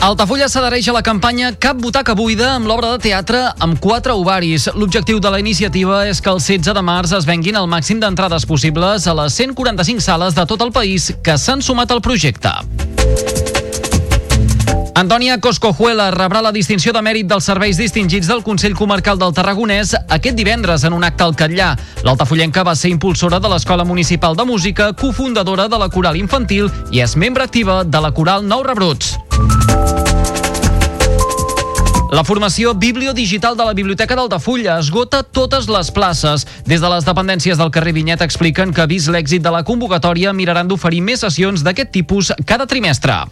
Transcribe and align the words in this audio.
Altafulla 0.00 0.46
s'adhereix 0.48 0.86
a 0.88 0.94
la 0.96 1.02
campanya 1.04 1.50
Cap 1.60 1.76
butaca 1.76 2.14
buida 2.16 2.54
amb 2.54 2.64
l'obra 2.64 2.94
de 2.94 3.02
teatre 3.04 3.42
amb 3.60 3.76
quatre 3.84 4.14
ovaris. 4.16 4.70
L'objectiu 4.72 5.20
de 5.20 5.28
la 5.28 5.40
iniciativa 5.42 6.06
és 6.08 6.22
que 6.24 6.32
el 6.32 6.40
16 6.40 6.72
de 6.72 6.82
març 6.82 7.12
es 7.18 7.28
venguin 7.28 7.58
el 7.60 7.68
màxim 7.68 8.00
d'entrades 8.00 8.48
possibles 8.48 9.04
a 9.04 9.14
les 9.18 9.36
145 9.36 10.00
sales 10.00 10.34
de 10.34 10.46
tot 10.48 10.64
el 10.64 10.72
país 10.72 11.10
que 11.22 11.36
s'han 11.36 11.60
sumat 11.60 11.92
al 11.92 12.00
projecte. 12.00 12.48
Antònia 14.96 15.36
Coscojuela 15.38 16.10
rebrà 16.16 16.40
la 16.40 16.52
distinció 16.56 16.96
de 16.96 17.04
mèrit 17.04 17.28
dels 17.28 17.44
serveis 17.44 17.76
distingits 17.76 18.28
del 18.28 18.40
Consell 18.42 18.74
Comarcal 18.76 19.20
del 19.20 19.36
Tarragonès 19.36 19.92
aquest 20.08 20.36
divendres 20.36 20.84
en 20.88 20.96
un 20.96 21.04
acte 21.04 21.28
al 21.28 21.36
Catllà. 21.36 21.74
L'altafollenca 22.08 22.64
va 22.64 22.74
ser 22.74 22.88
impulsora 22.96 23.38
de 23.38 23.52
l'Escola 23.52 23.84
Municipal 23.84 24.36
de 24.36 24.48
Música, 24.48 24.94
cofundadora 24.96 25.68
de 25.68 25.78
la 25.80 25.92
Coral 25.92 26.16
Infantil 26.16 26.72
i 26.90 27.04
és 27.04 27.16
membre 27.20 27.44
activa 27.44 27.82
de 27.84 28.00
la 28.00 28.16
Coral 28.16 28.48
Nou 28.48 28.64
Rebrots. 28.64 29.18
La 32.10 32.24
formació 32.26 32.74
bibliodigital 32.74 33.54
de 33.56 33.64
la 33.64 33.72
Biblioteca 33.72 34.16
d'Altafulla 34.18 34.80
esgota 34.82 35.22
totes 35.22 35.68
les 35.70 35.92
places. 35.94 36.42
Des 36.66 36.82
de 36.82 36.88
les 36.90 37.06
dependències 37.06 37.56
del 37.56 37.70
carrer 37.70 37.94
Vinyet 37.94 38.24
expliquen 38.26 38.74
que, 38.74 38.86
vist 38.90 39.08
l'èxit 39.08 39.44
de 39.44 39.52
la 39.54 39.62
convocatòria, 39.62 40.34
miraran 40.34 40.68
d'oferir 40.68 41.00
més 41.06 41.22
sessions 41.22 41.62
d'aquest 41.62 41.94
tipus 41.94 42.32
cada 42.44 42.66
trimestre. 42.66 43.22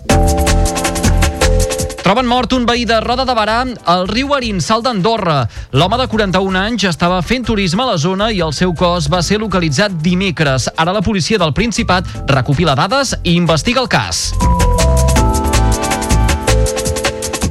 Troben 2.06 2.24
mort 2.24 2.54
un 2.56 2.64
veí 2.64 2.86
de 2.88 2.96
Roda 3.04 3.26
de 3.28 3.34
Barà 3.36 3.58
al 3.84 4.06
riu 4.08 4.32
Arinsal 4.32 4.80
d'Andorra. 4.80 5.42
L'home 5.76 5.98
de 6.00 6.06
41 6.08 6.56
anys 6.62 6.86
estava 6.88 7.18
fent 7.20 7.44
turisme 7.50 7.84
a 7.84 7.90
la 7.90 7.98
zona 8.00 8.30
i 8.32 8.40
el 8.40 8.54
seu 8.56 8.72
cos 8.72 9.10
va 9.12 9.20
ser 9.20 9.42
localitzat 9.42 10.00
dimecres. 10.00 10.70
Ara 10.78 10.96
la 10.96 11.04
policia 11.04 11.36
del 11.36 11.52
Principat 11.52 12.08
recopila 12.30 12.78
dades 12.78 13.12
i 13.24 13.36
investiga 13.36 13.84
el 13.84 13.92
cas. 13.92 14.30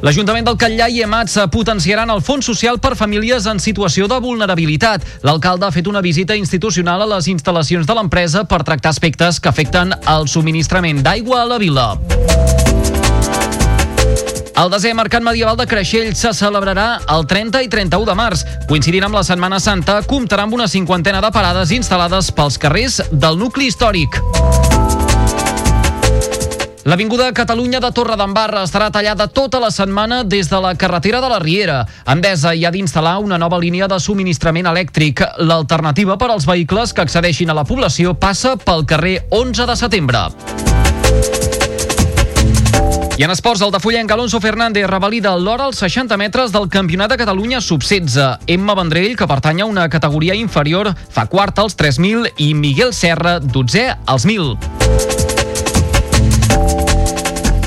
L'Ajuntament 0.05 0.45
del 0.45 0.57
Catllà 0.61 0.87
i 0.93 1.01
Emats 1.01 1.39
potenciaran 1.49 2.11
el 2.13 2.21
Fons 2.21 2.45
Social 2.45 2.77
per 2.77 2.93
famílies 2.99 3.47
en 3.49 3.57
situació 3.57 4.05
de 4.11 4.19
vulnerabilitat. 4.21 5.05
L'alcalde 5.25 5.65
ha 5.65 5.73
fet 5.73 5.89
una 5.89 6.03
visita 6.05 6.37
institucional 6.37 7.01
a 7.01 7.09
les 7.15 7.29
instal·lacions 7.31 7.89
de 7.89 7.95
l'empresa 7.97 8.45
per 8.45 8.61
tractar 8.67 8.93
aspectes 8.93 9.41
que 9.41 9.49
afecten 9.49 9.95
el 10.05 10.29
subministrament 10.29 11.01
d'aigua 11.01 11.41
a 11.41 11.49
la 11.49 11.57
vila. 11.57 11.87
El 14.57 14.71
desè 14.73 14.93
Mercat 14.97 15.21
Medieval 15.21 15.57
de 15.57 15.67
Creixell 15.69 16.15
se 16.17 16.31
celebrarà 16.33 16.87
el 17.13 17.27
30 17.29 17.61
i 17.65 17.69
31 17.69 18.07
de 18.09 18.15
març. 18.17 18.41
Coincidint 18.69 19.05
amb 19.05 19.17
la 19.17 19.25
Setmana 19.25 19.61
Santa, 19.61 19.99
comptarà 20.05 20.45
amb 20.45 20.57
una 20.57 20.69
cinquantena 20.69 21.21
de 21.21 21.33
parades 21.33 21.73
instal·lades 21.73 22.33
pels 22.33 22.57
carrers 22.61 23.01
del 23.11 23.37
nucli 23.37 23.69
històric. 23.69 24.21
L'Avinguda 26.87 27.33
Catalunya 27.35 27.81
de 27.83 27.89
Torre 27.91 28.15
d'Embarra 28.15 28.61
estarà 28.63 28.85
tallada 28.95 29.25
tota 29.27 29.59
la 29.59 29.67
setmana 29.75 30.21
des 30.23 30.47
de 30.47 30.59
la 30.63 30.69
carretera 30.79 31.19
de 31.19 31.27
la 31.27 31.39
Riera. 31.43 31.81
Endesa 32.07 32.53
hi 32.55 32.63
ha 32.63 32.71
d'instal·lar 32.71 33.17
una 33.19 33.35
nova 33.35 33.59
línia 33.59 33.89
de 33.91 33.97
subministrament 33.99 34.69
elèctric. 34.71 35.19
L'alternativa 35.43 36.15
per 36.15 36.29
als 36.31 36.47
vehicles 36.47 36.95
que 36.95 37.03
accedeixin 37.03 37.51
a 37.51 37.57
la 37.59 37.65
població 37.67 38.13
passa 38.15 38.55
pel 38.55 38.85
carrer 38.87 39.17
11 39.35 39.67
de 39.67 39.75
setembre. 39.75 40.23
I 43.17 43.25
en 43.25 43.35
esports, 43.35 43.65
el 43.65 43.73
de 43.75 43.81
Fullenc, 43.83 44.13
Alonso 44.15 44.39
Fernández 44.39 44.87
revalida 44.87 45.35
l'hora 45.35 45.67
als 45.67 45.83
60 45.83 46.15
metres 46.15 46.55
del 46.55 46.69
Campionat 46.71 47.11
de 47.11 47.17
Catalunya 47.19 47.59
sub-16. 47.59 48.45
Emma 48.47 48.77
Vendrell, 48.79 49.17
que 49.19 49.27
pertany 49.27 49.59
a 49.59 49.67
una 49.67 49.89
categoria 49.89 50.39
inferior, 50.39 50.93
fa 50.95 51.27
quart 51.27 51.59
als 51.59 51.75
3.000 51.75 52.31
i 52.37 52.53
Miguel 52.53 52.93
Serra, 52.93 53.41
12 53.41 53.89
als 54.05 54.23
1.000. 54.23 55.36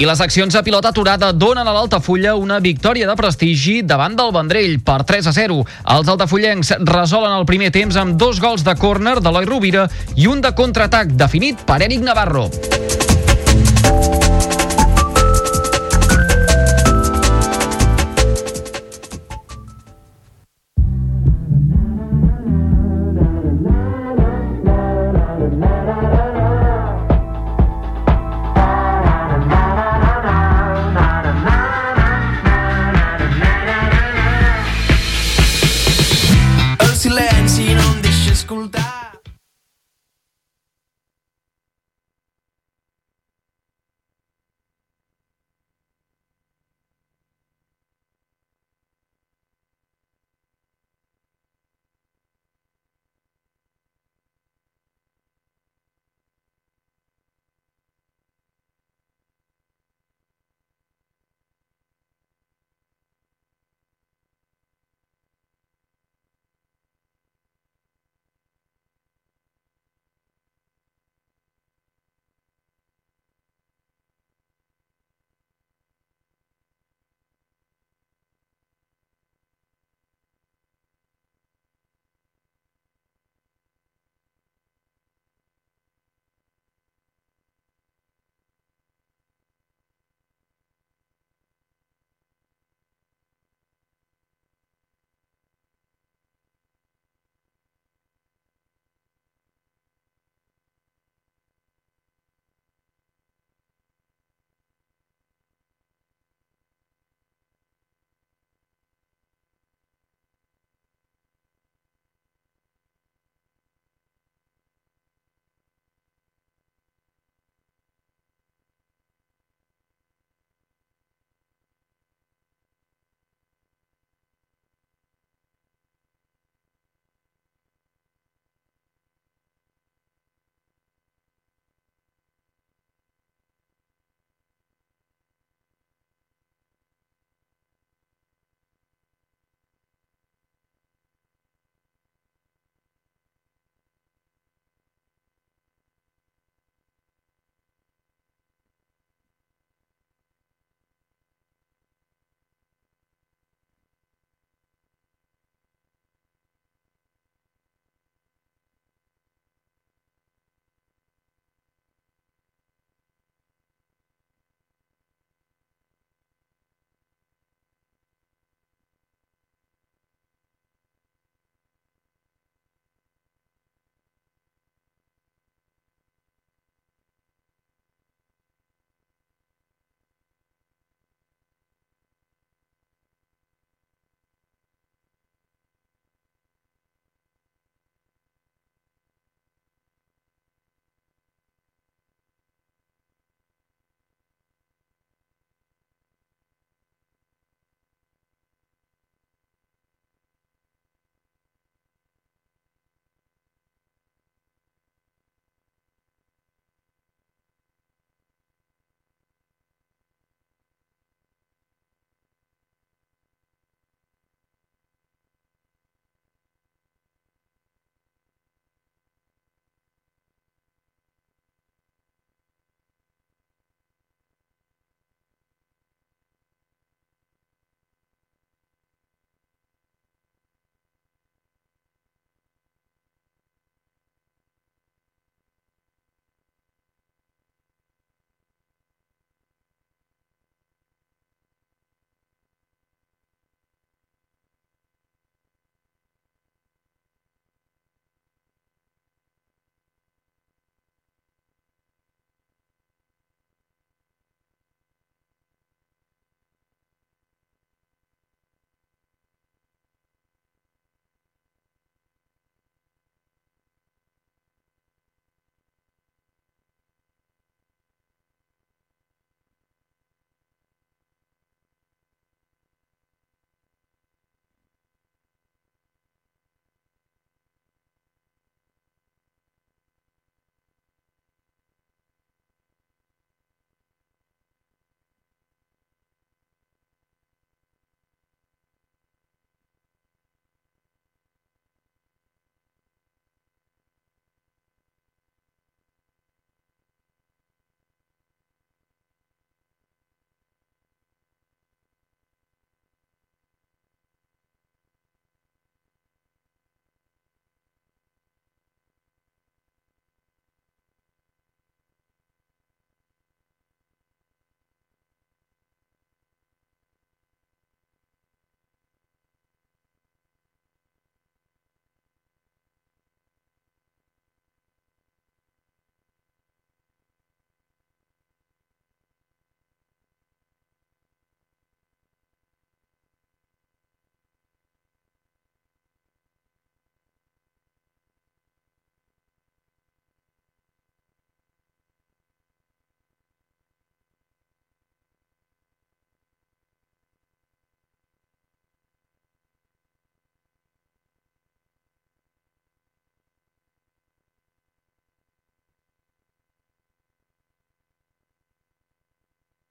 I 0.00 0.06
les 0.09 0.21
accions 0.25 0.55
a 0.56 0.62
pilota 0.65 0.88
aturada 0.88 1.28
donen 1.37 1.69
a 1.69 1.75
l'Altafulla 1.77 2.33
una 2.41 2.56
victòria 2.65 3.05
de 3.05 3.16
prestigi 3.19 3.83
davant 3.84 4.16
del 4.16 4.33
Vendrell 4.33 4.78
per 4.81 5.03
3 5.05 5.28
a 5.28 5.34
0. 5.37 5.59
Els 5.97 6.09
altafullencs 6.09 6.72
resolen 6.88 7.37
el 7.37 7.44
primer 7.44 7.69
temps 7.77 8.00
amb 8.00 8.16
dos 8.16 8.41
gols 8.41 8.65
de 8.65 8.72
córner 8.81 9.19
d'Eloi 9.21 9.44
Rovira 9.44 9.91
i 10.16 10.25
un 10.25 10.41
de 10.41 10.56
contraatac 10.56 11.12
definit 11.21 11.66
per 11.69 11.83
Eric 11.84 12.00
Navarro. 12.00 12.49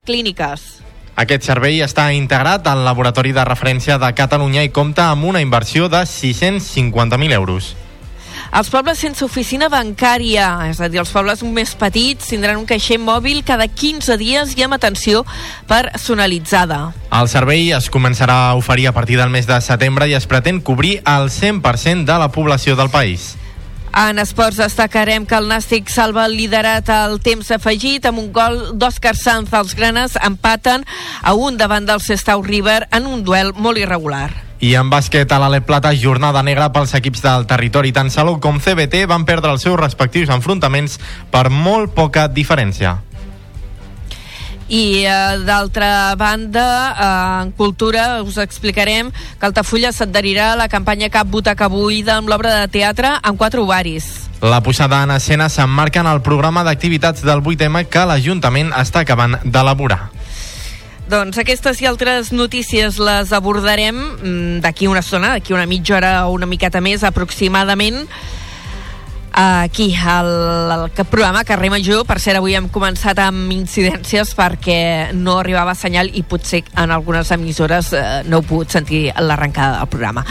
Clíniques. 0.09 0.79
Aquest 1.19 1.43
servei 1.45 1.81
està 1.83 2.07
integrat 2.15 2.65
al 2.71 2.81
Laboratori 2.87 3.33
de 3.35 3.43
Referència 3.45 3.99
de 4.01 4.09
Catalunya 4.15 4.63
i 4.65 4.73
compta 4.73 5.09
amb 5.11 5.27
una 5.27 5.43
inversió 5.43 5.89
de 5.91 6.01
650.000 6.07 7.35
euros. 7.35 7.75
Els 8.55 8.69
pobles 8.71 8.97
sense 8.97 9.21
oficina 9.25 9.67
bancària, 9.69 10.47
és 10.69 10.79
a 10.81 10.87
dir, 10.89 11.01
els 11.01 11.11
pobles 11.13 11.43
més 11.45 11.75
petits, 11.77 12.31
tindran 12.31 12.57
un 12.57 12.65
caixer 12.69 12.97
mòbil 13.03 13.43
cada 13.45 13.67
15 13.67 14.17
dies 14.17 14.55
i 14.57 14.65
amb 14.65 14.77
atenció 14.79 15.25
personalitzada. 15.69 16.79
El 17.13 17.29
servei 17.29 17.69
es 17.75 17.91
començarà 17.93 18.39
a 18.47 18.55
oferir 18.57 18.87
a 18.89 18.95
partir 18.95 19.19
del 19.19 19.29
mes 19.29 19.45
de 19.49 19.59
setembre 19.61 20.07
i 20.09 20.15
es 20.17 20.25
pretén 20.25 20.63
cobrir 20.65 21.01
el 21.03 21.29
100% 21.29 22.07
de 22.09 22.17
la 22.17 22.31
població 22.31 22.79
del 22.79 22.89
país. 22.89 23.35
En 23.96 24.19
esports 24.22 24.60
destacarem 24.62 25.25
que 25.25 25.36
el 25.36 25.48
Nàstic 25.50 25.89
salva 25.89 26.27
el 26.29 26.36
liderat 26.38 26.89
al 26.93 27.17
temps 27.25 27.50
afegit 27.51 28.05
amb 28.05 28.22
un 28.22 28.29
gol 28.34 28.60
d'Òscar 28.77 29.15
Sanz. 29.17 29.53
Els 29.53 29.74
granes 29.75 30.15
empaten 30.22 30.86
a 31.24 31.34
un 31.34 31.58
davant 31.58 31.88
del 31.89 32.01
Sestau 32.01 32.43
River 32.46 32.84
en 32.91 33.10
un 33.10 33.24
duel 33.25 33.51
molt 33.58 33.81
irregular. 33.81 34.29
I 34.60 34.74
en 34.75 34.89
bàsquet 34.91 35.31
a 35.31 35.39
l'Alep 35.39 35.65
Plata, 35.65 35.93
jornada 35.96 36.43
negra 36.43 36.69
pels 36.75 36.93
equips 36.98 37.24
del 37.24 37.46
territori. 37.48 37.93
Tant 37.96 38.12
Salou 38.12 38.41
com 38.43 38.60
CBT 38.60 39.05
van 39.08 39.25
perdre 39.25 39.53
els 39.55 39.63
seus 39.63 39.79
respectius 39.79 40.29
enfrontaments 40.36 41.00
per 41.31 41.48
molt 41.50 41.96
poca 41.96 42.27
diferència. 42.27 43.00
I 44.69 45.03
eh, 45.03 45.39
d'altra 45.45 46.13
banda, 46.15 46.65
eh, 46.93 47.43
en 47.43 47.51
cultura 47.57 48.21
us 48.21 48.38
explicarem 48.38 49.09
que 49.11 49.45
Altafulla 49.47 49.89
s'adherirà 49.91 50.51
a 50.53 50.59
la 50.59 50.67
campanya 50.69 51.09
Cap 51.09 51.27
Butaca 51.27 51.67
Buida 51.67 52.19
amb 52.19 52.29
l'obra 52.29 52.53
de 52.61 52.67
teatre 52.69 53.15
amb 53.23 53.38
quatre 53.38 53.59
ovaris. 53.59 54.29
La 54.45 54.61
posada 54.61 55.01
en 55.03 55.11
escena 55.11 55.49
s'emmarca 55.49 55.99
en 55.99 56.07
el 56.07 56.21
programa 56.21 56.63
d'activitats 56.63 57.25
del 57.25 57.41
8M 57.41 57.88
que 57.89 58.05
l'Ajuntament 58.05 58.69
està 58.77 59.01
acabant 59.01 59.39
d'elaborar. 59.43 60.11
Doncs 61.09 61.39
aquestes 61.41 61.81
i 61.81 61.88
altres 61.89 62.29
notícies 62.29 62.99
les 63.01 63.31
abordarem 63.33 63.97
mm, 63.97 64.59
d'aquí 64.61 64.85
una 64.85 65.01
estona, 65.01 65.33
d'aquí 65.33 65.57
una 65.57 65.65
mitja 65.65 65.97
hora 65.97 66.11
o 66.27 66.35
una 66.38 66.45
miqueta 66.45 66.77
més 66.85 67.01
aproximadament 67.03 68.05
aquí 69.39 69.96
al, 69.96 70.72
al 70.72 70.86
programa 71.05 71.46
Carrer 71.48 71.69
Major 71.72 72.03
per 72.08 72.19
cert 72.19 72.39
avui 72.39 72.58
hem 72.58 72.67
començat 72.74 73.22
amb 73.24 73.53
incidències 73.55 74.34
perquè 74.36 74.79
no 75.15 75.38
arribava 75.39 75.75
senyal 75.77 76.12
i 76.12 76.25
potser 76.27 76.65
en 76.75 76.91
algunes 76.91 77.31
emissores 77.31 77.93
eh, 77.93 78.03
no 78.27 78.39
heu 78.39 78.48
pogut 78.50 78.75
sentir 78.75 79.08
l'arrencada 79.15 79.79
del 79.79 79.91
programa 79.91 80.25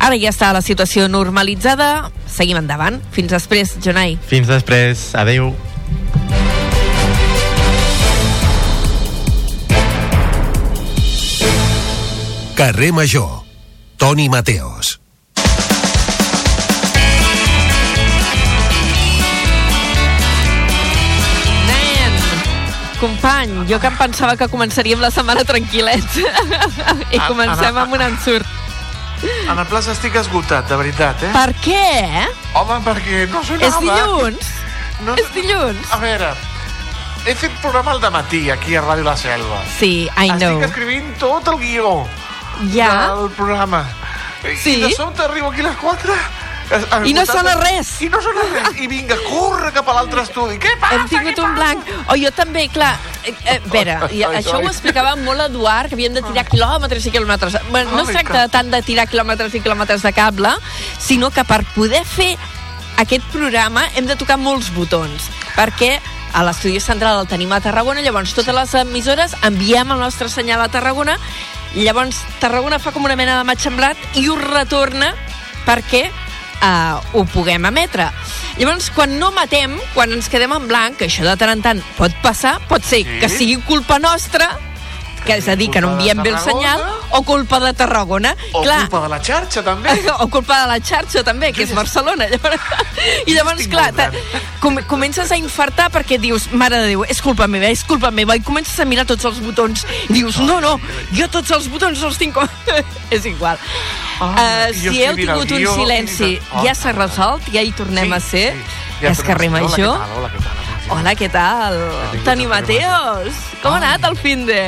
ara 0.00 0.16
ja 0.16 0.32
està 0.32 0.52
la 0.56 0.64
situació 0.64 1.08
normalitzada 1.12 2.08
seguim 2.26 2.62
endavant, 2.62 3.00
fins 3.12 3.36
després 3.36 3.76
Jonai 3.84 4.16
Fins 4.28 4.48
després, 4.48 5.12
adeu. 5.18 5.52
Carrer 12.54 12.92
Major. 12.92 13.42
Toni 13.98 14.28
Mateos. 14.28 15.03
Jo 23.68 23.78
que 23.80 23.86
em 23.90 23.96
pensava 23.96 24.36
que 24.36 24.48
començaríem 24.50 25.00
la 25.02 25.10
setmana 25.14 25.44
tranquil·lets 25.46 26.18
i 27.14 27.18
Ah, 27.20 27.26
comencem 27.28 27.76
ah, 27.76 27.82
amb 27.84 27.94
un 27.96 28.02
ensurt. 28.08 28.46
En 29.48 29.56
el 29.58 29.66
plaç 29.70 29.86
estic 29.88 30.16
esgotat, 30.20 30.66
de 30.68 30.76
veritat, 30.76 31.22
eh? 31.24 31.30
Per 31.32 31.54
què? 31.64 32.26
Home, 32.60 32.80
perquè 32.84 33.22
no 33.32 33.40
sonava. 33.46 33.68
És 33.70 33.78
dilluns? 33.80 34.50
No, 35.06 35.14
És 35.20 35.30
dilluns? 35.34 35.86
A 35.94 35.98
veure, 36.02 36.32
he 37.24 37.34
fet 37.34 37.54
programa 37.62 37.94
al 37.94 38.02
dematí 38.02 38.42
aquí 38.52 38.76
a 38.76 38.82
Ràdio 38.84 39.06
La 39.06 39.16
Selva. 39.16 39.62
Sí, 39.78 40.08
I 40.12 40.28
know. 40.36 40.58
Estic 40.58 40.68
escrivint 40.70 41.12
tot 41.22 41.48
el 41.54 41.58
guió 41.62 41.94
Ja? 42.74 42.90
del 43.14 43.30
programa. 43.38 43.84
Sí? 44.60 44.76
I 44.76 44.80
de 44.82 44.90
sobte 44.94 45.22
arribo 45.24 45.48
aquí 45.50 45.62
a 45.64 45.70
les 45.70 45.76
4 45.80 46.12
I 47.04 47.12
no 47.16 47.24
sona 47.28 47.54
res. 47.60 47.90
I 48.02 48.08
no 48.12 48.20
sona 48.24 48.44
res. 48.52 48.80
I 48.80 48.88
vinga, 48.90 49.16
corre 49.26 49.70
cap 49.74 49.88
a 49.90 49.96
l'altre 49.98 50.24
estudi. 50.24 50.56
Què 50.62 50.72
passa? 50.80 51.00
Hem 51.00 51.06
tingut 51.10 51.42
un 51.44 51.54
blanc. 51.58 51.92
O 52.12 52.16
jo 52.20 52.32
també, 52.36 52.66
clar, 52.72 52.94
eh, 53.22 53.34
eh, 53.34 53.58
veure, 53.66 53.98
i 54.10 54.22
Ai, 54.22 54.24
ai, 54.30 54.40
això 54.40 54.58
ho 54.60 54.70
explicava 54.70 55.14
molt 55.20 55.42
l'Eduard, 55.42 55.92
que 55.92 55.98
havíem 55.98 56.16
de 56.16 56.24
tirar 56.24 56.46
quilòmetres 56.48 57.06
i 57.06 57.14
quilòmetres. 57.14 57.58
Bueno, 57.70 57.92
no 57.92 58.02
es 58.06 58.12
tracta 58.14 58.46
tant 58.52 58.72
de 58.72 58.82
tirar 58.86 59.06
quilòmetres 59.10 59.54
i 59.54 59.62
quilòmetres 59.64 60.02
de 60.06 60.12
cable, 60.16 60.56
sinó 60.98 61.30
que 61.34 61.44
per 61.44 61.62
poder 61.74 62.04
fer 62.08 62.32
aquest 63.02 63.24
programa 63.32 63.84
hem 63.94 64.06
de 64.06 64.16
tocar 64.16 64.38
molts 64.38 64.70
botons, 64.74 65.30
perquè 65.56 65.98
a 66.34 66.42
l'estudi 66.46 66.80
central 66.82 67.20
el 67.20 67.30
tenim 67.30 67.52
a 67.54 67.60
Tarragona, 67.62 68.02
llavors 68.02 68.34
totes 68.34 68.54
les 68.54 68.74
emissores 68.80 69.36
enviem 69.46 69.92
el 69.94 70.02
nostre 70.02 70.28
senyal 70.28 70.64
a 70.64 70.70
Tarragona, 70.72 71.14
llavors 71.74 72.18
Tarragona 72.42 72.80
fa 72.82 72.92
com 72.94 73.06
una 73.06 73.16
mena 73.18 73.38
de 73.38 73.46
matxemblat 73.46 74.18
i 74.18 74.26
ho 74.28 74.38
retorna 74.40 75.12
perquè 75.64 76.08
uh, 76.62 77.00
ho 77.12 77.24
puguem 77.24 77.64
emetre. 77.66 78.10
Llavors, 78.58 78.90
quan 78.94 79.18
no 79.18 79.30
matem, 79.32 79.74
quan 79.94 80.12
ens 80.12 80.28
quedem 80.30 80.52
en 80.52 80.68
blanc, 80.68 80.96
que 80.98 81.06
això 81.08 81.24
de 81.26 81.36
tant 81.36 81.50
en 81.50 81.62
tant 81.62 81.82
pot 81.98 82.12
passar, 82.22 82.58
pot 82.68 82.82
ser 82.84 83.02
Sí. 83.04 83.18
que 83.20 83.28
sigui 83.28 83.56
culpa 83.66 83.98
nostra, 83.98 84.50
que 85.24 85.38
és 85.38 85.48
a 85.48 85.56
dir, 85.56 85.70
que 85.70 85.80
no 85.80 85.92
enviem 85.94 86.22
bé 86.22 86.30
el 86.30 86.38
senyal. 86.38 86.82
O 87.14 87.22
culpa 87.22 87.60
de 87.60 87.72
Tarragona. 87.72 88.34
O 88.52 88.62
Clar, 88.62 88.80
culpa 88.88 89.02
de 89.04 89.08
la 89.12 89.20
xarxa, 89.22 89.62
també. 89.62 89.94
o 90.22 90.26
culpa 90.28 90.60
de 90.62 90.66
la 90.72 90.78
xarxa 90.82 91.22
també, 91.26 91.52
que 91.54 91.62
és 91.62 91.74
Barcelona 91.74 92.26
i 93.28 93.34
llavors 93.34 93.68
clar 93.70 93.92
com, 94.60 94.80
comences 94.90 95.30
a 95.30 95.38
infartar 95.38 95.90
perquè 95.94 96.18
dius, 96.18 96.48
mare 96.52 96.80
de 96.82 96.90
Déu, 96.94 97.04
és 97.06 97.20
culpa 97.22 97.46
meva 97.50 97.70
és 97.70 97.84
culpa 97.86 98.10
meva, 98.14 98.34
i 98.36 98.42
comences 98.42 98.78
a 98.82 98.86
mirar 98.88 99.06
tots 99.06 99.24
els 99.28 99.38
botons. 99.44 99.84
I 100.08 100.12
dius, 100.12 100.40
no, 100.42 100.58
no, 100.64 100.74
jo 101.14 101.28
tots 101.30 101.54
els 101.54 101.68
botons 101.70 102.02
els 102.02 102.18
tinc 102.18 102.34
és 103.14 103.28
igual. 103.30 103.60
Ah, 104.18 104.32
uh, 104.32 104.74
si 104.74 105.04
heu 105.04 105.14
tingut 105.18 105.54
un 105.54 105.66
silenci 105.78 106.34
de- 106.34 106.64
ja 106.66 106.74
s'ha 106.74 106.94
resolt, 106.96 107.46
ja 107.54 107.62
hi 107.62 107.72
tornem 107.76 108.12
a 108.12 108.20
ser. 108.22 108.50
Ja 109.02 109.12
és 109.12 109.22
carrer. 109.22 109.50
Major 109.54 110.00
Hola, 110.00 110.08
què 110.08 110.10
tal? 110.10 110.18
Hola, 110.18 110.32
què 110.34 110.42
tal? 110.42 110.60
Hola, 110.94 111.14
què 111.14 111.30
tal? 111.30 111.78
Benvinguts 111.78 112.26
Toni 112.26 112.46
Mateos, 112.50 113.40
com 113.62 113.72
ha 113.72 113.80
anat 113.82 114.10
el 114.10 114.16
fin 114.18 114.46
de... 114.48 114.60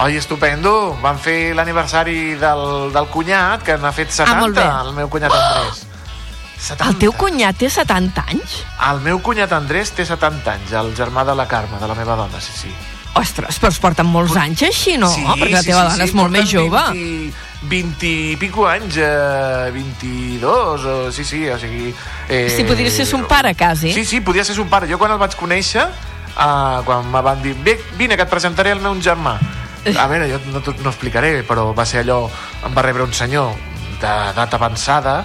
Oi, 0.00 0.16
estupendo. 0.16 0.96
Vam 1.02 1.18
fer 1.20 1.52
l'aniversari 1.56 2.34
del, 2.40 2.62
del 2.94 3.08
cunyat, 3.12 3.62
que 3.66 3.76
n'ha 3.76 3.90
fet 3.92 4.12
70, 4.14 4.62
Ah, 4.64 4.82
el 4.86 4.94
meu 4.96 5.10
cunyat 5.12 5.34
Andrés. 5.36 5.82
70. 6.60 6.86
El 6.88 6.96
teu 7.00 7.12
cunyat 7.16 7.56
té 7.60 7.68
70 7.72 8.24
anys? 8.32 8.54
El 8.90 9.00
meu 9.04 9.20
cunyat 9.24 9.52
Andrés 9.56 9.92
té 9.96 10.04
70 10.08 10.54
anys, 10.54 10.72
el 10.76 10.90
germà 10.96 11.24
de 11.28 11.34
la 11.36 11.46
Carme, 11.48 11.78
de 11.80 11.88
la 11.88 11.94
meva 11.96 12.16
dona, 12.16 12.40
sí, 12.40 12.52
sí. 12.56 12.72
Ostres, 13.20 13.56
però 13.58 13.72
es 13.74 13.78
porten 13.82 14.06
molts 14.06 14.36
anys 14.38 14.62
així, 14.68 14.94
no? 15.00 15.08
sí, 15.10 15.24
Perquè 15.26 15.52
la 15.52 15.62
teva 15.66 15.84
dona 15.88 16.04
és 16.06 16.12
molt 16.14 16.30
més 16.32 16.48
jove. 16.48 16.82
20, 16.94 17.32
20 17.68 18.10
i 18.32 18.36
pico 18.40 18.68
anys, 18.70 18.96
eh, 19.02 19.70
22, 19.74 20.84
o, 20.84 20.98
sí, 21.12 21.24
sí, 21.24 21.42
o 21.50 21.58
sigui... 21.60 21.90
Eh, 22.28 22.46
Sí, 22.56 22.64
podria 22.64 22.90
ser 22.92 23.04
son 23.08 23.24
pare, 23.28 23.52
quasi. 23.58 23.92
Sí, 23.92 24.04
sí, 24.06 24.20
podia 24.20 24.44
ser 24.44 24.54
son 24.56 24.68
pare. 24.72 24.88
Jo 24.88 24.96
quan 25.00 25.12
el 25.12 25.18
vaig 25.20 25.34
conèixer, 25.36 25.84
eh, 25.88 26.78
quan 26.86 27.10
me 27.10 27.20
van 27.20 27.42
dir, 27.42 27.56
"Ve, 27.64 27.76
vine, 27.98 28.16
que 28.16 28.22
et 28.22 28.30
presentaré 28.30 28.70
el 28.72 28.80
meu 28.80 28.94
germà. 29.02 29.36
A 29.96 30.06
veure, 30.10 30.28
jo 30.28 30.40
no, 30.52 30.60
no 30.60 30.90
explicaré, 30.90 31.40
però 31.46 31.70
va 31.76 31.86
ser 31.88 32.04
allò... 32.04 32.24
Em 32.66 32.74
va 32.76 32.84
rebre 32.84 33.06
un 33.06 33.14
senyor 33.16 33.54
d'edat 34.00 34.56
avançada, 34.56 35.20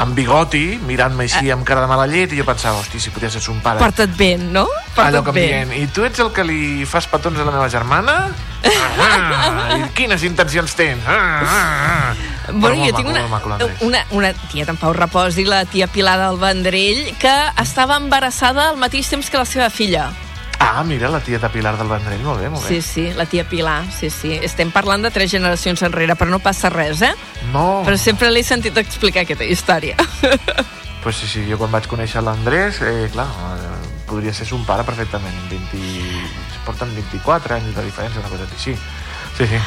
amb 0.00 0.14
bigoti, 0.14 0.78
mirant-me 0.86 1.26
així 1.26 1.50
amb 1.52 1.64
cara 1.66 1.82
de 1.84 1.88
mala 1.90 2.06
llet, 2.08 2.32
i 2.32 2.38
jo 2.38 2.46
pensava, 2.48 2.80
hosti, 2.80 3.00
si 3.02 3.12
podia 3.12 3.30
ser 3.32 3.42
son 3.42 3.58
pare. 3.64 3.80
Porta't 3.82 4.14
bé, 4.16 4.36
no? 4.38 4.66
Allò 4.96 5.20
Porta't 5.20 5.34
que 5.34 5.34
em 5.34 5.50
dient, 5.50 5.74
i 5.82 5.88
tu 5.92 6.06
ets 6.06 6.22
el 6.22 6.30
que 6.36 6.44
li 6.46 6.86
fas 6.88 7.08
petons 7.10 7.40
a 7.40 7.46
la 7.48 7.54
meva 7.54 7.68
germana? 7.72 8.16
Ah, 8.60 9.76
I 9.76 9.90
quines 9.96 10.24
intencions 10.28 10.74
tens? 10.76 11.04
Ah, 11.08 11.40
ah. 11.40 12.14
Bueno, 12.50 12.60
Però 12.60 12.74
jo 12.74 12.80
molt 12.82 12.96
tinc 12.96 13.08
maco, 13.08 13.50
una, 13.50 13.58
maco, 13.58 13.86
una, 13.86 14.00
una 14.16 14.32
tia, 14.50 14.66
en 14.68 14.80
Pau 14.80 14.94
Repòs 14.96 15.38
i 15.40 15.46
la 15.48 15.62
tia 15.70 15.88
Pilar 15.90 16.18
del 16.20 16.40
Vendrell, 16.40 17.04
que 17.20 17.36
estava 17.62 18.00
embarassada 18.00 18.70
al 18.70 18.80
mateix 18.80 19.10
temps 19.12 19.30
que 19.30 19.40
la 19.40 19.46
seva 19.48 19.70
filla. 19.70 20.10
Ah, 20.62 20.84
mira, 20.84 21.08
la 21.08 21.20
tieta 21.20 21.48
Pilar 21.50 21.72
del 21.78 21.88
Vendrell, 21.88 22.20
molt 22.22 22.40
bé, 22.42 22.50
molt 22.52 22.66
Sí, 22.66 22.76
bé. 22.76 22.82
sí, 22.82 23.04
la 23.16 23.24
tia 23.26 23.46
Pilar, 23.48 23.82
sí, 23.90 24.10
sí. 24.10 24.34
Estem 24.42 24.70
parlant 24.70 25.02
de 25.02 25.10
tres 25.10 25.30
generacions 25.32 25.80
enrere, 25.82 26.14
però 26.20 26.28
no 26.30 26.38
passa 26.38 26.68
res, 26.70 27.00
eh? 27.02 27.14
No, 27.52 27.82
Però 27.86 27.96
sempre 27.98 28.30
l'he 28.30 28.42
sentit 28.44 28.76
explicar 28.76 29.24
aquesta 29.24 29.44
història. 29.48 29.96
pues 31.02 31.16
sí, 31.16 31.26
sí, 31.26 31.46
jo 31.48 31.56
quan 31.58 31.72
vaig 31.72 31.88
conèixer 31.88 32.22
l'Andrés, 32.22 32.82
eh, 32.84 33.08
clar, 33.12 33.26
eh, 33.56 34.04
podria 34.06 34.34
ser 34.36 34.46
son 34.46 34.64
pare 34.68 34.84
perfectament. 34.84 35.34
20... 35.48 35.80
es 35.80 36.60
Porten 36.66 36.92
24 36.94 37.56
anys 37.56 37.74
de 37.74 37.86
diferència, 37.88 38.20
una 38.20 38.28
cosa 38.28 38.44
així. 38.52 38.76
Sí, 39.38 39.46
sí. 39.48 39.58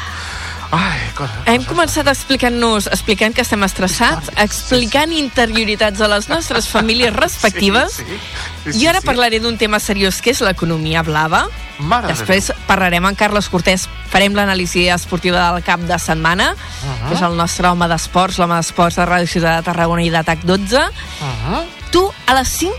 Ai, 0.74 1.00
coses. 1.14 1.36
Hem 1.46 1.62
coses. 1.62 1.68
començat 1.70 2.08
explicant-nos, 2.10 2.86
explicant 2.90 3.34
que 3.34 3.42
estem 3.44 3.62
estressats, 3.66 4.30
explicant 4.36 5.12
interioritats 5.12 6.00
a 6.00 6.08
les 6.08 6.28
nostres 6.28 6.66
famílies 6.68 7.12
respectives, 7.24 7.92
Sí, 8.00 8.04
sí. 8.04 8.72
Sí, 8.72 8.80
i 8.82 8.86
ara 8.88 9.00
sí. 9.00 9.06
parlaré 9.06 9.38
d'un 9.40 9.58
tema 9.60 9.78
seriós, 9.78 10.20
que 10.24 10.30
és 10.32 10.40
l'economia 10.40 11.02
blava. 11.04 11.44
Mare 11.78 12.06
de 12.08 12.14
Després 12.14 12.50
parlarem 12.66 13.04
amb 13.04 13.18
Carles 13.18 13.48
Cortés, 13.52 13.88
farem 14.08 14.32
l'anàlisi 14.34 14.86
esportiva 14.94 15.50
del 15.52 15.62
cap 15.66 15.80
de 15.80 15.98
setmana, 15.98 16.54
Uh-huh. 16.54 17.08
que 17.08 17.14
és 17.14 17.22
el 17.22 17.36
nostre 17.36 17.68
home 17.68 17.86
d'esports, 17.88 18.38
l'home 18.38 18.56
d'esports 18.56 18.96
de 18.96 19.04
Ràdio 19.06 19.26
Ciutat 19.28 19.56
de 19.60 19.62
Tarragona 19.70 20.02
i 20.04 20.10
d'Atac 20.10 20.44
12. 20.44 20.76
Uh 20.78 21.32
-huh. 21.48 21.64
Tu, 21.90 22.02
a 22.26 22.34
les 22.34 22.48
5, 22.48 22.74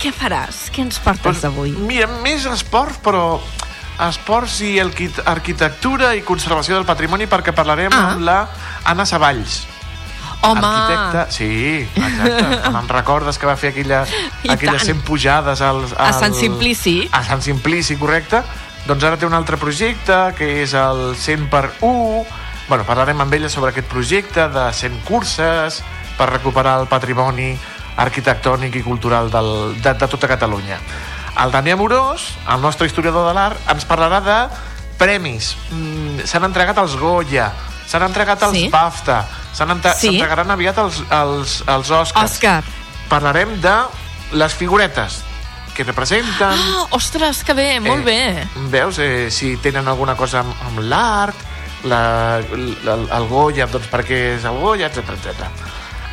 què 0.00 0.12
faràs? 0.12 0.70
Què 0.72 0.80
ens 0.82 0.98
portes 0.98 1.22
Pues, 1.22 1.44
avui? 1.44 1.70
Mira, 1.72 2.06
més 2.22 2.44
esport, 2.46 3.00
però 3.02 3.40
Esports 4.08 4.60
i 4.62 4.78
Arqui- 4.80 5.10
Arquitectura 5.24 6.14
i 6.16 6.22
Conservació 6.22 6.76
del 6.76 6.86
Patrimoni 6.88 7.26
perquè 7.26 7.52
parlarem 7.54 7.92
Ah. 7.92 8.12
amb 8.12 8.20
la 8.24 8.38
Anna 8.84 9.04
Savalls. 9.06 9.66
Home, 10.42 10.64
Arquitecta, 10.64 11.26
sí, 11.30 11.86
exacte. 11.94 12.70
Me'n 12.74 12.88
recordes 12.88 13.36
que 13.38 13.44
va 13.46 13.56
fer 13.60 13.74
aquella, 13.74 14.06
I 14.42 14.48
aquelles 14.54 14.80
tant. 14.86 14.96
100 14.96 15.04
pujades 15.04 15.60
al, 15.60 15.82
al, 15.84 16.06
A 16.06 16.12
Sant 16.16 16.32
Simplici. 16.34 17.08
A 17.12 17.22
Sant 17.24 17.42
Simplici, 17.44 17.96
correcte. 18.00 18.40
Doncs 18.86 19.04
ara 19.04 19.18
té 19.20 19.26
un 19.28 19.34
altre 19.36 19.58
projecte, 19.60 20.16
que 20.38 20.62
és 20.62 20.72
el 20.72 21.14
100 21.14 21.50
per 21.52 21.66
1. 21.84 22.24
Bueno, 22.70 22.84
parlarem 22.88 23.20
amb 23.20 23.34
ella 23.36 23.50
sobre 23.52 23.70
aquest 23.74 23.86
projecte 23.92 24.48
de 24.48 24.64
100 24.72 25.02
curses 25.04 25.82
per 26.16 26.30
recuperar 26.30 26.78
el 26.80 26.86
patrimoni 26.88 27.52
arquitectònic 28.00 28.76
i 28.80 28.82
cultural 28.82 29.28
del, 29.30 29.76
de, 29.82 29.92
de 29.92 30.08
tota 30.08 30.28
Catalunya. 30.30 30.78
El 31.40 31.52
Damià 31.54 31.76
Morós, 31.76 32.26
el 32.52 32.60
nostre 32.60 32.86
historiador 32.86 33.28
de 33.28 33.34
l'art, 33.34 33.56
ens 33.72 33.86
parlarà 33.88 34.20
de 34.20 34.38
premis. 35.00 35.54
Mm, 35.70 36.26
S'han 36.28 36.44
entregat 36.44 36.76
els 36.82 36.96
Goya, 37.00 37.50
s'han 37.88 38.02
entregat 38.04 38.42
els 38.42 38.52
Sí. 38.58 38.68
BAFTA, 38.68 39.22
s'han 39.52 39.70
entre- 39.70 39.94
Sí. 39.94 40.08
s'entregaran 40.10 40.50
aviat 40.50 40.76
els, 40.78 41.02
els, 41.10 41.62
els 41.66 41.90
Oscars. 41.90 42.30
Òscar. 42.32 42.62
Parlarem 43.08 43.60
de 43.60 43.76
les 44.32 44.52
figuretes 44.54 45.22
que 45.74 45.82
representen... 45.84 46.52
Ah, 46.52 46.86
ostres, 46.90 47.42
que 47.44 47.54
bé, 47.54 47.80
molt 47.80 48.04
bé. 48.04 48.42
Eh, 48.42 48.48
veus, 48.68 48.98
eh, 48.98 49.30
si 49.30 49.56
tenen 49.56 49.88
alguna 49.88 50.14
cosa 50.16 50.40
amb, 50.40 50.52
amb 50.66 50.78
l'art, 50.80 51.36
la, 51.84 52.40
la, 52.84 52.94
el 53.16 53.26
Goya, 53.28 53.66
doncs 53.66 53.86
per 53.88 54.04
què 54.04 54.36
és 54.36 54.44
el 54.44 54.58
Goya, 54.60 54.86
etc 54.90 55.08
etc. 55.16 55.46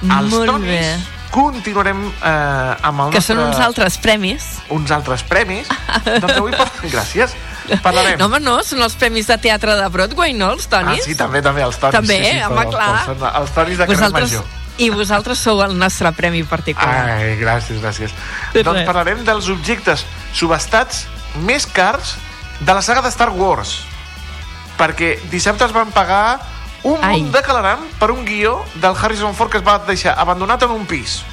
Els 0.04 0.32
Molt 0.32 0.46
Tonis 0.46 0.70
bé. 0.70 1.17
Continuarem 1.32 2.00
eh, 2.08 2.88
amb 2.88 3.02
el 3.06 3.10
Que 3.14 3.20
nostre, 3.20 3.36
són 3.36 3.44
uns 3.48 3.60
altres 3.64 3.98
premis. 4.02 4.46
uns 4.74 4.92
altres 4.92 5.24
premis. 5.28 5.68
doncs 6.06 6.34
avui, 6.38 6.52
gràcies, 6.94 7.36
parlarem. 7.84 8.18
No, 8.20 8.26
home, 8.30 8.40
no, 8.44 8.58
són 8.64 8.82
els 8.86 8.96
premis 9.00 9.28
de 9.28 9.38
teatre 9.44 9.76
de 9.80 9.88
Broadway, 9.94 10.34
no, 10.34 10.52
els 10.56 10.68
ah, 10.68 10.78
Tonis? 10.78 11.04
sí, 11.06 11.16
també, 11.20 11.42
també, 11.46 11.64
els 11.66 11.78
Tonis. 11.82 11.96
També, 12.00 12.18
sí, 12.24 12.32
sí, 12.32 12.44
home, 12.46 12.62
però- 12.64 12.72
clar. 12.72 12.94
però 12.94 13.18
Són 13.18 13.42
els 13.42 13.52
Tonis 13.58 13.78
de 13.78 13.86
carrer 13.86 13.98
vosaltres, 13.98 14.32
Major. 14.32 14.56
I 14.78 14.90
vosaltres 14.94 15.40
sou 15.42 15.62
el 15.66 15.74
nostre 15.78 16.12
premi 16.14 16.44
particular. 16.46 17.10
Ai, 17.18 17.36
gràcies, 17.40 17.80
gràcies. 17.82 18.12
De 18.54 18.62
doncs 18.64 18.84
res. 18.84 18.86
parlarem 18.86 19.24
dels 19.26 19.48
objectes 19.50 20.04
subestats 20.38 21.08
més 21.42 21.66
cars 21.66 22.16
de 22.60 22.74
la 22.74 22.82
saga 22.86 23.02
de 23.02 23.10
Star 23.12 23.32
Wars. 23.34 23.80
Perquè 24.78 25.16
dissabte 25.32 25.66
es 25.66 25.74
van 25.74 25.90
pagar 25.90 26.38
un 26.84 27.00
Ai. 27.04 27.22
munt 27.22 27.32
de 27.34 27.42
calaram 27.42 27.80
per 28.00 28.12
un 28.12 28.24
guió 28.26 28.64
del 28.76 28.96
Harrison 28.96 29.34
Ford 29.36 29.52
que 29.52 29.58
es 29.58 29.66
va 29.68 29.80
deixar 29.80 30.16
abandonat 30.18 30.64
en 30.64 30.72
un 30.72 30.86
pis. 30.86 31.24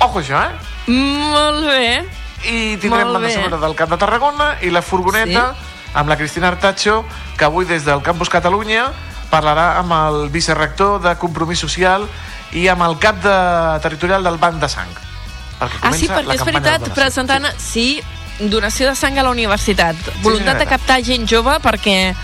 Ojo 0.00 0.20
això, 0.20 0.40
eh? 0.42 0.90
Molt 0.90 1.66
bé. 1.66 2.04
I 2.44 2.76
tindrem 2.76 3.06
Molt 3.08 3.14
banda 3.14 3.28
bé. 3.28 3.34
sonora 3.34 3.56
del 3.62 3.74
Camp 3.74 3.90
de 3.94 3.96
Tarragona 3.96 4.48
i 4.62 4.70
la 4.70 4.82
furgoneta 4.82 5.54
amb 5.94 6.08
la 6.10 6.16
Cristina 6.18 6.48
Artacho, 6.48 7.04
que 7.38 7.44
avui 7.46 7.64
des 7.64 7.84
del 7.86 8.02
Campus 8.02 8.28
Catalunya 8.28 8.88
parlarà 9.30 9.78
amb 9.78 9.92
el 9.94 10.28
vicerrector 10.30 11.00
de 11.00 11.14
Compromís 11.16 11.58
Social 11.62 12.04
i 12.52 12.66
amb 12.68 12.82
el 12.82 12.98
cap 12.98 13.16
de 13.22 13.80
territorial 13.82 14.22
del 14.22 14.36
Banc 14.38 14.60
de 14.60 14.68
Sang. 14.68 14.90
Perquè 15.58 15.78
Ah, 15.82 15.92
sí, 15.94 16.08
perquè 16.08 16.26
la 16.26 16.34
és 16.34 16.44
veritat, 16.44 16.82
de 16.82 16.90
presentant... 16.90 17.46
Sí, 17.58 18.02
donació 18.40 18.88
de 18.90 18.96
sang 18.98 19.16
a 19.18 19.22
la 19.22 19.30
universitat. 19.30 19.94
Voluntat 20.22 20.58
de 20.58 20.64
senyora. 20.64 20.70
captar 20.76 21.00
gent 21.06 21.26
jove 21.30 21.56
perquè... 21.62 22.14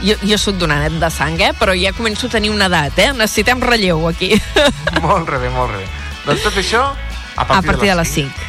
Jo, 0.00 0.16
jo 0.24 0.38
sóc 0.40 0.56
donanet 0.56 0.96
de 1.00 1.10
sang, 1.12 1.36
eh? 1.44 1.52
però 1.56 1.74
ja 1.76 1.92
començo 1.92 2.30
a 2.30 2.32
tenir 2.32 2.50
una 2.54 2.70
edat, 2.70 2.96
eh? 2.98 3.10
Necessitem 3.12 3.60
relleu 3.60 4.06
aquí. 4.08 4.32
molt 5.04 5.28
bé, 5.28 5.50
molt 5.52 5.76
bé. 5.76 5.84
Doncs 6.24 6.46
tot 6.46 6.56
això 6.60 6.86
a 6.90 7.42
a 7.42 7.44
partir, 7.44 7.66
partir 7.66 7.90
de 7.90 7.96
les 8.00 8.08
5. 8.08 8.48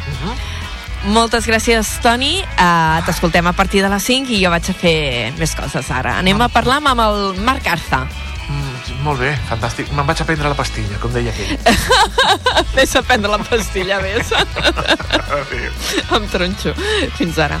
Moltes 1.12 1.46
gràcies, 1.50 1.88
Toni. 2.02 2.44
Uh, 2.54 3.02
T'escoltem 3.06 3.46
a 3.50 3.52
partir 3.52 3.82
de 3.82 3.90
les 3.90 4.04
5 4.06 4.30
i 4.30 4.38
jo 4.44 4.52
vaig 4.52 4.68
a 4.70 4.74
fer 4.76 5.32
més 5.38 5.54
coses 5.58 5.88
ara. 5.90 6.18
Anem 6.22 6.40
a 6.40 6.48
parlar 6.52 6.78
amb 6.78 7.02
el 7.02 7.42
Marc 7.42 7.66
Arza. 7.66 8.04
Mm, 8.46 9.02
molt 9.02 9.20
bé, 9.22 9.32
fantàstic. 9.48 9.90
Me'n 9.96 10.06
vaig 10.06 10.22
a 10.22 10.28
prendre 10.28 10.52
la 10.52 10.58
pastilla, 10.58 11.00
com 11.02 11.12
deia 11.14 11.34
aquell. 11.34 11.58
Ves 12.76 12.96
a 12.96 13.02
prendre 13.02 13.30
la 13.34 13.42
pastilla, 13.42 13.98
ves. 14.02 14.32
em 16.16 16.28
tronxo. 16.32 16.74
Fins 17.18 17.38
ara. 17.42 17.60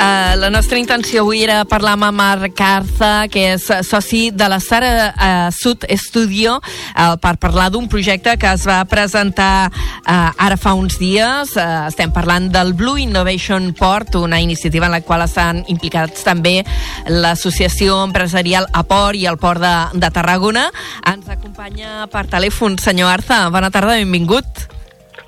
Uh, 0.00 0.32
la 0.40 0.48
nostra 0.48 0.78
intenció 0.80 1.20
avui 1.20 1.42
era 1.44 1.58
parlar 1.68 1.92
amb 1.98 2.08
Marc 2.16 2.60
Arza, 2.64 3.26
que 3.28 3.42
és 3.52 3.66
soci 3.84 4.30
de 4.32 4.46
la 4.48 4.56
Sara 4.64 5.10
uh, 5.10 5.50
Sud 5.52 5.84
Studio, 6.00 6.54
uh, 6.56 7.18
per 7.20 7.34
parlar 7.36 7.66
d'un 7.68 7.84
projecte 7.84 8.38
que 8.40 8.48
es 8.48 8.64
va 8.64 8.78
presentar 8.88 9.68
uh, 9.68 10.32
ara 10.40 10.56
fa 10.56 10.72
uns 10.72 10.96
dies. 10.96 11.52
Uh, 11.52 11.84
estem 11.90 12.16
parlant 12.16 12.48
del 12.48 12.72
Blue 12.72 12.96
Innovation 12.96 13.74
Port, 13.76 14.16
una 14.16 14.40
iniciativa 14.40 14.88
en 14.88 14.96
la 14.96 15.04
qual 15.04 15.28
estan 15.28 15.66
implicats 15.68 16.24
també 16.24 16.62
l'Associació 17.04 18.00
Empresarial 18.08 18.72
Aport 18.72 19.20
i 19.20 19.28
el 19.28 19.36
Port 19.36 19.60
de, 19.60 19.76
de 20.00 20.14
Tarragona. 20.16 20.70
Ens 21.12 21.28
acompanya 21.28 22.06
per 22.08 22.24
telèfon, 22.24 22.80
senyor 22.80 23.18
Arza. 23.20 23.50
Bona 23.52 23.68
tarda, 23.68 24.00
benvingut. 24.00 24.70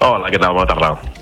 Hola, 0.01 0.33
què 0.33 0.41
tal? 0.41 0.57
Bona 0.57 0.73
tarda. 0.73 1.22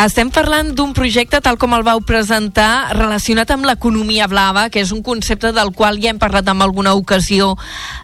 Estem 0.00 0.30
parlant 0.32 0.70
d'un 0.72 0.94
projecte 0.96 1.42
tal 1.44 1.58
com 1.60 1.74
el 1.76 1.82
vau 1.84 1.98
presentar 2.08 2.94
relacionat 2.96 3.50
amb 3.52 3.66
l'economia 3.68 4.24
blava, 4.32 4.62
que 4.72 4.80
és 4.80 4.94
un 4.96 5.02
concepte 5.04 5.50
del 5.52 5.74
qual 5.76 5.98
ja 6.00 6.08
hem 6.14 6.20
parlat 6.22 6.48
en 6.48 6.62
alguna 6.64 6.94
ocasió 6.96 7.50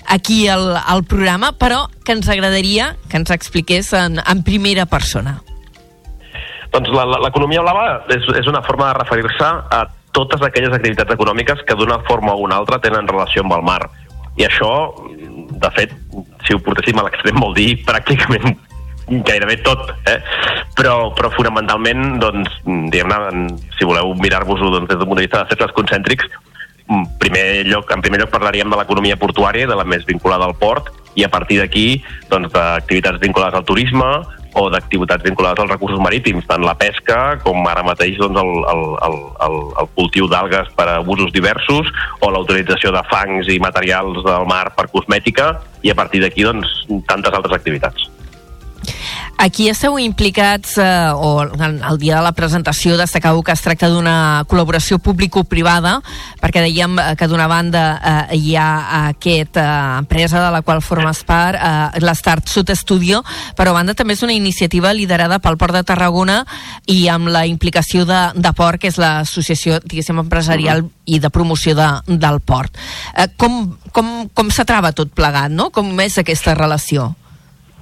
aquí 0.04 0.42
al, 0.52 0.74
al 0.76 1.06
programa, 1.08 1.54
però 1.56 1.86
que 2.04 2.12
ens 2.12 2.28
agradaria 2.28 2.90
que 3.08 3.16
ens 3.16 3.32
expliqués 3.32 3.94
en, 3.96 4.20
en 4.20 4.44
primera 4.44 4.84
persona. 4.84 5.38
Doncs 6.74 6.92
l'economia 7.24 7.64
blava 7.64 7.86
és, 8.12 8.28
és 8.42 8.52
una 8.52 8.60
forma 8.66 8.90
de 8.90 8.98
referir-se 9.00 9.48
a 9.48 9.86
totes 10.12 10.44
aquelles 10.44 10.76
activitats 10.76 11.16
econòmiques 11.16 11.64
que 11.64 11.80
d'una 11.80 12.02
forma 12.04 12.36
o 12.36 12.44
una 12.44 12.60
altra 12.60 12.82
tenen 12.84 13.08
relació 13.08 13.46
amb 13.46 13.56
el 13.56 13.64
mar. 13.64 13.80
I 14.36 14.44
això, 14.44 14.70
de 15.64 15.72
fet, 15.72 15.96
si 16.44 16.52
ho 16.52 16.60
portéssim 16.60 17.00
a 17.00 17.08
l'extrem, 17.08 17.40
vol 17.40 17.56
dir 17.56 17.70
pràcticament 17.88 18.65
gairebé 19.06 19.60
tot, 19.62 19.92
eh? 20.10 20.18
però, 20.74 21.12
però 21.14 21.30
fonamentalment, 21.34 22.18
doncs, 22.22 22.58
diguem-ne, 22.64 23.46
si 23.78 23.86
voleu 23.86 24.14
mirar-vos-ho 24.18 24.72
doncs, 24.74 24.90
des 24.90 24.98
del 24.98 25.06
punt 25.06 25.20
de 25.20 25.26
vista 25.26 25.44
de 25.44 25.54
cercles 25.54 25.74
concèntrics, 25.76 26.28
en 26.86 27.06
primer 27.18 27.66
lloc, 27.66 27.90
en 27.90 28.02
primer 28.02 28.20
lloc 28.22 28.30
parlaríem 28.30 28.70
de 28.70 28.78
l'economia 28.78 29.18
portuària, 29.18 29.66
de 29.66 29.78
la 29.78 29.86
més 29.86 30.06
vinculada 30.06 30.46
al 30.46 30.56
port, 30.58 30.90
i 31.16 31.24
a 31.24 31.30
partir 31.32 31.60
d'aquí, 31.62 32.02
doncs, 32.30 32.52
d'activitats 32.52 33.22
vinculades 33.22 33.56
al 33.56 33.64
turisme 33.66 34.10
o 34.56 34.66
d'activitats 34.72 35.24
vinculades 35.24 35.60
als 35.60 35.72
recursos 35.72 36.00
marítims, 36.00 36.46
tant 36.48 36.64
la 36.64 36.76
pesca 36.80 37.36
com 37.44 37.60
ara 37.68 37.84
mateix 37.84 38.16
doncs, 38.20 38.40
el, 38.40 38.52
el, 38.72 38.84
el, 39.06 39.56
el, 39.82 39.90
cultiu 39.98 40.30
d'algues 40.32 40.72
per 40.76 40.88
a 40.94 40.98
usos 41.04 41.32
diversos 41.34 41.92
o 42.20 42.32
la 42.32 42.40
utilització 42.44 42.92
de 42.94 43.04
fangs 43.10 43.52
i 43.52 43.60
materials 43.60 44.22
del 44.24 44.48
mar 44.48 44.70
per 44.76 44.88
cosmètica 44.92 45.52
i 45.84 45.92
a 45.92 45.98
partir 45.98 46.24
d'aquí 46.24 46.46
doncs, 46.48 46.72
tantes 47.08 47.36
altres 47.36 47.58
activitats. 47.58 48.08
Aquí 49.38 49.68
esteu 49.68 49.98
implicats, 50.00 50.76
eh, 50.78 51.12
o 51.12 51.42
el, 51.42 51.80
el 51.82 51.98
dia 51.98 52.16
de 52.16 52.24
la 52.24 52.32
presentació 52.32 52.96
destacau 52.96 53.42
que 53.44 53.52
es 53.52 53.62
tracta 53.62 53.90
d'una 53.92 54.44
col·laboració 54.48 54.98
público-privada, 55.02 55.98
perquè 56.40 56.62
dèiem 56.64 56.98
eh, 56.98 57.06
que 57.18 57.28
d'una 57.28 57.48
banda 57.50 57.84
eh, 57.96 58.38
hi 58.38 58.56
ha 58.56 58.68
aquesta 59.10 59.64
eh, 59.66 59.98
empresa 60.00 60.40
de 60.40 60.50
la 60.54 60.62
qual 60.62 60.80
formes 60.82 61.22
part, 61.28 61.60
eh, 61.60 62.00
l'Start 62.04 62.48
Sud 62.48 62.72
Studio, 62.76 63.22
però 63.56 63.74
a 63.74 63.78
banda 63.80 63.94
també 63.94 64.16
és 64.16 64.24
una 64.24 64.36
iniciativa 64.36 64.94
liderada 64.96 65.40
pel 65.44 65.58
Port 65.60 65.76
de 65.76 65.84
Tarragona 65.84 66.42
i 66.86 67.06
amb 67.12 67.28
la 67.32 67.46
implicació 67.46 68.06
de, 68.08 68.22
de 68.34 68.54
Port, 68.56 68.80
que 68.80 68.88
és 68.92 69.00
l'associació, 69.00 69.80
diguéssim, 69.84 70.24
empresarial 70.24 70.86
i 71.06 71.20
de 71.22 71.30
promoció 71.30 71.76
de, 71.76 71.90
del 72.08 72.40
port. 72.40 72.74
Eh, 73.14 73.28
com 73.36 73.76
com, 73.96 74.28
com 74.36 74.50
s'atrava 74.52 74.92
tot 74.92 75.12
plegat, 75.16 75.52
no? 75.52 75.70
Com 75.72 75.94
és 76.04 76.18
aquesta 76.20 76.54
relació? 76.56 77.14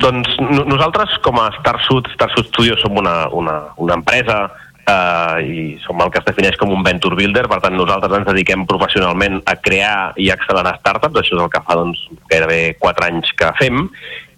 Doncs 0.05 0.37
no- 0.43 0.67
nosaltres, 0.69 1.17
com 1.25 1.41
a 1.41 1.49
Star 1.61 1.79
Sud, 1.87 2.11
Star 2.13 2.29
Sud 2.35 2.51
Studio, 2.53 2.77
som 2.83 2.97
una, 3.01 3.25
una, 3.33 3.57
una 3.81 3.97
empresa 3.97 4.51
eh, 4.85 5.39
i 5.49 5.79
som 5.85 6.01
el 6.05 6.11
que 6.13 6.21
es 6.21 6.27
defineix 6.27 6.59
com 6.61 6.75
un 6.77 6.85
venture 6.85 7.17
builder, 7.17 7.47
per 7.49 7.61
tant 7.65 7.77
nosaltres 7.79 8.19
ens 8.19 8.29
dediquem 8.29 8.67
professionalment 8.69 9.41
a 9.49 9.57
crear 9.57 10.13
i 10.21 10.29
accelerar 10.35 10.77
startups, 10.83 11.23
això 11.23 11.39
és 11.39 11.43
el 11.47 11.51
que 11.53 11.63
fa 11.65 11.79
doncs, 11.81 12.05
gairebé 12.29 12.61
4 12.83 13.09
anys 13.09 13.33
que 13.39 13.51
fem, 13.61 13.89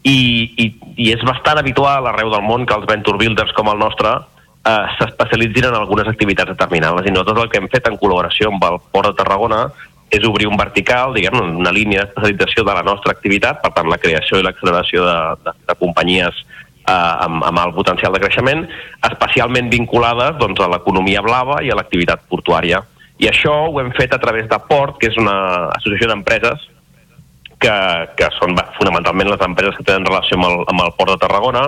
i, 0.06 0.16
i, 0.62 0.70
i 1.02 1.10
és 1.16 1.26
bastant 1.26 1.58
habitual 1.58 2.06
arreu 2.06 2.30
del 2.30 2.46
món 2.46 2.66
que 2.66 2.76
els 2.78 2.86
venture 2.86 3.18
builders 3.18 3.50
com 3.56 3.72
el 3.72 3.80
nostre 3.82 4.12
eh, 4.14 4.84
s'especialitzin 5.00 5.66
en 5.72 5.80
algunes 5.80 6.06
activitats 6.06 6.54
determinades 6.54 7.08
i 7.10 7.14
nosaltres 7.14 7.48
el 7.48 7.50
que 7.50 7.58
hem 7.62 7.68
fet 7.72 7.90
en 7.90 7.98
col·laboració 7.98 8.52
amb 8.52 8.70
el 8.70 8.78
Port 8.92 9.10
de 9.10 9.16
Tarragona 9.18 9.64
és 10.10 10.24
obrir 10.24 10.46
un 10.46 10.58
vertical, 10.58 11.14
diguem 11.16 11.38
una 11.58 11.72
línia 11.74 12.04
d'especialització 12.04 12.64
de 12.66 12.74
la 12.76 12.84
nostra 12.86 13.12
activitat, 13.16 13.58
per 13.62 13.72
tant 13.74 13.88
la 13.90 13.98
creació 13.98 14.38
i 14.38 14.44
l'acceleració 14.46 15.06
de, 15.06 15.16
de, 15.44 15.54
de 15.66 15.76
companyies 15.80 16.44
amb, 16.86 17.42
amb 17.42 17.58
el 17.64 17.74
potencial 17.74 18.14
de 18.14 18.20
creixement, 18.22 18.62
especialment 19.08 19.70
vinculades 19.72 20.38
doncs, 20.38 20.60
a 20.62 20.70
l'economia 20.70 21.24
blava 21.24 21.58
i 21.66 21.72
a 21.72 21.78
l'activitat 21.78 22.22
portuària. 22.30 22.84
I 23.18 23.30
això 23.30 23.54
ho 23.66 23.80
hem 23.80 23.90
fet 23.96 24.14
a 24.14 24.20
través 24.22 24.46
de 24.48 24.58
Port, 24.68 25.00
que 25.00 25.10
és 25.10 25.18
una 25.18 25.36
associació 25.74 26.12
d'empreses 26.12 26.68
que, 27.58 27.76
que 28.18 28.30
són 28.36 28.54
fonamentalment 28.76 29.32
les 29.32 29.42
empreses 29.42 29.78
que 29.78 29.86
tenen 29.88 30.06
relació 30.06 30.38
amb 30.38 30.50
el, 30.50 30.64
amb 30.68 30.84
el 30.84 30.94
Port 30.98 31.14
de 31.14 31.20
Tarragona, 31.24 31.66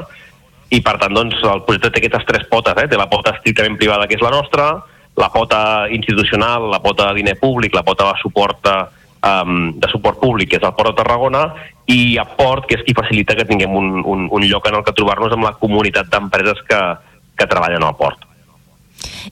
i 0.71 0.83
per 0.85 0.99
tant 1.01 1.17
doncs, 1.17 1.41
el 1.49 1.65
projecte 1.65 1.91
té 1.95 2.03
aquestes 2.03 2.29
tres 2.29 2.45
potes, 2.51 2.77
eh? 2.77 2.87
té 2.93 3.01
la 3.01 3.09
pota 3.09 3.33
estrictament 3.35 3.79
privada 3.81 4.07
que 4.07 4.19
és 4.19 4.25
la 4.25 4.35
nostra, 4.35 4.69
la 5.19 5.29
pota 5.35 5.89
institucional, 5.91 6.71
la 6.71 6.81
pota 6.81 7.09
de 7.11 7.19
diner 7.21 7.37
públic, 7.39 7.75
la 7.75 7.83
pota 7.83 8.13
de 8.13 8.23
suport 8.23 8.63
de, 8.63 8.77
um, 9.27 9.73
de 9.75 9.91
suport 9.91 10.21
públic, 10.21 10.53
que 10.53 10.61
és 10.61 10.67
el 10.67 10.77
Port 10.79 10.93
de 10.93 11.03
Tarragona, 11.03 11.43
i 11.91 12.17
a 12.21 12.25
Port, 12.39 12.69
que 12.69 12.79
és 12.79 12.87
qui 12.87 12.95
facilita 12.95 13.37
que 13.37 13.49
tinguem 13.49 13.75
un, 13.75 13.99
un, 14.05 14.29
un 14.31 14.47
lloc 14.47 14.71
en 14.71 14.79
el 14.79 14.87
que 14.87 14.95
trobar-nos 14.95 15.35
amb 15.35 15.49
la 15.49 15.57
comunitat 15.59 16.11
d'empreses 16.13 16.63
que, 16.69 16.81
que 17.35 17.51
treballen 17.51 17.85
al 17.85 17.97
port. 17.99 18.25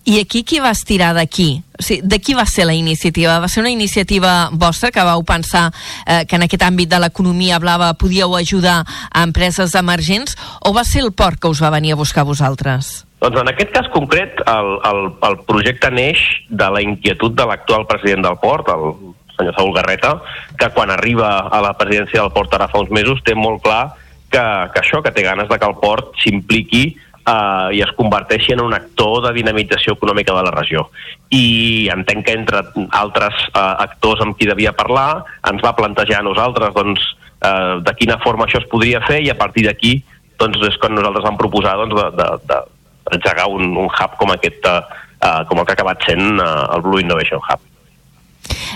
I 0.06 0.20
aquí 0.20 0.42
qui 0.46 0.60
va 0.62 0.70
estirar 0.74 1.12
d'aquí? 1.16 1.62
O 1.78 1.82
sigui, 1.82 2.04
de 2.06 2.18
qui 2.22 2.36
va 2.38 2.46
ser 2.46 2.66
la 2.68 2.74
iniciativa? 2.76 3.38
Va 3.42 3.48
ser 3.50 3.62
una 3.64 3.72
iniciativa 3.72 4.50
vostra 4.52 4.92
que 4.94 5.02
vau 5.06 5.24
pensar 5.26 5.70
eh, 6.06 6.24
que 6.26 6.38
en 6.38 6.46
aquest 6.46 6.62
àmbit 6.66 6.90
de 6.90 7.00
l'economia 7.02 7.58
blava 7.62 7.92
podíeu 7.98 8.36
ajudar 8.38 8.82
a 8.86 9.24
empreses 9.26 9.74
emergents 9.74 10.36
o 10.62 10.72
va 10.76 10.84
ser 10.84 11.02
el 11.02 11.12
port 11.12 11.40
que 11.40 11.50
us 11.50 11.62
va 11.62 11.74
venir 11.74 11.94
a 11.94 12.00
buscar 12.00 12.24
vosaltres? 12.24 13.05
Doncs 13.20 13.40
en 13.40 13.48
aquest 13.48 13.72
cas 13.72 13.86
concret 13.94 14.42
el, 14.44 14.72
el, 14.84 15.06
el 15.24 15.38
projecte 15.48 15.90
neix 15.90 16.20
de 16.50 16.66
la 16.72 16.82
inquietud 16.84 17.32
de 17.36 17.46
l'actual 17.48 17.86
president 17.88 18.26
del 18.26 18.36
port, 18.42 18.68
el 18.68 19.14
senyor 19.38 19.56
Saúl 19.56 19.72
Garreta, 19.76 20.18
que 20.58 20.68
quan 20.76 20.92
arriba 20.92 21.38
a 21.48 21.62
la 21.64 21.72
presidència 21.78 22.20
del 22.20 22.34
port 22.34 22.52
ara 22.54 22.68
fa 22.72 22.82
uns 22.84 22.92
mesos 22.92 23.22
té 23.24 23.34
molt 23.36 23.62
clar 23.64 23.96
que, 24.30 24.44
que 24.72 24.82
això, 24.82 25.00
que 25.02 25.14
té 25.16 25.24
ganes 25.24 25.48
de 25.48 25.58
que 25.58 25.68
el 25.68 25.78
port 25.80 26.12
s'impliqui 26.20 26.84
eh, 26.92 27.68
i 27.76 27.82
es 27.84 27.92
converteixi 27.96 28.52
en 28.54 28.62
un 28.64 28.76
actor 28.76 29.22
de 29.26 29.34
dinamització 29.38 29.96
econòmica 29.96 30.36
de 30.36 30.44
la 30.46 30.54
regió. 30.54 30.86
I 31.32 31.88
entenc 31.94 32.26
que 32.26 32.36
entre 32.36 32.62
altres 33.00 33.46
eh, 33.48 33.60
actors 33.86 34.24
amb 34.24 34.36
qui 34.36 34.48
devia 34.48 34.76
parlar 34.76 35.24
ens 35.48 35.64
va 35.64 35.76
plantejar 35.78 36.20
a 36.20 36.28
nosaltres 36.28 36.76
doncs, 36.76 37.04
eh, 37.40 37.80
de 37.80 37.96
quina 37.98 38.20
forma 38.22 38.46
això 38.46 38.60
es 38.62 38.70
podria 38.70 39.02
fer 39.08 39.22
i 39.24 39.32
a 39.32 39.38
partir 39.40 39.66
d'aquí 39.68 39.98
doncs, 40.36 40.60
és 40.68 40.80
quan 40.80 40.96
nosaltres 40.96 41.24
vam 41.24 41.40
proposar 41.40 41.78
doncs, 41.80 41.96
de, 41.96 42.08
de, 42.20 42.30
de, 42.48 42.64
engegar 43.14 43.46
un, 43.52 43.76
un 43.76 43.88
hub 43.90 44.16
com 44.18 44.32
aquest 44.34 44.66
eh, 44.66 44.80
eh, 45.20 45.40
com 45.48 45.60
el 45.60 45.66
que 45.66 45.74
ha 45.74 45.78
acabat 45.78 46.06
sent 46.08 46.40
eh, 46.40 46.52
el 46.76 46.84
Blue 46.84 47.00
Innovation 47.02 47.40
Hub. 47.42 47.62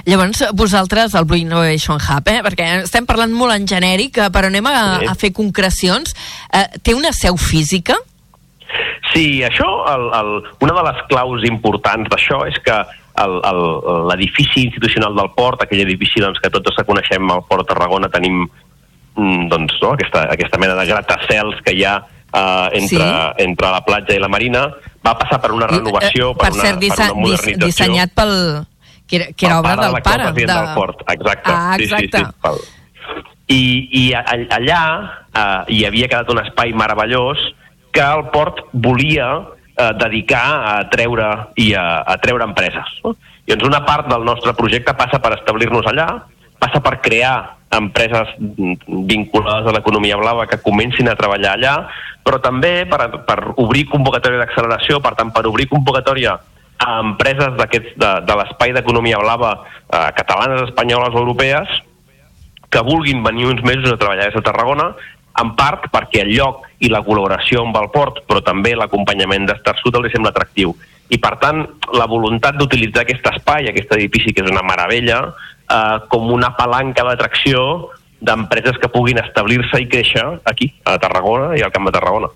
Llavors, 0.06 0.42
vosaltres, 0.54 1.14
el 1.14 1.24
Blue 1.24 1.38
Innovation 1.38 2.00
Hub, 2.00 2.30
eh? 2.30 2.40
perquè 2.46 2.68
estem 2.84 3.06
parlant 3.06 3.32
molt 3.36 3.54
en 3.54 3.66
genèric, 3.68 4.18
però 4.32 4.50
anem 4.50 4.66
a, 4.70 4.76
sí. 5.00 5.10
a 5.12 5.16
fer 5.18 5.32
concrecions. 5.36 6.16
Eh, 6.52 6.66
té 6.82 6.96
una 6.96 7.12
seu 7.16 7.38
física? 7.40 7.98
Sí, 9.10 9.42
això, 9.42 9.66
el, 9.90 10.08
el, 10.14 10.32
una 10.62 10.74
de 10.76 10.82
les 10.86 11.04
claus 11.10 11.44
importants 11.48 12.10
d'això 12.12 12.44
és 12.46 12.58
que 12.64 12.78
l'edifici 13.20 14.62
institucional 14.68 15.16
del 15.18 15.32
port, 15.36 15.64
aquell 15.64 15.82
edifici 15.82 16.22
doncs, 16.22 16.38
que 16.40 16.52
tots 16.52 16.78
coneixem 16.86 17.26
al 17.28 17.42
Port 17.48 17.64
de 17.64 17.72
Tarragona, 17.72 18.08
tenim 18.12 18.44
mm, 18.46 19.48
doncs, 19.50 19.76
no, 19.82 19.92
aquesta, 19.96 20.24
aquesta 20.32 20.60
mena 20.62 20.78
de 20.78 20.86
gratacels 20.88 21.60
que 21.66 21.74
hi 21.74 21.84
ha 21.84 21.98
uh, 22.32 22.68
entre, 22.72 22.98
sí. 22.98 23.44
entre 23.46 23.70
la 23.76 23.84
platja 23.86 24.16
i 24.16 24.22
la 24.22 24.28
marina, 24.32 24.66
va 25.06 25.14
passar 25.18 25.40
per 25.42 25.52
una 25.56 25.68
renovació, 25.70 26.32
per, 26.34 26.48
per 26.48 26.52
una, 26.56 26.66
cert, 26.66 26.80
per 26.80 26.96
una 26.96 27.20
modernització. 27.20 27.66
dissenyat 27.66 28.16
pel... 28.16 28.34
que 29.06 29.16
era, 29.18 29.30
que 29.34 29.46
era 29.46 29.60
obra 29.60 29.76
del 29.76 29.94
del 29.94 30.02
pare. 30.06 30.32
De... 30.32 30.46
del 30.46 30.68
port, 30.74 31.00
exacte. 31.10 31.50
Ah, 31.50 31.76
exacte. 31.78 32.18
Sí, 32.18 32.24
sí, 32.24 32.30
sí, 32.30 32.42
pel... 32.42 32.60
I, 33.50 33.62
i 33.98 34.02
allà 34.14 34.82
uh, 35.34 35.64
hi 35.66 35.80
havia 35.88 36.06
quedat 36.06 36.28
un 36.30 36.38
espai 36.44 36.70
meravellós 36.70 37.40
que 37.90 38.04
el 38.06 38.28
port 38.30 38.62
volia 38.70 39.30
eh, 39.74 39.92
dedicar 39.98 40.46
a 40.62 40.74
treure 40.92 41.30
i 41.58 41.72
a, 41.74 42.02
a 42.06 42.16
treure 42.22 42.46
empreses. 42.46 42.92
No? 43.04 43.16
I 43.46 43.54
doncs 43.54 43.66
una 43.66 43.80
part 43.86 44.06
del 44.10 44.22
nostre 44.26 44.54
projecte 44.58 44.94
passa 44.94 45.18
per 45.22 45.34
establir-nos 45.38 45.88
allà, 45.90 46.06
passa 46.60 46.82
per 46.84 47.00
crear 47.02 47.34
empreses 47.74 48.34
vinculades 48.38 49.68
a 49.70 49.74
l'economia 49.74 50.18
blava 50.18 50.46
que 50.50 50.60
comencin 50.62 51.08
a 51.08 51.16
treballar 51.18 51.56
allà, 51.56 51.74
però 52.24 52.40
també 52.42 52.84
per, 52.90 53.08
per 53.26 53.38
obrir 53.56 53.86
convocatòria 53.90 54.42
d'acceleració, 54.44 55.00
per 55.04 55.14
tant, 55.18 55.32
per 55.34 55.46
obrir 55.48 55.68
convocatòria 55.70 56.38
a 56.80 56.90
empreses 57.02 57.56
de, 57.60 58.10
de 58.24 58.34
l'espai 58.38 58.72
d'economia 58.72 59.20
blava 59.20 59.52
eh, 59.60 60.10
catalanes, 60.16 60.68
espanyoles 60.68 61.14
o 61.14 61.22
europees 61.24 61.80
que 62.70 62.82
vulguin 62.86 63.22
venir 63.22 63.50
uns 63.50 63.62
mesos 63.66 63.90
a 63.92 63.98
treballar 63.98 64.30
des 64.30 64.38
de 64.38 64.44
Tarragona 64.46 64.92
en 65.40 65.52
part 65.58 65.86
perquè 65.92 66.24
el 66.24 66.32
lloc 66.34 66.64
i 66.80 66.90
la 66.90 67.02
col·laboració 67.04 67.64
amb 67.64 67.76
el 67.80 67.90
port, 67.92 68.22
però 68.28 68.42
també 68.44 68.74
l'acompanyament 68.76 69.46
d'Estar 69.48 69.76
Sud 69.78 69.98
els 69.98 70.12
sembla 70.12 70.32
atractiu. 70.34 70.74
I, 71.10 71.18
per 71.18 71.36
tant, 71.42 71.64
la 71.96 72.06
voluntat 72.10 72.58
d'utilitzar 72.58 73.04
aquest 73.04 73.26
espai, 73.32 73.68
aquest 73.68 73.92
edifici, 73.96 74.34
que 74.34 74.44
és 74.44 74.50
una 74.50 74.64
meravella, 74.66 75.20
eh, 75.70 75.96
com 76.12 76.30
una 76.32 76.52
palanca 76.58 77.06
d'atracció 77.06 77.90
d'empreses 78.20 78.78
que 78.80 78.90
puguin 78.92 79.18
establir-se 79.22 79.80
i 79.80 79.88
créixer 79.88 80.26
aquí, 80.44 80.72
a 80.84 80.98
Tarragona 81.00 81.56
i 81.56 81.64
al 81.64 81.72
Camp 81.72 81.88
de 81.88 81.96
Tarragona. 81.96 82.30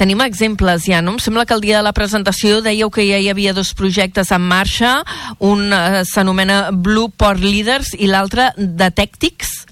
Tenim 0.00 0.20
exemples 0.24 0.86
ja, 0.88 1.02
no? 1.04 1.16
Em 1.16 1.20
sembla 1.20 1.44
que 1.44 1.52
el 1.56 1.60
dia 1.64 1.80
de 1.80 1.84
la 1.84 1.92
presentació 1.96 2.60
dèieu 2.64 2.88
que 2.92 3.04
ja 3.04 3.18
hi 3.20 3.28
havia 3.28 3.52
dos 3.56 3.74
projectes 3.76 4.30
en 4.32 4.44
marxa, 4.48 5.00
un 5.38 5.72
eh, 5.76 6.04
s'anomena 6.08 6.70
Blue 6.72 7.10
Port 7.12 7.42
Leaders 7.42 7.92
i 7.98 8.08
l'altre 8.08 8.50
Detectics. 8.56 9.66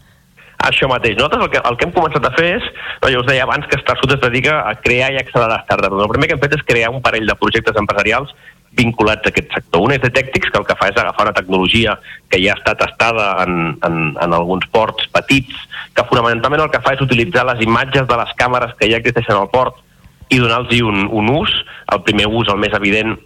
Això 0.66 0.88
mateix. 0.90 1.14
Nosaltres 1.16 1.44
el 1.46 1.51
que, 1.53 1.61
el 1.70 1.77
que 1.79 1.87
hem 1.87 1.94
començat 1.94 2.24
a 2.27 2.33
fer 2.35 2.48
és, 2.57 2.64
no, 3.01 3.11
jo 3.14 3.22
us 3.22 3.29
deia 3.29 3.44
abans 3.46 3.68
que 3.70 3.79
Sud 3.79 4.12
es 4.16 4.20
dedica 4.20 4.59
a 4.66 4.74
crear 4.83 5.12
i 5.14 5.20
accelerar 5.20 5.62
startups. 5.62 6.03
El 6.03 6.11
primer 6.11 6.29
que 6.29 6.35
hem 6.35 6.42
fet 6.42 6.57
és 6.59 6.64
crear 6.66 6.90
un 6.90 7.01
parell 7.05 7.29
de 7.31 7.37
projectes 7.38 7.79
empresarials 7.79 8.35
vinculats 8.76 9.26
a 9.26 9.33
aquest 9.33 9.52
sector. 9.54 9.83
Un 9.85 9.94
és 9.94 10.02
Detectics, 10.02 10.50
que 10.50 10.61
el 10.61 10.66
que 10.68 10.76
fa 10.78 10.90
és 10.90 11.00
agafar 11.00 11.28
una 11.28 11.37
tecnologia 11.37 11.96
que 12.31 12.40
ja 12.42 12.57
està 12.59 12.74
testada 12.78 13.31
en, 13.44 13.76
en, 13.87 13.98
en 14.20 14.37
alguns 14.37 14.66
ports 14.74 15.09
petits, 15.14 15.54
que 15.94 16.07
fonamentalment 16.11 16.66
el 16.66 16.72
que 16.72 16.83
fa 16.85 16.94
és 16.96 17.04
utilitzar 17.04 17.46
les 17.48 17.64
imatges 17.64 18.09
de 18.09 18.18
les 18.20 18.35
càmeres 18.40 18.74
que 18.78 18.90
ja 18.90 19.00
existeixen 19.00 19.38
al 19.38 19.50
port 19.52 19.81
i 20.28 20.38
donar-los 20.38 20.74
un, 20.85 21.09
un 21.09 21.33
ús. 21.38 21.54
El 21.92 22.04
primer 22.04 22.28
ús, 22.28 22.50
el 22.52 22.61
més 22.61 22.74
evident, 22.76 23.16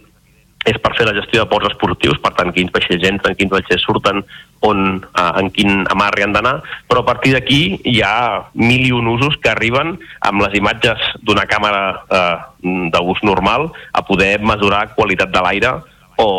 és 0.69 0.79
per 0.79 0.93
fer 0.97 1.05
la 1.07 1.15
gestió 1.17 1.43
de 1.43 1.49
ports 1.51 1.71
esportius, 1.71 2.19
per 2.23 2.33
tant, 2.37 2.53
quins 2.55 2.71
vaixells 2.73 3.05
entren, 3.09 3.35
quins 3.39 3.51
vaixells 3.51 3.83
surten, 3.83 4.23
on, 4.63 5.03
eh, 5.03 5.31
en 5.41 5.49
quin 5.51 5.83
amarri 5.91 6.23
han 6.23 6.35
d'anar, 6.35 6.55
però 6.87 7.03
a 7.03 7.07
partir 7.07 7.33
d'aquí 7.35 7.79
hi 7.83 7.99
ha 8.01 8.49
mil 8.53 8.85
i 8.87 8.93
un 8.95 9.09
usos 9.11 9.35
que 9.43 9.51
arriben 9.51 9.97
amb 10.21 10.45
les 10.45 10.55
imatges 10.59 11.03
d'una 11.21 11.45
càmera 11.51 11.83
eh, 12.07 12.37
d'ús 12.63 13.23
normal 13.27 13.69
a 13.91 14.05
poder 14.07 14.37
mesurar 14.39 14.93
qualitat 14.95 15.33
de 15.33 15.43
l'aire 15.43 15.73
o, 16.17 16.29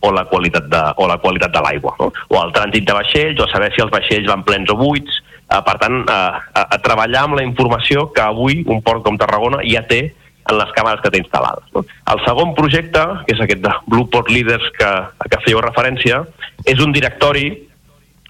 o 0.00 0.12
la 0.14 0.24
qualitat 0.30 0.68
de, 0.70 0.82
o 0.96 1.08
la 1.10 1.18
qualitat 1.18 1.52
de 1.52 1.60
l'aigua, 1.60 1.94
no? 2.00 2.10
o 2.28 2.40
el 2.40 2.56
trànsit 2.56 2.88
de 2.88 2.96
vaixells, 2.96 3.40
o 3.42 3.50
saber 3.52 3.72
si 3.74 3.84
els 3.84 3.92
vaixells 3.92 4.30
van 4.30 4.44
plens 4.46 4.72
o 4.72 4.78
buits, 4.80 5.20
eh, 5.44 5.60
per 5.60 5.76
tant, 5.82 6.02
eh, 6.08 6.42
a, 6.56 6.64
a 6.64 6.80
treballar 6.80 7.26
amb 7.28 7.40
la 7.40 7.46
informació 7.46 8.08
que 8.16 8.24
avui 8.24 8.62
un 8.64 8.80
port 8.80 9.04
com 9.04 9.20
Tarragona 9.20 9.60
ja 9.68 9.84
té 9.90 10.06
en 10.50 10.58
les 10.58 10.72
càmeres 10.76 11.00
que 11.02 11.12
té 11.12 11.20
instal·lades. 11.22 11.66
No? 11.74 11.84
El 12.12 12.20
segon 12.26 12.54
projecte, 12.58 13.04
que 13.26 13.36
és 13.36 13.42
aquest 13.44 13.62
de 13.64 13.72
Blueport 13.88 14.30
Leaders 14.32 14.66
que, 14.78 14.88
a 14.88 15.30
què 15.30 15.40
fèieu 15.46 15.62
referència, 15.64 16.24
és 16.68 16.82
un 16.84 16.92
directori 16.92 17.46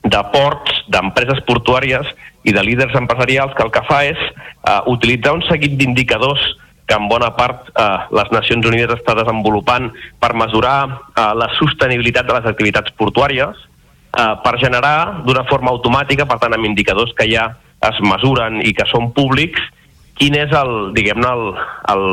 de 0.05 0.21
ports, 0.35 0.85
d'empreses 0.93 1.41
portuàries 1.49 2.11
i 2.45 2.53
de 2.53 2.63
líders 2.63 2.95
empresarials 2.99 3.55
que 3.57 3.65
el 3.65 3.73
que 3.73 3.83
fa 3.89 4.03
és 4.05 4.21
uh, 4.21 4.83
utilitzar 4.93 5.33
un 5.33 5.43
seguit 5.49 5.79
d'indicadors 5.81 6.43
que 6.87 6.95
en 6.95 7.09
bona 7.09 7.31
part 7.37 7.71
eh, 7.73 7.85
les 8.13 8.31
Nacions 8.33 8.67
Unides 8.69 8.99
està 8.99 9.15
desenvolupant 9.17 9.87
per 10.21 10.35
mesurar 10.37 10.79
eh, 10.85 11.31
la 11.33 11.49
sostenibilitat 11.57 12.29
de 12.29 12.37
les 12.37 12.49
activitats 12.51 12.93
portuàries, 13.01 13.63
eh, 14.13 14.33
per 14.45 14.59
generar 14.61 15.23
d'una 15.25 15.47
forma 15.49 15.73
automàtica, 15.73 16.27
per 16.29 16.37
tant 16.43 16.53
amb 16.53 16.69
indicadors 16.69 17.15
que 17.17 17.29
ja 17.31 17.49
es 17.89 18.01
mesuren 18.05 18.61
i 18.65 18.75
que 18.77 18.87
són 18.91 19.13
públics, 19.17 19.65
quin 20.19 20.37
és 20.39 20.53
el, 20.55 20.73
diguem-ne, 20.97 21.31
el, 21.31 21.47
el, 21.95 22.05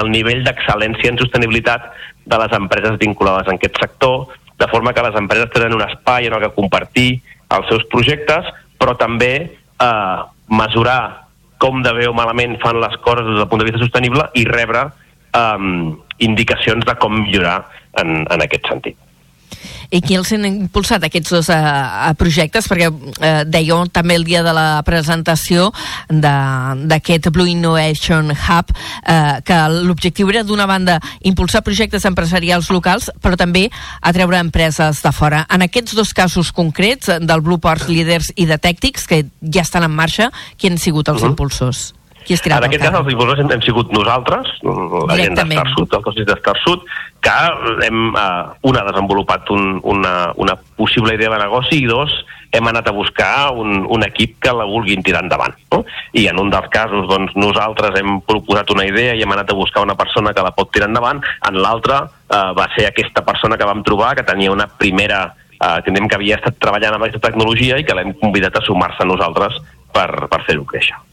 el 0.00 0.10
nivell 0.12 0.42
d'excel·lència 0.46 1.12
en 1.12 1.20
sostenibilitat 1.20 1.88
de 2.26 2.40
les 2.42 2.56
empreses 2.56 2.98
vinculades 3.00 3.48
en 3.48 3.60
aquest 3.60 3.80
sector, 3.80 4.26
de 4.58 4.68
forma 4.68 4.92
que 4.96 5.04
les 5.04 5.16
empreses 5.18 5.52
tenen 5.54 5.76
un 5.76 5.84
espai 5.84 6.28
en 6.28 6.36
el 6.36 6.44
que 6.44 6.54
compartir 6.56 7.08
els 7.56 7.68
seus 7.70 7.84
projectes, 7.92 8.48
però 8.80 8.96
també 8.98 9.32
eh, 9.46 10.18
mesurar 10.48 11.00
com 11.62 11.80
de 11.84 11.92
bé 11.96 12.08
o 12.08 12.14
malament 12.16 12.58
fan 12.60 12.80
les 12.82 12.96
coses 13.04 13.24
des 13.28 13.40
del 13.40 13.48
punt 13.48 13.62
de 13.62 13.70
vista 13.70 13.80
sostenible 13.80 14.28
i 14.34 14.44
rebre 14.48 14.84
eh, 14.86 15.58
indicacions 16.18 16.84
de 16.84 16.96
com 17.00 17.20
millorar 17.22 17.62
en, 18.00 18.24
en 18.28 18.44
aquest 18.44 18.68
sentit 18.68 19.05
i 19.90 20.00
qui 20.04 20.16
els 20.18 20.32
han 20.34 20.46
impulsat 20.48 21.04
aquests 21.06 21.32
dos 21.34 21.50
uh, 21.52 22.12
projectes 22.18 22.68
perquè 22.70 22.88
uh, 22.90 23.42
dèieu 23.46 23.84
també 23.92 24.16
el 24.18 24.26
dia 24.26 24.42
de 24.46 24.54
la 24.56 24.82
presentació 24.86 25.70
d'aquest 26.08 27.30
Blue 27.34 27.50
Innovation 27.50 28.32
Hub 28.32 28.72
uh, 28.72 29.40
que 29.46 29.60
l'objectiu 29.86 30.30
era 30.32 30.44
d'una 30.46 30.68
banda 30.70 30.98
impulsar 31.26 31.64
projectes 31.66 32.06
empresarials 32.08 32.70
locals 32.70 33.10
però 33.22 33.38
també 33.38 33.66
atreure 34.00 34.40
empreses 34.42 35.02
de 35.02 35.12
fora 35.12 35.44
en 35.50 35.66
aquests 35.66 35.96
dos 35.98 36.14
casos 36.14 36.52
concrets 36.52 37.10
del 37.20 37.44
Blue 37.44 37.62
Ports 37.62 37.88
Leaders 37.90 38.32
i 38.36 38.46
de 38.46 38.58
Tèctics 38.58 39.06
que 39.06 39.24
ja 39.42 39.66
estan 39.66 39.86
en 39.86 39.94
marxa 39.94 40.30
qui 40.56 40.70
han 40.70 40.78
sigut 40.78 41.08
els 41.08 41.22
uh 41.22 41.26
-huh. 41.26 41.34
impulsors? 41.34 41.95
Qui 42.26 42.34
en 42.34 42.64
aquest 42.66 42.82
cas, 42.82 42.94
els 42.98 43.12
impulsors 43.12 43.40
hem, 43.42 43.50
hem 43.54 43.62
sigut 43.62 43.92
nosaltres, 43.94 44.48
la 44.66 45.18
gent 45.20 45.36
d'Estar 45.38 45.66
Sud, 45.76 45.92
el 45.94 46.02
cossi 46.02 46.24
d'Estar 46.26 46.56
Sud, 46.64 46.82
que 47.22 47.34
hem, 47.86 48.00
eh, 48.18 48.26
una, 48.66 48.82
desenvolupat 48.88 49.52
un, 49.54 49.76
una, 49.86 50.32
una 50.34 50.56
possible 50.78 51.14
idea 51.14 51.30
de 51.30 51.38
negoci 51.44 51.84
i 51.84 51.86
dos, 51.86 52.12
hem 52.56 52.66
anat 52.70 52.88
a 52.88 52.94
buscar 52.96 53.52
un, 53.54 53.86
un 53.92 54.04
equip 54.06 54.36
que 54.42 54.52
la 54.54 54.66
vulguin 54.66 55.02
tirar 55.06 55.22
endavant. 55.24 55.54
No? 55.72 55.84
I 56.18 56.26
en 56.32 56.42
un 56.42 56.50
dels 56.50 56.68
casos, 56.74 57.06
doncs, 57.10 57.34
nosaltres 57.38 57.98
hem 58.00 58.20
proposat 58.26 58.74
una 58.74 58.86
idea 58.88 59.14
i 59.14 59.22
hem 59.22 59.34
anat 59.36 59.50
a 59.52 59.58
buscar 59.58 59.86
una 59.86 59.96
persona 59.98 60.34
que 60.34 60.44
la 60.44 60.54
pot 60.56 60.72
tirar 60.74 60.90
endavant, 60.90 61.22
en 61.46 61.62
l'altre 61.62 62.02
eh, 62.02 62.44
va 62.58 62.68
ser 62.74 62.88
aquesta 62.90 63.24
persona 63.26 63.58
que 63.58 63.68
vam 63.68 63.86
trobar, 63.86 64.14
que 64.18 64.26
tenia 64.26 64.54
una 64.54 64.66
primera 64.66 65.28
eh, 65.60 65.82
que 65.86 66.18
havia 66.18 66.40
estat 66.40 66.58
treballant 66.62 66.98
amb 66.98 67.08
aquesta 67.08 67.28
tecnologia 67.30 67.78
i 67.78 67.86
que 67.86 67.94
l'hem 67.94 68.14
convidat 68.20 68.58
a 68.58 68.66
sumar-se 68.66 69.04
a 69.04 69.10
nosaltres 69.14 69.60
per, 69.92 70.10
per 70.26 70.42
fer-ho 70.48 70.66
créixer. 70.66 71.05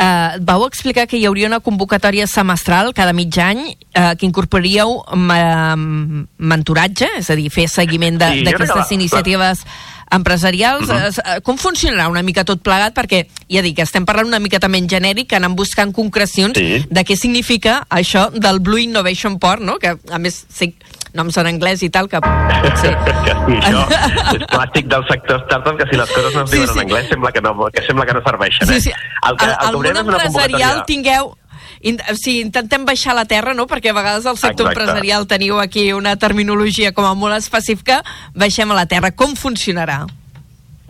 Uh, 0.00 0.38
vau 0.40 0.62
explicar 0.64 1.04
que 1.06 1.18
hi 1.18 1.26
hauria 1.28 1.46
una 1.46 1.58
convocatòria 1.60 2.24
semestral 2.26 2.94
cada 2.96 3.12
mig 3.12 3.36
any 3.36 3.58
uh, 3.98 4.14
que 4.16 4.24
incorporaríeu 4.24 5.02
ma 5.14 5.76
mentoratge, 5.76 7.08
és 7.18 7.28
a 7.28 7.36
dir, 7.36 7.50
fer 7.52 7.66
seguiment 7.68 8.16
de- 8.18 8.30
Sí, 8.38 8.44
d'aquestes 8.46 8.76
la- 8.76 8.94
iniciatives 8.96 9.64
empresarials. 10.10 10.88
Mhm. 10.88 10.96
Uh 10.96 11.02
-huh. 11.12 11.42
Com 11.42 11.56
funcionarà 11.58 12.08
una 12.08 12.22
mica 12.22 12.44
tot 12.44 12.62
plegat? 12.62 12.94
Perquè, 12.94 13.26
ja 13.48 13.62
dic, 13.62 13.78
estem 13.78 14.04
parlant 14.04 14.26
una 14.26 14.38
mica 14.40 14.58
també 14.58 14.78
en 14.78 14.88
genèric, 14.88 15.32
anant 15.34 15.54
buscant 15.54 15.92
concrecions 15.92 16.56
Sí. 16.56 16.84
de 16.88 17.04
què 17.04 17.14
significa 17.16 17.86
això 17.90 18.30
del 18.32 18.58
Blue 18.60 18.80
Innovation 18.80 19.38
Port, 19.38 19.60
no? 19.62 19.76
que 19.78 19.96
a 20.10 20.18
més 20.18 20.46
sé 20.48 20.74
noms 21.14 21.36
en 21.40 21.46
anglès 21.50 21.82
i 21.82 21.90
tal, 21.90 22.08
que 22.08 22.20
potser... 22.22 22.94
sí, 22.94 23.56
això 23.58 23.82
és 24.36 24.44
clàssic 24.52 24.86
del 24.92 25.04
sector 25.10 25.42
startup, 25.46 25.76
que 25.80 25.86
si 25.90 25.98
les 25.98 26.10
coses 26.14 26.34
no 26.36 26.44
es 26.44 26.50
Sí, 26.50 26.56
diuen 26.58 26.68
sí. 26.70 26.78
en 26.78 26.84
anglès 26.86 27.08
sembla 27.10 27.32
que 27.32 27.40
no, 27.42 27.54
que 27.74 27.82
sembla 27.86 28.06
que 28.06 28.14
no 28.14 28.22
serveixen. 28.26 28.66
Sí, 28.68 28.74
eh? 28.76 28.80
sí. 28.88 28.92
El 29.28 29.36
que, 29.36 29.44
el, 29.44 29.50
al 29.58 29.70
que 29.82 29.92
món 29.94 30.00
empresarial 30.04 30.84
tingueu 30.86 31.34
in, 31.82 31.96
o 32.10 32.14
sigui, 32.14 32.40
intentem 32.44 32.84
baixar 32.84 33.14
la 33.16 33.24
terra, 33.24 33.54
no? 33.56 33.66
perquè 33.66 33.90
a 33.90 33.96
vegades 33.96 34.26
al 34.28 34.36
sector 34.36 34.66
Exacte. 34.68 34.80
empresarial 34.82 35.26
teniu 35.26 35.58
aquí 35.60 35.92
una 35.96 36.16
terminologia 36.20 36.92
com 36.92 37.06
a 37.08 37.14
molt 37.16 37.36
específica, 37.38 38.02
baixem 38.34 38.70
a 38.70 38.76
la 38.76 38.86
terra. 38.86 39.10
Com 39.16 39.32
funcionarà? 39.36 40.02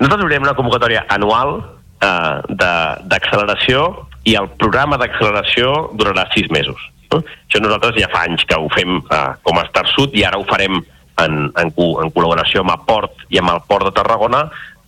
Nosaltres 0.00 0.24
obrirem 0.24 0.42
una 0.48 0.54
convocatòria 0.58 1.04
anual 1.08 1.60
eh, 2.00 2.08
de- 2.48 2.96
d'acceleració 3.12 4.06
i 4.24 4.34
el 4.36 4.48
programa 4.60 4.98
d'acceleració 5.00 5.90
durarà 5.96 6.26
sis 6.34 6.50
mesos. 6.52 6.80
No? 7.10 7.22
Això 7.48 7.60
nosaltres 7.62 7.98
ja 7.98 8.10
fa 8.12 8.24
anys 8.28 8.44
que 8.46 8.58
ho 8.58 8.68
fem 8.74 8.98
eh, 9.02 9.28
com 9.42 9.58
a 9.58 9.66
Star 9.70 9.86
Sud 9.90 10.14
i 10.14 10.24
ara 10.26 10.38
ho 10.38 10.46
farem 10.48 10.78
en, 11.20 11.38
en, 11.50 11.70
en 11.70 12.12
col·laboració 12.14 12.64
amb 12.64 12.74
el 12.74 12.84
Port 12.86 13.24
i 13.34 13.40
amb 13.40 13.52
el 13.54 13.64
Port 13.68 13.88
de 13.88 13.94
Tarragona 13.96 14.44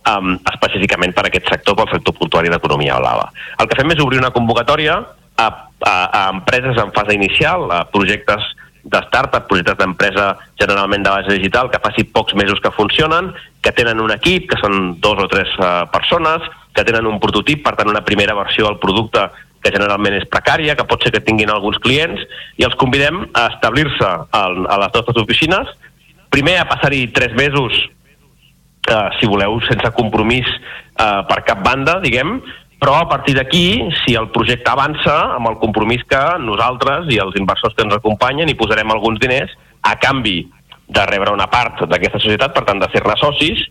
um, 0.09 0.33
específicament 0.53 1.13
per 1.15 1.27
aquest 1.27 1.51
sector, 1.51 1.77
pel 1.77 1.91
sector 1.91 2.15
portuari 2.17 2.51
d'economia 2.51 2.99
blava. 3.01 3.29
El 3.59 3.69
que 3.69 3.77
fem 3.79 3.93
és 3.93 4.01
obrir 4.03 4.21
una 4.21 4.33
convocatòria 4.35 4.97
a, 4.99 5.47
a, 5.47 5.93
a 5.93 6.25
empreses 6.33 6.79
en 6.79 6.91
fase 6.95 7.15
inicial, 7.17 7.69
a 7.71 7.83
projectes 7.91 8.51
de 8.83 8.99
startup, 9.07 9.47
projectes 9.47 9.77
d'empresa 9.79 10.33
generalment 10.59 11.05
de 11.05 11.13
base 11.13 11.37
digital 11.37 11.69
que 11.71 11.79
faci 11.83 12.03
pocs 12.03 12.35
mesos 12.35 12.59
que 12.59 12.73
funcionen, 12.75 13.31
que 13.63 13.71
tenen 13.71 14.01
un 14.03 14.11
equip, 14.11 14.49
que 14.51 14.59
són 14.59 14.97
dos 15.03 15.23
o 15.23 15.29
tres 15.31 15.53
uh, 15.59 15.85
persones, 15.91 16.43
que 16.75 16.83
tenen 16.83 17.07
un 17.07 17.21
prototip, 17.23 17.63
per 17.63 17.77
tant 17.79 17.91
una 17.91 18.03
primera 18.03 18.35
versió 18.35 18.67
del 18.67 18.81
producte 18.83 19.29
que 19.63 19.71
generalment 19.71 20.17
és 20.19 20.27
precària, 20.29 20.75
que 20.75 20.85
pot 20.87 21.03
ser 21.03 21.13
que 21.15 21.23
tinguin 21.23 21.51
alguns 21.53 21.79
clients, 21.83 22.21
i 22.59 22.67
els 22.67 22.75
convidem 22.79 23.23
a 23.31 23.47
establir-se 23.53 24.09
a 24.29 24.43
les 24.51 24.93
nostres 24.93 25.21
oficines, 25.23 25.71
primer 26.33 26.57
a 26.59 26.67
passar-hi 26.69 27.07
tres 27.15 27.35
mesos 27.37 27.77
eh, 28.89 29.09
si 29.19 29.29
voleu, 29.29 29.59
sense 29.69 29.93
compromís 29.95 30.49
eh, 30.49 31.21
per 31.29 31.43
cap 31.47 31.63
banda, 31.65 31.99
diguem, 32.03 32.39
però 32.83 32.97
a 32.99 33.07
partir 33.07 33.37
d'aquí, 33.37 33.79
si 34.03 34.17
el 34.19 34.27
projecte 34.35 34.67
avança, 34.67 35.13
amb 35.37 35.47
el 35.53 35.55
compromís 35.61 36.03
que 36.09 36.19
nosaltres 36.43 37.07
i 37.15 37.21
els 37.23 37.37
inversors 37.39 37.77
que 37.77 37.85
ens 37.85 37.95
acompanyen 37.95 38.49
hi 38.51 38.57
posarem 38.59 38.91
alguns 38.91 39.21
diners 39.23 39.53
a 39.87 39.95
canvi 40.01 40.41
de 40.93 41.05
rebre 41.07 41.31
una 41.31 41.47
part 41.47 41.85
d'aquesta 41.87 42.19
societat, 42.19 42.51
per 42.51 42.65
tant, 42.67 42.81
de 42.83 42.89
ser-ne 42.91 43.15
socis, 43.21 43.63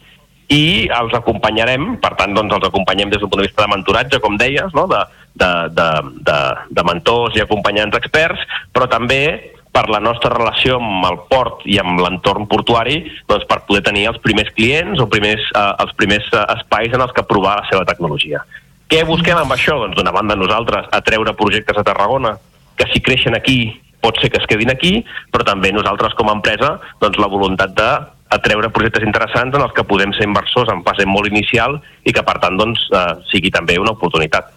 i 0.52 0.88
els 0.92 1.12
acompanyarem, 1.16 1.98
per 2.00 2.14
tant, 2.16 2.32
doncs, 2.36 2.56
els 2.56 2.70
acompanyem 2.70 3.12
des 3.12 3.20
d'un 3.20 3.30
punt 3.30 3.42
de 3.42 3.48
vista 3.50 3.66
de 3.66 3.72
mentoratge, 3.74 4.20
com 4.24 4.38
deies, 4.40 4.72
no? 4.76 4.86
de, 4.88 5.02
de, 5.34 5.50
de, 5.72 5.88
de, 6.28 6.38
de 6.70 6.84
mentors 6.86 7.36
i 7.36 7.42
acompanyants 7.44 7.96
experts, 7.98 8.44
però 8.72 8.88
també 8.90 9.24
per 9.72 9.86
la 9.88 10.02
nostra 10.04 10.34
relació 10.34 10.76
amb 10.76 11.06
el 11.08 11.18
port 11.30 11.62
i 11.64 11.78
amb 11.80 12.00
l'entorn 12.02 12.44
portuari 12.50 12.98
doncs, 13.30 13.46
per 13.48 13.62
poder 13.68 13.80
tenir 13.86 14.04
els 14.10 14.20
primers 14.24 14.52
clients 14.56 15.00
o 15.00 15.08
primers, 15.08 15.46
eh, 15.56 15.70
els 15.84 15.94
primers 15.96 16.28
eh, 16.28 16.44
espais 16.58 16.92
en 16.92 17.04
els 17.04 17.14
que 17.16 17.24
provar 17.28 17.56
la 17.62 17.68
seva 17.70 17.86
tecnologia. 17.88 18.44
Què 18.92 19.00
busquem 19.08 19.38
amb 19.40 19.54
això? 19.56 19.78
Doncs 19.80 19.96
d'una 19.96 20.12
banda 20.12 20.36
nosaltres 20.36 20.90
atreure 20.92 21.32
projectes 21.38 21.78
a 21.80 21.86
Tarragona 21.86 22.36
que 22.76 22.88
si 22.92 23.00
creixen 23.00 23.36
aquí 23.38 23.72
pot 24.02 24.18
ser 24.20 24.32
que 24.34 24.40
es 24.42 24.48
quedin 24.50 24.72
aquí, 24.72 24.98
però 25.32 25.46
també 25.46 25.70
nosaltres 25.72 26.16
com 26.18 26.28
a 26.28 26.34
empresa 26.36 26.74
doncs 27.00 27.20
la 27.22 27.30
voluntat 27.30 27.72
de 27.78 27.90
atreure 28.32 28.72
projectes 28.74 29.04
interessants 29.06 29.54
en 29.56 29.62
els 29.64 29.72
que 29.76 29.84
podem 29.88 30.12
ser 30.16 30.26
inversors 30.26 30.72
en 30.72 30.82
fase 30.84 31.06
molt 31.08 31.28
inicial 31.30 31.78
i 32.04 32.12
que 32.16 32.24
per 32.26 32.38
tant 32.42 32.58
doncs, 32.58 32.84
eh, 32.92 33.14
sigui 33.30 33.52
també 33.54 33.78
una 33.80 33.94
oportunitat. 33.96 34.50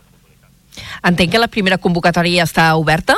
Entenc 1.03 1.31
que 1.31 1.41
la 1.41 1.51
primera 1.51 1.77
convocatòria 1.81 2.43
ja 2.43 2.49
està 2.49 2.67
oberta? 2.79 3.15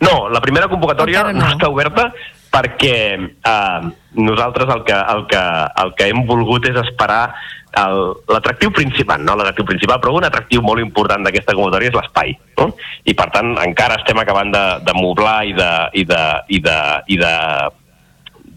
No, 0.00 0.28
la 0.32 0.40
primera 0.40 0.68
convocatòria 0.68 1.20
Encara 1.20 1.36
no. 1.36 1.44
no. 1.44 1.54
està 1.54 1.68
oberta 1.70 2.10
perquè 2.50 2.94
eh, 3.14 3.80
nosaltres 4.18 4.70
el 4.74 4.82
que, 4.84 4.96
el, 4.96 5.26
que, 5.30 5.42
el 5.84 5.92
que 5.94 6.08
hem 6.10 6.24
volgut 6.26 6.66
és 6.66 6.78
esperar 6.82 7.22
el- 7.78 8.16
l'atractiu 8.32 8.72
principal, 8.74 9.22
no 9.22 9.36
l'atractiu 9.38 9.64
principal, 9.68 10.00
però 10.02 10.16
un 10.18 10.26
atractiu 10.26 10.62
molt 10.66 10.82
important 10.82 11.22
d'aquesta 11.22 11.54
convocatòria 11.54 11.92
és 11.92 11.98
l'espai. 12.00 12.32
No? 12.58 12.72
I 13.06 13.14
per 13.14 13.28
tant 13.30 13.52
encara 13.62 14.00
estem 14.00 14.18
acabant 14.18 14.50
de, 14.50 14.64
de 14.88 14.96
moblar 14.98 15.44
i 15.46 15.54
de, 15.54 15.70
i 15.94 16.04
de, 16.08 16.22
i 16.48 16.58
de, 16.64 16.78
i 17.14 17.20
de 17.20 17.34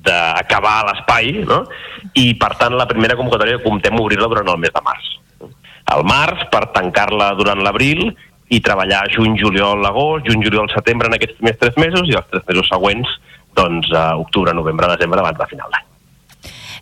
d'acabar 0.03 0.81
l'espai, 0.89 1.29
no? 1.47 1.61
i 2.19 2.33
per 2.35 2.49
tant 2.59 2.73
la 2.75 2.87
primera 2.89 3.15
convocatòria 3.15 3.61
comptem 3.63 3.95
obrir-la 4.01 4.27
durant 4.31 4.49
el 4.51 4.59
mes 4.59 4.73
de 4.73 4.81
març. 4.83 5.05
Al 5.93 6.03
març, 6.10 6.47
per 6.51 6.65
tancar-la 6.73 7.34
durant 7.38 7.62
l'abril, 7.63 8.08
i 8.53 8.60
treballar 8.62 9.06
juny, 9.13 9.38
juliol, 9.39 9.86
agost, 9.86 10.27
juny, 10.27 10.43
juliol, 10.45 10.69
setembre 10.73 11.10
en 11.10 11.17
aquests 11.17 11.39
primers 11.39 11.60
tres 11.62 11.79
mesos, 11.82 12.10
i 12.10 12.17
els 12.17 12.29
tres 12.32 12.43
mesos 12.49 12.69
següents, 12.69 13.15
doncs, 13.58 13.89
a 13.93 14.13
octubre, 14.17 14.53
novembre, 14.53 14.89
desembre, 14.93 15.21
abans 15.21 15.39
de 15.39 15.49
final 15.49 15.73
d'any. 15.73 15.89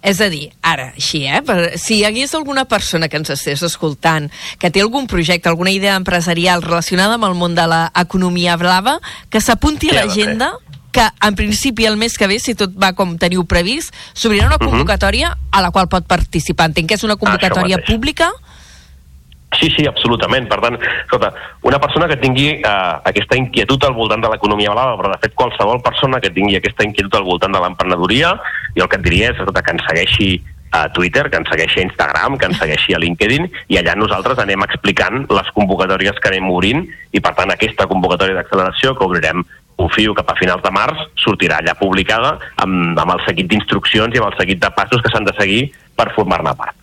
És 0.02 0.18
a 0.24 0.32
dir, 0.34 0.48
ara, 0.66 0.88
així, 0.98 1.22
eh? 1.30 1.44
Per, 1.46 1.78
si 1.78 2.00
hi 2.00 2.06
hagués 2.08 2.34
alguna 2.34 2.64
persona 2.66 3.08
que 3.08 3.20
ens 3.22 3.30
estés 3.36 3.62
escoltant, 3.68 4.32
que 4.58 4.72
té 4.74 4.82
algun 4.82 5.06
projecte, 5.08 5.52
alguna 5.52 5.70
idea 5.76 5.94
empresarial 6.00 6.64
relacionada 6.66 7.20
amb 7.20 7.28
el 7.30 7.38
món 7.38 7.54
de 7.56 7.68
l'economia 7.70 8.58
blava, 8.58 8.98
que 9.30 9.44
s'apunti 9.44 9.92
a 9.92 10.00
l'agenda, 10.00 10.56
que 10.92 11.06
en 11.06 11.38
principi 11.38 11.86
el 11.86 12.00
mes 12.02 12.18
que 12.18 12.28
ve, 12.28 12.40
si 12.42 12.56
tot 12.58 12.74
va 12.76 12.92
com 12.98 13.14
teniu 13.22 13.46
previst, 13.46 13.94
s'obrirà 14.14 14.50
una 14.50 14.58
Mhm. 14.58 14.72
convocatòria 14.72 15.38
a 15.52 15.62
la 15.62 15.70
qual 15.72 15.88
pot 15.88 16.08
participar. 16.08 16.66
Entenc 16.66 16.90
que 16.90 16.96
és 16.96 17.04
una 17.04 17.16
convocatòria 17.16 17.78
pública? 17.86 18.32
Sí, 19.60 19.68
sí, 19.76 19.86
absolutament. 19.86 20.48
Per 20.48 20.60
tant, 20.64 20.78
escolta, 20.80 21.34
una 21.68 21.80
persona 21.84 22.08
que 22.08 22.18
tingui 22.22 22.48
eh, 22.54 22.72
aquesta 23.12 23.36
inquietud 23.36 23.84
al 23.84 23.98
voltant 23.98 24.24
de 24.24 24.32
l'economia 24.32 24.72
blava, 24.72 24.96
però 25.00 25.12
de 25.12 25.20
fet 25.26 25.36
qualsevol 25.36 25.84
persona 25.84 26.22
que 26.24 26.32
tingui 26.32 26.56
aquesta 26.58 26.88
inquietud 26.88 27.20
al 27.20 27.28
voltant 27.28 27.52
de 27.52 27.62
l'emprenedoria, 27.64 28.32
jo 28.78 28.86
el 28.86 28.90
que 28.90 29.00
et 29.02 29.06
diria 29.06 29.34
és 29.34 29.38
escolta, 29.38 29.64
que 29.66 29.76
ens 29.76 29.88
segueixi 29.90 30.32
a 30.72 30.86
Twitter, 30.96 31.28
que 31.30 31.36
ens 31.36 31.50
segueixi 31.52 31.82
a 31.82 31.84
Instagram, 31.84 32.38
que 32.40 32.48
ens 32.48 32.62
segueixi 32.62 32.96
a 32.96 33.02
LinkedIn, 33.04 33.50
i 33.76 33.80
allà 33.80 33.98
nosaltres 34.00 34.40
anem 34.40 34.64
explicant 34.64 35.26
les 35.28 35.52
convocatòries 35.58 36.22
que 36.24 36.32
anem 36.32 36.48
obrint, 36.50 36.86
i 37.12 37.20
per 37.20 37.36
tant 37.36 37.52
aquesta 37.52 37.90
convocatòria 37.92 38.40
d'acceleració 38.40 38.96
que 38.96 39.04
obrirem 39.04 39.44
confio 39.76 40.16
que 40.16 40.24
a 40.26 40.38
finals 40.40 40.64
de 40.64 40.72
març 40.72 41.08
sortirà 41.20 41.60
allà 41.60 41.76
publicada 41.80 42.38
amb, 42.64 42.98
amb 42.98 43.18
el 43.18 43.26
seguit 43.28 43.50
d'instruccions 43.52 44.16
i 44.16 44.22
amb 44.22 44.32
el 44.32 44.38
seguit 44.40 44.62
de 44.64 44.72
passos 44.78 45.04
que 45.04 45.12
s'han 45.12 45.28
de 45.28 45.36
seguir 45.40 45.66
per 45.98 46.14
formar-ne 46.16 46.56
part. 46.56 46.81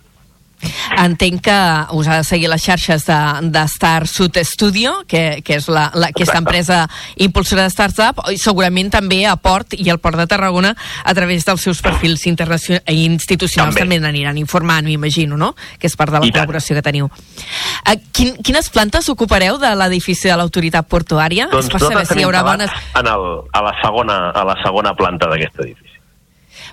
Entenc 0.98 1.42
que 1.44 1.58
us 1.94 2.08
ha 2.08 2.16
de 2.18 2.24
seguir 2.26 2.48
les 2.50 2.62
xarxes 2.64 3.04
de, 3.06 3.18
de 3.54 3.62
Star 3.70 4.08
Sud 4.10 4.36
Studio, 4.42 5.04
que, 5.06 5.40
que 5.46 5.58
és 5.60 5.68
la, 5.70 5.88
la, 5.94 6.10
aquesta 6.10 6.38
empresa 6.40 6.80
impulsora 7.16 7.66
de 7.66 7.70
startup, 7.70 8.24
i 8.32 8.38
segurament 8.40 8.90
també 8.90 9.20
a 9.28 9.36
Port 9.36 9.76
i 9.78 9.86
al 9.92 10.00
Port 10.02 10.18
de 10.18 10.26
Tarragona 10.30 10.74
a 11.04 11.14
través 11.14 11.46
dels 11.46 11.62
seus 11.62 11.82
perfils 11.84 12.26
internacio- 12.26 12.80
i 12.88 13.04
institucionals 13.04 13.76
també, 13.76 13.96
També. 13.96 14.06
n'aniran 14.06 14.38
informant, 14.38 14.86
m'imagino, 14.88 15.36
no? 15.38 15.54
Que 15.78 15.86
és 15.86 15.96
part 15.96 16.12
de 16.12 16.18
la 16.18 16.26
I 16.26 16.32
tant. 16.32 16.42
col·laboració 16.42 16.78
que 16.78 16.82
teniu. 16.82 17.06
Uh, 17.08 17.96
quin, 18.12 18.34
quines 18.42 18.70
plantes 18.74 19.08
ocupareu 19.08 19.58
de 19.62 19.74
l'edifici 19.78 20.28
de 20.28 20.36
l'autoritat 20.36 20.88
portuària? 20.88 21.48
és 21.58 21.70
per 21.70 21.80
saber 21.82 22.06
si 22.06 22.18
hi 22.20 22.24
haurà 22.26 22.42
bones... 22.46 22.70
En 22.98 23.06
el, 23.06 23.26
a, 23.52 23.62
la 23.62 23.74
segona, 23.82 24.18
a 24.30 24.44
la 24.48 24.56
segona 24.64 24.94
planta 24.98 25.28
d'aquest 25.30 25.62
edifici. 25.64 25.87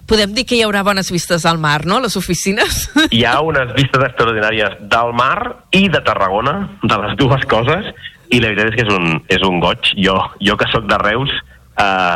Podem 0.05 0.35
dir 0.37 0.45
que 0.45 0.53
hi 0.53 0.61
haurà 0.61 0.83
bones 0.85 1.09
vistes 1.09 1.47
al 1.49 1.57
mar, 1.57 1.79
no?, 1.89 1.97
les 2.03 2.13
oficines? 2.19 2.83
Hi 3.09 3.23
ha 3.25 3.39
unes 3.41 3.71
vistes 3.73 4.03
extraordinàries 4.05 4.77
del 4.91 5.15
mar 5.17 5.65
i 5.73 5.87
de 5.89 6.01
Tarragona, 6.05 6.53
de 6.83 6.99
les 7.01 7.15
dues 7.17 7.45
coses, 7.49 7.89
i 8.29 8.41
la 8.41 8.51
veritat 8.51 8.69
és 8.69 8.77
que 8.77 8.85
és 8.85 8.93
un, 8.93 9.17
és 9.37 9.45
un 9.47 9.57
goig. 9.63 9.89
Jo, 9.97 10.19
jo 10.45 10.57
que 10.61 10.69
sóc 10.69 10.85
de 10.91 10.99
Reus, 11.01 11.33
eh, 11.81 12.15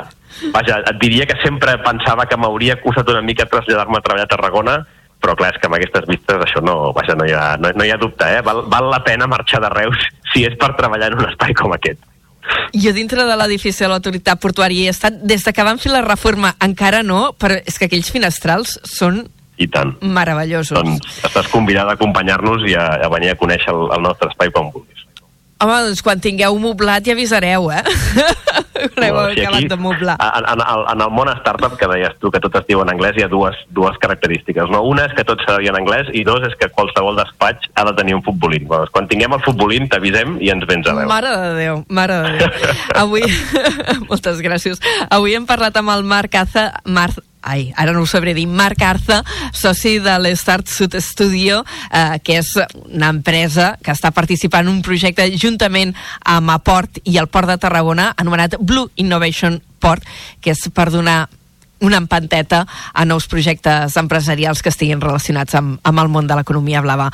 vaja, 0.53 0.79
et 0.83 1.01
diria 1.01 1.25
que 1.29 1.39
sempre 1.41 1.79
pensava 1.81 2.27
que 2.29 2.37
m'hauria 2.37 2.77
costat 2.83 3.09
una 3.09 3.25
mica 3.25 3.49
traslladar-me 3.49 3.97
a 3.97 4.05
treballar 4.05 4.27
a 4.29 4.33
Tarragona, 4.35 4.77
però 5.19 5.33
clar, 5.39 5.49
és 5.55 5.59
que 5.59 5.67
amb 5.67 5.79
aquestes 5.79 6.05
vistes 6.07 6.45
això 6.45 6.61
no, 6.63 6.77
vaja, 6.95 7.17
no, 7.17 7.25
hi 7.25 7.33
ha, 7.33 7.55
no, 7.57 7.73
no 7.75 7.87
hi 7.87 7.91
ha 7.91 7.99
dubte, 7.99 8.29
eh? 8.37 8.45
val, 8.45 8.63
val 8.71 8.93
la 8.93 9.01
pena 9.03 9.27
marxar 9.27 9.63
de 9.65 9.73
Reus 9.73 10.05
si 10.29 10.45
és 10.47 10.53
per 10.61 10.75
treballar 10.77 11.09
en 11.11 11.19
un 11.19 11.27
espai 11.31 11.57
com 11.57 11.73
aquest. 11.75 12.05
Jo 12.73 12.93
dintre 12.93 13.25
de 13.25 13.35
l'edifici 13.39 13.83
de 13.83 13.89
l'autoritat 13.91 14.39
portuària 14.41 14.87
he 14.87 14.93
estat 14.93 15.19
des 15.25 15.43
de 15.43 15.53
que 15.53 15.65
van 15.65 15.81
fer 15.81 15.91
la 15.91 16.03
reforma, 16.05 16.53
encara 16.63 17.03
no, 17.03 17.33
però 17.39 17.59
és 17.65 17.79
que 17.79 17.89
aquells 17.89 18.11
finestrals 18.13 18.77
són 18.87 19.23
I 19.59 19.67
tant. 19.67 19.95
meravellosos. 20.01 20.77
Doncs 20.77 21.19
estàs 21.27 21.49
convidat 21.51 21.89
a 21.89 21.97
acompanyar-nos 21.97 22.63
i 22.69 22.77
a, 22.79 22.87
a 23.03 23.11
venir 23.11 23.33
a 23.33 23.39
conèixer 23.39 23.73
el, 23.73 23.89
el 23.97 24.05
nostre 24.05 24.29
espai 24.31 24.53
quan 24.55 24.71
vulguis. 24.71 25.05
Home, 25.59 25.75
doncs 25.89 26.01
quan 26.05 26.21
tingueu 26.23 26.55
moblat 26.61 27.03
ja 27.03 27.17
avisareu, 27.17 27.67
eh? 27.75 27.83
Quan 28.95 29.07
heu 29.07 29.15
Bueno, 29.19 29.33
si 29.33 29.45
acabat 29.45 29.69
de 29.69 29.77
moblar. 29.77 30.17
En, 30.19 30.47
en, 30.53 30.63
el, 30.63 30.83
en 30.93 31.03
el 31.05 31.13
món 31.13 31.31
startup, 31.39 31.75
que 31.79 31.89
deies 31.91 32.15
tu, 32.21 32.31
que 32.31 32.41
tot 32.43 32.55
es 32.59 32.67
diu 32.69 32.83
en 32.83 32.91
anglès, 32.93 33.17
hi 33.17 33.25
ha 33.25 33.29
dues, 33.31 33.57
dues 33.75 33.97
característiques. 34.01 34.71
No? 34.73 34.83
Una 34.87 35.07
és 35.09 35.15
que 35.17 35.25
tot 35.27 35.41
s'ha 35.45 35.57
de 35.57 35.65
dir 35.65 35.73
en 35.73 35.79
anglès 35.81 36.11
i 36.15 36.23
dos 36.27 36.45
és 36.47 36.55
que 36.59 36.71
qualsevol 36.73 37.19
despatx 37.19 37.71
ha 37.75 37.87
de 37.89 37.95
tenir 37.99 38.17
un 38.17 38.25
futbolín. 38.25 38.67
Doncs 38.69 38.93
quan 38.95 39.09
tinguem 39.11 39.35
el 39.37 39.43
futbolín 39.45 39.89
t'avisem 39.91 40.37
i 40.43 40.51
ens 40.53 40.67
vens 40.69 40.87
a 40.87 40.97
veure. 40.97 41.11
Mare 41.11 41.35
de 41.43 41.55
Déu, 41.59 41.81
mare 41.89 42.21
de 42.25 42.35
Déu. 42.43 42.75
Avui, 43.03 43.25
moltes 44.09 44.43
gràcies. 44.45 44.83
Avui 45.09 45.35
hem 45.37 45.49
parlat 45.49 45.77
amb 45.81 45.95
el 45.95 46.07
Marc 46.07 46.39
Aza, 46.39 46.69
Marc, 46.85 47.19
ai, 47.41 47.71
ara 47.75 47.93
no 47.93 48.03
ho 48.03 48.07
sabré 48.07 48.33
dir, 48.33 48.47
Marc 48.47 48.81
Arza, 48.83 49.21
soci 49.55 49.97
de 50.03 50.15
l'Start 50.19 50.67
Sud 50.67 50.95
Studio, 50.99 51.63
eh, 51.91 52.19
que 52.23 52.39
és 52.41 52.51
una 52.85 53.09
empresa 53.13 53.71
que 53.83 53.93
està 53.95 54.11
participant 54.15 54.67
en 54.67 54.73
un 54.73 54.81
projecte 54.85 55.25
juntament 55.39 55.93
amb 56.25 56.51
Aport 56.53 56.99
i 57.05 57.17
el 57.21 57.29
Port 57.31 57.49
de 57.49 57.57
Tarragona, 57.61 58.11
anomenat 58.17 58.57
Blue 58.69 58.93
Innovation 59.01 59.59
Port, 59.81 60.05
que 60.39 60.53
és 60.53 60.63
per 60.73 60.89
donar 60.93 61.25
una 61.79 61.97
empanteta 61.97 62.65
a 62.93 63.05
nous 63.07 63.27
projectes 63.31 63.95
empresarials 63.97 64.61
que 64.61 64.71
estiguin 64.71 65.01
relacionats 65.01 65.55
amb, 65.55 65.79
amb 65.83 66.03
el 66.03 66.09
món 66.11 66.27
de 66.27 66.35
l'economia 66.37 66.83
blava. 66.83 67.09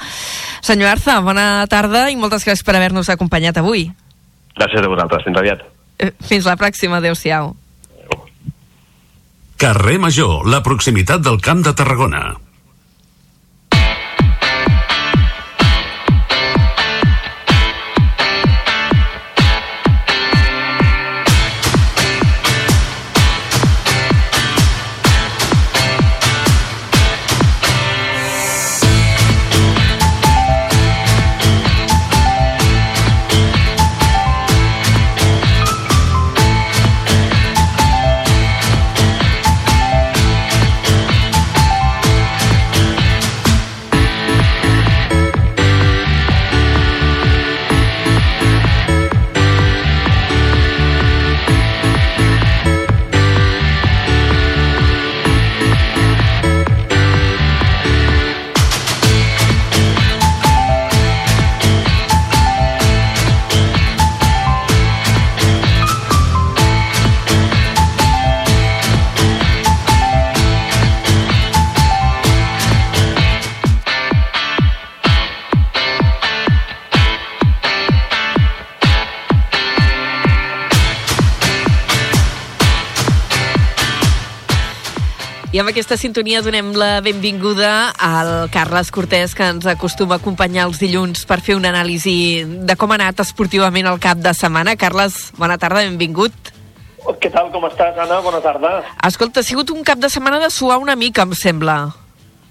Senyor 0.66 0.96
Arza, 0.96 1.20
bona 1.26 1.66
tarda 1.72 2.08
i 2.10 2.18
moltes 2.18 2.46
gràcies 2.48 2.66
per 2.66 2.76
haver-nos 2.78 3.12
acompanyat 3.14 3.62
avui. 3.62 3.88
Gràcies 4.56 4.82
a 4.82 4.90
vosaltres. 4.90 5.26
Fins 5.28 5.38
aviat. 5.38 5.62
Eh, 6.00 6.12
Fins 6.26 6.48
la 6.50 6.58
pròxima, 6.60 6.98
adeu-siau. 6.98 7.54
Carrer 9.62 10.00
Major, 10.04 10.48
la 10.52 10.64
proximitat 10.64 11.22
del 11.24 11.40
Camp 11.40 11.64
de 11.64 11.72
Tarragona. 11.78 12.26
Aquesta 85.76 85.98
sintonia 86.00 86.40
donem 86.40 86.70
la 86.80 87.02
benvinguda 87.04 87.90
al 88.00 88.48
Carles 88.50 88.88
Cortés, 88.96 89.34
que 89.36 89.44
ens 89.44 89.66
acostuma 89.68 90.16
a 90.16 90.22
acompanyar 90.22 90.70
els 90.70 90.80
dilluns 90.80 91.26
per 91.28 91.42
fer 91.44 91.58
una 91.60 91.68
anàlisi 91.74 92.46
de 92.64 92.78
com 92.80 92.94
ha 92.94 92.96
anat 92.96 93.20
esportivament 93.20 93.90
el 93.92 94.00
cap 94.00 94.22
de 94.24 94.32
setmana. 94.34 94.78
Carles, 94.80 95.34
bona 95.36 95.58
tarda, 95.60 95.84
benvingut. 95.84 96.32
Què 97.20 97.28
tal, 97.34 97.52
com 97.52 97.68
estàs, 97.68 98.00
Anna? 98.00 98.22
Bona 98.24 98.40
tarda. 98.42 98.72
Escolta, 99.04 99.44
ha 99.44 99.48
sigut 99.50 99.70
un 99.76 99.84
cap 99.84 100.00
de 100.00 100.08
setmana 100.10 100.40
de 100.40 100.48
suar 100.50 100.80
una 100.80 100.96
mica, 100.96 101.28
em 101.28 101.36
sembla. 101.36 101.78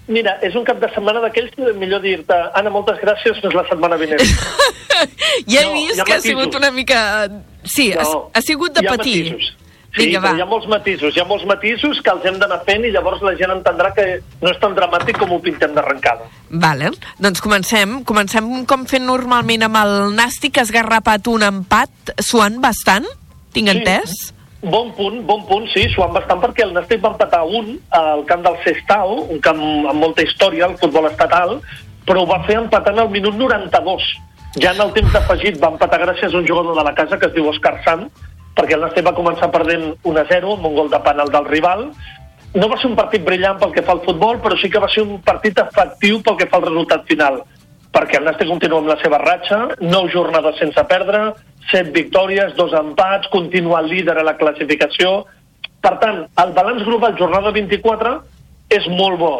Mira, 0.07 0.37
és 0.45 0.53
un 0.53 0.63
cap 0.63 0.77
de 0.77 0.91
setmana 0.93 1.23
d'aquells 1.25 1.49
que 1.57 1.73
millor 1.81 2.03
dir-te 2.05 2.37
Anna, 2.53 2.69
moltes 2.69 3.01
gràcies, 3.01 3.41
fins 3.41 3.57
la 3.57 3.65
setmana 3.71 3.97
vinent. 3.97 4.21
Ja 5.49 5.59
he 5.59 5.65
No, 5.65 5.73
vist 5.73 5.99
ha 5.99 6.05
que 6.05 6.13
ha 6.13 6.17
matisos. 6.21 6.29
sigut 6.29 6.55
una 6.61 6.69
mica... 6.71 6.99
Sí, 7.65 7.89
ha, 7.91 8.03
No, 8.05 8.29
ha 8.33 8.41
sigut 8.45 8.77
de 8.77 8.85
ha 8.85 8.91
patir. 8.95 9.31
matisos. 9.33 9.55
Sí, 9.95 10.09
Vinga, 10.11 10.33
hi 10.35 10.41
ha 10.43 10.47
molts 10.49 10.67
matisos, 10.67 11.15
hi 11.15 11.21
ha 11.23 11.27
molts 11.27 11.45
matisos 11.47 12.01
que 12.03 12.11
els 12.11 12.25
hem 12.27 12.35
d'anar 12.41 12.57
fent 12.67 12.83
i 12.83 12.91
llavors 12.91 13.21
la 13.23 13.31
gent 13.39 13.53
entendrà 13.53 13.93
que 13.95 14.05
no 14.41 14.51
és 14.51 14.59
tan 14.59 14.75
dramàtic 14.75 15.21
com 15.21 15.31
ho 15.31 15.39
pintem 15.43 15.71
d'arrencada. 15.77 16.27
Vale, 16.49 16.91
doncs 17.23 17.39
comencem. 17.43 18.01
Comencem 18.07 18.49
com 18.67 18.83
fent 18.91 19.07
normalment 19.07 19.63
amb 19.69 19.79
el 19.79 19.95
Nàstic, 20.17 20.57
que 20.57 20.63
ha 20.63 20.67
esgarrapat 20.67 21.31
un 21.31 21.47
empat 21.47 22.15
suant 22.19 22.59
bastant, 22.63 23.07
tinc 23.55 23.71
entès? 23.71 24.33
Bon 24.65 24.91
punt, 24.97 25.21
bon 25.29 25.47
punt, 25.47 25.69
sí, 25.71 25.85
suant 25.93 26.11
bastant 26.15 26.43
perquè 26.43 26.67
el 26.67 26.75
Nàstic 26.75 26.99
va 27.03 27.13
empatar 27.13 27.45
un 27.47 27.75
al 27.95 28.27
camp 28.27 28.43
del 28.43 28.59
Sestao, 28.67 29.21
un 29.31 29.39
camp 29.39 29.63
amb 29.63 29.99
molta 30.01 30.27
història, 30.27 30.67
el 30.67 30.77
futbol 30.81 31.07
estatal, 31.07 31.61
però 32.05 32.25
ho 32.25 32.29
va 32.29 32.43
fer 32.49 32.59
empatant 32.59 32.99
al 32.99 33.11
minut 33.15 33.39
92. 33.39 34.11
Ja 34.59 34.75
en 34.75 34.81
el 34.83 34.91
temps 34.95 35.15
afegit 35.19 35.59
va 35.61 35.71
empatar 35.71 36.03
gràcies 36.03 36.33
a 36.33 36.39
un 36.39 36.47
jugador 36.47 36.75
de 36.75 36.83
la 36.83 36.95
casa 36.97 37.19
que 37.19 37.29
es 37.29 37.35
diu 37.35 37.47
Òscar 37.51 37.77
Sant, 37.87 38.09
perquè 38.55 38.77
el 38.77 38.85
Nàstic 38.85 39.05
va 39.05 39.15
començar 39.17 39.51
perdent 39.51 39.91
1-0 40.03 40.53
amb 40.55 40.69
un 40.69 40.77
gol 40.77 40.91
de 40.91 41.01
penal 41.03 41.31
del 41.33 41.49
rival. 41.49 41.89
No 42.55 42.69
va 42.71 42.79
ser 42.79 42.87
un 42.87 42.95
partit 42.95 43.25
brillant 43.25 43.59
pel 43.59 43.73
que 43.75 43.83
fa 43.83 43.93
al 43.95 44.05
futbol, 44.05 44.39
però 44.43 44.55
sí 44.57 44.69
que 44.71 44.79
va 44.79 44.91
ser 44.91 45.03
un 45.03 45.19
partit 45.21 45.59
efectiu 45.59 46.21
pel 46.23 46.39
que 46.39 46.47
fa 46.51 46.61
al 46.61 46.69
resultat 46.69 47.03
final 47.09 47.43
perquè 47.95 48.19
el 48.19 48.25
Nàstic 48.27 48.49
continua 48.51 48.81
amb 48.81 48.91
la 48.91 48.97
seva 48.99 49.21
ratxa, 49.21 49.61
nou 49.79 50.09
jornades 50.11 50.57
sense 50.59 50.83
perdre, 50.89 51.21
set 51.71 51.93
victòries, 51.95 52.53
dos 52.57 52.73
empats, 52.75 53.29
continua 53.31 53.83
líder 53.85 54.17
a 54.19 54.25
la 54.27 54.35
classificació. 54.39 55.21
Per 55.81 55.93
tant, 56.01 56.25
el 56.43 56.53
balanç 56.57 56.83
global 56.83 57.15
jornada 57.19 57.53
24 57.55 58.15
és 58.75 58.87
molt 58.91 59.19
bo. 59.21 59.33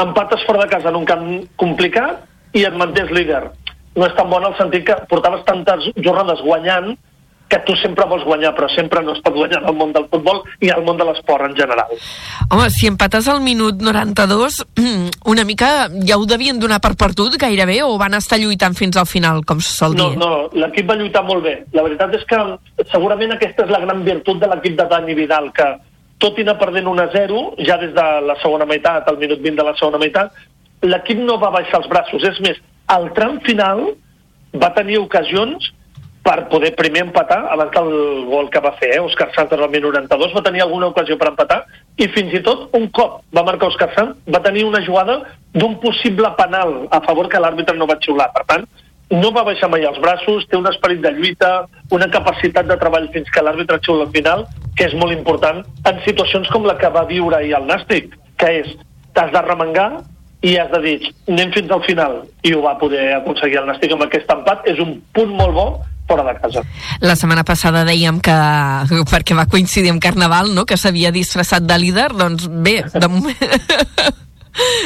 Empates 0.00 0.44
fora 0.44 0.64
de 0.64 0.70
casa 0.74 0.90
en 0.90 1.00
un 1.00 1.08
camp 1.08 1.26
complicat 1.60 2.20
i 2.58 2.66
et 2.68 2.76
mantens 2.76 3.12
líder. 3.14 3.42
No 3.96 4.08
és 4.08 4.16
tan 4.18 4.28
bon 4.28 4.44
el 4.44 4.56
sentit 4.58 4.84
que 4.88 4.98
portaves 5.08 5.44
tantes 5.48 5.88
jornades 5.96 6.42
guanyant 6.44 6.96
que 7.54 7.60
tu 7.68 7.76
sempre 7.78 8.04
vols 8.10 8.24
guanyar, 8.26 8.50
però 8.56 8.66
sempre 8.72 9.02
no 9.06 9.12
es 9.14 9.20
pot 9.22 9.34
guanyar 9.36 9.60
en 9.62 9.68
el 9.70 9.76
món 9.78 9.92
del 9.94 10.08
futbol 10.10 10.40
i 10.60 10.70
al 10.74 10.82
món 10.82 10.98
de 10.98 11.04
l'esport 11.06 11.46
en 11.46 11.54
general. 11.54 11.92
Home, 12.50 12.66
si 12.74 12.88
empates 12.90 13.28
al 13.30 13.40
minut 13.44 13.78
92, 13.82 14.56
una 15.32 15.44
mica 15.46 15.68
ja 16.08 16.18
ho 16.18 16.26
devien 16.26 16.58
donar 16.58 16.80
per 16.82 16.94
perdut 16.98 17.36
gairebé, 17.38 17.78
o 17.86 17.94
van 18.00 18.18
estar 18.18 18.40
lluitant 18.42 18.74
fins 18.74 18.98
al 18.98 19.06
final, 19.06 19.44
com 19.46 19.60
se 19.62 19.70
sol 19.70 19.94
No, 19.94 20.08
dir? 20.10 20.18
no, 20.18 20.30
l'equip 20.58 20.88
va 20.90 20.96
lluitar 20.98 21.22
molt 21.28 21.44
bé. 21.46 21.54
La 21.76 21.84
veritat 21.86 22.16
és 22.18 22.24
que 22.26 22.40
segurament 22.90 23.36
aquesta 23.36 23.68
és 23.68 23.70
la 23.70 23.80
gran 23.84 24.02
virtut 24.06 24.40
de 24.42 24.50
l'equip 24.50 24.74
de 24.80 24.88
Dani 24.90 25.14
Vidal, 25.14 25.52
que 25.54 25.68
tot 26.18 26.38
i 26.38 26.42
anar 26.42 26.56
perdent 26.58 26.90
1-0, 26.90 27.44
ja 27.68 27.78
des 27.78 27.94
de 27.94 28.08
la 28.26 28.34
segona 28.42 28.66
meitat, 28.66 29.06
al 29.08 29.18
minut 29.22 29.38
20 29.44 29.62
de 29.62 29.68
la 29.70 29.76
segona 29.78 30.02
meitat, 30.02 30.34
l'equip 30.82 31.22
no 31.22 31.38
va 31.38 31.52
baixar 31.54 31.82
els 31.84 31.88
braços. 31.92 32.26
És 32.26 32.40
més, 32.42 32.58
al 32.90 33.12
tram 33.14 33.38
final 33.46 33.86
va 34.58 34.74
tenir 34.74 34.98
ocasions 34.98 35.70
per 36.24 36.48
poder 36.48 36.72
primer 36.74 37.02
empatar 37.04 37.42
abans 37.52 37.72
del 37.74 38.24
gol 38.30 38.48
que 38.50 38.60
va 38.64 38.72
fer, 38.78 38.94
eh? 38.96 39.00
Òscar 39.04 39.28
al 39.36 39.68
minut 39.68 39.92
92 39.92 40.32
va 40.32 40.42
tenir 40.46 40.62
alguna 40.64 40.88
ocasió 40.88 41.18
per 41.20 41.28
empatar 41.28 41.60
i 42.00 42.08
fins 42.08 42.32
i 42.32 42.40
tot 42.42 42.72
un 42.72 42.88
cop 42.88 43.20
va 43.36 43.44
marcar 43.44 43.68
Òscar 43.68 43.90
Sant 43.94 44.14
va 44.32 44.40
tenir 44.42 44.64
una 44.64 44.80
jugada 44.86 45.20
d'un 45.52 45.76
possible 45.82 46.30
penal 46.38 46.88
a 46.90 47.02
favor 47.04 47.28
que 47.28 47.38
l'àrbitre 47.38 47.76
no 47.76 47.86
va 47.86 48.00
xiular. 48.00 48.30
Per 48.32 48.44
tant, 48.48 48.64
no 49.12 49.30
va 49.36 49.44
baixar 49.44 49.68
mai 49.68 49.84
els 49.84 50.00
braços, 50.00 50.48
té 50.48 50.56
un 50.56 50.66
esperit 50.66 51.04
de 51.04 51.12
lluita, 51.12 51.66
una 51.92 52.08
capacitat 52.08 52.66
de 52.72 52.78
treball 52.80 53.10
fins 53.12 53.28
que 53.30 53.44
l'àrbitre 53.44 53.78
xiula 53.84 54.08
al 54.08 54.16
final, 54.16 54.46
que 54.78 54.88
és 54.88 54.96
molt 54.96 55.12
important 55.12 55.60
en 55.60 56.02
situacions 56.08 56.48
com 56.48 56.64
la 56.64 56.78
que 56.80 56.90
va 56.90 57.04
viure 57.10 57.36
ahir 57.36 57.52
el 57.60 57.68
Nàstic, 57.68 58.16
que 58.40 58.50
és 58.64 58.74
t'has 59.14 59.30
de 59.30 59.44
remengar 59.44 59.90
i 60.44 60.56
has 60.60 60.72
de 60.72 60.80
dir, 60.80 60.98
anem 61.28 61.52
fins 61.52 61.70
al 61.72 61.84
final. 61.84 62.22
I 62.44 62.56
ho 62.56 62.64
va 62.64 62.78
poder 62.80 63.12
aconseguir 63.20 63.60
el 63.60 63.68
Nàstic 63.68 63.92
amb 63.92 64.08
aquest 64.08 64.32
empat. 64.32 64.66
És 64.68 64.80
un 64.80 64.98
punt 65.16 65.36
molt 65.36 65.54
bo 65.56 65.68
fora 66.08 66.24
de 66.26 66.34
casa. 66.40 66.64
La 67.00 67.16
setmana 67.16 67.44
passada 67.44 67.84
dèiem 67.88 68.20
que, 68.24 68.36
perquè 69.10 69.36
va 69.36 69.48
coincidir 69.50 69.92
amb 69.94 70.02
Carnaval, 70.02 70.52
no?, 70.54 70.66
que 70.68 70.78
s'havia 70.80 71.14
disfressat 71.14 71.66
de 71.66 71.80
líder, 71.80 72.12
doncs 72.16 72.48
bé, 72.48 72.82
de 72.92 73.08
moment... 73.08 73.42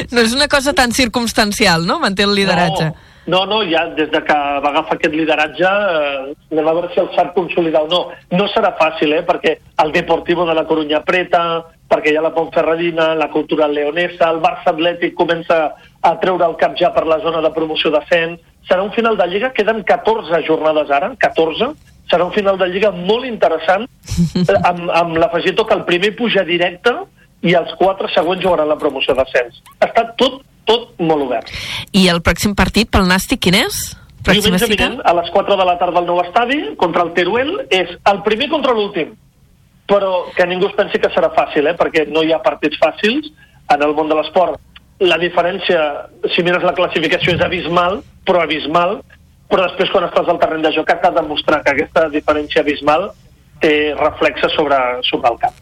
No 0.09 0.23
és 0.25 0.31
una 0.33 0.47
cosa 0.49 0.71
tan 0.73 0.89
circumstancial, 0.97 1.83
no?, 1.85 1.99
manté 2.01 2.23
el 2.25 2.33
lideratge. 2.33 2.87
No, 2.89 3.45
no, 3.45 3.45
no, 3.45 3.57
ja 3.69 3.83
des 3.93 4.09
de 4.09 4.21
que 4.25 4.33
va 4.33 4.69
agafar 4.71 4.95
aquest 4.97 5.13
lideratge 5.13 5.69
eh, 5.69 6.31
anem 6.49 6.67
a 6.67 6.73
veure 6.73 6.89
si 6.93 7.01
el 7.01 7.11
sap 7.13 7.35
consolidar 7.35 7.83
o 7.85 7.89
no. 7.91 7.99
No 8.33 8.47
serà 8.49 8.71
fàcil, 8.79 9.13
eh, 9.13 9.21
perquè 9.27 9.59
el 9.83 9.93
Deportivo 9.93 10.47
de 10.49 10.55
la 10.57 10.65
Corunya 10.65 10.97
apreta, 11.03 11.43
perquè 11.89 12.13
hi 12.13 12.17
ha 12.17 12.25
la 12.25 12.33
Pontferradina, 12.33 13.11
la 13.19 13.29
Cultural 13.29 13.75
Leonesa, 13.77 14.31
el 14.31 14.41
Barça 14.41 14.73
Atlètic 14.73 15.13
comença 15.17 15.59
a 16.01 16.15
treure 16.23 16.47
el 16.47 16.57
cap 16.57 16.73
ja 16.79 16.89
per 16.95 17.05
la 17.05 17.19
zona 17.21 17.43
de 17.45 17.53
promoció 17.53 17.93
d'ascens. 17.93 18.39
Serà 18.67 18.83
un 18.83 18.91
final 18.93 19.17
de 19.17 19.27
Lliga, 19.27 19.53
queden 19.55 19.83
14 19.87 20.41
jornades 20.45 20.91
ara, 20.93 21.13
14, 21.21 21.71
serà 22.09 22.25
un 22.25 22.33
final 22.33 22.57
de 22.57 22.67
Lliga 22.69 22.91
molt 22.91 23.25
interessant, 23.25 23.87
amb, 24.69 24.89
amb 24.89 25.17
l'afegitó 25.21 25.65
que 25.65 25.77
el 25.77 25.85
primer 25.87 26.15
puja 26.17 26.43
directe 26.45 26.93
i 27.45 27.55
els 27.55 27.71
quatre 27.79 28.09
següents 28.13 28.43
jugaran 28.43 28.69
la 28.69 28.77
promoció 28.77 29.15
d'ascens. 29.15 29.61
Està 29.79 30.09
tot, 30.19 30.41
tot 30.67 30.91
molt 30.99 31.29
obert. 31.29 31.53
I 31.95 32.09
el 32.11 32.21
pròxim 32.25 32.55
partit 32.57 32.91
pel 32.91 33.07
Nàstic 33.09 33.45
quin 33.47 33.61
és? 33.61 33.79
Diumenge 34.27 34.67
vinent, 34.67 34.99
a 35.07 35.13
les 35.15 35.29
4 35.31 35.55
de 35.57 35.65
la 35.65 35.77
tarda 35.79 36.01
al 36.01 36.07
nou 36.09 36.19
estadi, 36.21 36.59
contra 36.77 37.05
el 37.07 37.13
Teruel, 37.15 37.53
és 37.71 37.93
el 38.11 38.21
primer 38.25 38.49
contra 38.51 38.75
l'últim. 38.75 39.15
Però 39.89 40.25
que 40.35 40.45
ningú 40.45 40.67
es 40.67 40.75
pensi 40.77 40.99
que 41.01 41.09
serà 41.13 41.31
fàcil, 41.33 41.71
eh? 41.71 41.77
perquè 41.79 42.03
no 42.11 42.21
hi 42.21 42.33
ha 42.35 42.41
partits 42.43 42.77
fàcils 42.81 43.31
en 43.73 43.85
el 43.85 43.95
món 43.97 44.11
de 44.11 44.17
l'esport. 44.19 44.59
La 44.99 45.17
diferència, 45.17 45.79
si 46.35 46.43
mires 46.43 46.63
la 46.63 46.73
classificació, 46.75 47.37
és 47.37 47.41
abismal, 47.45 48.01
però 48.27 48.43
abismal, 48.43 48.99
però 49.49 49.65
després 49.69 49.91
quan 49.93 50.05
estàs 50.09 50.27
al 50.27 50.39
terreny 50.41 50.65
de 50.65 50.73
joc 50.75 50.91
has 50.91 51.01
de 51.01 51.13
demostrar 51.15 51.61
que 51.63 51.71
aquesta 51.71 52.09
diferència 52.11 52.61
abismal 52.61 53.09
té 53.63 53.93
reflexes 53.99 54.53
sobre, 54.55 54.77
sobre 55.07 55.31
el 55.31 55.39
camp. 55.39 55.55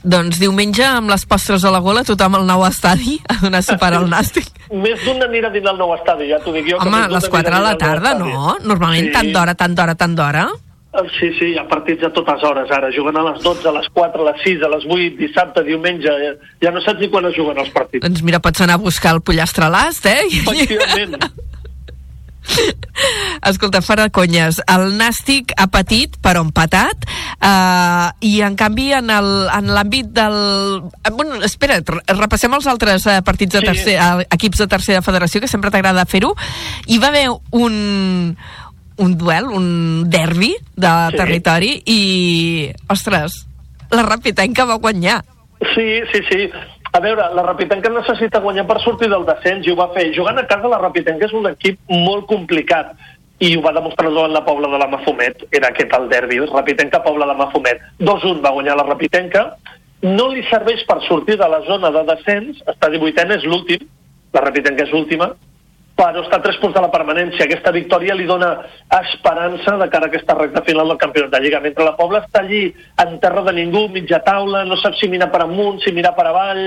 Doncs 0.00 0.38
diumenge, 0.40 0.84
amb 0.86 1.10
les 1.12 1.26
postres 1.28 1.64
a 1.68 1.70
la 1.74 1.82
gola, 1.84 2.00
tothom 2.08 2.38
al 2.38 2.46
nou 2.48 2.62
estadi 2.64 3.18
a 3.28 3.36
donar 3.42 3.60
suport 3.66 3.98
al 3.98 4.08
Nàstic. 4.08 4.48
Més 4.72 5.02
d'un 5.04 5.20
anirà 5.26 5.50
a 5.50 5.52
dinar 5.52 5.74
al 5.74 5.82
nou 5.82 5.92
estadi, 5.98 6.30
ja 6.30 6.38
t'ho 6.40 6.54
dic 6.56 6.70
jo. 6.70 6.78
Home, 6.80 7.02
a 7.04 7.10
les 7.12 7.28
4 7.28 7.42
anirà 7.42 7.58
de 7.58 7.66
la 7.66 7.76
tarda, 7.78 8.14
no? 8.16 8.56
Normalment 8.64 9.10
Sí. 9.10 9.12
tant 9.18 9.32
d'hora, 9.34 9.54
tant 9.54 9.76
d'hora, 9.76 9.94
tant 9.94 10.16
d'hora. 10.16 10.46
Sí, 11.20 11.28
sí, 11.38 11.52
hi 11.52 11.58
ha 11.60 11.62
partits 11.70 12.02
a 12.02 12.10
totes 12.10 12.42
hores 12.42 12.70
ara. 12.74 12.88
Juguen 12.90 13.16
a 13.16 13.22
les 13.28 13.42
12, 13.44 13.68
a 13.68 13.72
les 13.76 13.86
4, 13.94 14.24
a 14.26 14.32
les 14.32 14.40
6, 14.42 14.64
a 14.66 14.70
les 14.72 14.84
8, 14.88 15.12
dissabte, 15.20 15.62
diumenge. 15.62 16.10
Ja, 16.60 16.72
no 16.74 16.82
saps 16.82 16.98
ni 16.98 17.08
quan 17.12 17.28
es 17.30 17.36
juguen 17.38 17.60
els 17.62 17.70
partits. 17.70 18.02
Doncs 18.02 18.24
mira, 18.26 18.40
pots 18.42 18.60
anar 18.66 18.74
a 18.80 18.82
buscar 18.82 19.14
el 19.14 19.22
pollastre 19.22 19.68
a 19.68 19.70
l'ast, 19.70 20.06
eh? 20.10 20.24
Efectivament. 20.40 21.14
Escolta, 23.46 23.80
fora 23.84 24.08
conyes, 24.10 24.58
el 24.66 24.96
Nàstic 24.98 25.52
ha 25.60 25.66
patit, 25.70 26.16
però 26.24 26.42
empatat, 26.42 27.04
eh, 27.38 28.08
i 28.26 28.32
en 28.42 28.56
canvi 28.58 28.88
en 28.96 29.06
l'àmbit 29.70 30.10
del... 30.16 30.36
eh, 31.04 31.12
Bueno, 31.14 31.38
espera, 31.46 31.78
re- 31.86 32.02
repassem 32.18 32.52
els 32.56 32.66
altres 32.66 33.06
eh, 33.06 33.20
partits 33.22 33.54
de 33.54 33.60
Sí. 33.62 33.66
tercer, 33.70 33.94
eh, 34.00 34.26
equips 34.34 34.58
de 34.64 34.66
tercera 34.72 35.02
federació, 35.06 35.40
que 35.40 35.48
sempre 35.52 35.70
t'agrada 35.70 36.04
fer-ho. 36.08 36.34
Hi 36.88 36.98
va 36.98 37.08
haver 37.12 37.28
un, 37.52 38.36
un 39.00 39.16
duel, 39.18 39.46
un 39.50 40.08
derbi 40.10 40.54
de 40.76 40.90
Sí. 41.10 41.16
territori, 41.16 41.70
i, 41.86 42.70
ostres, 42.88 43.46
la 43.90 44.02
Rapitenca 44.04 44.64
va 44.64 44.76
guanyar. 44.76 45.22
Sí, 45.74 45.88
sí, 46.12 46.20
sí. 46.30 46.50
A 46.92 47.00
veure, 47.00 47.22
la 47.34 47.42
Rapitenca 47.42 47.90
necessita 47.90 48.40
guanyar 48.40 48.66
per 48.66 48.80
sortir 48.82 49.08
del 49.10 49.24
descens 49.26 49.66
i 49.66 49.70
ho 49.70 49.76
va 49.78 49.90
fer. 49.94 50.10
Jugant 50.14 50.38
a 50.38 50.46
casa, 50.46 50.68
la 50.68 50.78
Rapitenca 50.78 51.26
és 51.26 51.32
un 51.32 51.46
equip 51.50 51.78
molt 51.88 52.26
complicat 52.26 52.94
i 53.40 53.56
ho 53.56 53.62
va 53.62 53.72
demostrar 53.72 54.10
en 54.10 54.32
la 54.34 54.44
Pobla 54.44 54.68
de 54.68 54.78
la 54.78 54.88
Mafumet. 54.88 55.46
Era 55.50 55.68
aquest 55.68 55.92
el 55.96 56.08
derbi, 56.08 56.40
Rapitenca, 56.46 57.02
Pobla 57.02 57.26
de 57.26 57.34
Mafumet. 57.38 57.80
2-1 57.98 58.42
va 58.44 58.50
guanyar 58.50 58.76
la 58.76 58.88
Rapitenca. 58.88 59.56
No 60.02 60.28
li 60.32 60.42
serveix 60.50 60.82
per 60.88 60.98
sortir 61.06 61.36
de 61.38 61.48
la 61.48 61.60
zona 61.68 61.90
de 61.90 62.02
descens, 62.14 62.58
està 62.66 62.90
18 62.90 63.36
és 63.36 63.44
l'últim, 63.44 63.86
la 64.32 64.40
Rapitenca 64.40 64.84
és 64.84 64.92
l'última, 64.92 65.30
però 66.00 66.22
està 66.24 66.38
a 66.38 66.44
3 66.44 66.58
punts 66.62 66.76
de 66.76 66.80
la 66.80 66.90
permanència. 66.92 67.44
Aquesta 67.44 67.72
victòria 67.76 68.16
li 68.16 68.24
dona 68.28 68.54
esperança 69.02 69.76
de 69.76 69.88
cara 69.92 70.08
a 70.08 70.10
aquesta 70.12 70.36
recta 70.38 70.62
final 70.64 70.88
del 70.88 71.00
campionat 71.02 71.34
de 71.34 71.40
Lliga. 71.44 71.60
Mentre 71.60 71.84
la 71.84 71.96
Pobla 71.98 72.22
està 72.24 72.40
allí 72.40 72.62
en 73.04 73.18
terra 73.20 73.44
de 73.44 73.52
ningú, 73.58 73.86
mitja 73.92 74.22
taula, 74.24 74.64
no 74.64 74.78
sap 74.80 74.96
si 74.96 75.10
mirar 75.12 75.28
per 75.34 75.44
amunt, 75.44 75.82
si 75.84 75.92
mirar 75.96 76.16
per 76.16 76.28
avall... 76.32 76.66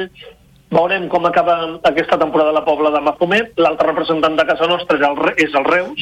Veurem 0.74 1.04
com 1.06 1.22
acaba 1.28 1.54
aquesta 1.86 2.18
temporada 2.18 2.50
la 2.56 2.64
Pobla 2.66 2.90
de 2.90 3.02
Mafumet. 3.06 3.52
L'altre 3.62 3.92
representant 3.92 4.34
de 4.40 4.46
casa 4.48 4.66
nostra 4.66 4.98
és 4.98 5.04
el, 5.06 5.20
és 5.46 5.58
el 5.60 5.68
Reus, 5.68 6.00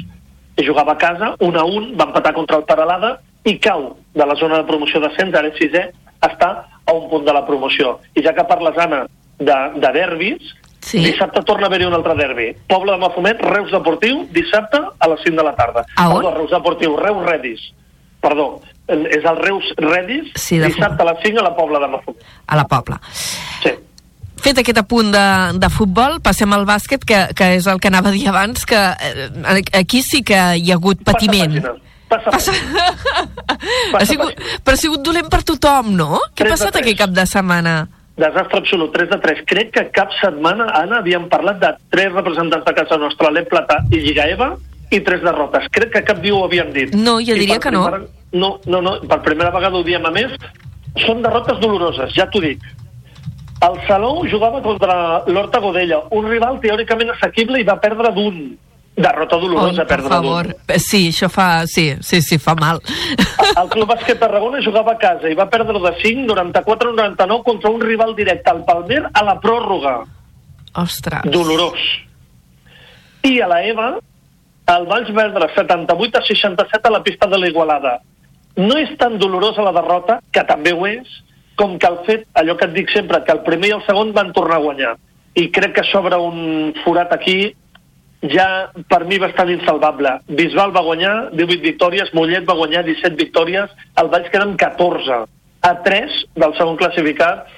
i 0.55 0.63
jugava 0.63 0.93
a 0.95 1.01
casa, 1.01 1.33
1 1.43 1.59
a 1.59 1.65
1, 1.67 1.89
va 1.99 2.07
empatar 2.07 2.31
contra 2.37 2.61
el 2.61 2.63
Paralada, 2.69 3.17
i 3.43 3.57
cau 3.59 3.97
de 4.15 4.27
la 4.29 4.37
zona 4.39 4.61
de 4.61 4.67
promoció 4.69 5.01
d'ascens, 5.03 5.35
ara 5.35 5.51
és 5.51 5.59
sisè, 5.59 5.81
està 6.23 6.49
a 6.87 6.95
un 6.95 7.09
punt 7.11 7.27
de 7.27 7.35
la 7.35 7.43
promoció. 7.49 7.97
I 8.15 8.23
ja 8.23 8.31
que 8.37 8.47
parles, 8.47 8.79
Anna, 8.79 9.01
de, 9.41 9.59
de 9.75 9.91
derbis, 9.97 10.55
Sí. 10.81 11.03
Dissabte 11.05 11.43
torna 11.45 11.67
a 11.67 11.69
haver-hi 11.69 11.85
un 11.85 11.93
altre 11.93 12.15
derbi. 12.17 12.49
Poble 12.67 12.95
de 12.95 12.97
Mafumet, 13.03 13.41
Reus 13.45 13.71
Deportiu, 13.71 14.25
dissabte 14.33 14.81
a 14.81 15.09
les 15.11 15.21
5 15.23 15.37
de 15.37 15.45
la 15.45 15.53
tarda. 15.55 15.85
A 15.95 16.09
on? 16.09 16.17
Perdó, 16.17 16.33
Reus 16.39 16.51
Deportiu, 16.51 16.97
Reus 16.97 17.21
Redis. 17.27 17.67
Perdó, 18.21 18.47
és 18.87 19.23
el 19.23 19.37
Reus 19.37 19.69
Redis, 19.77 20.33
Sí, 20.35 20.59
dissabte 20.61 21.05
a 21.05 21.11
les 21.11 21.23
5 21.23 21.39
a 21.39 21.45
la 21.49 21.55
Pobla 21.55 21.79
de 21.79 21.91
Mafumet. 21.93 22.25
A 22.47 22.57
la 22.57 22.67
Pobla. 22.67 22.99
Sí. 23.61 23.75
Fet 24.41 24.57
aquest 24.57 24.81
apunt 24.81 25.13
de, 25.13 25.25
de 25.61 25.69
futbol, 25.69 26.17
passem 26.25 26.49
al 26.55 26.65
bàsquet, 26.65 27.05
que, 27.05 27.21
que 27.37 27.53
és 27.59 27.69
el 27.69 27.79
que 27.81 27.91
anava 27.93 28.09
a 28.09 28.15
dir 28.15 28.25
abans, 28.31 28.65
que 28.65 28.79
eh, 28.81 29.61
aquí 29.77 30.01
sí 30.01 30.23
que 30.25 30.39
hi 30.57 30.71
ha 30.71 30.79
hagut 30.79 31.03
patiment. 31.05 31.59
Passa, 32.09 32.33
Passa... 32.33 32.51
ha 33.99 34.05
sigut, 34.09 34.41
però 34.65 34.75
ha 34.75 34.81
sigut 34.81 35.05
dolent 35.05 35.29
per 35.31 35.43
tothom, 35.47 35.93
no? 35.95 36.17
Què 36.33 36.47
ha 36.47 36.55
passat 36.55 36.81
aquest 36.81 36.97
cap 37.05 37.13
de 37.13 37.27
setmana? 37.29 37.75
Desastre 38.21 38.59
absolut, 38.61 38.91
3 38.93 39.09
de 39.09 39.17
3. 39.23 39.39
Crec 39.49 39.71
que 39.73 39.83
cap 39.95 40.11
setmana, 40.21 40.67
Anna, 40.77 40.99
havíem 41.01 41.27
parlat 41.31 41.57
de 41.61 41.71
tres 41.89 42.11
representants 42.13 42.65
de 42.67 42.73
casa 42.77 42.97
nostra, 43.01 43.31
l'E 43.33 43.43
Plata 43.49 43.79
i 43.91 43.99
Lliga 44.03 44.27
Eva, 44.29 44.51
i 44.91 44.99
tres 45.01 45.21
derrotes. 45.23 45.65
Crec 45.71 45.91
que 45.95 46.03
cap 46.03 46.19
dia 46.21 46.35
ho 46.35 46.43
havíem 46.45 46.71
dit. 46.75 46.93
No, 46.93 47.17
jo 47.23 47.33
diria 47.39 47.55
per 47.57 47.63
que 47.63 47.71
no. 47.71 47.85
primera- 47.87 48.19
No, 48.33 48.49
no, 48.67 48.81
no, 48.81 48.93
per 49.09 49.21
primera 49.25 49.49
vegada 49.51 49.75
ho 49.75 49.83
diem 49.83 50.05
a 50.05 50.11
més. 50.11 50.31
Són 51.05 51.21
derrotes 51.23 51.59
doloroses, 51.59 52.13
ja 52.15 52.29
t'ho 52.29 52.39
dic. 52.43 52.59
El 53.61 53.75
Salou 53.87 54.23
jugava 54.27 54.61
contra 54.61 55.23
l'Horta 55.27 55.59
Godella, 55.59 56.01
un 56.11 56.27
rival 56.29 56.59
teòricament 56.63 57.11
assequible 57.13 57.59
i 57.59 57.63
va 57.67 57.75
perdre 57.79 58.11
d'un. 58.15 58.57
Derrota 58.95 59.37
dolorosa, 59.39 59.85
per 59.85 59.87
perdre 59.87 60.09
favor. 60.09 60.47
d'un. 60.51 60.79
Sí, 60.83 61.07
això 61.09 61.29
fa... 61.31 61.65
Sí, 61.65 61.93
sí, 62.03 62.21
sí, 62.21 62.37
fa 62.37 62.55
mal. 62.59 62.81
El 63.61 63.69
Club 63.71 63.89
Bàsquet 63.89 64.19
Tarragona 64.19 64.59
jugava 64.65 64.93
a 64.97 64.99
casa 64.99 65.31
i 65.31 65.37
va 65.37 65.47
perdre 65.49 65.79
de 65.79 65.93
5, 66.01 66.27
94-99 66.27 67.43
contra 67.47 67.71
un 67.71 67.81
rival 67.81 68.15
directe, 68.15 68.51
el 68.51 68.63
Palmer, 68.67 69.05
a 69.13 69.23
la 69.23 69.37
pròrroga. 69.39 70.01
Ostres. 70.81 71.23
Dolorós. 71.31 71.79
I 73.23 73.39
a 73.41 73.47
la 73.47 73.61
EVA, 73.63 73.89
el 74.75 74.87
Valls 74.89 75.11
va 75.15 75.27
perdre 75.29 75.49
78 75.55 76.19
a 76.19 76.25
67 76.27 76.87
a 76.87 76.91
la 76.91 77.03
pista 77.03 77.27
de 77.31 77.39
l'Igualada. 77.39 77.99
No 78.59 78.75
és 78.77 78.91
tan 78.99 79.17
dolorosa 79.19 79.63
la 79.63 79.73
derrota, 79.75 80.19
que 80.31 80.43
també 80.47 80.73
ho 80.75 80.85
és, 80.89 81.07
com 81.55 81.77
que 81.79 81.87
el 81.87 81.99
fet, 82.07 82.27
allò 82.35 82.57
que 82.59 82.67
et 82.67 82.75
dic 82.75 82.91
sempre, 82.91 83.23
que 83.23 83.31
el 83.35 83.43
primer 83.47 83.71
i 83.71 83.75
el 83.77 83.83
segon 83.87 84.11
van 84.15 84.33
tornar 84.35 84.59
a 84.59 84.65
guanyar. 84.65 84.93
I 85.39 85.47
crec 85.55 85.77
que 85.77 85.87
s'obre 85.87 86.17
un 86.19 86.73
forat 86.83 87.13
aquí 87.15 87.53
ja 88.29 88.71
per 88.89 89.03
mi 89.09 89.17
bastant 89.19 89.49
insalvable. 89.49 90.19
Bisbal 90.27 90.73
va 90.75 90.83
guanyar 90.85 91.31
18 91.33 91.61
victòries, 91.63 92.13
Mollet 92.13 92.45
va 92.47 92.57
guanyar 92.59 92.83
17 92.85 93.17
victòries, 93.17 93.71
el 93.97 94.11
Valls 94.13 94.29
queda 94.29 94.45
amb 94.45 94.59
14 94.61 95.23
a 95.61 95.73
3 95.85 96.21
del 96.35 96.55
segon 96.57 96.77
classificat. 96.77 97.49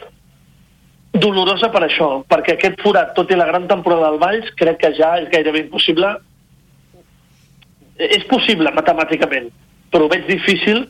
Dolorosa 1.14 1.70
per 1.70 1.84
això, 1.86 2.24
perquè 2.26 2.56
aquest 2.56 2.80
forat, 2.82 3.14
tot 3.14 3.30
i 3.30 3.38
la 3.38 3.48
gran 3.50 3.68
temporada 3.68 4.10
del 4.10 4.22
Valls, 4.24 4.50
crec 4.58 4.80
que 4.82 4.94
ja 4.98 5.14
és 5.22 5.30
gairebé 5.30 5.66
impossible. 5.68 6.16
És 8.00 8.24
possible 8.32 8.72
matemàticament, 8.74 9.52
però 9.92 10.08
ho 10.08 10.10
veig 10.10 10.26
difícil 10.26 10.88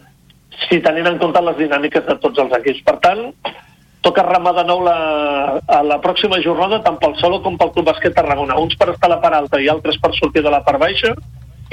si 0.69 0.79
tenint 0.85 1.09
en 1.09 1.17
compte 1.19 1.41
les 1.41 1.57
dinàmiques 1.59 2.05
de 2.07 2.15
tots 2.21 2.39
els 2.39 2.53
equips. 2.61 2.83
Per 2.85 2.95
tant, 3.03 3.25
toca 4.03 4.25
remar 4.27 4.53
de 4.57 4.65
nou 4.67 4.83
la, 4.83 4.97
a 5.63 5.79
la 5.87 5.99
pròxima 6.03 6.41
jornada 6.43 6.81
tant 6.83 6.99
pel 7.01 7.15
Solo 7.21 7.39
com 7.43 7.55
pel 7.57 7.71
Club 7.71 7.87
Bàsquet 7.89 8.13
Tarragona. 8.17 8.59
Uns 8.59 8.75
per 8.79 8.91
estar 8.91 9.09
a 9.09 9.15
la 9.15 9.21
part 9.23 9.39
alta 9.39 9.61
i 9.63 9.69
altres 9.71 9.97
per 10.03 10.11
sortir 10.19 10.43
de 10.43 10.51
la 10.51 10.61
part 10.65 10.81
baixa 10.81 11.15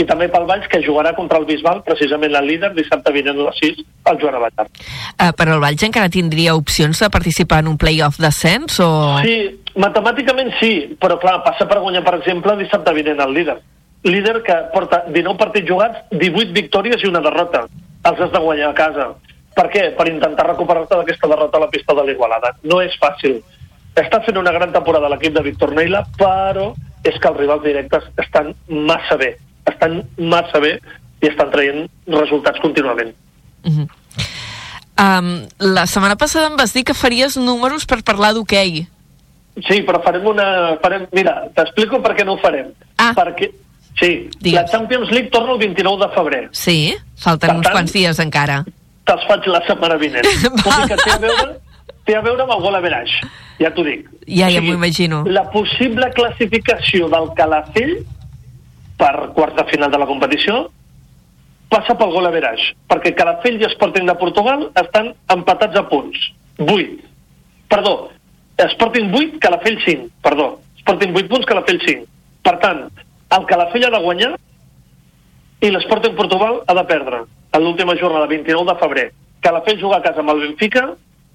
i 0.01 0.07
també 0.09 0.29
pel 0.33 0.47
Valls, 0.49 0.69
que 0.71 0.81
jugarà 0.85 1.13
contra 1.17 1.39
el 1.41 1.47
Bisbal, 1.49 1.83
precisament 1.85 2.33
la 2.33 2.43
líder, 2.45 2.73
dissabte 2.77 3.13
vinent 3.13 3.37
a 3.37 3.49
les 3.49 3.59
6, 3.61 3.83
al 4.09 4.21
Joan 4.21 4.39
Abatar. 4.39 4.67
Uh, 4.71 5.33
però 5.37 5.57
el 5.57 5.65
Valls 5.65 5.85
encara 5.87 6.13
tindria 6.13 6.55
opcions 6.57 7.03
de 7.03 7.11
participar 7.13 7.61
en 7.65 7.73
un 7.75 7.77
play-off 7.81 8.21
d'ascens 8.23 8.79
o... 8.85 8.91
Sí, 9.27 9.37
matemàticament 9.81 10.55
sí, 10.61 10.73
però 11.01 11.19
clar, 11.21 11.41
passa 11.45 11.69
per 11.69 11.83
guanyar, 11.83 12.05
per 12.07 12.17
exemple, 12.21 12.57
dissabte 12.61 12.95
vinent 12.97 13.21
el 13.27 13.35
líder. 13.37 13.59
Líder 14.09 14.39
que 14.47 14.57
porta 14.73 15.03
19 15.11 15.37
partits 15.37 15.69
jugats, 15.69 16.07
18 16.15 16.57
victòries 16.57 17.05
i 17.05 17.11
una 17.11 17.21
derrota. 17.25 17.67
Els 18.09 18.23
has 18.25 18.33
de 18.33 18.41
guanyar 18.41 18.71
a 18.71 18.79
casa. 18.79 19.11
Per 19.61 19.67
què? 19.69 19.83
Per 19.97 20.07
intentar 20.09 20.47
recuperar-te 20.49 20.97
d'aquesta 20.97 21.29
derrota 21.29 21.59
a 21.59 21.65
la 21.67 21.69
pista 21.73 21.93
de 21.99 22.05
l'Igualada. 22.09 22.55
No 22.65 22.79
és 22.81 22.95
fàcil. 23.01 23.43
Està 24.01 24.23
fent 24.25 24.39
una 24.41 24.53
gran 24.55 24.73
temporada 24.73 25.11
l'equip 25.13 25.35
de 25.37 25.43
Víctor 25.45 25.75
Neila, 25.77 26.01
però 26.17 26.71
és 27.05 27.19
que 27.21 27.29
els 27.29 27.37
rivals 27.43 27.65
directes 27.67 28.07
estan 28.25 28.55
massa 28.89 29.19
bé. 29.21 29.35
Estan 29.69 29.99
massa 30.33 30.61
bé 30.65 30.79
i 31.21 31.29
estan 31.29 31.51
traient 31.53 31.85
resultats 32.09 32.63
contínuament. 32.65 33.13
Um, 35.01 35.29
la 35.59 35.87
setmana 35.89 36.17
passada 36.21 36.49
em 36.51 36.57
vas 36.61 36.73
dir 36.77 36.85
que 36.85 36.97
faries 36.97 37.37
números 37.41 37.87
per 37.89 38.01
parlar 38.05 38.33
d'hoquei. 38.37 38.83
Sí, 39.67 39.81
però 39.85 40.01
farem 40.05 40.27
una... 40.29 40.49
Farem, 40.83 41.07
mira, 41.17 41.35
t'explico 41.57 42.01
per 42.05 42.15
què 42.17 42.25
no 42.25 42.37
ho 42.37 42.41
farem. 42.41 42.69
Ah. 43.01 43.13
Perquè, 43.17 43.51
sí, 44.01 44.11
Digues. 44.41 44.57
la 44.57 44.67
Champions 44.69 45.11
League 45.13 45.33
torna 45.33 45.57
el 45.57 45.63
29 45.67 46.05
de 46.07 46.11
febrer. 46.15 46.43
Sí, 46.57 46.79
falten 47.21 47.49
Per 47.51 47.57
uns 47.59 47.67
tant- 47.69 47.77
quants 47.79 47.97
dies 47.97 48.21
encara. 48.23 48.63
Te'ls 49.11 49.27
faig 49.27 49.51
la 49.51 49.61
setmana 49.67 49.99
vinent. 49.99 50.27
Tot 50.63 50.77
i 50.77 50.89
que 50.93 50.99
té 51.03 51.15
a 51.17 51.21
veure, 51.23 51.47
té 52.07 52.15
a 52.15 52.23
veure 52.23 52.47
amb 52.47 52.55
el 52.55 52.63
gol 52.63 52.79
average, 52.79 53.31
ja 53.59 53.73
t'ho 53.75 53.85
dic. 53.87 54.07
Ja, 54.29 54.51
ja 54.55 54.63
m'ho 54.63 54.77
imagino. 54.79 55.25
La 55.27 55.49
possible 55.51 56.13
classificació 56.15 57.11
del 57.11 57.33
Calafell 57.39 57.97
per 59.01 59.15
quarts 59.35 59.57
de 59.59 59.65
final 59.73 59.91
de 59.91 59.99
la 59.99 60.07
competició 60.07 60.69
passa 61.71 61.95
pel 61.99 62.13
gol 62.15 62.27
average, 62.29 62.75
perquè 62.91 63.15
Calafell 63.19 63.61
i 63.61 63.69
Sporting 63.75 64.09
de 64.11 64.17
Portugal 64.21 64.69
estan 64.79 65.13
empatats 65.35 65.79
a 65.79 65.85
punts. 65.91 66.31
8. 66.61 66.99
Perdó, 67.71 67.95
Sporting 68.75 69.15
8, 69.15 69.39
Calafell 69.43 69.79
5. 69.85 70.09
Perdó, 70.23 70.49
Sporting 70.83 71.15
8 71.17 71.31
punts, 71.31 71.47
Calafell 71.47 71.81
5. 71.87 72.07
Per 72.47 72.57
tant, 72.63 72.87
el 73.37 73.47
Calafell 73.47 73.87
ha 73.87 73.93
de 73.95 74.03
guanyar 74.03 74.33
i 75.61 75.71
l'Sporting 75.71 76.15
Portugal 76.17 76.63
ha 76.67 76.75
de 76.75 76.85
perdre 76.89 77.25
en 77.53 77.63
l'última 77.65 77.97
jornada, 77.99 78.27
29 78.31 78.73
de 78.73 78.79
febrer. 78.79 79.07
Calafell 79.43 79.81
juga 79.81 79.99
a 79.99 80.03
casa 80.03 80.21
amb 80.21 80.31
el 80.31 80.41
Benfica 80.47 80.87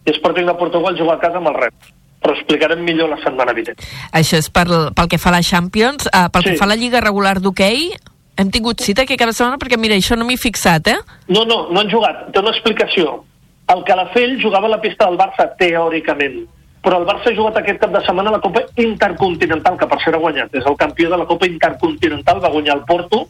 i 0.06 0.14
Sporting 0.16 0.46
de 0.48 0.54
Portugal 0.56 0.96
juga 0.98 1.14
a 1.16 1.20
casa 1.20 1.38
amb 1.38 1.48
el 1.52 1.56
Rep. 1.60 1.74
Però 2.22 2.34
explicarem 2.34 2.82
millor 2.82 3.10
la 3.12 3.18
setmana 3.22 3.54
vinent. 3.54 3.78
Això 4.14 4.38
és 4.40 4.50
per, 4.50 4.66
pel 4.96 5.10
que 5.12 5.20
fa 5.22 5.30
a 5.30 5.36
la 5.38 5.44
Champions. 5.46 6.08
Uh, 6.08 6.30
pel 6.34 6.44
Sí. 6.44 6.50
que 6.50 6.58
fa 6.58 6.66
a 6.66 6.72
la 6.72 6.76
Lliga 6.80 7.02
regular 7.02 7.40
d'hoquei, 7.42 7.92
hem 8.38 8.50
tingut 8.52 8.82
cita 8.82 9.04
aquest 9.04 9.20
cap 9.20 9.30
de 9.30 9.34
setmana 9.38 9.58
perquè, 9.62 9.78
mira, 9.78 9.96
això 9.96 10.18
no 10.18 10.26
m'hi 10.26 10.34
he 10.34 10.42
fixat, 10.42 10.88
eh? 10.88 10.98
No, 11.28 11.44
no, 11.46 11.68
no 11.70 11.80
han 11.80 11.90
jugat. 11.92 12.32
Té 12.34 12.40
una 12.40 12.50
explicació. 12.52 13.24
El 13.68 13.84
Calafell 13.84 14.40
jugava 14.42 14.66
a 14.68 14.74
la 14.78 14.82
pista 14.82 15.06
del 15.06 15.18
Barça, 15.18 15.52
teòricament. 15.60 16.46
Però 16.82 17.00
el 17.02 17.06
Barça 17.06 17.30
ha 17.32 17.36
jugat 17.36 17.58
aquest 17.58 17.80
cap 17.82 17.92
de 17.94 18.02
setmana 18.06 18.30
a 18.30 18.34
la 18.38 18.42
Copa 18.42 18.62
Intercontinental, 18.78 19.78
que 19.78 19.88
per 19.88 20.00
cert 20.04 20.16
ha 20.18 20.22
guanyat. 20.22 20.54
És 20.56 20.66
el 20.66 20.76
campió 20.78 21.10
de 21.10 21.18
la 21.18 21.26
Copa 21.26 21.48
Intercontinental, 21.48 22.42
va 22.44 22.50
guanyar 22.54 22.76
el 22.78 22.84
Porto, 22.86 23.28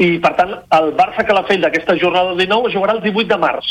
i 0.00 0.14
per 0.22 0.32
tant 0.38 0.52
el 0.76 0.90
Barça 0.98 1.24
Calafell 1.28 1.60
d'aquesta 1.64 1.96
jornada 2.00 2.34
19 2.38 2.72
jugarà 2.72 2.94
el 2.96 3.02
18 3.04 3.28
de 3.28 3.38
març. 3.42 3.70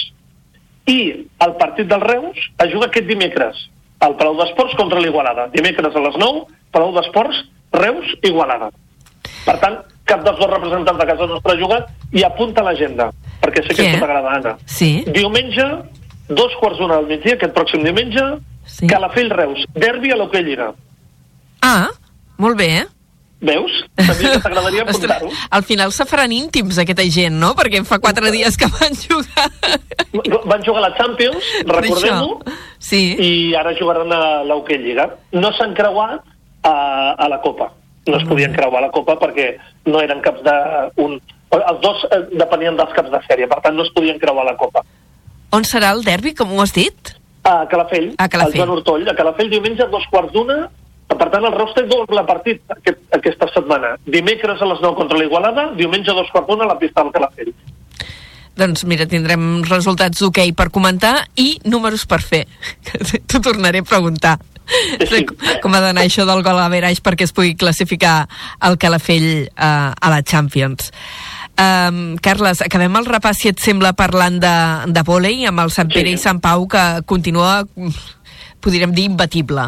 I 0.89 0.99
el 1.45 1.53
partit 1.61 1.87
del 1.89 2.01
Reus 2.01 2.37
es 2.63 2.71
juga 2.73 2.87
aquest 2.89 3.07
dimecres, 3.09 3.57
al 3.99 4.15
Palau 4.17 4.37
d'Esports 4.39 4.75
contra 4.77 5.01
l'Igualada. 5.01 5.47
Dimecres 5.53 5.95
a 5.95 6.03
les 6.05 6.15
9, 6.17 6.45
Palau 6.71 6.93
d'Esports, 6.95 7.43
Reus, 7.73 8.13
Igualada. 8.25 8.69
Per 9.45 9.55
tant, 9.61 9.79
cap 10.09 10.23
dels 10.25 10.39
dos 10.39 10.49
representants 10.49 10.99
de 11.01 11.05
casa 11.09 11.27
nostra 11.29 11.53
ha 11.53 11.59
jugat 11.59 11.89
i 12.13 12.23
apunta 12.25 12.61
a 12.61 12.69
l'agenda, 12.69 13.09
perquè 13.41 13.61
sé 13.65 13.73
que 13.75 13.81
Què? 13.83 13.89
això 13.91 13.99
t'agrada, 14.01 14.35
Anna. 14.37 14.55
Sí. 14.65 15.03
Diumenge, 15.13 15.65
dos 16.29 16.53
quarts 16.61 16.77
d'una 16.81 16.97
del 17.01 17.09
migdia, 17.15 17.35
aquest 17.37 17.53
pròxim 17.57 17.83
diumenge, 17.85 18.25
Sí. 18.69 18.85
Calafell-Reus, 18.85 19.63
derbi 19.73 20.11
a 20.13 20.15
l'Hockey 20.15 20.43
Lliga. 20.45 20.67
Ah, 21.65 21.87
molt 22.37 22.55
bé, 22.57 22.67
eh? 22.83 22.85
Veus? 23.41 23.71
Sabia 23.95 24.33
que 24.33 24.39
t'agradaria 24.45 24.83
apuntar-ho. 24.83 25.29
al 25.49 25.63
final 25.63 25.93
se 25.95 26.03
faran 26.05 26.31
íntims 26.35 26.77
aquesta 26.81 27.05
gent, 27.07 27.37
no? 27.39 27.53
Perquè 27.55 27.79
fa 27.87 27.99
quatre 28.03 28.31
dies 28.35 28.57
que 28.59 28.67
van 28.67 28.95
jugar. 28.99 29.47
Van 30.45 30.63
jugar 30.65 30.81
a 30.83 30.89
la 30.89 30.95
Champions, 30.97 31.45
recordem-ho. 31.69 32.41
Sí. 32.79 33.01
i 33.19 33.55
ara 33.55 33.71
jugaran 33.79 34.11
a 34.11 34.43
l'Hockey 34.43 34.77
Lliga. 34.83 35.09
No 35.31 35.51
s'han 35.55 35.73
creuat 35.77 36.19
a, 36.63 36.73
a 37.15 37.29
la 37.31 37.39
Copa. 37.41 37.71
No 38.09 38.17
es 38.17 38.23
podien 38.27 38.51
creuar 38.55 38.81
a 38.83 38.87
la 38.87 38.91
Copa 38.91 39.15
perquè 39.21 39.53
no 39.85 40.01
eren 40.01 40.19
caps 40.25 40.41
de... 40.43 40.55
Un, 41.03 41.19
els 41.55 41.79
dos 41.81 42.03
eh, 42.11 42.19
depenien 42.39 42.75
dels 42.77 42.91
caps 42.95 43.09
de 43.13 43.19
sèrie, 43.27 43.47
per 43.49 43.59
tant 43.63 43.75
no 43.77 43.83
es 43.85 43.91
podien 43.95 44.19
creuar 44.21 44.43
a 44.47 44.51
la 44.51 44.57
Copa. 44.57 44.83
On 45.55 45.63
serà 45.65 45.91
el 45.95 46.03
derbi, 46.05 46.33
com 46.37 46.51
ho 46.53 46.61
has 46.61 46.73
dit? 46.75 47.13
A 47.47 47.63
Calafell, 47.71 48.11
A 48.17 48.27
Calafell. 48.29 48.51
al 48.53 48.57
Joan 48.59 48.73
Hortoll. 48.75 49.07
A 49.09 49.15
Calafell 49.17 49.49
diumenge 49.49 49.81
a 49.85 49.89
dos 49.89 50.03
quarts 50.11 50.33
d'una. 50.35 50.67
Per 51.19 51.27
tant, 51.33 51.45
el 51.45 51.55
Reus 51.57 51.73
té 51.75 51.83
doble 51.89 52.23
partit 52.27 52.61
aquest, 52.75 53.01
aquesta 53.15 53.49
setmana. 53.53 53.95
Dimecres 54.07 54.61
a 54.61 54.67
les 54.69 54.79
9 54.83 54.95
contra 54.97 55.19
l'Igualada, 55.19 55.69
diumenge 55.75 56.13
a 56.13 56.17
dos 56.17 56.29
quarts 56.31 56.47
d'una 56.47 56.63
a 56.67 56.73
la 56.73 56.77
pista 56.79 57.03
del 57.03 57.11
Calafell. 57.15 57.51
Doncs 58.59 58.83
mira, 58.87 59.05
tindrem 59.07 59.61
resultats 59.67 60.19
d'hoquei 60.19 60.51
per 60.57 60.69
comentar 60.75 61.13
i 61.39 61.53
números 61.67 62.05
per 62.09 62.19
fer. 62.23 62.45
T'ho 63.29 63.39
tornaré 63.43 63.83
a 63.83 63.87
preguntar. 63.87 64.37
Sí. 65.09 65.23
Com 65.63 65.73
ha 65.73 65.79
d'anar 65.81 66.03
això 66.05 66.27
del 66.29 66.43
gol 66.45 66.59
a 66.61 66.67
Veraix 66.69 66.99
perquè 67.01 67.25
es 67.25 67.33
pugui 67.33 67.55
classificar 67.57 68.27
el 68.67 68.77
Calafell 68.77 69.47
uh, 69.47 69.91
a 69.95 70.11
la 70.11 70.21
Champions. 70.21 70.91
Um, 71.59 72.15
Carles, 72.23 72.61
acabem 72.63 72.93
el 72.99 73.07
repàs, 73.09 73.41
si 73.41 73.49
et 73.51 73.59
sembla, 73.59 73.95
parlant 73.97 74.37
de, 74.39 74.53
de 74.93 75.03
vòlei 75.07 75.47
amb 75.49 75.65
el 75.65 75.73
Sant 75.75 75.89
Pere 75.91 76.13
Sí. 76.13 76.19
i 76.19 76.21
Sant 76.21 76.39
Pau, 76.43 76.67
que 76.71 76.83
continua, 77.09 77.63
podríem 78.63 78.93
dir, 78.95 79.09
imbatible. 79.09 79.65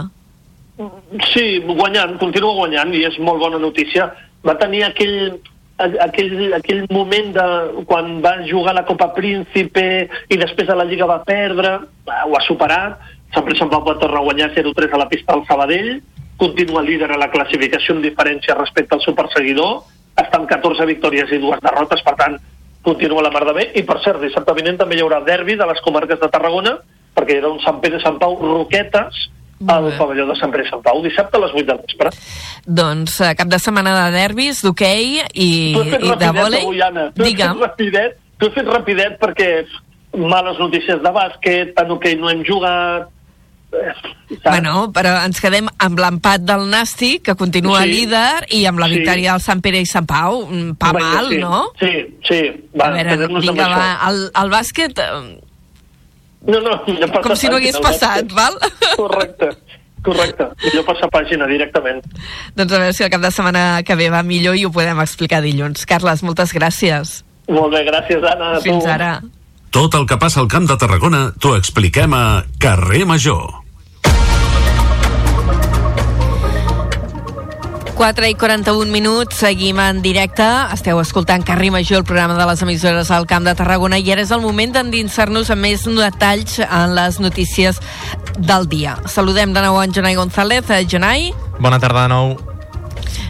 Sí, 1.31 1.59
guanyant, 1.67 2.17
continua 2.21 2.57
guanyant 2.57 2.93
i 2.95 3.05
és 3.07 3.17
molt 3.19 3.41
bona 3.43 3.59
notícia. 3.61 4.09
Va 4.45 4.55
tenir 4.59 4.83
aquell, 4.87 5.35
aquell, 5.77 6.53
aquell 6.57 6.85
moment 6.93 7.33
de 7.35 7.47
quan 7.89 8.19
va 8.23 8.37
jugar 8.47 8.73
la 8.77 8.85
Copa 8.87 9.11
Príncipe 9.15 9.85
i 10.29 10.39
després 10.39 10.69
a 10.69 10.77
la 10.79 10.87
Lliga 10.89 11.09
va 11.09 11.21
perdre, 11.27 11.77
ho 12.07 12.37
ha 12.37 12.45
superat. 12.47 12.99
Sant 13.31 13.69
Pau 13.71 13.83
va 13.85 13.95
tornar 13.99 14.19
a 14.19 14.25
guanyar 14.25 14.49
0-3 14.55 14.91
a 14.91 14.99
la 14.99 15.07
pista 15.07 15.31
del 15.31 15.45
Sabadell, 15.47 16.01
continua 16.35 16.81
líder 16.83 17.13
a 17.13 17.19
la 17.21 17.29
classificació 17.31 17.95
en 17.95 18.01
diferència 18.03 18.57
respecte 18.57 18.97
al 18.97 19.03
seu 19.05 19.15
perseguidor, 19.15 19.85
està 20.19 20.39
amb 20.39 20.49
14 20.49 20.87
victòries 20.89 21.31
i 21.31 21.39
dues 21.39 21.61
derrotes, 21.63 22.01
per 22.03 22.17
tant, 22.19 22.35
continua 22.83 23.23
la 23.23 23.31
mar 23.31 23.45
de 23.47 23.53
bé. 23.55 23.65
I, 23.79 23.85
per 23.87 24.01
cert, 24.03 24.19
dissabte 24.19 24.57
vinent 24.57 24.81
també 24.81 24.97
hi 24.97 25.05
haurà 25.05 25.21
derbi 25.23 25.55
de 25.55 25.67
les 25.69 25.79
comarques 25.85 26.19
de 26.19 26.27
Tarragona, 26.33 26.75
perquè 27.15 27.37
hi 27.37 27.39
haurà 27.39 27.53
un 27.53 27.61
Sant 27.63 27.79
Pere 27.79 28.01
Sant 28.03 28.19
Pau 28.19 28.35
Roquetes 28.41 29.29
al 29.67 29.91
pavelló 29.97 30.25
de 30.27 30.35
Sant 30.39 30.51
Pere 30.51 30.65
Sant 30.69 30.81
Pau, 30.83 31.01
dissabte 31.03 31.37
a 31.37 31.41
les 31.45 31.53
8 31.53 31.65
del 31.67 31.79
vespre. 31.85 32.09
Doncs 32.65 33.19
eh, 33.21 33.35
cap 33.37 33.47
de 33.51 33.59
setmana 33.59 33.93
de 34.05 34.11
derbis, 34.17 34.61
d'hoquei 34.65 35.21
i, 35.33 35.49
i 35.77 36.17
de 36.17 36.31
vòlei. 36.35 36.65
Tu 37.15 37.23
has 37.23 37.33
fet 37.37 37.61
rapidet, 37.61 38.17
tu 38.39 38.47
has 38.49 38.53
fet 38.57 38.67
rapidet 38.67 39.17
perquè 39.21 39.49
males 40.17 40.57
notícies 40.59 40.99
de 41.01 41.11
bàsquet, 41.15 41.73
en 41.79 41.91
hoquei 41.95 42.15
no 42.19 42.29
hem 42.29 42.41
jugat... 42.47 43.07
eh? 43.71 43.93
Bueno, 44.43 44.89
però 44.91 45.13
ens 45.25 45.39
quedem 45.43 45.67
amb 45.79 45.99
l'empat 45.99 46.43
del 46.43 46.65
Nàstic, 46.71 47.21
que 47.29 47.35
continua 47.39 47.83
Sí. 47.85 47.91
líder, 47.93 48.45
i 48.51 48.65
amb 48.65 48.79
la 48.79 48.87
Sí. 48.87 48.97
victòria 48.99 49.31
del 49.31 49.41
Sant 49.41 49.61
Pere 49.63 49.79
i 49.79 49.85
Sant 49.85 50.07
Pau. 50.07 50.45
Mm, 50.49 50.73
Pa 50.79 50.91
Vinga, 50.91 51.05
mal, 51.13 51.29
sí. 51.29 51.37
no? 51.39 51.61
Sí, 51.79 51.93
sí. 52.27 52.41
Va, 52.75 52.87
a 52.87 52.91
veure, 52.91 53.27
vinga, 53.27 53.67
va, 53.69 54.09
el, 54.09 54.31
el 54.43 54.49
bàsquet, 54.51 54.99
eh, 54.99 55.39
No, 56.47 56.59
no, 56.59 56.73
millor 56.87 57.11
passar 57.11 57.21
com 57.27 57.35
si 57.37 57.49
no 57.51 57.59
hagués 57.59 57.77
passat, 57.83 58.31
val? 58.33 58.55
Correcte, 58.97 59.51
correcte. 60.01 60.47
Millor 60.65 60.85
passar 60.87 61.09
pàgina 61.13 61.45
directament. 61.49 62.01
doncs 62.57 62.73
a 62.73 62.79
veure 62.81 62.95
si 62.97 63.05
el 63.05 63.11
cap 63.13 63.21
de 63.21 63.29
setmana 63.31 63.83
que 63.85 63.95
ve 63.99 64.09
va 64.09 64.23
millor 64.25 64.57
i 64.57 64.65
ho 64.65 64.71
podem 64.73 64.99
explicar 65.03 65.41
dilluns. 65.45 65.85
Carles, 65.85 66.23
moltes 66.25 66.55
gràcies. 66.57 67.21
Molt 67.51 67.73
bé, 67.73 67.83
gràcies, 67.85 68.25
Anna. 68.25 68.55
a 68.55 68.57
tu. 68.57 68.69
Fins 68.69 68.85
ara. 68.89 69.13
Tot 69.71 69.93
el 69.95 70.07
que 70.07 70.17
passa 70.19 70.41
al 70.41 70.49
Camp 70.51 70.65
de 70.67 70.75
Tarragona 70.77 71.31
t'ho 71.39 71.53
expliquem 71.55 72.13
a 72.17 72.43
Carrer 72.59 73.05
Major. 73.07 73.60
4 78.01 78.29
i 78.29 78.33
41 78.33 78.89
minuts, 78.89 79.35
seguim 79.35 79.77
en 79.77 79.99
directe. 80.01 80.41
Esteu 80.73 80.97
escoltant 80.97 81.43
Carrer 81.45 81.69
Major, 81.69 81.99
el 81.99 82.03
programa 82.03 82.33
de 82.33 82.47
les 82.49 82.63
emissores 82.65 83.11
al 83.13 83.27
Camp 83.29 83.45
de 83.45 83.53
Tarragona, 83.53 83.99
i 84.01 84.09
ara 84.09 84.23
és 84.25 84.31
el 84.33 84.41
moment 84.41 84.73
d'endinsar-nos 84.73 85.51
amb 85.53 85.61
més 85.61 85.83
detalls 85.85 86.57
en 86.63 86.95
les 86.97 87.19
notícies 87.21 87.77
del 88.39 88.65
dia. 88.71 88.95
Saludem 89.05 89.53
de 89.53 89.61
nou 89.61 89.77
en 89.83 89.93
Jonai 89.93 90.17
González. 90.17 90.65
Eh, 90.71 90.87
Jonai, 90.89 91.29
Bona 91.59 91.77
tarda 91.77 92.07
de 92.07 92.09
nou. 92.09 92.33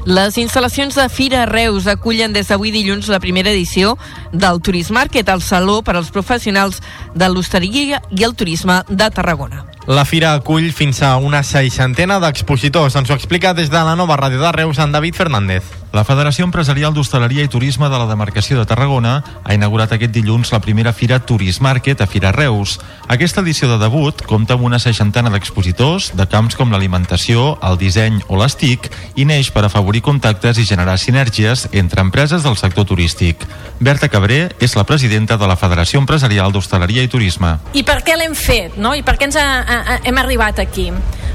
les 0.05 0.37
instal·lacions 0.37 0.95
de 0.95 1.09
Fira 1.09 1.45
Reus 1.45 1.91
acullen 1.91 2.31
des 2.31 2.47
d'avui 2.47 2.71
dilluns 2.71 3.11
la 3.11 3.19
primera 3.19 3.51
edició 3.51 3.97
del 4.31 4.61
Turisme 4.61 5.01
Market, 5.01 5.27
el 5.27 5.41
saló 5.41 5.81
per 5.81 5.97
als 5.97 6.15
professionals 6.15 6.79
de 7.13 7.27
l'hosteria 7.27 8.01
i 8.09 8.23
el 8.23 8.35
turisme 8.35 8.85
de 8.87 9.11
Tarragona. 9.11 9.70
La 9.91 10.05
fira 10.05 10.29
acull 10.37 10.69
fins 10.71 11.01
a 11.03 11.17
una 11.19 11.41
seixantena 11.43 12.15
d'expositors. 12.23 12.95
Ens 12.95 13.11
ho 13.11 13.17
explica 13.17 13.51
des 13.51 13.67
de 13.67 13.83
la 13.83 13.97
nova 13.99 14.15
ràdio 14.15 14.39
de 14.39 14.55
Reus 14.55 14.79
en 14.79 14.95
David 14.95 15.19
Fernández. 15.19 15.67
La 15.91 16.05
Federació 16.07 16.45
Empresarial 16.47 16.93
d'Hostaleria 16.95 17.43
i 17.43 17.49
Turisme 17.51 17.89
de 17.91 17.97
la 17.99 18.07
demarcació 18.07 18.55
de 18.55 18.63
Tarragona 18.63 19.17
ha 19.43 19.55
inaugurat 19.57 19.91
aquest 19.91 20.13
dilluns 20.15 20.53
la 20.53 20.61
primera 20.63 20.93
fira 20.95 21.17
Turism 21.19 21.65
Market 21.67 21.99
a 21.99 22.07
Fira 22.07 22.31
Reus. 22.31 22.77
Aquesta 23.11 23.43
edició 23.43 23.67
de 23.67 23.75
debut 23.81 24.23
compta 24.23 24.55
amb 24.55 24.63
una 24.63 24.79
seixantena 24.79 25.33
d'expositors 25.33 26.13
de 26.15 26.25
camps 26.31 26.55
com 26.55 26.71
l'alimentació, 26.71 27.57
el 27.59 27.75
disseny 27.81 28.21
o 28.29 28.39
les 28.39 28.55
TIC 28.55 28.87
i 29.19 29.27
neix 29.27 29.51
per 29.51 29.65
afavorir 29.67 29.99
contactes 30.07 30.61
i 30.63 30.65
generar 30.69 30.95
sinergies 31.03 31.67
entre 31.73 31.99
empreses 31.99 32.47
del 32.47 32.55
sector 32.55 32.87
turístic. 32.87 33.43
Berta 33.83 34.07
Cabré 34.07 34.53
és 34.63 34.77
la 34.79 34.87
presidenta 34.87 35.35
de 35.35 35.51
la 35.51 35.59
Federació 35.59 35.99
Empresarial 35.99 36.55
d'Hostaleria 36.55 37.03
i 37.03 37.11
Turisme. 37.11 37.57
I 37.75 37.83
per 37.83 37.99
què 38.07 38.15
l'hem 38.15 38.37
fet, 38.39 38.79
no? 38.79 38.95
I 38.95 39.03
per 39.03 39.17
què 39.19 39.27
ens 39.27 39.35
ha, 39.35 39.80
hem 40.03 40.17
arribat 40.21 40.59
aquí? 40.59 40.89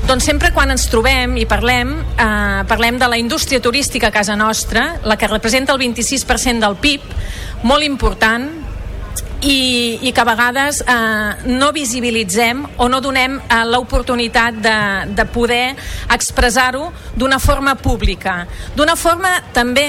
Doncs 0.06 0.26
sempre 0.28 0.52
quan 0.54 0.70
ens 0.70 0.86
trobem 0.90 1.34
i 1.40 1.46
parlem, 1.50 1.96
eh, 1.98 2.62
parlem 2.68 2.98
de 2.98 3.08
la 3.10 3.18
indústria 3.18 3.60
turística 3.60 4.08
a 4.08 4.14
casa 4.14 4.36
nostra, 4.36 5.00
la 5.04 5.16
que 5.16 5.28
representa 5.28 5.72
el 5.72 5.80
26% 5.80 6.60
del 6.62 6.76
PIB, 6.76 7.02
molt 7.62 7.82
important, 7.82 8.50
i, 9.42 9.98
i 10.02 10.12
que 10.12 10.20
a 10.20 10.26
vegades 10.26 10.82
eh, 10.82 11.48
no 11.52 11.72
visibilitzem 11.72 12.64
o 12.78 12.88
no 12.88 13.00
donem 13.04 13.38
eh, 13.38 13.62
l'oportunitat 13.68 14.60
de, 14.62 14.76
de 15.16 15.26
poder 15.32 15.74
expressar-ho 16.12 16.90
d'una 17.16 17.38
forma 17.38 17.76
pública. 17.76 18.44
D'una 18.76 18.96
forma 18.96 19.36
també 19.52 19.88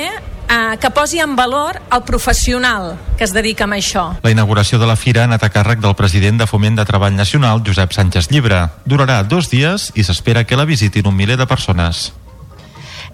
eh, 0.49 0.77
que 0.79 0.89
posi 0.89 1.19
en 1.19 1.35
valor 1.35 1.81
el 1.91 2.03
professional 2.03 2.97
que 3.17 3.23
es 3.23 3.33
dedica 3.33 3.65
a 3.65 3.73
això. 3.75 4.05
La 4.23 4.31
inauguració 4.31 4.79
de 4.79 4.87
la 4.87 4.95
fira 4.95 5.23
ha 5.23 5.29
anat 5.29 5.43
a 5.43 5.51
càrrec 5.51 5.81
del 5.81 5.95
president 5.95 6.37
de 6.37 6.47
Foment 6.47 6.77
de 6.77 6.85
Treball 6.85 7.15
Nacional, 7.15 7.63
Josep 7.65 7.93
Sánchez 7.93 8.31
Llibre. 8.31 8.67
Durarà 8.85 9.23
dos 9.23 9.49
dies 9.49 9.91
i 9.95 10.03
s'espera 10.03 10.45
que 10.45 10.57
la 10.57 10.65
visitin 10.65 11.07
un 11.07 11.15
miler 11.15 11.37
de 11.37 11.47
persones. 11.47 12.11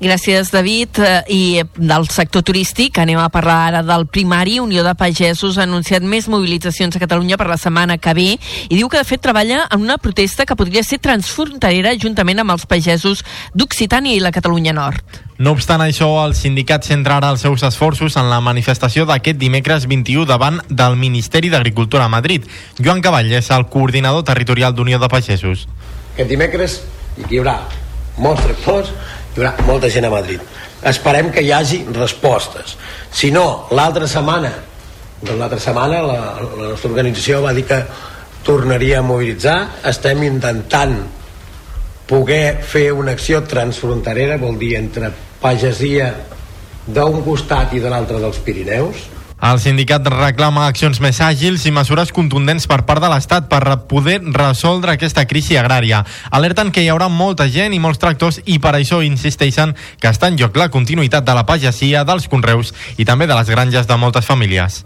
Gràcies, 0.04 0.52
David. 0.52 1.00
Eh, 1.00 1.24
I 1.32 1.62
del 1.78 2.10
sector 2.12 2.44
turístic 2.44 2.98
anem 3.00 3.22
a 3.24 3.30
parlar 3.32 3.70
ara 3.70 3.84
del 3.88 4.04
primari. 4.12 4.58
Unió 4.60 4.84
de 4.84 4.92
Pagesos 5.00 5.56
ha 5.58 5.64
anunciat 5.64 6.04
més 6.04 6.28
mobilitzacions 6.28 6.98
a 6.98 7.00
Catalunya 7.00 7.38
per 7.40 7.48
la 7.48 7.56
setmana 7.56 7.96
que 7.98 8.12
ve 8.14 8.26
i 8.36 8.76
diu 8.76 8.90
que 8.92 9.00
de 9.00 9.08
fet 9.08 9.22
treballa 9.24 9.62
en 9.72 9.80
una 9.80 9.96
protesta 9.98 10.44
que 10.46 10.58
podria 10.60 10.84
ser 10.84 11.00
transfronterera 11.00 11.94
juntament 11.96 12.44
amb 12.44 12.52
els 12.52 12.66
pagesos 12.68 13.22
d'Occitània 13.56 14.18
i 14.18 14.20
la 14.20 14.34
Catalunya 14.36 14.74
Nord. 14.76 15.22
No 15.40 15.54
obstant 15.56 15.80
això, 15.86 16.10
el 16.26 16.36
sindicat 16.36 16.84
centra 16.84 17.22
ara 17.22 17.32
els 17.32 17.46
seus 17.48 17.64
esforços 17.64 18.18
en 18.20 18.28
la 18.28 18.42
manifestació 18.44 19.08
d'aquest 19.08 19.40
dimecres 19.40 19.88
21 19.88 20.28
davant 20.28 20.60
del 20.68 21.00
Ministeri 21.00 21.48
d'Agricultura 21.48 22.10
a 22.10 22.12
Madrid. 22.12 22.44
Joan 22.78 23.00
Cavall 23.00 23.32
és 23.32 23.48
el 23.56 23.70
coordinador 23.72 24.28
territorial 24.28 24.76
d'Unió 24.76 25.00
de 25.00 25.08
Pagesos. 25.08 25.64
Aquest 26.14 26.30
dimecres 26.30 26.82
hi 27.30 27.40
haurà 27.40 27.62
molts 28.18 28.44
tractors, 28.44 28.92
hi 29.34 29.42
haurà 29.42 29.54
molta 29.66 29.90
gent 29.90 30.06
a 30.06 30.12
Madrid. 30.14 30.42
Esperem 30.86 31.32
que 31.34 31.42
hi 31.42 31.52
hagi 31.52 31.84
respostes. 31.96 32.76
Si 33.12 33.32
no, 33.32 33.68
l'altra 33.72 34.08
setmana, 34.08 34.52
doncs 35.22 35.40
l'altra 35.40 35.60
setmana 35.60 36.02
la, 36.06 36.20
la 36.44 36.70
nostra 36.74 36.92
organització 36.92 37.42
va 37.42 37.54
dir 37.56 37.66
que 37.70 37.80
tornaria 38.44 39.00
a 39.00 39.06
mobilitzar. 39.08 39.58
Estem 39.90 40.24
intentant 40.28 40.98
poder 42.08 42.60
fer 42.68 42.92
una 42.92 43.16
acció 43.16 43.42
transfronterera, 43.48 44.38
vol 44.38 44.60
dir 44.60 44.76
entre 44.78 45.10
pagesia 45.42 46.12
d'un 46.86 47.22
costat 47.24 47.74
i 47.74 47.82
de 47.82 47.90
l'altre 47.90 48.20
dels 48.20 48.40
Pirineus, 48.44 49.08
el 49.44 49.60
sindicat 49.60 50.06
reclama 50.08 50.68
accions 50.70 51.02
més 51.04 51.18
àgils 51.20 51.66
i 51.68 51.74
mesures 51.76 52.14
contundents 52.16 52.64
per 52.70 52.78
part 52.88 53.04
de 53.04 53.10
l'Estat 53.12 53.50
per 53.52 53.60
poder 53.92 54.22
resoldre 54.38 54.96
aquesta 54.96 55.26
crisi 55.28 55.58
agrària. 55.60 56.00
Alerten 56.32 56.72
que 56.72 56.86
hi 56.86 56.88
haurà 56.94 57.10
molta 57.12 57.50
gent 57.52 57.76
i 57.76 57.82
molts 57.84 58.00
tractors 58.00 58.40
i 58.46 58.60
per 58.64 58.76
això 58.78 59.02
insisteixen 59.04 59.76
que 60.00 60.08
està 60.08 60.32
en 60.32 60.40
joc 60.40 60.56
la 60.56 60.70
continuïtat 60.72 61.28
de 61.28 61.36
la 61.36 61.44
pagesia, 61.50 62.06
dels 62.08 62.30
conreus 62.32 62.72
i 62.96 63.04
també 63.04 63.28
de 63.28 63.36
les 63.36 63.52
granges 63.52 63.90
de 63.90 64.00
moltes 64.00 64.32
famílies. 64.32 64.84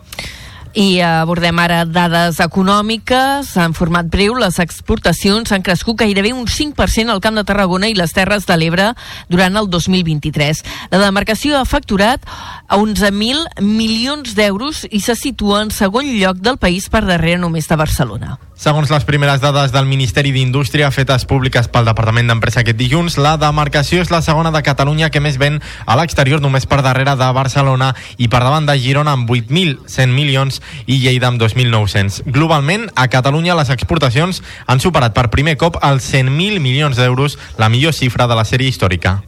I 0.78 1.00
abordem 1.02 1.58
ara 1.58 1.80
dades 1.90 2.38
econòmiques. 2.44 3.50
En 3.58 3.74
format 3.74 4.06
breu, 4.14 4.36
les 4.38 4.60
exportacions 4.62 5.50
han 5.50 5.64
crescut 5.66 5.98
gairebé 6.04 6.36
un 6.38 6.46
5% 6.46 7.10
al 7.10 7.22
Camp 7.24 7.40
de 7.40 7.44
Tarragona 7.50 7.90
i 7.90 7.96
les 7.98 8.14
Terres 8.14 8.46
de 8.46 8.58
l'Ebre 8.62 8.92
durant 9.26 9.58
el 9.58 9.72
2023. 9.74 10.62
La 10.92 11.00
demarcació 11.02 11.58
ha 11.58 11.66
facturat 11.66 12.22
a 12.68 12.78
11.000 12.78 13.64
milions 13.64 14.36
d'euros 14.36 14.86
i 14.92 15.00
se 15.00 15.16
situa 15.16 15.62
en 15.64 15.72
segon 15.72 16.06
lloc 16.20 16.38
del 16.44 16.60
país 16.60 16.90
per 16.92 17.06
darrere 17.08 17.40
només 17.40 17.68
de 17.68 17.78
Barcelona. 17.80 18.38
Segons 18.58 18.90
les 18.90 19.06
primeres 19.06 19.40
dades 19.40 19.72
del 19.72 19.86
Ministeri 19.86 20.32
d'Indústria 20.34 20.90
fetes 20.92 21.28
públiques 21.30 21.70
pel 21.70 21.86
Departament 21.86 22.28
d'Empresa 22.28 22.64
aquest 22.64 22.80
dilluns, 22.80 23.20
la 23.22 23.36
demarcació 23.38 24.02
és 24.02 24.12
la 24.12 24.24
segona 24.26 24.52
de 24.52 24.64
Catalunya 24.66 25.12
que 25.14 25.22
més 25.22 25.38
ven 25.38 25.62
a 25.86 25.96
l'exterior 26.00 26.42
només 26.42 26.66
per 26.66 26.82
darrere 26.82 27.14
de 27.16 27.30
Barcelona 27.38 27.94
i 28.18 28.28
per 28.28 28.42
davant 28.42 28.66
de 28.66 28.76
Girona 28.82 29.14
amb 29.14 29.30
8.100 29.30 30.12
milions 30.12 30.60
i 30.88 30.98
Lleida 31.06 31.30
amb 31.30 31.40
2.900. 31.42 32.26
Globalment, 32.34 32.90
a 32.96 33.08
Catalunya 33.14 33.56
les 33.62 33.70
exportacions 33.70 34.42
han 34.66 34.82
superat 34.82 35.14
per 35.14 35.30
primer 35.30 35.56
cop 35.62 35.78
els 35.86 36.10
100.000 36.12 36.60
milions 36.60 36.98
d'euros, 36.98 37.38
la 37.62 37.70
millor 37.70 37.94
xifra 37.94 38.28
de 38.28 38.42
la 38.42 38.46
sèrie 38.46 38.74
històrica. 38.74 39.20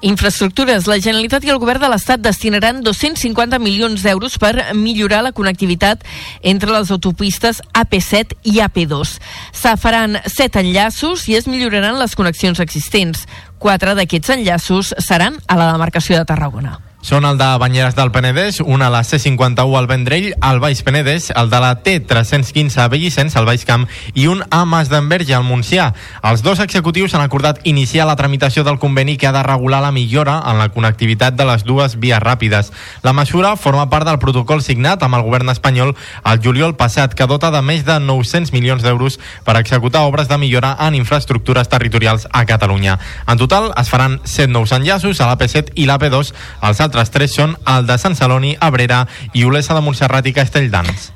Infraestructures. 0.00 0.86
La 0.88 0.98
Generalitat 0.98 1.44
i 1.44 1.52
el 1.52 1.60
Govern 1.60 1.82
de 1.82 1.90
l'Estat 1.92 2.22
destinaran 2.24 2.82
250 2.84 3.60
milions 3.60 4.02
d'euros 4.02 4.38
per 4.40 4.72
millorar 4.74 5.22
la 5.26 5.32
connectivitat 5.36 6.04
entre 6.42 6.72
les 6.72 6.90
autopistes 6.90 7.60
AP7 7.76 8.36
i 8.42 8.60
AP2. 8.64 9.16
Se 9.52 9.76
faran 9.76 10.18
7 10.24 10.64
enllaços 10.64 11.28
i 11.28 11.36
es 11.36 11.48
milloraran 11.48 12.00
les 12.00 12.16
connexions 12.16 12.60
existents. 12.60 13.26
Quatre 13.60 13.94
d'aquests 13.94 14.38
enllaços 14.38 14.94
seran 14.98 15.36
a 15.46 15.60
la 15.60 15.72
demarcació 15.74 16.16
de 16.16 16.24
Tarragona. 16.24 16.89
Són 17.00 17.24
el 17.24 17.38
de 17.40 17.46
Banyeres 17.56 17.94
del 17.96 18.10
Penedès, 18.12 18.58
una 18.60 18.90
a 18.90 18.92
la 18.92 19.00
C51 19.00 19.78
al 19.78 19.86
Vendrell, 19.88 20.34
al 20.44 20.58
Baix 20.60 20.82
Penedès, 20.84 21.30
el 21.32 21.48
de 21.48 21.60
la 21.62 21.70
T315 21.82 22.76
a 22.76 22.88
Bellicens, 22.92 23.36
al 23.40 23.46
Baix 23.48 23.64
Camp, 23.64 23.86
i 24.12 24.26
un 24.28 24.42
a 24.52 24.66
Mas 24.68 24.90
d'Enverge, 24.92 25.32
al 25.32 25.46
Montsià. 25.48 25.94
Els 26.28 26.44
dos 26.44 26.60
executius 26.60 27.14
han 27.16 27.24
acordat 27.24 27.62
iniciar 27.64 28.04
la 28.04 28.18
tramitació 28.20 28.66
del 28.68 28.76
conveni 28.78 29.16
que 29.16 29.30
ha 29.30 29.32
de 29.32 29.42
regular 29.42 29.80
la 29.80 29.94
millora 29.96 30.42
en 30.44 30.60
la 30.60 30.68
connectivitat 30.74 31.38
de 31.38 31.46
les 31.48 31.64
dues 31.64 31.96
vies 31.96 32.20
ràpides. 32.20 32.68
La 33.02 33.16
mesura 33.16 33.54
forma 33.56 33.88
part 33.88 34.04
del 34.04 34.20
protocol 34.20 34.60
signat 34.60 35.00
amb 35.02 35.16
el 35.16 35.24
govern 35.24 35.48
espanyol 35.48 35.94
el 35.96 36.44
juliol 36.44 36.76
passat, 36.76 37.16
que 37.16 37.24
dota 37.24 37.48
de 37.50 37.64
més 37.64 37.86
de 37.88 37.96
900 37.96 38.52
milions 38.52 38.84
d'euros 38.84 39.16
per 39.48 39.56
executar 39.56 40.04
obres 40.04 40.28
de 40.28 40.36
millora 40.36 40.76
en 40.76 41.00
infraestructures 41.00 41.72
territorials 41.72 42.28
a 42.30 42.44
Catalunya. 42.44 42.98
En 43.26 43.40
total, 43.40 43.72
es 43.80 43.88
faran 43.88 44.20
7 44.24 44.52
nous 44.52 44.76
enllaços 44.76 45.24
a 45.24 45.32
l'AP7 45.32 45.72
i 45.80 45.88
l'AP2, 45.88 46.34
els 46.68 46.84
altres 46.90 47.14
tres 47.14 47.38
són 47.38 47.54
el 47.70 47.86
de 47.86 47.96
Sant 48.02 48.18
Celoni, 48.18 48.56
Abrera 48.58 49.04
i 49.32 49.46
Olesa 49.46 49.78
de 49.78 49.86
Montserrat 49.86 50.26
i 50.26 50.34
Castelldans. 50.34 51.10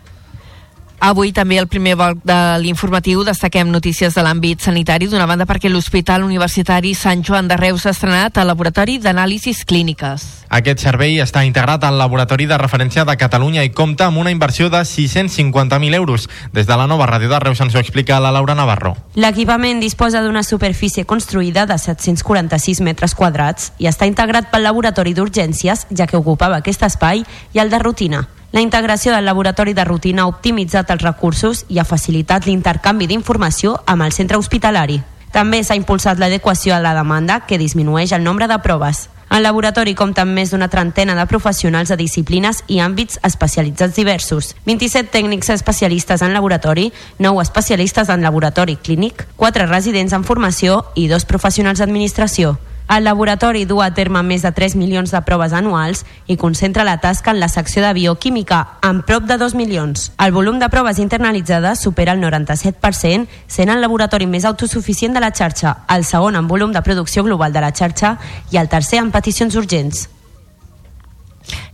Avui 1.04 1.34
també 1.36 1.58
el 1.60 1.66
primer 1.68 1.98
bloc 2.00 2.22
de 2.24 2.34
l'informatiu 2.62 3.26
destaquem 3.28 3.68
notícies 3.68 4.14
de 4.16 4.22
l'àmbit 4.24 4.62
sanitari 4.64 5.04
d'una 5.04 5.26
banda 5.28 5.44
perquè 5.44 5.68
l'Hospital 5.68 6.22
Universitari 6.24 6.94
Sant 6.96 7.20
Joan 7.20 7.50
de 7.50 7.58
Reus 7.60 7.82
s'ha 7.84 7.90
estrenat 7.92 8.38
al 8.40 8.48
Laboratori 8.48 8.96
d'Anàlisis 8.96 9.66
Clíniques. 9.68 10.22
Aquest 10.48 10.80
servei 10.80 11.18
està 11.20 11.42
integrat 11.44 11.84
al 11.84 11.98
Laboratori 12.00 12.46
de 12.48 12.56
Referència 12.56 13.04
de 13.04 13.16
Catalunya 13.20 13.66
i 13.68 13.72
compta 13.76 14.06
amb 14.08 14.22
una 14.22 14.32
inversió 14.32 14.70
de 14.72 14.80
650.000 14.80 15.94
euros. 15.98 16.24
Des 16.54 16.64
de 16.64 16.78
la 16.80 16.86
nova 16.88 17.04
ràdio 17.10 17.28
de 17.28 17.40
Reus 17.42 17.60
ens 17.60 17.76
ho 17.76 17.82
explica 17.82 18.16
la 18.18 18.32
Laura 18.32 18.54
Navarro. 18.56 18.94
L'equipament 19.14 19.84
disposa 19.84 20.22
d'una 20.24 20.42
superfície 20.42 21.04
construïda 21.04 21.66
de 21.68 21.76
746 21.76 22.80
metres 22.80 23.12
quadrats 23.12 23.74
i 23.76 23.90
està 23.92 24.08
integrat 24.08 24.48
pel 24.48 24.64
laboratori 24.64 25.12
d'urgències, 25.12 25.84
ja 25.92 26.08
que 26.08 26.16
ocupava 26.16 26.62
aquest 26.64 26.88
espai, 26.88 27.26
i 27.52 27.60
el 27.60 27.68
de 27.68 27.82
rutina. 27.84 28.24
La 28.54 28.60
integració 28.60 29.10
del 29.10 29.24
laboratori 29.24 29.72
de 29.74 29.82
rutina 29.82 30.22
ha 30.22 30.30
optimitzat 30.30 30.92
els 30.94 31.02
recursos 31.02 31.64
i 31.74 31.80
ha 31.80 31.84
facilitat 31.84 32.44
l'intercanvi 32.46 33.08
d'informació 33.10 33.72
amb 33.90 34.04
el 34.06 34.12
centre 34.14 34.38
hospitalari. 34.38 35.00
També 35.34 35.58
s'ha 35.66 35.74
impulsat 35.74 36.20
l'adequació 36.22 36.76
a 36.76 36.78
la 36.78 36.92
demanda, 36.94 37.40
que 37.48 37.58
disminueix 37.58 38.12
el 38.14 38.22
nombre 38.22 38.46
de 38.46 38.58
proves. 38.62 39.08
El 39.34 39.42
laboratori 39.42 39.96
compta 39.98 40.22
amb 40.22 40.38
més 40.38 40.52
d'una 40.52 40.68
trentena 40.70 41.16
de 41.18 41.24
professionals 41.26 41.90
de 41.90 41.96
disciplines 41.98 42.62
i 42.68 42.78
àmbits 42.78 43.18
especialitzats 43.26 43.98
diversos. 43.98 44.52
27 44.70 45.10
tècnics 45.10 45.50
especialistes 45.50 46.22
en 46.22 46.30
laboratori, 46.32 46.92
9 47.18 47.42
especialistes 47.42 48.08
en 48.08 48.22
laboratori 48.22 48.76
clínic, 48.76 49.26
4 49.34 49.66
residents 49.66 50.14
en 50.14 50.22
formació 50.22 50.84
i 50.94 51.08
2 51.10 51.26
professionals 51.26 51.82
d'administració. 51.82 52.54
El 52.86 53.04
laboratori 53.04 53.64
du 53.64 53.78
a 53.80 53.94
terme 53.96 54.20
més 54.22 54.42
de 54.44 54.50
3 54.52 54.74
milions 54.76 55.08
de 55.10 55.20
proves 55.24 55.54
anuals 55.56 56.02
i 56.28 56.36
concentra 56.36 56.84
la 56.84 56.98
tasca 57.00 57.32
en 57.32 57.40
la 57.40 57.48
secció 57.48 57.80
de 57.80 57.94
bioquímica, 57.96 58.58
amb 58.84 59.06
prop 59.08 59.24
de 59.24 59.38
2 59.40 59.54
milions. 59.56 60.10
El 60.20 60.34
volum 60.36 60.58
de 60.60 60.68
proves 60.68 61.00
internalitzades 61.00 61.80
supera 61.80 62.12
el 62.12 62.20
97%, 62.20 63.26
sent 63.48 63.72
el 63.72 63.80
laboratori 63.80 64.28
més 64.28 64.44
autosuficient 64.44 65.16
de 65.16 65.24
la 65.24 65.32
xarxa, 65.32 65.78
el 65.88 66.04
segon 66.04 66.36
en 66.36 66.46
volum 66.46 66.76
de 66.76 66.84
producció 66.84 67.24
global 67.24 67.56
de 67.56 67.64
la 67.64 67.72
xarxa 67.72 68.18
i 68.52 68.60
el 68.60 68.68
tercer 68.68 69.00
en 69.00 69.10
peticions 69.10 69.56
urgents. 69.56 70.10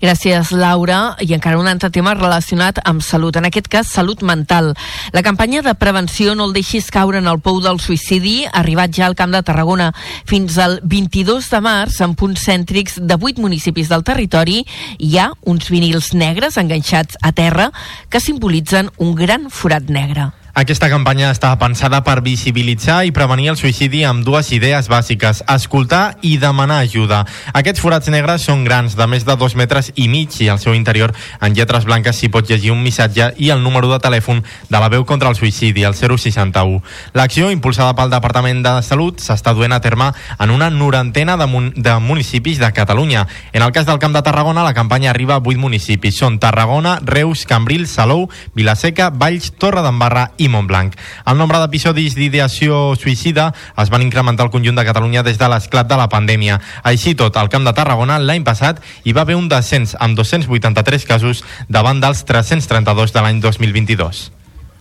Gràcies, 0.01 0.51
Laura. 0.57 1.16
I 1.21 1.35
encara 1.37 1.59
un 1.61 1.68
altre 1.68 1.91
tema 1.93 2.14
relacionat 2.16 2.81
amb 2.89 3.05
salut, 3.05 3.37
en 3.37 3.47
aquest 3.49 3.68
cas 3.68 3.93
salut 3.93 4.23
mental. 4.25 4.73
La 5.12 5.23
campanya 5.23 5.62
de 5.62 5.75
prevenció 5.75 6.35
No 6.35 6.49
el 6.49 6.57
deixis 6.57 6.91
caure 6.91 7.21
en 7.21 7.29
el 7.29 7.41
pou 7.45 7.61
del 7.61 7.81
suïcidi 7.83 8.47
ha 8.47 8.62
arribat 8.62 8.97
ja 8.97 9.07
al 9.07 9.16
Camp 9.18 9.35
de 9.37 9.43
Tarragona. 9.45 9.93
Fins 10.25 10.59
al 10.59 10.81
22 10.83 11.51
de 11.53 11.61
març, 11.61 12.01
en 12.01 12.16
punts 12.16 12.49
cèntrics 12.49 12.99
de 13.01 13.21
8 13.21 13.41
municipis 13.45 13.93
del 13.93 14.05
territori, 14.05 14.64
hi 14.99 15.16
ha 15.18 15.31
uns 15.45 15.68
vinils 15.71 16.14
negres 16.14 16.57
enganxats 16.57 17.21
a 17.21 17.33
terra 17.33 17.71
que 18.09 18.25
simbolitzen 18.25 18.91
un 18.99 19.14
gran 19.14 19.51
forat 19.51 19.93
negre. 19.93 20.31
Aquesta 20.55 20.89
campanya 20.91 21.29
està 21.31 21.53
pensada 21.61 22.01
per 22.03 22.21
visibilitzar 22.27 23.05
i 23.07 23.13
prevenir 23.15 23.53
el 23.53 23.59
suïcidi 23.59 24.03
amb 24.07 24.25
dues 24.27 24.51
idees 24.51 24.89
bàsiques, 24.91 25.45
escoltar 25.47 26.17
i 26.27 26.37
demanar 26.43 26.81
ajuda. 26.83 27.21
Aquests 27.55 27.83
forats 27.83 28.11
negres 28.11 28.43
són 28.49 28.65
grans, 28.67 28.97
de 28.99 29.07
més 29.07 29.23
de 29.27 29.37
dos 29.39 29.55
metres 29.55 29.93
i 29.95 30.09
mig, 30.11 30.35
i 30.43 30.49
al 30.51 30.59
seu 30.59 30.75
interior, 30.75 31.15
en 31.41 31.55
lletres 31.55 31.87
blanques, 31.87 32.19
s'hi 32.19 32.33
pot 32.35 32.51
llegir 32.51 32.73
un 32.75 32.83
missatge 32.83 33.31
i 33.39 33.53
el 33.55 33.63
número 33.63 33.93
de 33.93 34.01
telèfon 34.03 34.43
de 34.43 34.81
la 34.83 34.89
veu 34.91 35.07
contra 35.07 35.31
el 35.31 35.39
suïcidi, 35.39 35.85
el 35.87 35.95
061. 35.95 36.83
L'acció, 37.15 37.53
impulsada 37.55 37.95
pel 37.95 38.11
Departament 38.11 38.65
de 38.67 38.75
Salut, 38.83 39.23
s'està 39.23 39.55
duent 39.55 39.73
a 39.77 39.81
terme 39.81 40.11
en 40.39 40.51
una 40.51 40.71
norantena 40.71 41.39
de, 41.39 41.47
mun 41.47 41.71
de 41.77 41.95
municipis 42.03 42.59
de 42.59 42.73
Catalunya. 42.75 43.27
En 43.53 43.63
el 43.63 43.73
cas 43.73 43.87
del 43.87 44.03
Camp 44.03 44.19
de 44.19 44.25
Tarragona, 44.27 44.67
la 44.67 44.75
campanya 44.75 45.11
arriba 45.15 45.39
a 45.39 45.45
vuit 45.45 45.59
municipis. 45.59 46.19
Són 46.19 46.41
Tarragona, 46.43 46.99
Reus, 47.07 47.47
Cambrils, 47.47 47.95
Salou, 47.95 48.27
Vilaseca, 48.59 49.11
Valls, 49.15 49.53
Torre 49.59 49.87
d'Embarra 49.87 50.31
i 50.41 50.49
Montblanc. 50.49 50.97
El 51.30 51.38
nombre 51.38 51.61
d'episodis 51.62 52.16
d'ideació 52.18 52.97
suïcida 52.99 53.51
es 53.80 53.93
van 53.93 54.05
incrementar 54.07 54.49
al 54.49 54.53
conjunt 54.55 54.80
de 54.80 54.86
Catalunya 54.88 55.24
des 55.26 55.38
de 55.38 55.53
l'esclat 55.53 55.88
de 55.91 56.01
la 56.01 56.09
pandèmia. 56.09 56.59
Així 56.82 57.14
tot, 57.14 57.36
al 57.36 57.53
Camp 57.53 57.68
de 57.68 57.76
Tarragona 57.76 58.18
l'any 58.18 58.45
passat 58.47 58.82
hi 59.05 59.14
va 59.16 59.26
haver 59.26 59.38
un 59.38 59.49
descens 59.53 59.97
amb 60.01 60.18
283 60.18 61.09
casos 61.09 61.45
davant 61.68 62.01
dels 62.03 62.24
332 62.24 63.16
de 63.16 63.26
l'any 63.26 63.41
2022. 63.45 64.39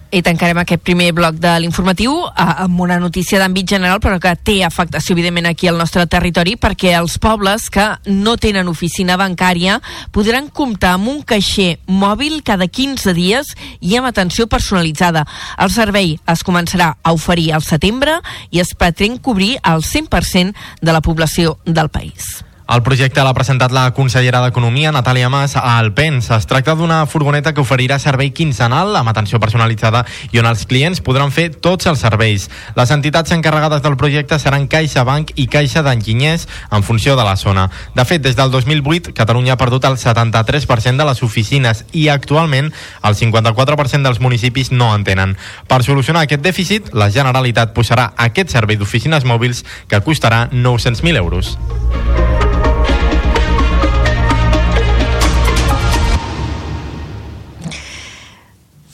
I 0.10 0.24
tancarem 0.26 0.58
aquest 0.58 0.82
primer 0.82 1.12
bloc 1.14 1.36
de 1.38 1.52
l'informatiu 1.62 2.16
eh, 2.26 2.46
amb 2.66 2.82
una 2.82 2.98
notícia 2.98 3.38
d'àmbit 3.38 3.70
general 3.70 4.02
però 4.02 4.18
que 4.22 4.34
té 4.42 4.56
afectació 4.66 5.14
evidentment 5.14 5.46
aquí 5.52 5.70
al 5.70 5.78
nostre 5.78 6.08
territori 6.10 6.56
perquè 6.58 6.96
els 6.98 7.20
pobles 7.22 7.68
que 7.70 7.86
no 8.10 8.34
tenen 8.42 8.72
oficina 8.74 9.20
bancària 9.22 9.78
podran 10.16 10.50
comptar 10.50 10.96
amb 10.98 11.14
un 11.14 11.22
caixer 11.22 11.78
mòbil 11.86 12.42
cada 12.42 12.66
15 12.66 13.14
dies 13.14 13.54
i 13.80 13.96
amb 14.00 14.10
atenció 14.10 14.50
personalitzada. 14.50 15.28
El 15.62 15.70
servei 15.70 16.18
es 16.26 16.46
començarà 16.46 16.96
a 17.04 17.14
oferir 17.14 17.52
al 17.54 17.62
setembre 17.62 18.18
i 18.50 18.66
es 18.66 18.74
pretén 18.74 19.22
cobrir 19.22 19.60
el 19.62 19.86
100% 19.86 20.56
de 20.82 20.94
la 20.94 21.06
població 21.06 21.60
del 21.66 21.94
país. 21.94 22.49
El 22.70 22.84
projecte 22.86 23.24
l'ha 23.26 23.34
presentat 23.34 23.72
la 23.74 23.88
consellera 23.98 24.44
d'Economia, 24.44 24.92
Natàlia 24.94 25.26
Mas, 25.34 25.56
al 25.58 25.88
PENS. 25.98 26.28
Es 26.36 26.46
tracta 26.46 26.76
d'una 26.78 27.00
furgoneta 27.10 27.50
que 27.50 27.64
oferirà 27.64 27.98
servei 27.98 28.30
quinzenal 28.30 28.94
amb 28.94 29.10
atenció 29.10 29.40
personalitzada 29.42 30.04
i 30.30 30.38
on 30.38 30.46
els 30.46 30.68
clients 30.70 31.02
podran 31.02 31.34
fer 31.34 31.48
tots 31.50 31.90
els 31.90 32.04
serveis. 32.06 32.46
Les 32.78 32.92
entitats 32.94 33.34
encarregades 33.34 33.82
del 33.82 33.98
projecte 33.98 34.38
seran 34.38 34.68
Caixa 34.70 35.02
Banc 35.08 35.34
i 35.34 35.48
Caixa 35.50 35.82
d'Enginyers 35.82 36.46
en 36.70 36.86
funció 36.86 37.16
de 37.18 37.26
la 37.26 37.34
zona. 37.42 37.72
De 37.96 38.06
fet, 38.06 38.22
des 38.22 38.38
del 38.38 38.54
2008, 38.54 39.16
Catalunya 39.18 39.56
ha 39.58 39.62
perdut 39.62 39.90
el 39.90 39.98
73% 39.98 41.02
de 41.02 41.10
les 41.10 41.24
oficines 41.26 41.86
i 41.92 42.06
actualment 42.14 42.70
el 43.02 43.18
54% 43.18 44.06
dels 44.06 44.22
municipis 44.22 44.70
no 44.70 44.92
en 44.94 45.08
tenen. 45.10 45.34
Per 45.66 45.82
solucionar 45.82 46.28
aquest 46.28 46.46
dèficit, 46.46 46.94
la 46.94 47.10
Generalitat 47.10 47.74
posarà 47.74 48.12
aquest 48.30 48.54
servei 48.54 48.78
d'oficines 48.78 49.26
mòbils 49.26 49.66
que 49.90 50.06
costarà 50.06 50.46
900.000 50.54 51.18
euros. 51.18 51.58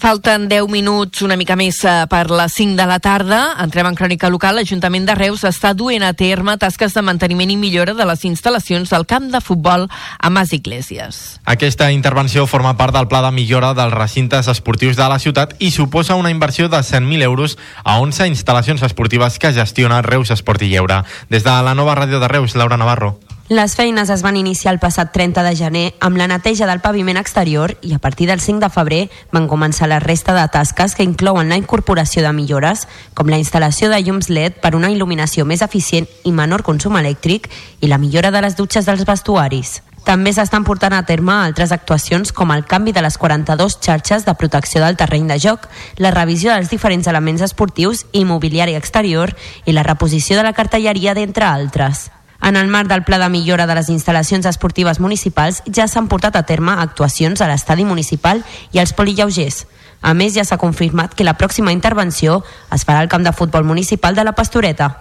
Falten 0.05 0.47
10 0.47 0.67
minuts, 0.69 1.23
una 1.25 1.33
mica 1.33 1.55
més 1.57 1.79
eh, 1.81 1.91
per 2.05 2.27
les 2.29 2.53
5 2.53 2.75
de 2.77 2.85
la 2.85 2.99
tarda. 3.01 3.39
Entrem 3.63 3.87
en 3.89 3.95
crònica 3.97 4.29
local. 4.29 4.59
L'Ajuntament 4.59 5.07
de 5.07 5.15
Reus 5.17 5.41
està 5.49 5.71
duent 5.73 6.05
a 6.05 6.11
terme 6.13 6.53
tasques 6.61 6.93
de 6.93 7.01
manteniment 7.01 7.49
i 7.49 7.55
millora 7.57 7.95
de 7.97 8.05
les 8.05 8.21
instal·lacions 8.29 8.93
del 8.93 9.07
camp 9.09 9.31
de 9.33 9.41
futbol 9.41 9.87
a 9.89 10.29
Mas 10.29 10.53
Iglesias. 10.53 11.39
Aquesta 11.49 11.89
intervenció 11.89 12.45
forma 12.45 12.77
part 12.77 12.93
del 12.93 13.09
pla 13.09 13.23
de 13.25 13.31
millora 13.33 13.73
dels 13.73 13.97
recintes 13.97 14.45
esportius 14.53 14.93
de 14.93 15.09
la 15.09 15.17
ciutat 15.17 15.57
i 15.57 15.71
suposa 15.73 16.21
una 16.21 16.29
inversió 16.29 16.69
de 16.69 16.85
100.000 16.85 17.25
euros 17.25 17.57
a 17.83 17.97
11 17.97 18.29
instal·lacions 18.29 18.85
esportives 18.85 19.39
que 19.39 19.55
gestiona 19.57 20.03
Reus 20.05 20.29
Esport 20.29 20.61
i 20.61 20.69
Lleure. 20.69 21.01
Des 21.33 21.41
de 21.41 21.61
la 21.65 21.73
nova 21.73 21.97
ràdio 21.97 22.21
de 22.21 22.29
Reus, 22.29 22.53
Laura 22.53 22.77
Navarro. 22.77 23.15
Les 23.47 23.75
feines 23.75 24.09
es 24.09 24.23
van 24.23 24.37
iniciar 24.37 24.71
el 24.73 24.79
passat 24.81 25.11
30 25.13 25.43
de 25.45 25.51
gener 25.53 25.83
amb 26.01 26.17
la 26.17 26.25
neteja 26.25 26.65
del 26.65 26.79
paviment 26.81 27.19
exterior 27.21 27.75
i 27.85 27.91
a 27.93 27.99
partir 28.01 28.25
del 28.25 28.41
5 28.41 28.57
de 28.63 28.69
febrer 28.73 29.01
van 29.29 29.45
començar 29.45 29.85
la 29.85 29.99
resta 30.01 30.33
de 30.33 30.47
tasques 30.49 30.95
que 30.97 31.05
inclouen 31.05 31.53
la 31.53 31.59
incorporació 31.61 32.23
de 32.25 32.31
millores, 32.33 32.87
com 33.13 33.29
la 33.29 33.37
instal·lació 33.37 33.91
de 33.91 34.01
llums 34.01 34.31
LED 34.33 34.57
per 34.63 34.73
una 34.73 34.89
il·luminació 34.89 35.45
més 35.45 35.61
eficient 35.61 36.09
i 36.25 36.33
menor 36.33 36.65
consum 36.65 36.97
elèctric 36.97 37.45
i 37.85 37.91
la 37.91 38.01
millora 38.01 38.33
de 38.33 38.41
les 38.41 38.57
dutxes 38.57 38.89
dels 38.89 39.05
vestuaris. 39.05 39.83
També 40.09 40.33
s'estan 40.33 40.65
portant 40.65 40.97
a 40.97 41.05
terme 41.05 41.37
altres 41.37 41.69
actuacions 41.69 42.33
com 42.33 42.49
el 42.49 42.65
canvi 42.65 42.97
de 42.97 43.05
les 43.05 43.19
42 43.21 43.77
xarxes 43.77 44.25
de 44.25 44.33
protecció 44.33 44.81
del 44.81 44.97
terreny 44.97 45.29
de 45.29 45.37
joc, 45.37 45.69
la 46.01 46.09
revisió 46.09 46.49
dels 46.49 46.73
diferents 46.73 47.05
elements 47.05 47.45
esportius 47.45 48.07
i 48.11 48.25
mobiliari 48.25 48.73
exterior 48.73 49.37
i 49.65 49.77
la 49.77 49.85
reposició 49.85 50.33
de 50.33 50.49
la 50.49 50.57
cartelleria, 50.57 51.13
d'entre 51.13 51.45
altres. 51.45 52.09
En 52.41 52.55
el 52.55 52.67
marc 52.67 52.89
del 52.89 53.03
Pla 53.03 53.17
de 53.17 53.29
millora 53.29 53.65
de 53.67 53.75
les 53.75 53.89
instal·lacions 53.89 54.45
esportives 54.45 54.99
municipals 54.99 55.61
ja 55.71 55.87
s'han 55.87 56.09
portat 56.11 56.35
a 56.35 56.43
terme 56.43 56.75
actuacions 56.77 57.41
a 57.41 57.47
l'estadi 57.47 57.85
municipal 57.85 58.43
i 58.71 58.79
als 58.79 58.93
polillaugers. 58.93 59.65
A 60.01 60.13
més, 60.13 60.35
ja 60.35 60.43
s'ha 60.45 60.59
confirmat 60.61 61.15
que 61.15 61.25
la 61.25 61.37
pròxima 61.39 61.73
intervenció 61.73 62.43
es 62.71 62.85
farà 62.85 62.99
al 63.01 63.09
camp 63.09 63.23
de 63.25 63.33
futbol 63.33 63.63
municipal 63.63 64.15
de 64.15 64.23
la 64.23 64.35
Pastoreta. 64.37 64.91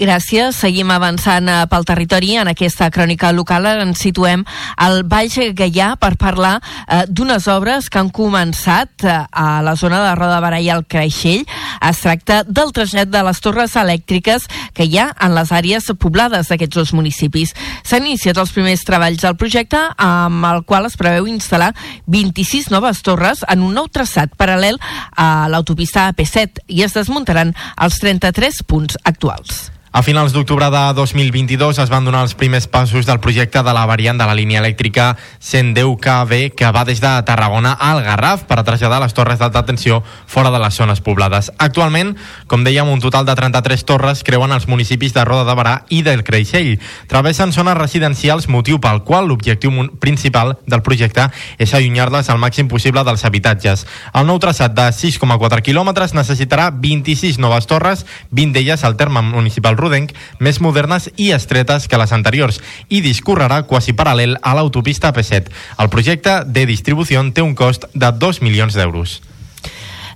Gràcies. 0.00 0.56
Seguim 0.56 0.88
avançant 0.94 1.44
eh, 1.44 1.66
pel 1.68 1.84
territori. 1.84 2.30
En 2.40 2.48
aquesta 2.48 2.86
crònica 2.88 3.34
local 3.36 3.66
ens 3.68 4.00
situem 4.00 4.46
al 4.80 5.02
Baix 5.04 5.34
Gaià 5.52 5.90
per 6.00 6.14
parlar 6.16 6.54
eh, 6.56 7.02
d'unes 7.04 7.44
obres 7.52 7.90
que 7.92 7.98
han 8.00 8.08
començat 8.08 9.04
eh, 9.04 9.16
a 9.28 9.60
la 9.60 9.74
zona 9.76 9.98
de 10.06 10.14
Roda 10.16 10.38
Barà 10.40 10.56
i 10.64 10.70
el 10.72 10.86
Creixell. 10.88 11.42
Es 11.84 12.00
tracta 12.00 12.38
del 12.48 12.72
trasllat 12.72 13.10
de 13.12 13.20
les 13.26 13.42
torres 13.44 13.74
elèctriques 13.76 14.46
que 14.72 14.86
hi 14.88 14.96
ha 14.96 15.10
en 15.20 15.34
les 15.36 15.52
àrees 15.52 15.90
poblades 16.00 16.48
d'aquests 16.48 16.78
dos 16.78 16.92
municipis. 16.96 17.52
S'han 17.84 18.08
iniciat 18.08 18.40
els 18.40 18.54
primers 18.56 18.86
treballs 18.88 19.20
del 19.20 19.36
projecte 19.36 19.82
amb 20.00 20.46
el 20.48 20.62
qual 20.64 20.88
es 20.88 20.96
preveu 20.96 21.28
instal·lar 21.28 21.74
26 22.08 22.70
noves 22.72 23.02
torres 23.04 23.44
en 23.52 23.66
un 23.68 23.76
nou 23.76 23.90
traçat 23.92 24.32
paral·lel 24.40 24.80
a 25.12 25.44
l'autopista 25.52 26.08
AP7 26.08 26.64
i 26.72 26.86
es 26.88 26.96
desmuntaran 26.96 27.52
els 27.76 28.00
33 28.00 28.62
punts 28.64 28.96
actuals. 29.04 29.68
A 29.92 30.04
finals 30.06 30.30
d'octubre 30.30 30.68
de 30.70 30.80
2022 30.94 31.80
es 31.82 31.90
van 31.90 32.04
donar 32.06 32.20
els 32.22 32.36
primers 32.38 32.68
passos 32.70 33.08
del 33.08 33.18
projecte 33.18 33.58
de 33.58 33.72
la 33.74 33.88
variant 33.90 34.20
de 34.20 34.26
la 34.28 34.36
línia 34.38 34.60
elèctrica 34.60 35.16
110 35.42 35.96
kV 35.98 36.36
que 36.54 36.68
va 36.70 36.84
des 36.86 37.00
de 37.02 37.10
Tarragona 37.26 37.72
al 37.74 37.98
Garraf 38.06 38.44
per 38.46 38.62
traslladar 38.62 39.00
les 39.02 39.16
torres 39.18 39.40
d'alta 39.40 39.64
tensió 39.66 40.04
fora 40.30 40.52
de 40.54 40.60
les 40.62 40.76
zones 40.78 41.02
poblades. 41.02 41.50
Actualment, 41.58 42.12
com 42.46 42.62
dèiem, 42.62 42.86
un 42.86 43.02
total 43.02 43.26
de 43.26 43.34
33 43.34 43.82
torres 43.82 44.22
creuen 44.22 44.54
els 44.54 44.68
municipis 44.70 45.10
de 45.10 45.24
Roda 45.26 45.48
de 45.48 45.58
Barà 45.58 45.74
i 45.88 46.04
del 46.06 46.22
Creixell. 46.22 46.78
Travessen 47.10 47.50
zones 47.50 47.74
residencials, 47.74 48.46
motiu 48.46 48.78
pel 48.78 49.02
qual 49.02 49.26
l'objectiu 49.26 49.74
principal 49.98 50.54
del 50.70 50.86
projecte 50.86 51.26
és 51.58 51.74
allunyar-les 51.74 52.30
al 52.30 52.38
màxim 52.38 52.70
possible 52.70 53.02
dels 53.02 53.26
habitatges. 53.26 53.88
El 54.14 54.30
nou 54.30 54.38
traçat 54.38 54.70
de 54.70 54.86
6,4 54.94 55.66
quilòmetres 55.66 56.14
necessitarà 56.14 56.70
26 56.70 57.42
noves 57.42 57.66
torres, 57.66 58.06
20 58.30 58.54
d'elles 58.54 58.86
al 58.86 58.94
terme 58.94 59.26
municipal 59.26 59.79
rodenc, 59.80 60.12
més 60.38 60.60
modernes 60.60 61.08
i 61.16 61.30
estretes 61.36 61.88
que 61.88 61.98
les 62.00 62.12
anteriors 62.12 62.60
i 62.88 63.00
discorrerà 63.04 63.62
quasi 63.66 63.96
paral·lel 63.96 64.36
a 64.42 64.54
l'autopista 64.54 65.10
AP7. 65.10 65.50
El 65.80 65.90
projecte 65.90 66.42
de 66.46 66.66
distribució 66.68 67.24
té 67.34 67.42
un 67.42 67.56
cost 67.58 67.88
de 67.94 68.12
2 68.12 68.42
milions 68.44 68.76
d'euros. 68.76 69.20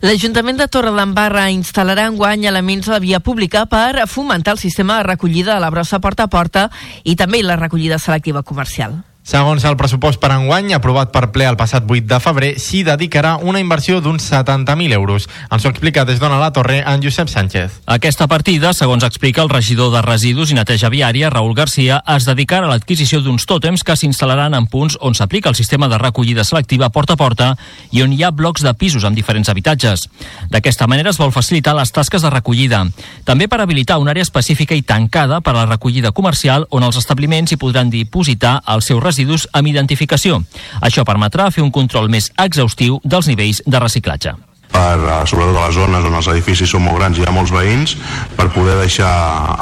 L'Ajuntament 0.05 0.59
de 0.61 0.67
Torredembarra 0.69 1.47
instal·larà 1.49 2.11
en 2.11 2.19
guany 2.19 2.45
elements 2.51 2.91
a 2.91 2.99
la 2.99 3.01
via 3.01 3.23
pública 3.25 3.65
per 3.65 4.05
fomentar 4.11 4.53
el 4.53 4.61
sistema 4.61 4.99
de 4.99 5.07
recollida 5.09 5.55
de 5.55 5.65
la 5.65 5.71
brossa 5.73 6.01
porta 6.05 6.27
a 6.29 6.33
porta 6.33 6.69
i 7.05 7.17
també 7.17 7.41
la 7.43 7.57
recollida 7.57 7.97
selectiva 7.99 8.43
comercial. 8.43 9.01
Segons 9.25 9.65
el 9.65 9.79
pressupost 9.81 10.21
per 10.21 10.35
enguany, 10.35 10.75
aprovat 10.77 11.09
per 11.09 11.31
ple 11.33 11.47
el 11.49 11.57
passat 11.57 11.87
8 11.89 12.05
de 12.11 12.17
febrer, 12.21 12.49
s'hi 12.61 12.83
dedicarà 12.85 13.39
una 13.41 13.61
inversió 13.63 14.03
d'uns 14.05 14.21
70.000 14.29 14.93
euros. 14.93 15.25
Ens 15.49 15.65
ho 15.65 15.71
explica 15.71 16.03
des 16.05 16.19
d'Ona 16.21 16.37
la 16.37 16.51
Torre 16.53 16.83
en 16.85 17.01
Josep 17.01 17.31
Sánchez. 17.33 17.79
Aquesta 17.89 18.27
partida, 18.29 18.75
segons 18.77 19.07
explica 19.09 19.41
el 19.41 19.49
regidor 19.49 19.95
de 19.95 20.03
Residus 20.05 20.53
i 20.53 20.59
Neteja 20.59 20.91
Viària, 20.93 21.31
Raül 21.33 21.55
Garcia, 21.57 22.03
es 22.13 22.27
dedicarà 22.29 22.69
a 22.69 22.75
l'adquisició 22.75 23.23
d'uns 23.25 23.49
tòtems 23.49 23.81
que 23.81 23.97
s'instal·laran 23.97 24.59
en 24.59 24.67
punts 24.69 24.99
on 25.01 25.17
s'aplica 25.17 25.49
el 25.49 25.57
sistema 25.57 25.89
de 25.89 25.97
recollida 26.05 26.45
selectiva 26.45 26.93
porta 26.93 27.17
a 27.17 27.23
porta 27.23 27.49
i 27.97 28.05
on 28.05 28.13
hi 28.13 28.21
ha 28.29 28.31
blocs 28.31 28.61
de 28.61 28.75
pisos 28.77 29.09
amb 29.09 29.17
diferents 29.17 29.49
habitatges. 29.49 30.05
D'aquesta 30.53 30.85
manera 30.85 31.17
es 31.17 31.23
vol 31.23 31.33
facilitar 31.33 31.73
les 31.81 31.97
tasques 31.97 32.21
de 32.21 32.29
recollida. 32.29 32.85
També 33.25 33.49
per 33.49 33.63
habilitar 33.65 33.97
una 34.05 34.13
àrea 34.13 34.29
específica 34.29 34.77
i 34.77 34.85
tancada 34.85 35.41
per 35.41 35.57
a 35.57 35.63
la 35.63 35.67
recollida 35.73 36.13
comercial 36.13 36.69
on 36.69 36.85
els 36.85 37.01
establiments 37.01 37.57
hi 37.57 37.61
podran 37.65 37.89
dipositar 37.89 38.61
els 38.69 38.85
seus 38.85 39.01
residus 39.01 39.14
amb 39.53 39.71
identificació. 39.71 40.43
Això 40.81 41.05
permetrà 41.05 41.51
fer 41.51 41.63
un 41.65 41.73
control 41.75 42.11
més 42.11 42.33
exhaustiu 42.39 43.01
dels 43.05 43.31
nivells 43.31 43.63
de 43.67 43.87
reciclatge. 43.87 44.35
Per, 44.75 44.99
eh, 44.99 45.23
sobretot 45.31 45.57
a 45.57 45.69
les 45.69 45.77
zones 45.79 46.05
on 46.05 46.19
els 46.19 46.29
edificis 46.35 46.71
són 46.71 46.85
molt 46.85 46.99
grans 46.99 47.19
i 47.19 47.23
hi 47.23 47.29
ha 47.29 47.35
molts 47.35 47.55
veïns, 47.55 47.97
per 48.35 48.51
poder 48.55 48.77
deixar 48.81 49.13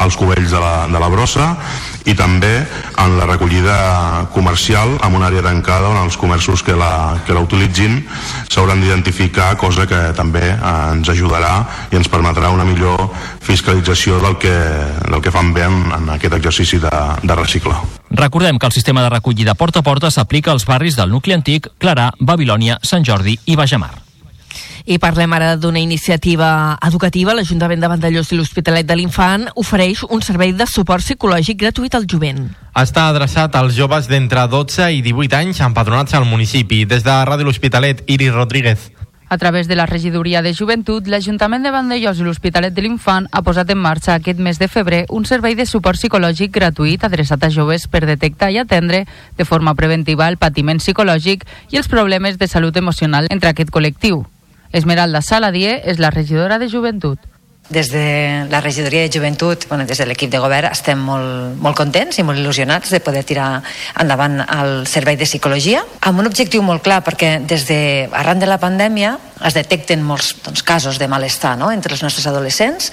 els 0.02 0.16
cubells 0.16 0.50
de 0.54 0.60
la, 0.62 0.74
de 0.88 1.02
la 1.02 1.10
brossa 1.12 1.52
i 2.08 2.16
també 2.18 2.52
en 2.98 3.16
la 3.18 3.28
recollida 3.28 3.76
comercial 4.34 4.96
amb 5.04 5.18
una 5.18 5.28
àrea 5.28 5.44
tancada 5.44 5.92
on 5.92 6.00
els 6.00 6.16
comerços 6.18 6.64
que 6.66 6.74
la, 6.78 7.20
que 7.26 7.36
la 7.36 7.44
utilitzin 7.44 8.00
s'hauran 8.48 8.80
d'identificar, 8.82 9.52
cosa 9.60 9.86
que 9.86 10.00
també 10.16 10.44
eh, 10.54 10.74
ens 10.96 11.12
ajudarà 11.12 11.54
i 11.92 12.00
ens 12.00 12.10
permetrà 12.10 12.50
una 12.54 12.66
millor 12.66 13.08
fiscalització 13.42 14.20
del 14.22 14.38
que, 14.40 14.54
del 15.08 15.20
que 15.22 15.34
fan 15.34 15.52
bé 15.54 15.66
en, 15.68 15.82
en 15.98 16.14
aquest 16.16 16.38
exercici 16.40 16.80
de, 16.82 16.94
de 17.22 17.36
reciclar. 17.38 17.82
Recordem 18.12 18.58
que 18.58 18.68
el 18.68 18.72
sistema 18.76 19.04
de 19.04 19.12
recollida 19.12 19.54
porta 19.54 19.80
a 19.80 19.86
porta 19.86 20.10
s'aplica 20.10 20.52
als 20.52 20.66
barris 20.68 20.98
del 20.98 21.12
nucli 21.12 21.36
antic, 21.36 21.70
Clarà, 21.80 22.12
Babilònia, 22.20 22.80
Sant 22.82 23.06
Jordi 23.08 23.38
i 23.46 23.56
Bajamar. 23.56 24.01
I 24.84 24.98
parlem 24.98 25.32
ara 25.32 25.56
d'una 25.56 25.80
iniciativa 25.82 26.78
educativa. 26.86 27.34
L'Ajuntament 27.34 27.82
de 27.82 27.90
Vandellós 27.92 28.32
i 28.32 28.38
l'Hospitalet 28.38 28.88
de 28.88 28.96
l'Infant 28.98 29.46
ofereix 29.54 30.02
un 30.08 30.22
servei 30.22 30.52
de 30.52 30.66
suport 30.66 31.04
psicològic 31.04 31.60
gratuït 31.60 31.94
al 31.94 32.08
jovent. 32.10 32.48
Està 32.74 33.08
adreçat 33.08 33.54
als 33.56 33.76
joves 33.76 34.08
d'entre 34.08 34.48
12 34.48 34.90
i 34.96 35.02
18 35.04 35.38
anys 35.38 35.62
empadronats 35.62 36.14
al 36.14 36.26
municipi. 36.26 36.84
Des 36.84 37.04
de 37.06 37.14
Ràdio 37.28 37.46
L'Hospitalet, 37.46 38.02
Iris 38.06 38.34
Rodríguez. 38.34 38.90
A 39.32 39.38
través 39.38 39.66
de 39.66 39.76
la 39.76 39.86
regidoria 39.86 40.42
de 40.42 40.52
joventut, 40.52 41.06
l'Ajuntament 41.08 41.62
de 41.64 41.70
Vandellós 41.72 42.18
i 42.20 42.26
l'Hospitalet 42.26 42.74
de 42.76 42.82
l'Infant 42.84 43.30
ha 43.32 43.40
posat 43.40 43.70
en 43.72 43.78
marxa 43.80 44.18
aquest 44.18 44.42
mes 44.44 44.58
de 44.60 44.68
febrer 44.68 45.06
un 45.08 45.24
servei 45.24 45.54
de 45.56 45.64
suport 45.64 45.96
psicològic 45.96 46.52
gratuït 46.52 47.06
adreçat 47.08 47.46
a 47.46 47.50
joves 47.54 47.86
per 47.88 48.02
detectar 48.04 48.50
i 48.52 48.60
atendre 48.60 49.06
de 49.38 49.48
forma 49.48 49.72
preventiva 49.72 50.28
el 50.28 50.36
patiment 50.36 50.84
psicològic 50.84 51.48
i 51.72 51.80
els 51.80 51.88
problemes 51.88 52.36
de 52.36 52.50
salut 52.50 52.76
emocional 52.76 53.32
entre 53.32 53.54
aquest 53.54 53.72
col·lectiu. 53.72 54.26
Esmeralda 54.72 55.20
Saladier 55.22 55.80
és 55.84 56.00
la 56.00 56.10
regidora 56.10 56.58
de 56.58 56.68
joventut. 56.72 57.20
Des 57.72 57.88
de 57.92 58.48
la 58.50 58.60
regidoria 58.60 59.02
de 59.02 59.10
joventut, 59.12 59.68
bueno, 59.68 59.86
des 59.86 59.96
de 59.96 60.04
l'equip 60.04 60.28
de 60.32 60.40
govern, 60.42 60.68
estem 60.74 60.98
molt, 60.98 61.54
molt 61.62 61.78
contents 61.78 62.18
i 62.18 62.24
molt 62.26 62.40
il·lusionats 62.40 62.90
de 62.90 63.00
poder 63.00 63.22
tirar 63.24 63.62
endavant 64.02 64.42
el 64.42 64.72
servei 64.90 65.16
de 65.16 65.28
psicologia 65.28 65.84
amb 66.00 66.20
un 66.20 66.28
objectiu 66.28 66.64
molt 66.66 66.82
clar, 66.82 67.00
perquè 67.06 67.38
des 67.38 67.68
de 67.70 67.78
arran 68.12 68.42
de 68.42 68.50
la 68.50 68.58
pandèmia 68.60 69.14
es 69.46 69.56
detecten 69.56 70.02
molts 70.04 70.34
doncs, 70.42 70.64
casos 70.66 70.98
de 70.98 71.08
malestar 71.08 71.54
no? 71.56 71.70
entre 71.72 71.94
els 71.94 72.02
nostres 72.02 72.26
adolescents 72.26 72.90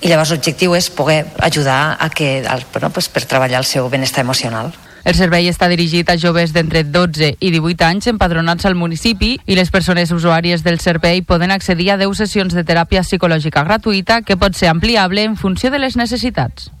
i 0.00 0.08
llavors 0.08 0.32
l'objectiu 0.34 0.74
és 0.74 0.90
poder 0.90 1.26
ajudar 1.38 1.96
a 2.00 2.10
que, 2.10 2.42
bueno, 2.72 2.90
pues, 2.90 3.08
per 3.12 3.26
treballar 3.28 3.60
el 3.62 3.68
seu 3.68 3.88
benestar 3.92 4.24
emocional. 4.24 4.72
El 5.06 5.14
servei 5.14 5.46
està 5.46 5.68
dirigit 5.70 6.08
a 6.10 6.16
joves 6.18 6.50
d'entre 6.50 6.80
12 6.82 7.36
i 7.38 7.50
18 7.54 7.84
anys 7.86 8.08
empadronats 8.10 8.66
al 8.66 8.74
municipi 8.74 9.36
i 9.46 9.54
les 9.54 9.70
persones 9.70 10.10
usuàries 10.10 10.64
del 10.66 10.80
servei 10.82 11.22
poden 11.22 11.54
accedir 11.54 11.92
a 11.92 11.96
10 12.00 12.18
sessions 12.24 12.56
de 12.56 12.64
teràpia 12.66 13.04
psicològica 13.06 13.62
gratuïta 13.68 14.24
que 14.26 14.34
pot 14.34 14.58
ser 14.58 14.66
ampliable 14.72 15.22
en 15.22 15.38
funció 15.38 15.70
de 15.70 15.78
les 15.78 15.94
necessitats. 15.94 16.72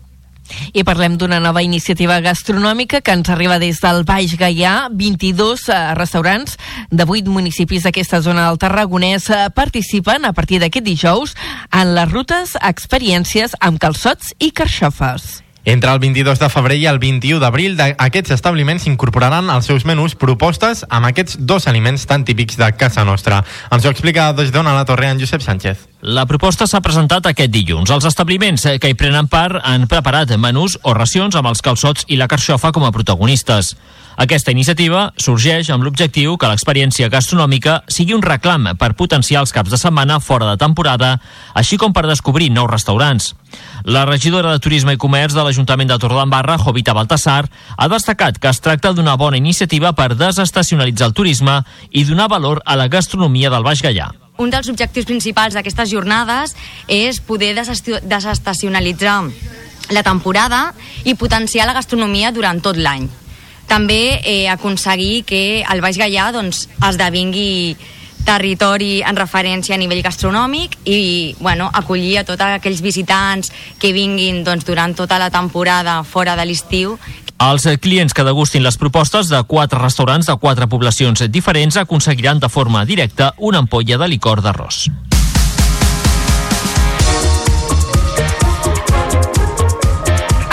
I 0.74 0.82
parlem 0.82 1.14
d'una 1.18 1.38
nova 1.42 1.62
iniciativa 1.62 2.18
gastronòmica 2.22 3.00
que 3.00 3.14
ens 3.14 3.30
arriba 3.30 3.60
des 3.62 3.78
del 3.82 4.02
Baix 4.06 4.34
Gaià. 4.38 4.88
22 4.90 5.68
eh, 5.70 5.80
restaurants 5.94 6.58
de 6.90 7.06
8 7.06 7.30
municipis 7.30 7.86
d'aquesta 7.86 8.22
zona 8.26 8.50
del 8.50 8.58
Tarragonès 8.58 9.30
eh, 9.30 9.46
participen 9.54 10.26
a 10.26 10.34
partir 10.34 10.58
d'aquest 10.58 10.86
dijous 10.86 11.38
en 11.70 11.94
les 11.94 12.10
rutes 12.10 12.58
experiències 12.58 13.54
amb 13.60 13.78
calçots 13.78 14.34
i 14.38 14.50
carxofes. 14.50 15.45
Entre 15.66 15.90
el 15.90 15.98
22 15.98 16.38
de 16.38 16.46
febrer 16.46 16.76
i 16.78 16.84
el 16.86 17.00
21 17.02 17.40
d'abril, 17.42 17.72
aquests 17.82 18.30
establiments 18.36 18.84
incorporaran 18.86 19.50
als 19.50 19.66
seus 19.66 19.82
menús 19.82 20.14
propostes 20.14 20.84
amb 20.86 21.08
aquests 21.08 21.40
dos 21.42 21.66
aliments 21.66 22.04
tan 22.06 22.22
típics 22.22 22.54
de 22.54 22.68
casa 22.78 23.02
nostra. 23.04 23.40
Ens 23.74 23.82
ho 23.82 23.90
explica 23.90 24.28
des 24.32 24.54
d'Ona 24.54 24.76
la 24.76 24.84
Torre 24.86 25.10
en 25.10 25.18
Josep 25.18 25.42
Sánchez. 25.42 25.82
La 26.06 26.22
proposta 26.30 26.68
s'ha 26.70 26.78
presentat 26.86 27.26
aquest 27.26 27.50
dilluns. 27.50 27.90
Els 27.90 28.06
establiments 28.06 28.62
que 28.78 28.92
hi 28.92 28.94
prenen 28.94 29.26
part 29.26 29.58
han 29.64 29.88
preparat 29.90 30.30
menús 30.38 30.78
o 30.86 30.94
racions 30.94 31.34
amb 31.34 31.50
els 31.50 31.66
calçots 31.66 32.06
i 32.06 32.14
la 32.20 32.30
carxofa 32.30 32.70
com 32.70 32.86
a 32.86 32.92
protagonistes. 32.94 33.74
Aquesta 34.16 34.54
iniciativa 34.54 35.10
sorgeix 35.20 35.68
amb 35.74 35.84
l'objectiu 35.84 36.38
que 36.40 36.48
l'experiència 36.48 37.10
gastronòmica 37.12 37.82
sigui 37.90 38.14
un 38.14 38.22
reclam 38.24 38.70
per 38.78 38.94
potenciar 38.96 39.42
els 39.42 39.52
caps 39.52 39.74
de 39.74 39.82
setmana 39.82 40.22
fora 40.24 40.48
de 40.52 40.56
temporada, 40.62 41.18
així 41.52 41.76
com 41.76 41.92
per 41.92 42.06
descobrir 42.06 42.48
nous 42.54 42.70
restaurants. 42.70 43.34
La 43.84 44.04
regidora 44.04 44.52
de 44.52 44.58
Turisme 44.58 44.96
i 44.96 44.98
Comerç 44.98 45.34
de 45.36 45.44
l'Ajuntament 45.46 45.90
de 45.92 45.98
Torredembarra, 46.02 46.58
Jovita 46.58 46.94
Baltasar, 46.96 47.44
ha 47.76 47.88
destacat 47.88 48.40
que 48.42 48.50
es 48.50 48.60
tracta 48.60 48.92
d'una 48.92 49.16
bona 49.16 49.38
iniciativa 49.38 49.92
per 49.94 50.16
desestacionalitzar 50.16 51.10
el 51.10 51.14
turisme 51.14 51.60
i 51.90 52.04
donar 52.04 52.26
valor 52.32 52.62
a 52.64 52.76
la 52.76 52.88
gastronomia 52.88 53.50
del 53.50 53.62
Baix 53.62 53.84
Gaià. 53.86 54.10
Un 54.42 54.50
dels 54.50 54.68
objectius 54.68 55.06
principals 55.08 55.54
d'aquestes 55.54 55.88
jornades 55.90 56.56
és 56.88 57.20
poder 57.24 57.54
desestacionalitzar 57.54 59.20
la 59.94 60.02
temporada 60.02 60.72
i 61.04 61.14
potenciar 61.14 61.68
la 61.68 61.76
gastronomia 61.76 62.32
durant 62.34 62.60
tot 62.60 62.76
l'any. 62.76 63.06
També 63.66 64.20
eh, 64.22 64.46
aconseguir 64.50 65.24
que 65.26 65.62
el 65.62 65.82
Baix 65.82 65.98
Gaià 65.98 66.30
doncs, 66.34 66.66
esdevingui 66.86 67.76
territori 68.26 69.00
en 69.06 69.16
referència 69.16 69.76
a 69.76 69.80
nivell 69.80 70.02
gastronòmic 70.04 70.76
i 70.84 71.34
bueno, 71.40 71.70
acollir 71.72 72.18
a 72.20 72.26
tots 72.28 72.42
aquells 72.42 72.82
visitants 72.84 73.52
que 73.80 73.94
vinguin 73.96 74.42
doncs, 74.44 74.66
durant 74.66 74.96
tota 74.98 75.20
la 75.22 75.30
temporada 75.30 76.02
fora 76.04 76.36
de 76.36 76.44
l'estiu 76.44 76.98
els 77.36 77.66
clients 77.84 78.14
que 78.16 78.24
degustin 78.24 78.64
les 78.64 78.78
propostes 78.80 79.28
de 79.28 79.42
quatre 79.44 79.80
restaurants 79.82 80.26
de 80.26 80.38
quatre 80.40 80.68
poblacions 80.72 81.26
diferents 81.28 81.76
aconseguiran 81.76 82.40
de 82.40 82.48
forma 82.48 82.86
directa 82.88 83.34
una 83.36 83.60
ampolla 83.60 84.00
de 84.00 84.08
licor 84.08 84.40
d'arròs. 84.40 84.86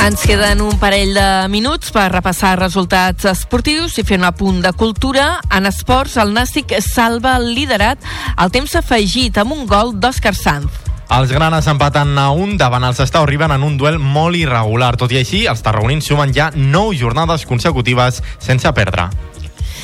Ens 0.03 0.19
queden 0.27 0.59
un 0.59 0.75
parell 0.81 1.13
de 1.15 1.25
minuts 1.47 1.93
per 1.95 2.09
repassar 2.11 2.57
resultats 2.59 3.23
esportius 3.29 3.95
i 4.01 4.03
fer 4.03 4.17
un 4.19 4.25
apunt 4.27 4.57
de 4.65 4.73
cultura. 4.75 5.37
En 5.47 5.63
esports, 5.69 6.17
el 6.19 6.33
Nàstic 6.35 6.73
salva 6.83 7.37
el 7.39 7.53
liderat 7.55 8.03
al 8.35 8.51
temps 8.51 8.75
afegit 8.75 9.39
amb 9.39 9.55
un 9.55 9.63
gol 9.63 9.93
d'Òscar 9.95 10.35
Sanz. 10.35 10.81
Els 11.07 11.31
granes 11.31 11.69
empaten 11.71 12.17
a 12.19 12.31
un 12.35 12.57
davant 12.59 12.83
els 12.83 12.99
Estau 12.99 13.23
arriben 13.23 13.55
en 13.55 13.63
un 13.63 13.77
duel 13.79 13.95
molt 13.95 14.35
irregular. 14.35 14.97
Tot 14.99 15.15
i 15.15 15.21
així, 15.21 15.45
els 15.47 15.63
tarragonins 15.63 16.11
sumen 16.11 16.35
ja 16.35 16.51
9 16.51 16.99
jornades 16.99 17.47
consecutives 17.47 18.19
sense 18.43 18.75
perdre. 18.75 19.07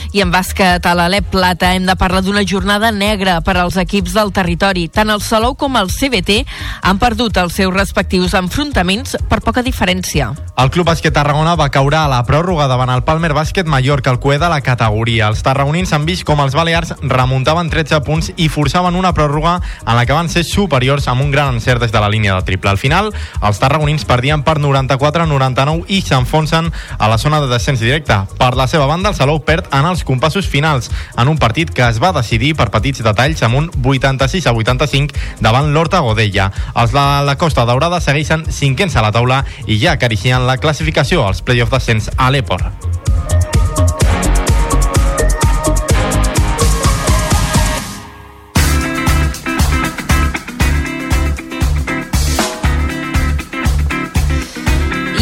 I 0.10 0.24
en 0.24 0.32
bàsquet 0.34 0.86
a 0.89 0.95
l'Alep 0.97 1.28
Plata 1.30 1.68
hem 1.78 1.86
de 1.86 1.93
parlar 1.93 2.24
d'una 2.26 2.41
jornada 2.41 2.89
negra 2.89 3.36
per 3.45 3.53
als 3.62 3.76
equips 3.78 4.16
del 4.16 4.32
territori. 4.34 4.88
Tant 4.89 5.12
el 5.14 5.22
Salou 5.22 5.53
com 5.53 5.76
el 5.78 5.91
CBT 5.93 6.39
han 6.82 6.97
perdut 6.97 7.38
els 7.38 7.53
seus 7.53 7.74
respectius 7.76 8.34
enfrontaments 8.34 9.14
per 9.30 9.38
poca 9.45 9.62
diferència. 9.62 10.32
El 10.60 10.72
Club 10.74 10.89
Bàsquet 10.89 11.14
Tarragona 11.14 11.53
va 11.55 11.70
caure 11.70 11.99
a 11.99 12.07
la 12.10 12.24
pròrroga 12.26 12.66
davant 12.68 12.89
el 12.89 13.03
Palmer 13.05 13.32
Bàsquet 13.38 13.70
Mallorca, 13.70 14.10
el 14.10 14.20
coer 14.20 14.39
de 14.41 14.49
la 14.49 14.60
categoria. 14.66 15.30
Els 15.30 15.43
tarragonins 15.45 15.93
han 15.93 16.07
vist 16.10 16.26
com 16.26 16.41
els 16.41 16.57
balears 16.57 16.95
remuntaven 17.03 17.70
13 17.70 18.01
punts 18.07 18.32
i 18.36 18.49
forçaven 18.49 18.97
una 18.97 19.14
pròrroga 19.14 19.60
en 19.86 19.93
la 19.93 20.07
que 20.10 20.18
van 20.18 20.34
ser 20.34 20.43
superiors 20.43 21.07
amb 21.07 21.22
un 21.22 21.30
gran 21.32 21.53
encert 21.53 21.86
des 21.86 21.93
de 21.93 22.01
la 22.01 22.10
línia 22.10 22.34
de 22.34 22.47
triple. 22.49 22.74
Al 22.74 22.82
final, 22.82 23.14
els 23.45 23.62
tarragonins 23.62 24.10
perdien 24.10 24.41
per 24.41 24.57
94-99 24.57 25.86
i 25.88 26.01
s'enfonsen 26.01 26.74
a 26.97 27.07
la 27.14 27.22
zona 27.22 27.39
de 27.45 27.53
descens 27.53 27.80
directe. 27.80 28.18
Per 28.41 28.55
la 28.57 28.68
seva 28.68 28.89
banda, 28.89 29.14
el 29.14 29.16
Salou 29.16 29.43
perd 29.45 29.70
en 29.72 29.86
els 29.86 29.99
compassos 30.04 30.47
finals 30.47 30.89
en 31.18 31.28
un 31.28 31.38
partit 31.38 31.72
que 31.74 31.86
es 31.88 32.00
va 32.02 32.14
decidir 32.16 32.56
per 32.56 32.70
petits 32.74 33.04
detalls 33.06 33.43
amb 33.45 33.60
un 33.62 33.70
86 33.84 34.47
a 34.47 34.56
85 34.56 35.41
davant 35.43 35.72
l'Horta 35.74 36.04
Godella. 36.06 36.50
Els 36.76 36.95
de 36.95 37.06
la 37.28 37.38
Costa 37.41 37.66
Daurada 37.70 38.02
segueixen 38.02 38.45
cinquens 38.50 38.95
a 38.95 39.06
la 39.06 39.14
taula 39.16 39.43
i 39.68 39.80
ja 39.82 39.97
acaricien 39.97 40.47
la 40.47 40.58
classificació 40.58 41.28
als 41.28 41.43
play-off 41.43 41.74
descens 41.74 42.12
a 42.18 42.32
l'Epor. 42.32 42.70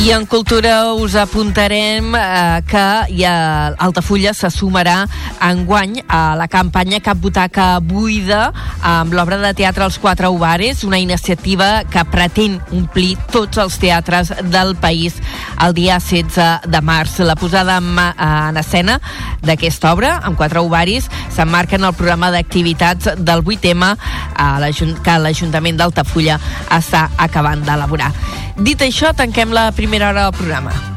En 0.07 0.25
cultura 0.25 0.93
us 0.93 1.15
apuntarem 1.19 2.15
eh, 2.15 2.61
que 2.65 2.85
ja 3.19 3.75
Altafulla 3.75 4.31
se 4.33 4.47
sumarà 4.49 5.01
enguany 5.43 5.99
a 6.07 6.31
la 6.39 6.47
campanya 6.47 7.01
Cap 7.03 7.19
Butaca 7.19 7.81
Buida 7.83 8.53
amb 8.87 9.11
l'obra 9.11 9.35
de 9.41 9.51
teatre 9.57 9.83
Els 9.83 9.99
Quatre 9.99 10.31
Ovares, 10.31 10.85
una 10.87 10.97
iniciativa 10.97 11.83
que 11.91 12.05
pretén 12.07 12.55
omplir 12.71 13.17
tots 13.33 13.59
els 13.59 13.75
teatres 13.83 14.31
del 14.47 14.77
país 14.79 15.19
el 15.65 15.75
dia 15.75 15.99
16 15.99 16.71
de 16.71 16.81
març. 16.81 17.19
La 17.19 17.35
posada 17.35 17.75
en, 17.83 17.91
en 17.99 18.57
escena 18.63 19.01
d'aquesta 19.43 19.91
obra, 19.91 20.21
amb 20.23 20.39
quatre 20.39 20.63
ovaris, 20.63 21.11
s'emmarca 21.35 21.75
en 21.75 21.83
el 21.83 21.95
programa 21.99 22.31
d'activitats 22.31 23.11
del 23.19 23.43
8M 23.43 23.91
que 25.03 25.19
l'Ajuntament 25.19 25.77
d'Altafulla 25.77 26.39
està 26.71 27.09
acabant 27.17 27.65
d'elaborar. 27.67 28.13
Dit 28.57 28.81
això, 28.81 29.11
tanquem 29.13 29.51
la 29.53 29.67
primera 29.75 29.96
hora 30.05 30.23
del 30.23 30.31
programa. 30.31 30.96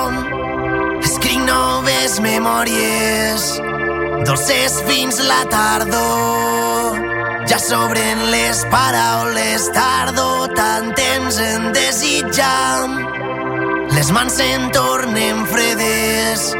noves 2.11 2.19
memòries 2.19 3.61
Dolces 4.25 4.81
fins 4.87 5.19
la 5.19 5.45
tardor. 5.49 6.99
Ja 7.47 7.57
s'obren 7.59 8.31
les 8.31 8.65
paraules 8.71 9.69
tardo 9.73 10.47
Tant 10.55 10.93
temps 10.95 11.39
en 11.39 11.71
desitjam 11.73 12.97
Les 13.95 14.11
mans 14.11 14.33
se'n 14.33 14.69
tornen 14.71 15.45
fredes 15.51 16.53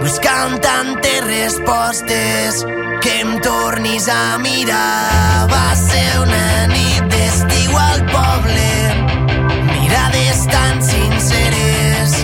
Buscant 0.00 0.58
tantes 0.62 1.24
respostes 1.26 2.64
Que 3.02 3.20
em 3.22 3.38
tornis 3.40 4.08
a 4.08 4.38
mirar. 4.38 5.48
Va 5.50 5.74
ser 5.74 6.08
una 6.22 6.66
nit 6.72 7.04
d'estiu 7.12 7.76
al 7.78 8.02
poble 8.10 8.70
mirades 9.72 10.46
tan 10.50 10.82
sinceres. 10.82 12.16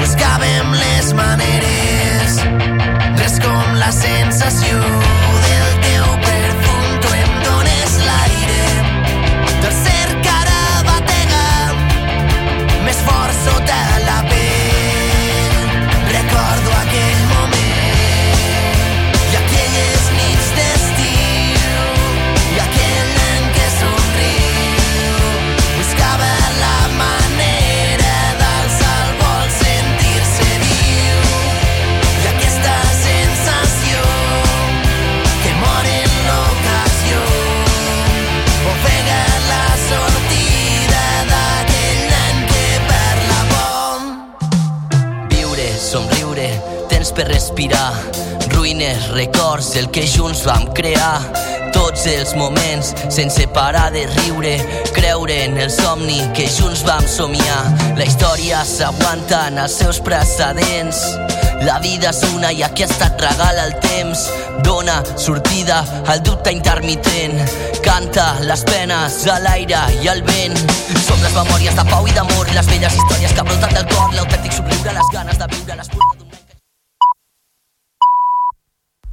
Buscàvem 0.00 0.74
les 0.80 1.14
maneres 1.14 1.73
la 3.84 3.92
sensació 3.92 4.78
del 5.46 5.72
teu 5.84 6.06
perfum 6.26 6.84
tu 7.04 7.10
em 7.18 7.34
dones 7.44 7.96
l'aire 8.06 8.62
del 9.60 9.72
cercar 9.80 10.44
a 10.54 10.82
batega. 10.88 11.44
Més 12.86 13.02
fort 13.04 13.36
respirar, 47.34 47.92
ruïnes, 48.54 49.08
records, 49.10 49.74
el 49.76 49.90
que 49.90 50.06
junts 50.06 50.44
vam 50.46 50.68
crear. 50.76 51.18
Tots 51.74 52.06
els 52.06 52.34
moments 52.38 52.92
sense 53.10 53.42
parar 53.50 53.88
de 53.94 54.04
riure, 54.06 54.54
creure 54.94 55.40
en 55.48 55.58
el 55.58 55.72
somni 55.74 56.20
que 56.36 56.46
junts 56.46 56.84
vam 56.86 57.02
somiar. 57.10 57.60
La 57.98 58.06
història 58.06 58.62
s'aguanta 58.68 59.48
en 59.50 59.58
els 59.64 59.74
seus 59.82 59.98
precedents. 59.98 61.02
La 61.66 61.80
vida 61.82 62.12
és 62.12 62.22
una 62.30 62.52
i 62.54 62.62
aquesta 62.62 63.10
et 63.10 63.26
regala 63.26 63.66
el 63.66 63.74
temps. 63.82 64.28
Dona 64.62 65.00
sortida 65.18 65.82
al 66.06 66.22
dubte 66.22 66.54
intermitent. 66.54 67.40
Canta 67.82 68.28
les 68.46 68.62
penes 68.68 69.24
a 69.26 69.40
l'aire 69.42 69.82
i 70.02 70.10
al 70.12 70.22
vent. 70.30 70.58
Som 71.02 71.18
les 71.24 71.34
memòries 71.34 71.74
de 71.74 71.86
pau 71.90 72.06
i 72.06 72.14
d'amor, 72.14 72.52
les 72.54 72.70
velles 72.70 73.00
històries 73.00 73.34
que 73.34 73.48
broten 73.48 73.80
del 73.80 73.88
cor, 73.90 74.12
l'autèntic 74.14 74.60
somriure, 74.60 75.00
les 75.00 75.16
ganes 75.18 75.42
de 75.42 75.56
viure, 75.56 75.82
les 75.82 75.90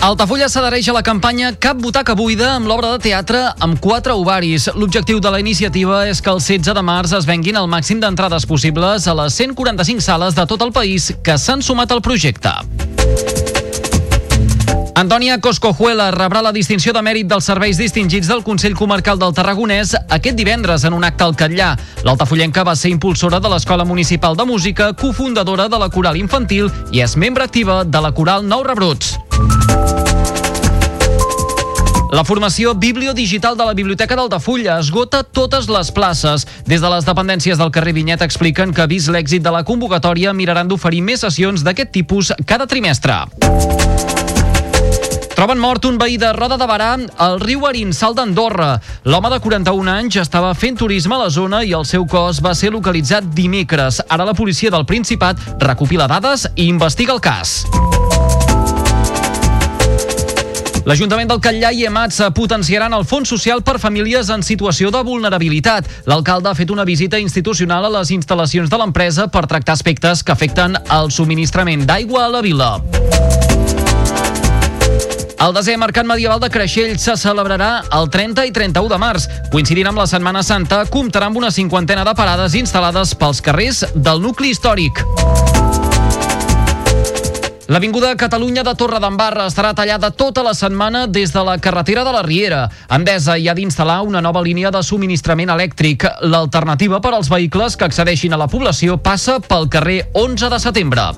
Altafulla 0.00 0.46
s'adhereix 0.48 0.86
a 0.88 0.94
la 0.96 1.02
campanya 1.04 1.50
Cap 1.60 1.76
butaca 1.76 2.14
buida 2.16 2.54
amb 2.54 2.70
l'obra 2.70 2.94
de 2.94 3.02
teatre 3.04 3.42
amb 3.60 3.76
quatre 3.84 4.16
ovaris. 4.16 4.70
L'objectiu 4.72 5.20
de 5.20 5.28
la 5.28 5.42
iniciativa 5.44 6.06
és 6.08 6.24
que 6.24 6.32
el 6.32 6.40
16 6.40 6.72
de 6.72 6.84
març 6.88 7.12
es 7.20 7.28
venguin 7.28 7.60
el 7.60 7.68
màxim 7.68 8.00
d'entrades 8.00 8.48
possibles 8.48 9.04
a 9.04 9.16
les 9.20 9.36
145 9.36 10.00
sales 10.00 10.40
de 10.40 10.48
tot 10.48 10.64
el 10.64 10.72
país 10.72 11.12
que 11.20 11.36
s'han 11.36 11.60
sumat 11.60 11.92
al 11.92 12.00
projecte. 12.00 13.59
Antònia 14.94 15.38
Coscojuela 15.40 16.10
rebrà 16.10 16.42
la 16.42 16.52
distinció 16.52 16.92
de 16.92 17.02
mèrit 17.04 17.28
dels 17.30 17.46
serveis 17.46 17.78
distingits 17.78 18.28
del 18.28 18.42
Consell 18.42 18.74
Comarcal 18.76 19.18
del 19.20 19.32
Tarragonès 19.36 19.94
aquest 20.08 20.36
divendres 20.36 20.84
en 20.84 20.96
un 20.96 21.06
acte 21.06 21.24
al 21.24 21.36
Catllà. 21.38 21.72
L'altafollenca 22.04 22.64
va 22.66 22.74
ser 22.76 22.90
impulsora 22.90 23.40
de 23.40 23.48
l'Escola 23.52 23.86
Municipal 23.86 24.36
de 24.36 24.44
Música, 24.44 24.92
cofundadora 24.92 25.68
de 25.68 25.78
la 25.78 25.88
Coral 25.88 26.18
Infantil 26.20 26.70
i 26.92 27.04
és 27.04 27.16
membre 27.16 27.46
activa 27.46 27.84
de 27.84 28.00
la 28.02 28.12
Coral 28.12 28.46
Nou 28.46 28.64
Rebrots. 28.66 29.16
La 32.10 32.24
formació 32.26 32.74
bibliodigital 32.74 33.54
de 33.56 33.64
la 33.64 33.74
Biblioteca 33.78 34.16
d'Altafulla 34.18 34.80
esgota 34.82 35.22
totes 35.22 35.68
les 35.70 35.92
places. 35.94 36.46
Des 36.66 36.82
de 36.82 36.90
les 36.90 37.06
dependències 37.06 37.58
del 37.58 37.70
carrer 37.70 37.94
Vinyet 37.94 38.24
expliquen 38.26 38.74
que, 38.74 38.88
vist 38.90 39.14
l'èxit 39.14 39.46
de 39.46 39.54
la 39.54 39.62
convocatòria, 39.62 40.34
miraran 40.34 40.66
d'oferir 40.66 41.04
més 41.06 41.22
sessions 41.22 41.62
d'aquest 41.62 41.94
tipus 41.94 42.34
cada 42.50 42.66
trimestre. 42.66 43.22
Troben 45.40 45.56
mort 45.56 45.86
un 45.88 45.96
veí 45.96 46.18
de 46.20 46.34
Roda 46.36 46.58
de 46.60 46.66
Barà 46.68 46.90
al 47.24 47.38
riu 47.40 47.62
Arinsal 47.64 48.12
d'Andorra. 48.12 48.74
L'home 49.08 49.30
de 49.32 49.38
41 49.40 49.88
anys 49.88 50.18
estava 50.20 50.50
fent 50.52 50.76
turisme 50.76 51.16
a 51.16 51.20
la 51.22 51.30
zona 51.32 51.62
i 51.64 51.72
el 51.72 51.86
seu 51.88 52.04
cos 52.04 52.42
va 52.44 52.52
ser 52.52 52.68
localitzat 52.74 53.30
dimecres. 53.32 54.02
Ara 54.12 54.26
la 54.28 54.34
policia 54.36 54.68
del 54.68 54.84
Principat 54.84 55.40
recopila 55.64 56.04
dades 56.12 56.44
i 56.56 56.66
investiga 56.68 57.16
el 57.16 57.22
cas. 57.24 57.64
L'Ajuntament 60.84 61.32
del 61.32 61.40
Catllà 61.40 61.72
i 61.72 61.86
Emats 61.88 62.20
potenciaran 62.36 62.92
el 62.92 63.08
Fons 63.08 63.32
Social 63.32 63.64
per 63.64 63.78
famílies 63.80 64.28
en 64.28 64.44
situació 64.44 64.92
de 64.92 65.00
vulnerabilitat. 65.08 65.88
L'alcalde 66.04 66.52
ha 66.52 66.58
fet 66.58 66.68
una 66.68 66.84
visita 66.84 67.16
institucional 67.16 67.88
a 67.88 67.94
les 67.96 68.12
instal·lacions 68.12 68.68
de 68.68 68.76
l'empresa 68.76 69.30
per 69.32 69.46
tractar 69.48 69.80
aspectes 69.80 70.20
que 70.20 70.36
afecten 70.36 70.76
el 71.00 71.08
subministrament 71.08 71.88
d'aigua 71.88 72.26
a 72.26 72.32
la 72.36 72.44
vila. 72.44 72.74
El 75.40 75.54
desè 75.56 75.72
Mercat 75.80 76.04
Medieval 76.04 76.36
de 76.36 76.50
Creixell 76.52 76.98
se 77.00 77.14
celebrarà 77.16 77.70
el 77.96 78.10
30 78.12 78.42
i 78.44 78.50
31 78.52 78.90
de 78.92 78.96
març. 79.00 79.24
Coincidint 79.48 79.88
amb 79.88 80.02
la 80.02 80.04
Setmana 80.04 80.42
Santa, 80.44 80.82
comptarà 80.92 81.30
amb 81.30 81.38
una 81.40 81.48
cinquantena 81.48 82.04
de 82.04 82.12
parades 82.18 82.52
instal·lades 82.58 83.14
pels 83.16 83.40
carrers 83.40 83.86
del 83.94 84.20
nucli 84.20 84.52
històric. 84.52 85.00
L'Avinguda 87.72 88.12
Catalunya 88.20 88.66
de 88.66 88.74
Torredembarra 88.76 89.46
estarà 89.48 89.70
tallada 89.78 90.10
tota 90.10 90.44
la 90.44 90.52
setmana 90.58 91.06
des 91.06 91.32
de 91.32 91.44
la 91.46 91.56
carretera 91.56 92.04
de 92.04 92.12
la 92.12 92.20
Riera. 92.26 92.66
Endesa 92.92 93.38
hi 93.38 93.48
ha 93.48 93.54
d'instal·lar 93.56 94.02
una 94.04 94.20
nova 94.20 94.42
línia 94.44 94.68
de 94.74 94.82
subministrament 94.84 95.54
elèctric. 95.56 96.04
L'alternativa 96.20 97.00
per 97.00 97.14
als 97.14 97.32
vehicles 97.32 97.80
que 97.80 97.88
accedeixin 97.88 98.36
a 98.36 98.42
la 98.44 98.50
població 98.50 99.00
passa 99.00 99.40
pel 99.40 99.70
carrer 99.72 100.02
11 100.12 100.52
de 100.52 100.60
setembre. 100.68 101.08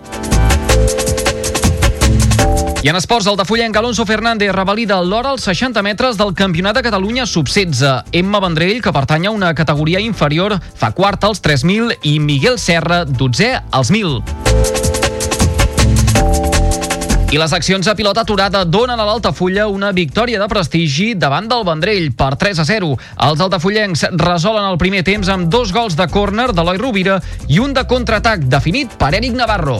I 2.82 2.88
en 2.88 2.96
esports, 2.98 3.28
el 3.30 3.36
de 3.38 3.44
Fullenc, 3.46 3.76
Alonso 3.78 4.02
Fernández 4.04 4.50
revalida 4.50 4.96
l'hora 5.06 5.30
als 5.30 5.44
60 5.46 5.82
metres 5.86 6.16
del 6.18 6.34
Campionat 6.34 6.74
de 6.74 6.82
Catalunya 6.82 7.26
sub-16. 7.30 8.10
Emma 8.10 8.40
Vendrell, 8.42 8.82
que 8.82 8.90
pertany 8.90 9.28
a 9.28 9.30
una 9.30 9.54
categoria 9.54 10.00
inferior, 10.02 10.56
fa 10.58 10.90
quart 10.90 11.22
als 11.22 11.38
3.000 11.44 11.94
i 12.10 12.18
Miguel 12.18 12.58
Serra, 12.58 13.04
dotzè 13.06 13.62
als 13.70 13.92
1.000. 13.94 14.18
I 17.30 17.38
les 17.38 17.54
accions 17.54 17.86
a 17.86 17.94
pilota 17.94 18.26
aturada 18.26 18.64
donen 18.66 18.98
a 18.98 19.06
l'Altafulla 19.06 19.68
una 19.70 19.92
victòria 19.94 20.42
de 20.42 20.50
prestigi 20.50 21.14
davant 21.14 21.46
del 21.46 21.62
Vendrell 21.64 22.10
per 22.18 22.34
3 22.34 22.58
a 22.58 22.66
0. 22.66 22.98
Els 23.30 23.46
altafullencs 23.46 24.08
resolen 24.18 24.66
el 24.66 24.76
primer 24.82 25.06
temps 25.06 25.30
amb 25.30 25.46
dos 25.46 25.70
gols 25.70 25.94
de 25.94 26.10
córner 26.10 26.50
d'Eloi 26.50 26.82
Rovira 26.82 27.22
i 27.46 27.62
un 27.62 27.78
de 27.78 27.86
contraatac 27.86 28.50
definit 28.50 28.98
per 28.98 29.14
Eric 29.14 29.38
Navarro. 29.38 29.78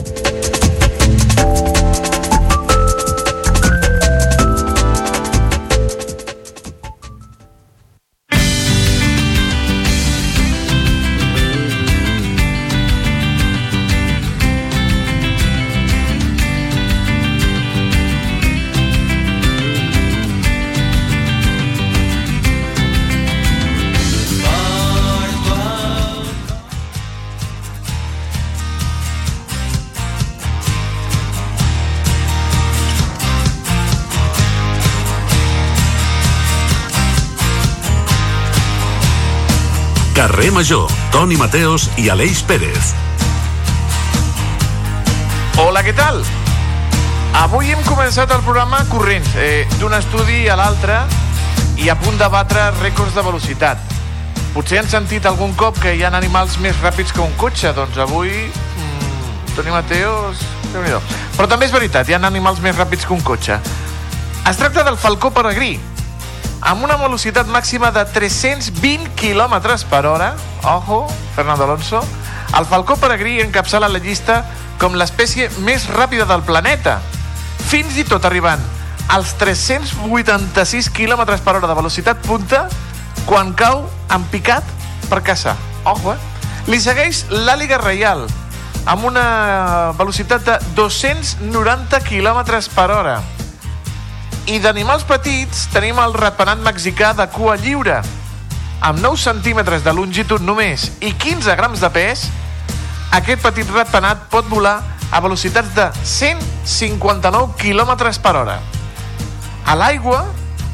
Carrer 40.23 40.53
Major, 40.53 40.87
Toni 41.11 41.35
Mateos 41.35 41.89
i 41.99 42.05
Aleix 42.07 42.45
Pérez. 42.47 42.93
Hola, 45.59 45.81
què 45.83 45.91
tal? 45.97 46.21
Avui 47.41 47.73
hem 47.73 47.81
començat 47.83 48.31
el 48.31 48.39
programa 48.45 48.79
corrents, 48.87 49.33
eh, 49.35 49.67
d'un 49.81 49.91
estudi 49.97 50.45
a 50.47 50.55
l'altre 50.55 51.01
i 51.75 51.91
a 51.91 51.97
punt 51.99 52.15
de 52.15 52.31
batre 52.31 52.69
rècords 52.77 53.19
de 53.19 53.25
velocitat. 53.27 53.83
Potser 54.55 54.79
han 54.79 54.87
sentit 54.87 55.27
algun 55.27 55.51
cop 55.59 55.83
que 55.83 55.91
hi 55.91 56.07
ha 56.07 56.15
animals 56.15 56.55
més 56.63 56.79
ràpids 56.79 57.11
que 57.11 57.19
un 57.19 57.35
cotxe, 57.35 57.75
doncs 57.75 57.99
avui 57.99 58.31
mmm, 58.31 59.55
Toni 59.57 59.75
Mateos... 59.75 60.47
Però 60.71 61.51
també 61.51 61.67
és 61.67 61.75
veritat, 61.75 62.07
hi 62.07 62.15
ha 62.15 62.23
animals 62.23 62.63
més 62.63 62.79
ràpids 62.79 63.03
que 63.03 63.11
un 63.11 63.27
cotxe. 63.27 63.59
Es 64.47 64.55
tracta 64.55 64.87
del 64.87 64.95
falcó 64.95 65.35
peregrí, 65.35 65.75
amb 66.63 66.83
una 66.83 66.95
velocitat 66.95 67.47
màxima 67.51 67.91
de 67.91 68.05
320 68.15 69.09
km 69.19 69.55
per 69.89 70.05
hora, 70.07 70.33
ojo, 70.63 71.07
Fernando 71.35 71.65
Alonso, 71.65 72.03
el 72.57 72.65
falcó 72.65 72.95
peregrí 72.95 73.41
encapçala 73.41 73.89
la 73.91 73.99
llista 73.99 74.43
com 74.79 74.95
l'espècie 74.95 75.49
més 75.67 75.89
ràpida 75.91 76.25
del 76.29 76.45
planeta, 76.47 76.99
fins 77.67 77.97
i 77.99 78.05
tot 78.07 78.23
arribant 78.25 78.63
als 79.11 79.35
386 79.41 80.89
km 80.95 81.25
per 81.43 81.57
hora 81.57 81.67
de 81.67 81.75
velocitat 81.75 82.23
punta 82.23 82.67
quan 83.27 83.53
cau 83.53 83.83
en 84.11 84.23
picat 84.31 84.63
per 85.09 85.21
caçar. 85.23 85.57
Ojo, 85.83 86.15
eh? 86.15 86.19
Li 86.71 86.79
segueix 86.79 87.25
l'àliga 87.29 87.77
reial, 87.81 88.23
amb 88.87 89.03
una 89.11 89.91
velocitat 89.99 90.47
de 90.47 90.59
290 90.79 91.99
km 92.07 92.43
per 92.71 92.91
hora. 92.91 93.17
I 94.43 94.57
d'animals 94.59 95.05
petits 95.07 95.69
tenim 95.71 95.95
el 96.03 96.11
ratpenat 96.19 96.59
mexicà 96.59 97.13
de 97.15 97.23
cua 97.31 97.53
lliure, 97.55 98.01
amb 98.83 98.99
9 98.99 99.15
centímetres 99.21 99.85
de 99.85 99.93
longitud 99.95 100.43
només 100.43 100.89
i 100.99 101.13
15 101.15 101.55
grams 101.55 101.79
de 101.79 101.89
pes, 101.95 102.25
aquest 103.15 103.39
petit 103.39 103.71
ratpenat 103.71 104.25
pot 104.33 104.49
volar 104.51 104.81
a 105.15 105.21
velocitats 105.23 105.71
de 105.77 105.85
159 106.03 107.55
km 107.55 107.95
per 108.19 108.35
hora. 108.35 108.57
A 109.63 109.77
l'aigua, 109.79 110.25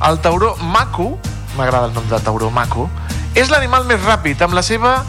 el 0.10 0.18
tauró 0.18 0.56
maco, 0.74 1.12
m'agrada 1.54 1.92
el 1.92 1.94
nom 1.94 2.10
de 2.10 2.20
tauró 2.26 2.50
maco, 2.50 2.90
és 3.38 3.54
l'animal 3.54 3.86
més 3.86 4.02
ràpid, 4.02 4.42
amb 4.42 4.58
la 4.58 4.66
seva 4.66 5.04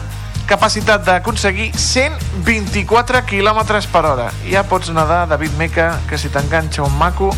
capacitat 0.51 1.05
d'aconseguir 1.07 1.69
124 1.79 3.21
km 3.23 3.61
per 3.87 4.01
hora. 4.03 4.25
Ja 4.43 4.65
pots 4.67 4.89
nedar, 4.91 5.23
David 5.29 5.53
Meca, 5.55 5.93
que 6.09 6.17
si 6.19 6.27
t'enganxa 6.27 6.83
un 6.83 6.97
maco, 6.99 7.29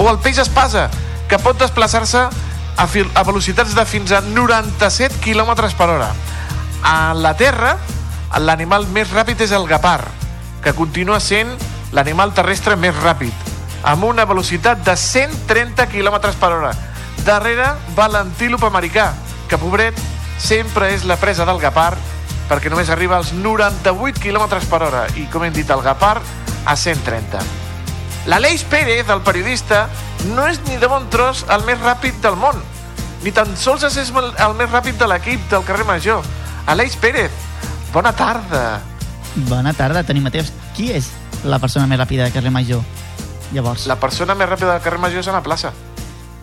o 0.00 0.06
el 0.08 0.16
peix 0.24 0.38
espasa, 0.40 0.86
que 1.28 1.36
pot 1.36 1.58
desplaçar-se 1.60 2.22
a, 2.24 2.86
a 2.86 3.24
velocitats 3.28 3.74
de 3.76 3.84
fins 3.84 4.14
a 4.16 4.22
97 4.24 5.20
km 5.20 5.52
per 5.76 5.88
hora. 5.90 6.08
A 6.80 7.12
la 7.12 7.34
Terra, 7.36 7.74
l'animal 8.40 8.88
més 8.88 9.12
ràpid 9.12 9.44
és 9.44 9.52
el 9.52 9.68
gapar, 9.68 10.00
que 10.64 10.72
continua 10.72 11.20
sent 11.20 11.52
l'animal 11.92 12.32
terrestre 12.32 12.78
més 12.80 12.96
ràpid, 13.02 13.52
amb 13.84 14.08
una 14.08 14.24
velocitat 14.24 14.80
de 14.86 14.96
130 14.96 15.90
km 15.92 16.32
per 16.40 16.52
hora. 16.56 16.72
Darrere 17.26 17.68
va 17.92 18.08
l'antílop 18.08 18.64
americà, 18.64 19.10
que, 19.52 19.60
pobret, 19.60 20.00
sempre 20.40 20.88
és 20.96 21.04
la 21.04 21.20
presa 21.20 21.44
del 21.44 21.60
gapar 21.60 21.92
perquè 22.52 22.68
només 22.68 22.90
arriba 22.92 23.16
als 23.16 23.30
98 23.32 24.20
km 24.20 24.58
per 24.68 24.82
hora 24.84 25.06
i, 25.16 25.24
com 25.32 25.44
hem 25.46 25.54
dit, 25.56 25.70
el 25.72 25.80
Gapar 25.80 26.18
a 26.68 26.74
130. 26.76 27.40
L'Aleix 28.28 28.66
Pérez, 28.68 29.08
el 29.08 29.22
periodista, 29.24 29.86
no 30.36 30.44
és 30.50 30.60
ni 30.66 30.76
de 30.76 30.90
bon 30.90 31.08
tros 31.10 31.46
el 31.48 31.64
més 31.64 31.80
ràpid 31.80 32.20
del 32.20 32.36
món, 32.36 32.60
ni 33.24 33.32
tan 33.32 33.56
sols 33.56 33.88
és 33.88 33.96
el 34.12 34.54
més 34.58 34.68
ràpid 34.68 35.00
de 35.00 35.08
l'equip 35.08 35.48
del 35.48 35.64
carrer 35.64 35.88
Major. 35.88 36.20
Aleix 36.68 36.98
Pérez, 37.00 37.32
bona 37.94 38.12
tarda. 38.12 38.82
Bona 39.48 39.72
tarda, 39.72 40.04
Toni 40.04 40.20
Mateus. 40.20 40.52
Qui 40.76 40.92
és 40.92 41.08
la 41.48 41.56
persona 41.58 41.88
més 41.88 42.04
ràpida 42.04 42.28
del 42.28 42.36
carrer 42.36 42.52
Major? 42.52 42.84
Llavors. 43.56 43.88
La 43.88 43.96
persona 43.96 44.36
més 44.36 44.52
ràpida 44.52 44.76
del 44.76 44.84
carrer 44.84 45.00
Major 45.00 45.24
és 45.24 45.32
a 45.32 45.40
la 45.40 45.42
plaça. 45.42 45.72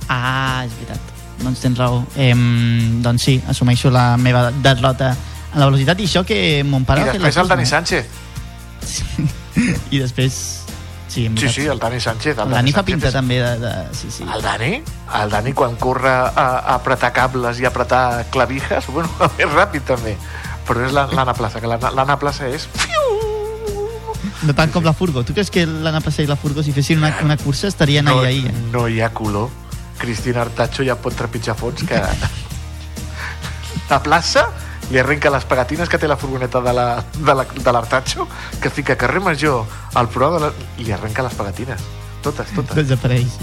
Ah, 0.10 0.66
és 0.66 0.74
veritat. 0.74 1.18
Doncs 1.46 1.62
tens 1.62 1.78
raó. 1.78 2.02
Eh, 2.18 2.34
doncs 2.34 3.30
sí, 3.30 3.42
assumeixo 3.48 3.94
la 3.94 4.16
meva 4.18 4.50
derrota 4.52 5.14
a 5.54 5.60
la 5.60 5.66
velocitat 5.66 6.00
i 6.00 6.08
això 6.10 6.24
que 6.28 6.40
mon 6.68 6.86
pare... 6.86 7.04
I 7.08 7.12
després 7.14 7.38
el 7.42 7.50
Dani 7.50 7.66
Sánchez. 7.66 8.08
Sí. 8.86 9.28
I 9.96 10.02
després... 10.04 10.40
Sí, 11.10 11.24
sí, 11.42 11.50
sí, 11.50 11.64
el 11.66 11.80
Dani 11.82 11.98
Sánchez. 12.00 12.38
El, 12.38 12.52
el 12.52 12.54
Dani 12.54 12.72
fa 12.76 12.84
pinta 12.86 13.10
també 13.10 13.40
de, 13.42 13.56
de... 13.64 13.72
Sí, 13.98 14.12
sí. 14.14 14.28
El 14.30 14.44
Dani? 14.46 14.76
El 15.18 15.32
Dani 15.34 15.56
quan 15.58 15.74
corre 15.82 16.12
a, 16.12 16.30
a 16.46 16.76
apretar 16.76 17.10
cables 17.16 17.58
i 17.58 17.66
a 17.66 17.72
apretar 17.72 18.28
clavijas, 18.30 18.92
bueno, 18.94 19.10
és 19.42 19.50
ràpid 19.50 19.88
també. 19.90 20.14
Però 20.70 20.86
és 20.86 20.94
l'Anna 20.94 21.34
Plaça, 21.34 21.64
que 21.64 21.72
l'Anna 21.72 22.20
Plaça 22.22 22.52
és... 22.54 22.70
No 24.46 24.54
tant 24.56 24.70
com 24.72 24.86
la 24.86 24.94
Furgo. 24.94 25.26
Tu 25.26 25.34
creus 25.34 25.50
que 25.50 25.66
l'Anna 25.66 26.04
Plaça 26.06 26.22
i 26.22 26.30
la 26.30 26.38
Furgo, 26.38 26.62
si 26.64 26.76
fessin 26.78 27.02
una, 27.02 27.10
una 27.26 27.40
cursa, 27.42 27.68
estarien 27.74 28.06
no, 28.06 28.20
ahí, 28.22 28.46
ahí? 28.46 28.70
No 28.70 28.86
hi 28.88 29.02
ha 29.02 29.10
color. 29.10 29.50
Cristina 30.00 30.46
Artacho 30.46 30.86
ja 30.86 30.96
pot 30.96 31.18
trepitjar 31.18 31.58
fons 31.58 31.82
que... 31.90 31.98
la 33.90 33.98
plaça 34.06 34.46
li 34.90 35.00
arrenca 35.00 35.30
les 35.34 35.46
pegatines 35.46 35.90
que 35.90 36.00
té 36.02 36.10
la 36.10 36.18
furgoneta 36.18 36.62
de 36.62 36.74
l'Artacho, 36.74 38.26
la, 38.26 38.36
de 38.54 38.62
que 38.62 38.70
fica 38.74 38.98
carrer 38.98 39.22
Major 39.22 39.66
al 39.94 40.10
pro 40.10 40.34
de 40.36 40.44
la, 40.46 40.52
i 40.78 40.88
li 40.88 40.94
arrenca 40.96 41.26
les 41.26 41.34
pegatines. 41.38 41.88
Totes, 42.26 42.52
totes. 42.56 42.76
Desapareix. 42.76 43.40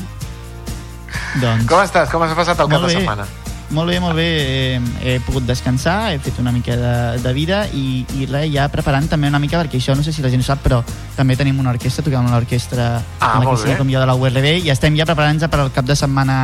doncs... 1.41 1.67
Com 1.71 1.83
estàs? 1.83 2.11
Com 2.13 2.27
has 2.27 2.37
passat 2.37 2.61
el 2.61 2.73
cap 2.73 2.89
de 2.89 2.95
setmana? 2.99 3.27
Molt 3.71 3.91
bé, 3.91 3.99
molt 3.99 4.15
bé. 4.15 4.27
He, 4.27 4.81
he 5.03 5.15
pogut 5.27 5.47
descansar, 5.47 6.13
he 6.15 6.21
fet 6.23 6.39
una 6.39 6.53
mica 6.55 6.77
de, 6.79 6.93
de 7.23 7.33
vida 7.35 7.65
i, 7.75 8.05
i 8.15 8.29
res, 8.31 8.47
ja 8.55 8.69
preparant 8.71 9.09
també 9.11 9.31
una 9.31 9.41
mica, 9.43 9.59
perquè 9.59 9.81
això 9.81 9.97
no 9.99 10.05
sé 10.07 10.15
si 10.15 10.23
la 10.23 10.31
gent 10.31 10.45
ho 10.45 10.47
sap, 10.47 10.63
però 10.63 10.83
també 11.17 11.35
tenim 11.39 11.59
una 11.63 11.73
orquestra, 11.75 12.05
toquem 12.07 12.29
una 12.31 12.39
orquestra 12.39 12.87
ah, 13.19 13.33
amb 13.33 13.49
la 13.49 13.57
que 13.65 13.79
com 13.81 13.91
jo 13.91 14.03
de 14.03 14.07
la 14.07 14.15
URB 14.15 14.53
i 14.63 14.71
estem 14.71 14.99
ja 14.99 15.09
preparant-nos 15.09 15.51
per 15.51 15.65
al 15.65 15.73
cap 15.75 15.89
de 15.89 15.99
setmana 15.99 16.37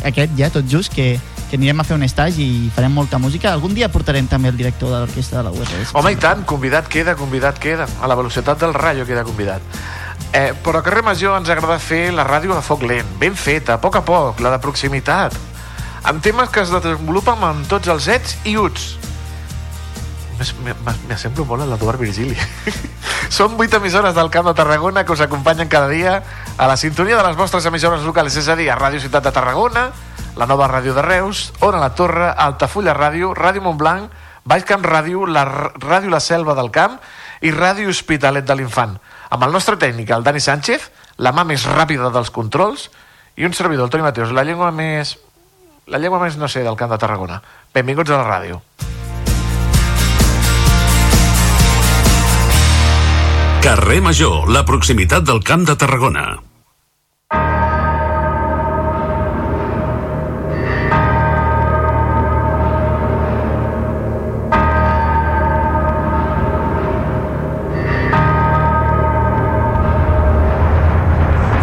aquest 0.00 0.38
ja, 0.38 0.48
tot 0.54 0.68
just, 0.68 0.94
que, 0.96 1.18
que 1.52 1.58
anirem 1.60 1.82
a 1.82 1.84
fer 1.84 1.98
un 1.98 2.06
estatge 2.06 2.40
i 2.40 2.70
farem 2.72 2.94
molta 2.96 3.20
música. 3.20 3.52
Algun 3.52 3.76
dia 3.76 3.90
portarem 3.92 4.24
també 4.24 4.48
el 4.48 4.56
director 4.56 4.88
de 4.88 5.02
l'orquestra 5.02 5.42
de 5.42 5.50
la. 5.50 5.66
Si 5.68 5.92
Home, 5.92 6.14
i 6.14 6.16
tant, 6.16 6.46
convidat 6.48 6.88
queda, 6.88 7.12
convidat 7.14 7.60
queda. 7.60 7.84
A 8.00 8.08
la 8.08 8.16
velocitat 8.16 8.58
del 8.64 8.72
rayo 8.72 9.04
queda 9.04 9.22
convidat. 9.28 9.60
Eh, 10.32 10.54
però 10.64 10.80
a 10.80 10.82
Carrer 10.82 11.04
Major 11.04 11.36
ens 11.36 11.52
agrada 11.52 11.76
fer 11.76 12.06
la 12.16 12.24
ràdio 12.24 12.56
a 12.56 12.64
foc 12.64 12.88
lent, 12.88 13.18
ben 13.20 13.36
feta, 13.36 13.76
a 13.76 13.82
poc 13.82 14.00
a 14.00 14.06
poc, 14.06 14.40
la 14.40 14.54
de 14.56 14.62
proximitat 14.64 15.36
amb 16.02 16.22
temes 16.22 16.50
que 16.50 16.62
es 16.64 16.70
desenvolupen 16.72 17.44
amb 17.46 17.68
tots 17.70 17.90
els 17.92 18.08
ets 18.10 18.34
i 18.48 18.56
uts. 18.58 18.96
M'assemblo 21.08 21.44
molt 21.46 21.62
a 21.64 21.68
l'Eduard 21.70 22.00
Virgili. 22.00 22.36
Són 23.36 23.56
vuit 23.56 23.72
emissores 23.74 24.14
del 24.16 24.30
Camp 24.34 24.48
de 24.50 24.54
Tarragona 24.58 25.04
que 25.06 25.14
us 25.14 25.22
acompanyen 25.24 25.70
cada 25.72 25.88
dia 25.88 26.22
a 26.56 26.66
la 26.68 26.76
sintonia 26.76 27.16
de 27.16 27.26
les 27.26 27.36
vostres 27.36 27.66
emissores 27.66 28.02
locals, 28.02 28.36
és 28.36 28.48
a 28.48 28.56
dir, 28.58 28.68
a 28.70 28.76
Ràdio 28.76 29.00
Ciutat 29.00 29.24
de 29.24 29.32
Tarragona, 29.32 29.90
la 30.36 30.48
nova 30.48 30.68
ràdio 30.68 30.94
de 30.96 31.04
Reus, 31.04 31.52
Ona 31.60 31.80
la 31.80 31.92
Torre, 31.94 32.32
Altafulla 32.32 32.94
Ràdio, 32.96 33.32
Ràdio 33.36 33.62
Montblanc, 33.64 34.10
Baix 34.44 34.64
Camp 34.66 34.84
Ràdio, 34.84 35.26
la 35.26 35.44
Ràdio 35.46 36.10
La 36.10 36.20
Selva 36.20 36.56
del 36.58 36.72
Camp 36.74 36.98
i 37.40 37.52
Ràdio 37.54 37.88
Hospitalet 37.92 38.46
de 38.46 38.56
l'Infant. 38.58 38.98
amb 39.32 39.44
el 39.44 39.52
nostre 39.52 39.78
tècnic, 39.80 40.10
el 40.10 40.22
Dani 40.22 40.40
Sánchez, 40.44 40.90
la 41.16 41.32
mà 41.32 41.44
més 41.48 41.64
ràpida 41.64 42.10
dels 42.12 42.28
controls, 42.30 42.90
i 43.36 43.46
un 43.48 43.54
servidor, 43.56 43.88
el 43.88 43.90
Toni 43.90 44.04
Mateus, 44.04 44.32
la 44.32 44.44
llengua 44.44 44.70
més... 44.70 45.18
La 45.86 45.98
llengua 45.98 46.20
més, 46.20 46.36
no 46.38 46.46
sé, 46.46 46.62
del 46.62 46.76
Camp 46.76 46.92
de 46.92 46.98
Tarragona. 47.00 47.40
Benvinguts 47.74 48.12
a 48.12 48.20
la 48.20 48.28
ràdio. 48.28 48.60
Carrer 53.62 54.00
Major, 54.02 54.48
la 54.50 54.64
proximitat 54.66 55.22
del 55.22 55.38
Camp 55.46 55.62
de 55.62 55.76
Tarragona. 55.78 56.22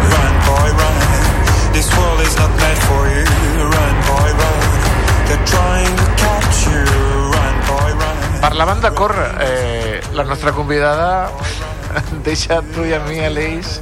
Run, 0.08 0.34
boy, 0.48 0.70
run. 0.80 0.96
This 1.74 1.92
world 1.98 2.24
is 2.24 2.34
not 2.40 2.48
meant 2.56 2.80
for 2.88 3.04
you. 3.12 3.28
Run, 3.60 3.94
boy, 4.08 4.30
run. 4.40 4.64
They're 5.28 5.44
trying 5.44 5.94
to 6.00 6.06
catch 6.16 6.64
you. 6.64 6.80
Run, 7.36 7.54
boy, 7.68 7.92
run. 7.92 8.40
Per 8.40 8.54
la 8.56 8.64
banda 8.64 8.94
cor, 8.96 9.12
eh, 9.38 10.00
la 10.14 10.24
nostra 10.24 10.52
convidada 10.52 11.49
deixa 12.26 12.60
tu 12.74 12.84
i 12.86 12.94
a 12.94 13.00
mi, 13.06 13.20
Aleix. 13.24 13.78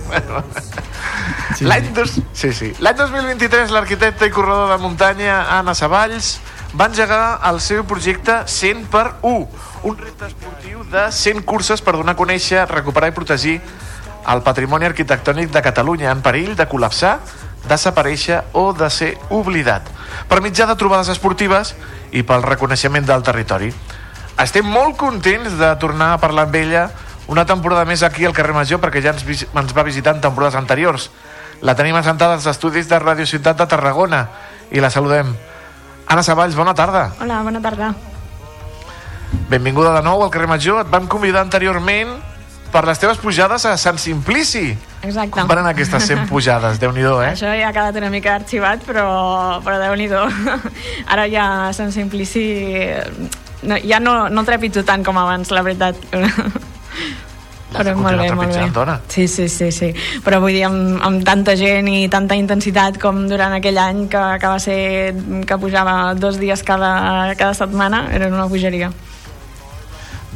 Sí, 1.56 1.64
L'any 1.64 1.88
dos... 1.96 2.18
sí, 2.32 2.52
sí. 2.52 2.72
L'any 2.84 2.96
2023 3.00 3.72
l'arquitecte 3.74 4.28
i 4.28 4.32
corredor 4.34 4.70
de 4.72 4.78
muntanya 4.82 5.40
Anna 5.58 5.74
Savalls 5.74 6.36
va 6.76 6.88
engegar 6.90 7.40
el 7.48 7.60
seu 7.64 7.84
projecte 7.88 8.42
100 8.46 8.86
per 8.92 9.06
1, 9.22 9.48
un 9.88 9.98
repte 9.98 10.28
esportiu 10.28 10.84
de 10.92 11.08
100 11.12 11.44
curses 11.48 11.82
per 11.82 11.96
donar 11.96 12.14
a 12.14 12.20
conèixer, 12.20 12.66
recuperar 12.68 13.10
i 13.10 13.16
protegir 13.16 13.58
el 14.28 14.42
patrimoni 14.44 14.88
arquitectònic 14.88 15.50
de 15.54 15.64
Catalunya 15.64 16.12
en 16.12 16.20
perill 16.22 16.54
de 16.58 16.68
col·lapsar, 16.68 17.16
desaparèixer 17.68 18.42
o 18.52 18.70
de 18.76 18.90
ser 18.92 19.14
oblidat, 19.34 19.88
per 20.28 20.42
mitjà 20.44 20.68
de 20.68 20.76
trobades 20.76 21.08
esportives 21.12 21.74
i 22.12 22.22
pel 22.22 22.44
reconeixement 22.44 23.08
del 23.08 23.24
territori. 23.24 23.72
Estem 24.38 24.68
molt 24.68 24.96
contents 25.00 25.56
de 25.58 25.72
tornar 25.80 26.12
a 26.14 26.20
parlar 26.22 26.46
amb 26.46 26.60
ella 26.60 26.88
una 27.28 27.44
temporada 27.46 27.84
més 27.84 28.02
aquí 28.02 28.24
al 28.24 28.34
carrer 28.36 28.56
Major 28.56 28.80
perquè 28.80 29.02
ja 29.04 29.12
ens, 29.12 29.24
ens 29.46 29.74
va 29.76 29.84
visitar 29.86 30.16
en 30.16 30.22
temporades 30.24 30.56
anteriors. 30.56 31.10
La 31.60 31.74
tenim 31.76 31.96
assentada 31.98 32.38
als 32.38 32.46
estudis 32.46 32.88
de 32.88 32.98
Radio 32.98 33.26
Ciutat 33.26 33.58
de 33.58 33.66
Tarragona 33.68 34.24
i 34.72 34.80
la 34.80 34.90
saludem. 34.90 35.34
Anna 36.08 36.22
Savalls, 36.24 36.56
bona 36.56 36.74
tarda. 36.74 37.10
Hola, 37.20 37.42
bona 37.44 37.60
tarda. 37.60 37.92
Benvinguda 39.50 39.92
de 39.98 40.02
nou 40.06 40.22
al 40.24 40.32
carrer 40.32 40.48
Major. 40.48 40.80
Et 40.80 40.92
vam 40.92 41.08
convidar 41.10 41.42
anteriorment 41.44 42.16
per 42.72 42.84
les 42.88 43.00
teves 43.00 43.20
pujades 43.20 43.64
a 43.68 43.74
Sant 43.80 43.98
Simplici. 44.00 44.70
Exacte. 45.02 45.34
Com 45.36 45.50
van 45.50 45.60
anar 45.62 45.74
aquestes 45.74 46.08
100 46.08 46.28
pujades? 46.32 46.80
déu 46.80 46.92
nhi 46.96 47.04
eh? 47.04 47.32
Això 47.32 47.52
ja 47.52 47.68
ha 47.68 47.74
quedat 47.76 48.00
una 48.00 48.10
mica 48.12 48.34
arxivat, 48.36 48.84
però, 48.88 49.60
però 49.64 49.76
déu-n'hi-do. 49.82 50.24
Ara 51.12 51.28
ja 51.28 51.44
a 51.68 51.72
Sant 51.76 51.92
Simplici 51.92 52.46
no, 53.62 53.76
ja 53.84 54.00
no, 54.00 54.28
no 54.28 54.44
trepitjo 54.44 54.84
tant 54.84 55.04
com 55.04 55.18
abans, 55.18 55.52
la 55.52 55.62
veritat. 55.66 55.96
L'has 57.68 57.84
de 57.84 57.92
continuar 57.92 58.28
trepitjant, 58.30 58.72
dona. 58.72 58.94
Sí, 59.12 59.26
sí, 59.28 59.48
sí, 59.52 59.68
sí. 59.72 59.90
Però 60.24 60.38
vull 60.40 60.54
dir, 60.56 60.64
amb, 60.64 61.02
amb 61.04 61.24
tanta 61.24 61.52
gent 61.58 61.90
i 61.92 62.06
tanta 62.08 62.38
intensitat 62.38 62.96
com 63.02 63.26
durant 63.28 63.52
aquell 63.58 63.76
any 63.82 64.06
que, 64.08 64.22
que 64.40 64.52
va 64.54 64.56
ser 64.62 64.78
que 65.44 65.60
pujava 65.60 66.14
dos 66.16 66.40
dies 66.40 66.64
cada, 66.64 67.34
cada 67.36 67.52
setmana, 67.58 68.06
era 68.16 68.30
una 68.32 68.48
bogeria. 68.48 68.88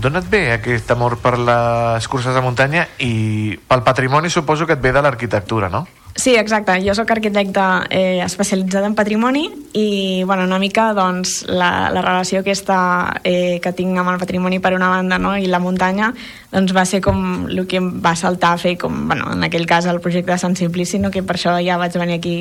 D'on 0.02 0.20
et 0.20 0.28
ve 0.28 0.42
aquest 0.52 0.90
amor 0.92 1.18
per 1.24 1.38
les 1.38 2.08
curses 2.08 2.36
de 2.36 2.44
muntanya 2.44 2.86
i 3.04 3.56
pel 3.68 3.84
patrimoni 3.86 4.28
suposo 4.32 4.68
que 4.68 4.76
et 4.76 4.84
ve 4.84 4.92
de 4.92 5.02
l'arquitectura, 5.04 5.72
no? 5.72 5.86
Sí, 6.14 6.34
exacte. 6.36 6.74
Jo 6.84 6.92
sóc 6.94 7.10
arquitecta 7.10 7.86
eh, 7.88 8.20
especialitzada 8.20 8.86
en 8.86 8.94
patrimoni 8.94 9.46
i, 9.72 10.22
bueno, 10.24 10.44
una 10.44 10.58
mica, 10.58 10.90
doncs, 10.92 11.46
la, 11.48 11.88
la 11.90 12.02
relació 12.02 12.42
aquesta 12.42 13.20
eh, 13.24 13.58
que 13.64 13.72
tinc 13.72 13.96
amb 13.96 14.12
el 14.12 14.20
patrimoni 14.20 14.60
per 14.60 14.74
una 14.76 14.90
banda 14.92 15.16
no? 15.18 15.32
i 15.40 15.48
la 15.48 15.58
muntanya, 15.58 16.12
doncs 16.52 16.76
va 16.76 16.84
ser 16.84 17.00
com 17.00 17.48
el 17.48 17.64
que 17.66 17.80
em 17.80 17.88
va 18.04 18.12
saltar 18.14 18.52
a 18.52 18.60
fer, 18.60 18.76
com, 18.78 19.06
bueno, 19.08 19.32
en 19.32 19.48
aquell 19.48 19.64
cas, 19.66 19.88
el 19.88 20.02
projecte 20.04 20.34
de 20.34 20.38
Sant 20.38 20.56
Simplici, 20.60 21.00
no? 21.00 21.10
que 21.10 21.24
per 21.24 21.38
això 21.38 21.56
ja 21.64 21.80
vaig 21.80 21.96
venir 21.96 22.20
aquí 22.20 22.36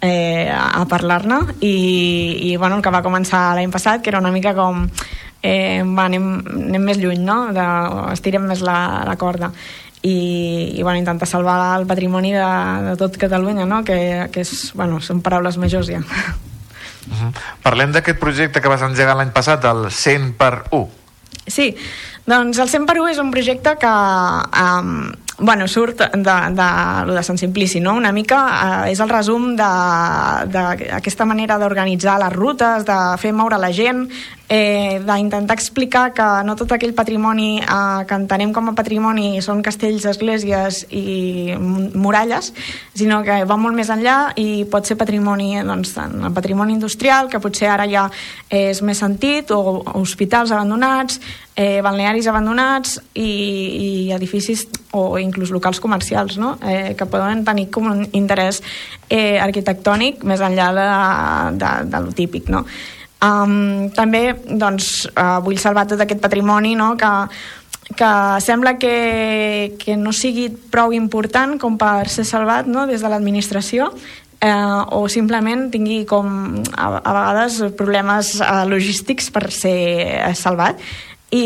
eh, 0.00 0.48
a 0.48 0.86
parlar-ne 0.88 1.42
i, 1.60 1.76
i, 2.48 2.56
bueno, 2.56 2.80
el 2.80 2.82
que 2.82 2.96
va 2.96 3.04
començar 3.04 3.50
l'any 3.58 3.70
passat, 3.70 4.00
que 4.00 4.08
era 4.10 4.24
una 4.24 4.32
mica 4.32 4.56
com 4.56 4.86
eh, 5.42 5.84
va, 5.84 6.08
anem, 6.08 6.32
anem 6.48 6.90
més 6.90 6.98
lluny, 6.98 7.20
no? 7.20 7.38
De, 7.52 7.68
estirem 8.16 8.48
més 8.48 8.64
la, 8.64 9.04
la 9.04 9.20
corda 9.20 9.52
i, 10.02 10.74
i 10.76 10.82
bueno, 10.82 10.98
intentar 10.98 11.28
salvar 11.28 11.78
el 11.80 11.86
patrimoni 11.86 12.32
de, 12.34 12.46
de 12.90 12.96
tot 12.98 13.16
Catalunya, 13.16 13.66
no? 13.66 13.82
que, 13.86 14.28
que 14.34 14.42
és, 14.42 14.72
bueno, 14.74 15.00
són 15.00 15.22
paraules 15.22 15.58
majors 15.62 15.88
ja. 15.88 16.02
Uh 17.02 17.14
-huh. 17.18 17.32
Parlem 17.62 17.92
d'aquest 17.92 18.18
projecte 18.18 18.60
que 18.60 18.68
vas 18.68 18.82
engegar 18.82 19.16
l'any 19.16 19.32
passat, 19.32 19.64
el 19.64 19.90
100 19.90 20.32
per 20.38 20.64
1. 20.70 20.88
Sí, 21.46 21.76
doncs 22.26 22.58
el 22.58 22.68
100 22.68 22.86
per 22.86 23.00
1 23.00 23.08
és 23.10 23.18
un 23.18 23.30
projecte 23.30 23.76
que 23.78 23.88
um, 23.88 25.12
bueno, 25.38 25.66
surt 25.68 25.98
de, 25.98 26.54
de, 26.54 27.06
lo 27.06 27.14
de 27.14 27.22
Sant 27.22 27.38
Simplici, 27.38 27.80
no? 27.80 27.94
Una 27.94 28.12
mica 28.12 28.38
eh, 28.86 28.92
és 28.92 29.00
el 29.00 29.10
resum 29.10 29.54
d'aquesta 29.56 31.26
manera 31.26 31.58
d'organitzar 31.58 32.18
les 32.22 32.32
rutes, 32.34 32.86
de 32.86 32.98
fer 33.18 33.32
moure 33.32 33.58
la 33.58 33.72
gent, 33.72 34.04
eh, 34.52 35.00
d'intentar 35.00 35.56
explicar 35.56 36.12
que 36.12 36.26
no 36.44 36.56
tot 36.56 36.74
aquell 36.76 36.92
patrimoni 36.94 37.62
eh, 37.62 38.04
que 38.06 38.18
entenem 38.20 38.52
com 38.52 38.68
a 38.68 38.76
patrimoni 38.76 39.40
són 39.42 39.62
castells, 39.64 40.04
esglésies 40.10 40.84
i 40.90 41.56
muralles, 41.56 42.52
sinó 42.94 43.22
que 43.24 43.42
va 43.48 43.56
molt 43.56 43.78
més 43.78 43.90
enllà 43.90 44.34
i 44.36 44.64
pot 44.70 44.86
ser 44.86 44.98
patrimoni, 45.00 45.54
doncs, 45.64 45.94
tant 45.96 46.18
el 46.28 46.36
patrimoni 46.36 46.76
industrial, 46.76 47.30
que 47.32 47.40
potser 47.40 47.70
ara 47.72 47.88
ja 47.88 48.08
és 48.52 48.82
més 48.84 49.00
sentit, 49.00 49.50
o 49.50 49.80
hospitals 49.96 50.52
abandonats, 50.52 51.20
eh, 51.56 51.80
balnearis 51.84 52.26
abandonats 52.30 52.96
i, 53.14 53.28
i 53.28 53.90
edificis 54.14 54.66
o 54.96 55.18
inclús 55.20 55.52
locals 55.52 55.80
comercials 55.80 56.38
no? 56.40 56.56
eh, 56.64 56.94
que 56.96 57.06
poden 57.06 57.44
tenir 57.44 57.68
com 57.70 57.90
un 57.90 58.04
interès 58.12 58.62
eh, 59.08 59.38
arquitectònic 59.40 60.24
més 60.24 60.40
enllà 60.40 60.70
de, 60.76 60.88
de, 61.60 61.72
de 61.92 62.02
lo 62.06 62.12
típic 62.16 62.48
no? 62.52 62.64
um, 63.20 63.90
també 63.94 64.32
doncs, 64.48 65.08
uh, 65.12 65.40
vull 65.44 65.60
salvar 65.60 65.86
tot 65.90 66.00
aquest 66.00 66.22
patrimoni 66.24 66.74
no? 66.78 66.94
que, 66.96 67.12
que 67.96 68.12
sembla 68.40 68.78
que, 68.80 69.76
que 69.78 69.96
no 70.00 70.16
sigui 70.16 70.48
prou 70.72 70.96
important 70.96 71.58
com 71.60 71.76
per 71.80 72.08
ser 72.08 72.24
salvat 72.28 72.68
no? 72.68 72.86
des 72.88 73.04
de 73.04 73.12
l'administració 73.12 73.92
eh, 74.42 74.82
o 74.90 75.06
simplement 75.08 75.68
tingui 75.70 76.02
com 76.08 76.26
a, 76.74 76.88
a 76.98 77.12
vegades 77.14 77.62
problemes 77.78 78.34
eh, 78.40 78.64
logístics 78.68 79.30
per 79.30 79.50
ser 79.54 79.78
eh, 80.18 80.34
salvat 80.38 80.80
i, 81.32 81.44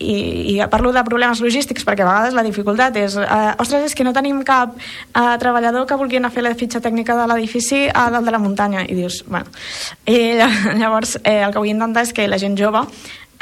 i, 0.00 0.16
i 0.54 0.60
parlo 0.72 0.92
de 0.94 1.02
problemes 1.04 1.42
logístics 1.44 1.84
perquè 1.84 2.04
a 2.04 2.08
vegades 2.08 2.36
la 2.36 2.44
dificultat 2.46 2.96
és 2.96 3.18
eh, 3.20 3.40
ostres, 3.60 3.90
és 3.90 3.96
que 3.96 4.06
no 4.06 4.14
tenim 4.16 4.40
cap 4.48 4.72
eh, 4.78 5.34
treballador 5.42 5.84
que 5.88 5.98
vulgui 6.00 6.16
anar 6.16 6.32
a 6.32 6.34
fer 6.34 6.46
la 6.46 6.54
fitxa 6.56 6.80
tècnica 6.80 7.16
de 7.18 7.26
l'edifici 7.28 7.84
a 7.92 8.08
dalt 8.14 8.24
de 8.24 8.32
la 8.32 8.40
muntanya. 8.40 8.86
I 8.88 8.96
dius, 8.96 9.22
bueno 9.28 9.52
i 10.08 10.38
llavors 10.80 11.18
eh, 11.24 11.42
el 11.42 11.52
que 11.52 11.60
vull 11.60 11.74
intentar 11.74 12.06
és 12.06 12.14
que 12.16 12.28
la 12.28 12.40
gent 12.40 12.56
jove 12.58 12.86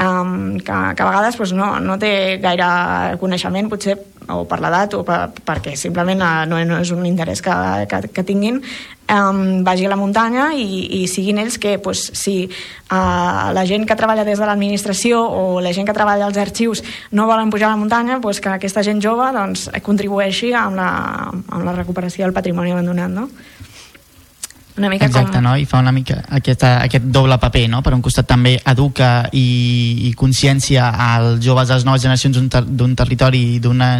um, 0.01 0.59
que, 0.59 0.65
que 0.65 1.03
a 1.03 1.07
vegades 1.07 1.37
pues, 1.37 1.53
no, 1.53 1.79
no 1.81 1.99
té 2.01 2.39
gaire 2.43 3.19
coneixement 3.21 3.69
potser 3.71 3.99
o 4.31 4.45
per 4.49 4.61
l'edat 4.63 4.95
o 4.95 5.03
per, 5.07 5.29
perquè 5.47 5.75
simplement 5.79 6.23
uh, 6.23 6.47
no, 6.49 6.61
no 6.67 6.81
és 6.81 6.93
un 6.95 7.05
interès 7.09 7.43
que, 7.43 7.55
que, 7.91 8.01
que 8.15 8.25
tinguin 8.27 8.61
um, 8.61 9.63
vagi 9.67 9.87
a 9.87 9.93
la 9.93 9.99
muntanya 10.01 10.51
i, 10.55 11.03
i 11.03 11.07
siguin 11.11 11.41
ells 11.43 11.59
que 11.61 11.77
pues, 11.83 12.07
si 12.17 12.37
uh, 12.47 13.51
la 13.57 13.65
gent 13.69 13.87
que 13.89 13.99
treballa 13.99 14.25
des 14.25 14.39
de 14.39 14.49
l'administració 14.49 15.21
o 15.21 15.61
la 15.61 15.75
gent 15.77 15.89
que 15.89 15.97
treballa 15.97 16.29
als 16.29 16.41
arxius 16.41 16.85
no 17.11 17.27
volen 17.31 17.51
pujar 17.51 17.71
a 17.71 17.75
la 17.75 17.81
muntanya 17.81 18.21
pues, 18.21 18.41
que 18.41 18.53
aquesta 18.55 18.85
gent 18.87 19.03
jove 19.03 19.31
doncs, 19.37 19.69
contribueixi 19.83 20.55
amb 20.55 20.79
la, 20.79 20.91
amb 21.31 21.65
la 21.67 21.77
recuperació 21.77 22.27
del 22.27 22.37
patrimoni 22.37 22.77
abandonat 22.77 23.13
no? 23.13 23.29
Una 24.77 24.89
mica 24.89 25.07
Exacte, 25.07 25.39
com... 25.39 25.45
no? 25.45 25.57
i 25.57 25.67
fa 25.67 25.81
una 25.83 25.93
mica 25.93 26.21
aquesta, 26.29 26.79
aquest 26.85 27.05
doble 27.13 27.39
paper, 27.39 27.67
no? 27.69 27.83
per 27.83 27.95
un 27.97 28.03
costat 28.03 28.29
també 28.31 28.57
educa 28.73 29.29
i, 29.33 30.09
i 30.09 30.13
consciència 30.19 30.91
als 30.91 31.45
joves 31.45 31.69
de 31.69 31.79
les 31.79 31.87
noves 31.89 32.03
generacions 32.03 32.37
d'un 32.37 32.51
ter 32.51 32.65
territori 33.05 33.57
i 33.57 33.63
d'una 33.63 33.93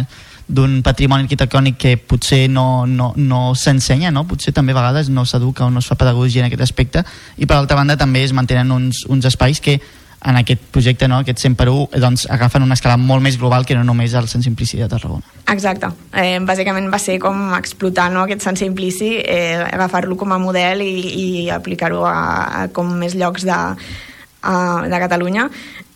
d'un 0.51 0.81
patrimoni 0.83 1.23
arquitectònic 1.23 1.77
que 1.79 1.95
potser 1.95 2.49
no, 2.51 2.85
no, 2.85 3.13
no 3.15 3.53
s'ensenya, 3.55 4.11
no? 4.11 4.25
potser 4.27 4.51
també 4.51 4.73
a 4.75 4.79
vegades 4.81 5.09
no 5.09 5.23
s'educa 5.25 5.63
o 5.65 5.71
no 5.71 5.79
es 5.79 5.87
fa 5.87 5.95
pedagogia 5.95 6.43
en 6.43 6.49
aquest 6.49 6.65
aspecte 6.65 7.05
i 7.37 7.47
per 7.47 7.55
altra 7.55 7.77
banda 7.79 7.95
també 7.95 8.25
es 8.25 8.33
mantenen 8.35 8.71
uns, 8.75 9.05
uns 9.07 9.25
espais 9.29 9.61
que 9.63 9.79
en 10.23 10.37
aquest 10.37 10.61
projecte, 10.73 11.07
no, 11.09 11.21
aquest 11.23 11.41
100 11.41 11.57
per 11.57 11.67
1, 11.71 11.99
doncs 12.01 12.27
agafen 12.29 12.65
una 12.65 12.77
escala 12.77 12.97
molt 13.01 13.23
més 13.25 13.39
global 13.41 13.65
que 13.65 13.77
no 13.77 13.83
només 13.87 14.13
el 14.17 14.29
Sant 14.29 14.43
Simplici 14.45 14.77
de 14.77 14.89
Tarragona. 14.91 15.25
Exacte. 15.49 15.89
Eh, 16.13 16.37
bàsicament 16.45 16.91
va 16.93 16.99
ser 17.01 17.17
com 17.23 17.55
explotar 17.57 18.11
no, 18.13 18.25
aquest 18.27 18.45
Sant 18.45 18.59
Simplici, 18.59 19.15
eh, 19.19 19.57
agafar-lo 19.65 20.17
com 20.19 20.33
a 20.33 20.39
model 20.41 20.85
i, 20.85 20.95
i 21.25 21.27
aplicar-ho 21.53 22.05
a, 22.05 22.17
a 22.61 22.67
com 22.73 22.93
més 23.01 23.17
llocs 23.17 23.47
de, 23.49 23.57
a, 23.57 24.55
de 24.85 25.01
Catalunya 25.07 25.49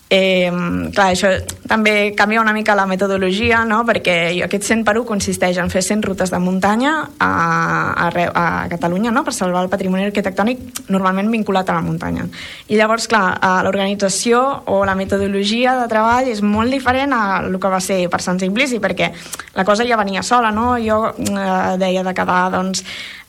Eh, 0.07 0.51
clar, 0.93 1.07
això 1.15 1.31
també 1.65 2.13
canvia 2.13 2.41
una 2.41 2.53
mica 2.53 2.75
la 2.77 2.85
metodologia, 2.85 3.63
no? 3.65 3.79
perquè 3.87 4.37
aquest 4.45 4.67
100 4.69 4.83
per 4.85 4.93
1 4.99 5.07
consisteix 5.09 5.57
en 5.57 5.71
fer 5.73 5.81
100 5.81 6.05
rutes 6.05 6.29
de 6.29 6.39
muntanya 6.39 6.91
a, 7.17 7.29
a, 8.05 8.09
a 8.13 8.45
Catalunya 8.69 9.09
no? 9.09 9.23
per 9.25 9.33
salvar 9.33 9.63
el 9.65 9.71
patrimoni 9.73 10.05
arquitectònic 10.05 10.85
normalment 10.93 11.33
vinculat 11.33 11.73
a 11.73 11.79
la 11.79 11.85
muntanya. 11.87 12.27
I 12.69 12.77
llavors, 12.77 13.09
clar, 13.09 13.39
l'organització 13.65 14.43
o 14.69 14.83
la 14.85 14.93
metodologia 14.93 15.73
de 15.81 15.89
treball 15.89 16.29
és 16.29 16.45
molt 16.45 16.69
diferent 16.69 17.17
a 17.17 17.23
el 17.41 17.57
que 17.57 17.73
va 17.73 17.81
ser 17.81 18.03
per 18.13 18.21
Sant 18.21 18.37
Simplici, 18.39 18.77
perquè 18.79 19.09
la 19.57 19.65
cosa 19.65 19.89
ja 19.89 19.97
venia 19.97 20.21
sola, 20.21 20.53
no? 20.53 20.75
Jo 20.85 21.01
eh, 21.17 21.77
deia 21.81 22.05
de 22.05 22.13
quedar, 22.13 22.43
doncs, 22.53 22.85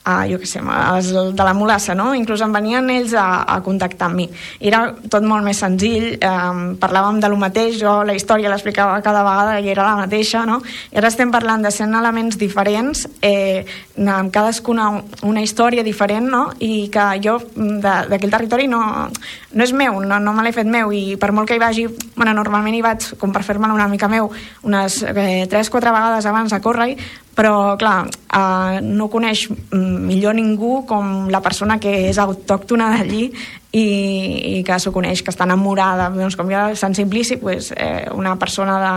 a, 0.07 0.20
jo 0.31 0.39
què 0.39 0.47
sé, 0.47 0.61
els 0.62 1.11
de 1.11 1.45
la 1.45 1.55
Molassa, 1.57 1.95
no? 1.99 2.12
Inclús 2.15 2.43
em 2.45 2.53
venien 2.55 2.87
ells 2.95 3.16
a, 3.19 3.43
a 3.51 3.59
contactar 3.66 4.07
amb 4.07 4.20
mi. 4.20 4.27
I 4.62 4.70
era 4.70 4.85
tot 5.11 5.27
molt 5.27 5.43
més 5.47 5.59
senzill, 5.59 6.12
eh, 6.15 6.53
parlàvem 6.78 7.19
de 7.23 7.31
lo 7.33 7.39
mateix, 7.41 7.81
jo 7.81 7.99
la 8.07 8.15
història 8.15 8.53
l'explicava 8.53 9.01
cada 9.03 9.24
vegada 9.27 9.59
i 9.59 9.73
era 9.73 9.89
la 9.89 9.97
mateixa, 10.05 10.45
no? 10.47 10.61
I 10.93 11.01
ara 11.03 11.11
estem 11.11 11.35
parlant 11.35 11.66
de 11.66 11.74
100 11.74 11.99
elements 11.99 12.39
diferents, 12.39 13.07
eh, 13.20 13.66
amb 13.99 14.31
cadascuna 14.31 14.93
una 15.27 15.43
història 15.43 15.83
diferent, 15.83 16.31
no? 16.31 16.45
I 16.62 16.87
que 16.95 17.09
jo 17.24 17.41
d'aquell 17.57 18.31
territori 18.31 18.70
no, 18.70 18.81
no 19.11 19.66
és 19.66 19.74
meu, 19.74 19.99
no, 20.07 20.20
no 20.23 20.37
me 20.37 20.47
l'he 20.47 20.55
fet 20.55 20.70
meu, 20.70 20.95
i 20.95 21.16
per 21.19 21.33
molt 21.35 21.51
que 21.51 21.59
hi 21.59 21.62
vagi, 21.62 21.89
bueno, 22.15 22.37
normalment 22.37 22.78
hi 22.78 22.87
vaig, 22.87 23.11
com 23.19 23.35
per 23.35 23.43
fer-me'l 23.43 23.74
una 23.74 23.91
mica 23.91 24.07
meu, 24.12 24.31
unes 24.62 25.03
eh, 25.03 25.47
3-4 25.51 25.91
vegades 25.99 26.31
abans 26.31 26.55
a 26.55 26.62
córrer 26.62 26.95
però 27.37 27.77
clar, 27.77 28.07
eh, 28.09 28.81
no 28.83 29.11
coneix 29.13 29.47
millor 29.71 30.35
ningú 30.39 30.81
com 30.89 31.29
la 31.31 31.43
persona 31.45 31.79
que 31.79 31.93
és 32.09 32.19
autòctona 32.19 32.89
d'allí 32.95 33.29
i, 33.77 34.59
i 34.59 34.63
que 34.65 34.79
s'ho 34.81 34.93
coneix, 34.95 35.21
que 35.25 35.33
està 35.33 35.45
enamorada. 35.45 36.09
Doncs 36.15 36.37
com 36.39 36.49
ja 36.51 36.69
Sant 36.79 36.95
Simplici, 36.97 37.37
pues, 37.41 37.73
eh, 37.77 38.07
una 38.15 38.37
persona 38.41 38.79
de, 38.81 38.93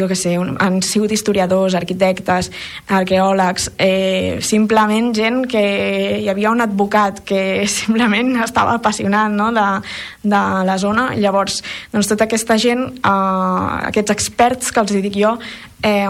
jo 0.00 0.08
què 0.10 0.16
sé, 0.18 0.34
un, 0.40 0.56
han 0.62 0.80
sigut 0.82 1.12
historiadors, 1.14 1.76
arquitectes 1.78 2.50
arqueòlegs, 2.96 3.70
eh, 3.78 4.38
simplement 4.42 5.12
gent 5.16 5.44
que 5.50 5.62
hi 6.22 6.30
havia 6.32 6.50
un 6.50 6.64
advocat 6.64 7.22
que 7.28 7.40
simplement 7.78 8.34
estava 8.42 8.74
apassionat 8.80 9.30
no, 9.30 9.52
de, 9.54 9.68
de 10.26 10.42
la 10.66 10.78
zona, 10.82 11.12
llavors 11.14 11.62
doncs 11.94 12.10
tota 12.10 12.26
aquesta 12.26 12.58
gent, 12.58 12.88
eh, 12.98 13.88
aquests 13.92 14.16
experts 14.16 14.74
que 14.74 14.82
els 14.82 14.98
dic 14.98 15.14
jo 15.22 15.36
eh, 15.82 16.08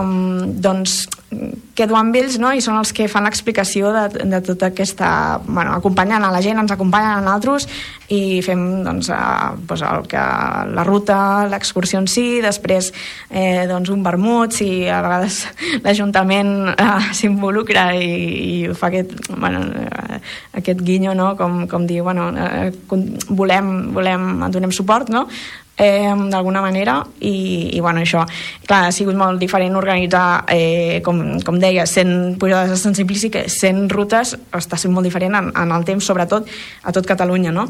doncs 0.63 1.07
quedo 1.77 1.97
amb 1.99 2.15
ells 2.17 2.39
no? 2.41 2.53
i 2.55 2.63
són 2.65 2.79
els 2.79 2.93
que 2.97 3.09
fan 3.11 3.27
l'explicació 3.27 3.91
de, 3.93 4.25
de 4.31 4.41
tota 4.45 4.71
aquesta... 4.71 5.09
Bueno, 5.45 5.75
acompanyen 5.77 6.25
a 6.25 6.31
la 6.33 6.41
gent, 6.45 6.59
ens 6.63 6.73
acompanyen 6.73 7.19
a 7.19 7.25
nosaltres 7.25 7.67
i 8.15 8.41
fem 8.47 8.63
doncs, 8.87 9.11
a, 9.13 9.53
doncs 9.59 9.83
el 9.85 10.07
que, 10.09 10.23
la 10.79 10.85
ruta, 10.87 11.19
l'excursió 11.51 12.01
en 12.01 12.09
si, 12.09 12.41
després 12.45 12.93
eh, 13.29 13.67
doncs 13.69 13.91
un 13.93 14.07
vermut, 14.07 14.55
si 14.57 14.87
a 14.89 15.03
vegades 15.05 15.43
l'Ajuntament 15.85 16.55
eh, 16.73 17.11
s'involucra 17.19 17.91
i, 17.99 18.09
i 18.47 18.57
fa 18.79 18.89
aquest, 18.89 19.19
bueno, 19.35 19.67
eh, 19.83 20.23
aquest 20.63 20.81
guinyo, 20.87 21.13
no? 21.19 21.35
com, 21.37 21.65
com 21.69 21.87
dir, 21.91 22.01
bueno, 22.07 22.31
eh, 22.33 22.73
volem, 23.29 23.73
volem, 23.97 24.47
donem 24.55 24.73
suport, 24.73 25.13
no? 25.13 25.27
Eh, 25.77 26.15
d'alguna 26.31 26.63
manera 26.65 26.99
i, 27.21 27.77
i 27.77 27.81
bueno, 27.81 28.01
això, 28.01 28.25
clar, 28.67 28.87
ha 28.89 28.95
sigut 28.95 29.17
molt 29.19 29.41
diferent 29.43 29.77
organitzar, 29.77 30.45
eh, 30.53 31.03
com, 31.05 31.23
com 31.45 31.61
deia 31.61 31.87
100 31.87 32.37
pujades 32.41 32.73
de 32.73 32.81
Sant 32.81 32.97
Simplici 32.99 33.31
que 33.31 33.47
100 33.53 33.87
rutes 33.93 34.37
està 34.57 34.81
sent 34.81 34.95
molt 34.95 35.07
diferent 35.09 35.37
en, 35.37 35.53
en 35.55 35.77
el 35.77 35.87
temps, 35.89 36.05
sobretot 36.05 36.49
a 36.83 36.97
tot 36.97 37.07
Catalunya, 37.07 37.53
no? 37.53 37.69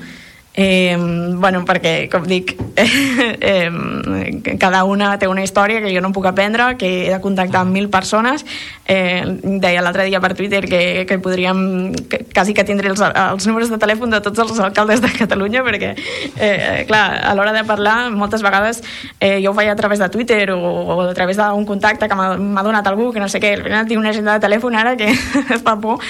Eh, 0.56 0.96
bueno, 1.36 1.66
perquè, 1.68 2.08
com 2.08 2.24
dic, 2.24 2.54
eh, 2.76 3.68
eh, 3.68 4.56
cada 4.58 4.84
una 4.88 5.18
té 5.20 5.28
una 5.28 5.44
història 5.44 5.82
que 5.84 5.92
jo 5.92 6.00
no 6.00 6.14
puc 6.16 6.24
aprendre, 6.30 6.70
que 6.80 6.88
he 7.04 7.10
de 7.12 7.20
contactar 7.20 7.60
amb 7.60 7.76
mil 7.76 7.90
persones. 7.92 8.46
Eh, 8.88 9.20
deia 9.60 9.82
l'altre 9.84 10.06
dia 10.08 10.20
per 10.24 10.32
Twitter 10.38 10.62
que, 10.64 11.04
que 11.04 11.18
podríem, 11.20 11.92
que, 12.08 12.22
quasi 12.32 12.54
que 12.56 12.64
tindré 12.64 12.88
els, 12.88 13.02
els 13.04 13.46
números 13.46 13.68
de 13.68 13.78
telèfon 13.82 14.16
de 14.16 14.22
tots 14.24 14.40
els 14.46 14.60
alcaldes 14.64 15.04
de 15.04 15.12
Catalunya, 15.12 15.60
perquè, 15.66 15.92
eh, 16.40 16.84
clar, 16.88 17.04
a 17.20 17.34
l'hora 17.36 17.52
de 17.52 17.64
parlar, 17.68 17.98
moltes 18.14 18.44
vegades 18.46 18.80
eh, 19.20 19.42
jo 19.44 19.52
ho 19.52 19.56
faig 19.58 19.68
a 19.68 19.76
través 19.76 20.00
de 20.00 20.08
Twitter 20.08 20.50
o, 20.54 20.60
o 20.62 21.00
a 21.02 21.12
través 21.14 21.36
d'un 21.36 21.66
contacte 21.68 22.08
que 22.08 22.16
m'ha 22.16 22.64
donat 22.64 22.86
algú, 22.88 23.12
que 23.12 23.20
no 23.20 23.28
sé 23.28 23.42
què, 23.44 23.52
al 23.58 23.66
final 23.66 23.90
tinc 23.90 24.00
una 24.00 24.14
agenda 24.14 24.38
de 24.38 24.46
telèfon 24.46 24.78
ara 24.78 24.96
que 24.96 25.12
fa 25.66 25.76
por, 25.82 26.00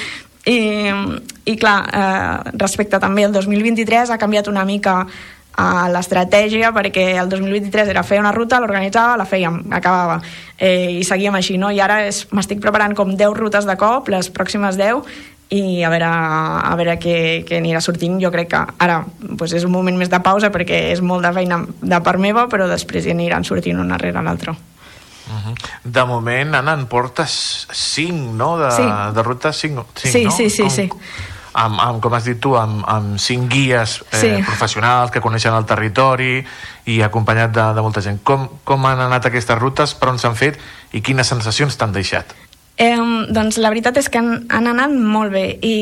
i, 0.46 0.58
i 1.44 1.56
clar, 1.58 1.78
eh, 1.90 2.52
respecte 2.54 3.00
també 3.02 3.24
al 3.26 3.34
2023 3.34 4.12
ha 4.14 4.18
canviat 4.18 4.46
una 4.48 4.64
mica 4.64 5.00
a 5.56 5.86
l'estratègia 5.88 6.70
perquè 6.76 7.14
el 7.16 7.30
2023 7.32 7.88
era 7.88 8.04
fer 8.04 8.20
una 8.20 8.32
ruta, 8.32 8.60
l'organitzava, 8.60 9.16
la 9.16 9.26
fèiem, 9.26 9.62
acabava. 9.72 10.20
Eh, 10.58 11.00
i 11.00 11.04
seguíem 11.04 11.34
així, 11.34 11.56
no? 11.58 11.72
I 11.72 11.80
ara 11.80 12.02
m'estic 12.36 12.60
preparant 12.60 12.94
com 12.94 13.16
10 13.16 13.34
rutes 13.38 13.66
de 13.66 13.76
cop, 13.80 14.12
les 14.12 14.28
pròximes 14.30 14.78
10 14.78 15.02
i 15.56 15.82
a 15.86 15.90
veure, 15.90 16.06
a 16.06 16.74
veure 16.78 16.96
què, 16.98 17.18
què 17.46 17.58
anirà 17.58 17.80
sortint. 17.80 18.20
Jo 18.22 18.30
crec 18.34 18.52
que 18.52 18.62
ara 18.82 19.00
pues, 19.38 19.54
és 19.56 19.64
un 19.64 19.72
moment 19.72 19.98
més 19.98 20.12
de 20.12 20.20
pausa 20.22 20.52
perquè 20.54 20.90
és 20.92 21.02
molt 21.02 21.26
de 21.26 21.32
feina 21.34 21.62
de 21.80 22.00
part 22.02 22.22
meva 22.22 22.46
però 22.52 22.68
després 22.70 23.06
hi 23.06 23.14
aniran 23.14 23.46
sortint 23.46 23.80
una 23.82 23.98
rere 23.98 24.22
l'altra 24.22 24.56
Uh 25.28 25.32
-huh. 25.34 25.54
De 25.84 26.04
moment, 26.04 26.54
Anna, 26.54 26.72
en 26.72 26.86
portes 26.86 27.66
5, 27.70 28.32
no? 28.32 28.58
De, 28.58 28.70
Sí. 28.70 28.82
de 29.14 29.22
ruta 29.22 29.52
5, 29.52 29.86
sí, 29.94 30.24
no? 30.24 30.30
sí, 30.30 30.50
sí, 30.50 30.62
com, 30.62 30.70
sí. 30.70 30.88
Amb, 31.54 31.80
amb, 31.80 32.02
com 32.02 32.12
has 32.14 32.24
dit 32.24 32.38
tu, 32.38 32.54
amb, 32.56 32.84
amb 32.86 33.18
5 33.18 33.48
guies 33.48 34.04
eh, 34.12 34.16
Sí. 34.20 34.42
professionals 34.42 35.10
que 35.10 35.20
coneixen 35.20 35.54
el 35.54 35.64
territori 35.64 36.44
i 36.84 37.00
acompanyat 37.02 37.50
de, 37.50 37.74
de 37.74 37.80
molta 37.82 38.00
gent. 38.02 38.22
Com, 38.22 38.48
com 38.64 38.86
han 38.86 39.00
anat 39.00 39.26
aquestes 39.26 39.58
rutes, 39.58 39.94
per 39.94 40.08
on 40.10 40.18
s'han 40.18 40.36
fet 40.36 40.58
i 40.92 41.00
quines 41.00 41.26
sensacions 41.26 41.76
t'han 41.76 41.92
deixat? 41.92 42.26
Eh, 42.76 42.96
doncs 43.32 43.56
la 43.56 43.70
veritat 43.72 43.96
és 43.96 44.10
que 44.12 44.20
han, 44.20 44.42
han 44.52 44.66
anat 44.68 44.92
molt 44.92 45.32
bé 45.32 45.46
i, 45.64 45.76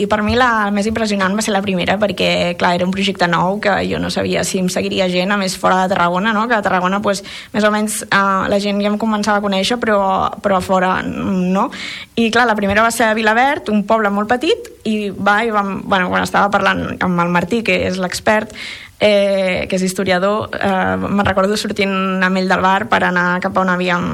i 0.00 0.06
per 0.08 0.22
mi 0.24 0.32
la 0.32 0.70
més 0.72 0.86
impressionant 0.88 1.34
va 1.36 1.42
ser 1.44 1.52
la 1.52 1.60
primera 1.60 1.98
perquè 2.00 2.54
clar, 2.56 2.70
era 2.78 2.86
un 2.88 2.94
projecte 2.94 3.28
nou 3.28 3.58
que 3.60 3.74
jo 3.84 4.00
no 4.00 4.08
sabia 4.08 4.46
si 4.48 4.62
em 4.62 4.70
seguiria 4.72 5.10
gent, 5.12 5.28
a 5.28 5.36
més 5.36 5.58
fora 5.60 5.82
de 5.82 5.92
Tarragona 5.92 6.32
no? 6.32 6.46
que 6.48 6.56
a 6.56 6.62
Tarragona 6.64 7.02
pues, 7.04 7.20
més 7.52 7.68
o 7.68 7.72
menys 7.74 8.00
eh, 8.06 8.48
la 8.48 8.62
gent 8.64 8.80
ja 8.80 8.88
em 8.88 8.96
començava 8.96 9.42
a 9.42 9.44
conèixer 9.44 9.76
però, 9.76 10.00
però 10.40 10.56
a 10.56 10.64
fora 10.64 10.94
no 11.04 11.68
i 12.16 12.30
clar, 12.32 12.48
la 12.48 12.56
primera 12.56 12.86
va 12.86 12.96
ser 12.96 13.10
a 13.10 13.14
Vilaverd 13.18 13.68
un 13.68 13.84
poble 13.84 14.08
molt 14.08 14.32
petit 14.32 14.72
i 14.88 15.10
va 15.12 15.42
i 15.44 15.52
vam, 15.52 15.82
bueno, 15.84 16.08
quan 16.08 16.24
estava 16.24 16.48
parlant 16.48 16.94
amb 16.96 17.26
el 17.26 17.36
Martí 17.36 17.60
que 17.60 17.76
és 17.90 18.00
l'expert 18.00 18.56
eh, 19.00 19.66
que 19.68 19.76
és 19.76 19.82
historiador, 19.82 20.50
eh, 20.58 20.96
me'n 20.98 21.26
recordo 21.26 21.56
sortint 21.56 22.22
amb 22.24 22.40
ell 22.40 22.50
del 22.50 22.62
bar 22.64 22.88
per 22.90 23.02
anar 23.06 23.40
cap 23.40 23.56
a 23.56 23.62
on 23.62 23.72
havíem, 23.72 24.06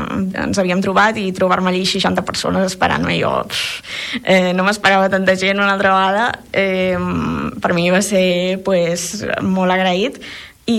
ens 0.44 0.60
havíem 0.60 0.82
trobat 0.84 1.16
i 1.20 1.30
trobar-me 1.32 1.72
allí 1.72 1.84
60 1.88 2.24
persones 2.24 2.66
esperant-me. 2.68 3.16
Jo 3.20 3.32
pff, 3.48 3.82
eh, 4.22 4.52
no 4.52 4.64
m'esperava 4.66 5.08
tanta 5.08 5.36
gent 5.36 5.60
una 5.60 5.72
altra 5.72 5.94
vegada. 5.94 6.26
Eh, 6.52 6.98
per 7.60 7.72
mi 7.72 7.88
va 7.90 8.02
ser 8.02 8.60
pues, 8.64 9.24
molt 9.40 9.72
agraït 9.72 10.20
i, 10.66 10.76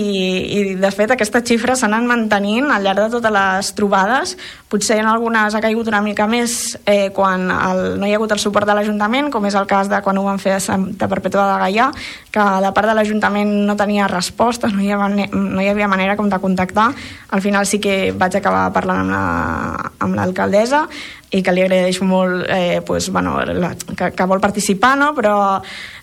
i 0.58 0.60
de 0.82 0.88
fet 0.90 1.12
aquestes 1.14 1.44
xifres 1.46 1.78
s'han 1.78 1.94
mantenint 2.08 2.66
al 2.74 2.82
llarg 2.82 3.04
de 3.04 3.10
totes 3.12 3.30
les 3.34 3.68
trobades. 3.78 4.32
Potser 4.68 4.96
en 4.98 5.06
algunes 5.06 5.54
ha 5.54 5.60
caigut 5.62 5.86
una 5.86 6.00
mica 6.02 6.26
més 6.26 6.74
eh, 6.90 7.10
quan 7.14 7.44
el, 7.54 7.82
no 8.00 8.06
hi 8.08 8.10
ha 8.12 8.18
hagut 8.18 8.32
el 8.34 8.40
suport 8.42 8.66
de 8.66 8.74
l'Ajuntament 8.74 9.30
com 9.30 9.46
és 9.46 9.54
el 9.54 9.68
cas 9.70 9.86
de 9.92 10.00
quan 10.02 10.18
ho 10.18 10.24
van 10.26 10.40
fer 10.42 10.56
a 10.56 10.60
Santa 10.64 11.06
Perpètua 11.06 11.44
de 11.52 11.58
Gaià 11.62 11.90
que 12.34 12.46
de 12.66 12.72
part 12.74 12.90
de 12.90 12.96
l'Ajuntament 12.98 13.52
no 13.68 13.76
tenia 13.78 14.08
respostes 14.10 14.74
no 14.74 14.82
hi, 14.82 14.90
havia, 14.90 15.28
no 15.30 15.62
hi 15.62 15.68
havia 15.70 15.86
manera 15.88 16.16
com 16.18 16.28
de 16.28 16.40
contactar. 16.42 16.88
Al 17.30 17.40
final 17.46 17.66
sí 17.70 17.78
que 17.78 18.10
vaig 18.10 18.34
acabar 18.42 18.72
parlant 18.74 19.06
amb 19.06 19.14
la- 19.14 19.92
amb 20.02 20.18
l'alcaldessa 20.18 20.88
i 21.34 21.42
que 21.42 21.52
li 21.52 21.62
agraeixo 21.64 22.04
molt 22.06 22.44
eh, 22.48 22.80
pues, 22.86 23.08
bueno, 23.10 23.40
la, 23.44 23.72
que, 23.74 24.12
que 24.14 24.26
vol 24.30 24.40
participar 24.40 24.96
no? 24.98 25.12
però 25.16 25.60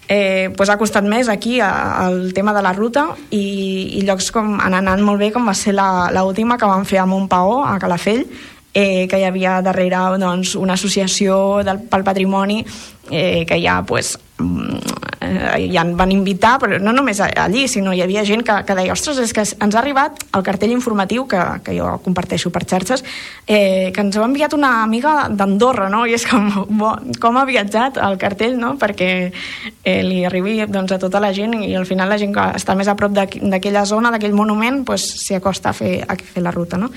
eh, 0.10 0.50
pues 0.58 0.70
ha 0.70 0.78
costat 0.78 1.06
més 1.08 1.30
aquí 1.32 1.60
a- 1.64 2.06
al 2.06 2.34
tema 2.34 2.54
de 2.54 2.62
la 2.62 2.74
ruta 2.74 3.06
i, 3.32 4.00
i 4.00 4.02
llocs 4.04 4.32
com 4.36 4.58
han 4.60 4.74
anat 4.76 5.00
molt 5.00 5.20
bé 5.24 5.32
com 5.32 5.48
va 5.48 5.54
ser 5.56 5.74
la, 5.78 6.10
la 6.12 6.26
última 6.28 6.58
que 6.58 6.68
van 6.68 6.84
fer 6.86 7.00
a 7.00 7.06
Montpaó, 7.08 7.62
a 7.64 7.78
Calafell 7.80 8.26
eh, 8.74 9.08
que 9.08 9.20
hi 9.22 9.24
havia 9.28 9.62
darrere 9.62 10.00
doncs, 10.20 10.56
una 10.60 10.74
associació 10.74 11.62
del, 11.64 11.80
pel 11.88 12.04
patrimoni 12.04 12.64
eh, 13.12 13.46
que 13.48 13.62
ja 13.64 13.80
pues, 13.88 14.18
mm, 14.40 15.13
eh, 15.24 15.70
ja 15.74 15.82
en 15.82 15.96
van 15.98 16.12
invitar, 16.12 16.58
però 16.62 16.78
no 16.82 16.92
només 16.94 17.22
allí, 17.24 17.66
sinó 17.72 17.94
hi 17.96 18.02
havia 18.04 18.26
gent 18.28 18.44
que, 18.46 18.58
que 18.68 18.76
deia, 18.76 18.94
ostres, 18.94 19.18
és 19.24 19.34
que 19.34 19.46
ens 19.46 19.76
ha 19.76 19.80
arribat 19.80 20.22
el 20.36 20.44
cartell 20.44 20.74
informatiu, 20.76 21.26
que, 21.32 21.40
que 21.64 21.78
jo 21.78 21.88
comparteixo 22.04 22.52
per 22.52 22.66
xarxes, 22.70 23.06
eh, 23.48 23.92
que 23.96 24.04
ens 24.04 24.18
ha 24.20 24.26
enviat 24.28 24.54
una 24.58 24.84
amiga 24.84 25.30
d'Andorra, 25.32 25.90
no? 25.90 26.04
I 26.06 26.18
és 26.20 26.28
com, 26.30 26.50
bo, 26.78 26.94
com 27.24 27.40
ha 27.40 27.46
viatjat 27.50 27.98
el 28.04 28.20
cartell, 28.22 28.58
no? 28.60 28.76
Perquè 28.82 29.10
eh, 29.32 30.00
li 30.04 30.24
arribi 30.28 30.60
doncs, 30.68 30.92
a 30.92 31.00
tota 31.00 31.24
la 31.24 31.34
gent 31.34 31.56
i 31.64 31.74
al 31.80 31.88
final 31.90 32.10
la 32.12 32.20
gent 32.22 32.34
que 32.36 32.48
està 32.60 32.76
més 32.76 32.92
a 32.92 32.98
prop 33.00 33.16
d'aqu- 33.16 33.40
d'aquella 33.42 33.86
zona, 33.90 34.12
d'aquell 34.12 34.36
monument, 34.36 34.84
pues, 34.86 35.06
s'hi 35.24 35.40
acosta 35.40 35.72
a 35.72 35.78
fer, 35.78 36.02
a 36.08 36.16
fer 36.20 36.44
la 36.44 36.52
ruta, 36.52 36.78
no? 36.78 36.92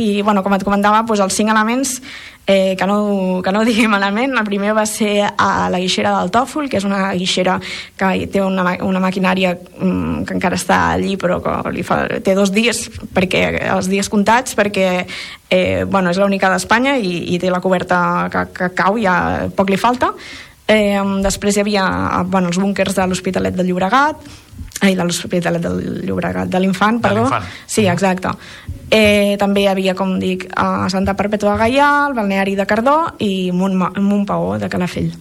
i 0.00 0.22
bueno, 0.24 0.40
com 0.42 0.54
et 0.56 0.62
comentava 0.64 1.02
doncs 1.04 1.20
els 1.20 1.34
cinc 1.36 1.50
elements 1.52 1.98
eh, 2.46 2.74
que, 2.76 2.86
no, 2.86 3.40
que 3.44 3.52
no 3.52 3.60
ho 3.60 3.66
digui 3.66 3.86
malament 3.90 4.34
el 4.38 4.46
primer 4.46 4.74
va 4.74 4.84
ser 4.88 5.28
a 5.30 5.68
la 5.70 5.80
guixera 5.82 6.14
del 6.18 6.32
Tòfol 6.34 6.68
que 6.70 6.80
és 6.80 6.86
una 6.88 7.12
guixera 7.14 7.58
que 7.98 8.26
té 8.32 8.42
una, 8.42 8.64
una 8.82 9.02
maquinària 9.02 9.54
mm, 9.54 10.24
que 10.26 10.36
encara 10.36 10.58
està 10.58 10.80
allí 10.96 11.16
però 11.20 11.38
que 11.44 11.56
li 11.74 11.86
fa, 11.86 12.04
té 12.24 12.34
dos 12.38 12.52
dies 12.54 12.88
perquè 13.14 13.44
els 13.70 13.90
dies 13.92 14.10
comptats 14.10 14.58
perquè 14.58 14.88
eh, 15.52 15.84
bueno, 15.84 16.10
és 16.10 16.18
l'única 16.18 16.50
d'Espanya 16.50 16.96
i, 16.98 17.34
i 17.34 17.38
té 17.38 17.50
la 17.52 17.62
coberta 17.62 18.28
que, 18.32 18.46
que 18.56 18.72
cau 18.74 18.98
ja 18.98 19.48
poc 19.54 19.70
li 19.70 19.76
falta. 19.76 20.12
Eh, 20.66 20.98
després 21.22 21.56
hi 21.56 21.60
havia 21.60 21.84
bueno, 22.30 22.48
els 22.48 22.58
búnkers 22.58 22.96
de 22.96 23.06
l'Hospitalet 23.06 23.54
del 23.58 23.68
Llobregat 23.68 24.22
ai, 24.82 24.94
de 24.98 25.04
l'Hospitalet 25.04 25.62
del 25.62 26.02
Llobregat 26.06 26.48
de 26.50 26.58
l'Infant, 26.60 27.00
perdó. 27.02 27.28
sí, 27.66 27.86
exacte. 27.86 28.28
Eh, 28.90 29.36
també 29.40 29.62
hi 29.62 29.68
havia, 29.70 29.94
com 29.94 30.18
dic, 30.20 30.48
a 30.56 30.88
Santa 30.92 31.14
Perpètua 31.16 31.52
de 31.54 31.58
Gaià 31.62 31.90
el 32.08 32.14
balneari 32.18 32.56
de 32.58 32.66
Cardó 32.66 32.96
i 33.24 33.50
Montma 33.52 33.92
Montpaó 33.96 34.58
de 34.58 34.68
Calafell. 34.68 35.12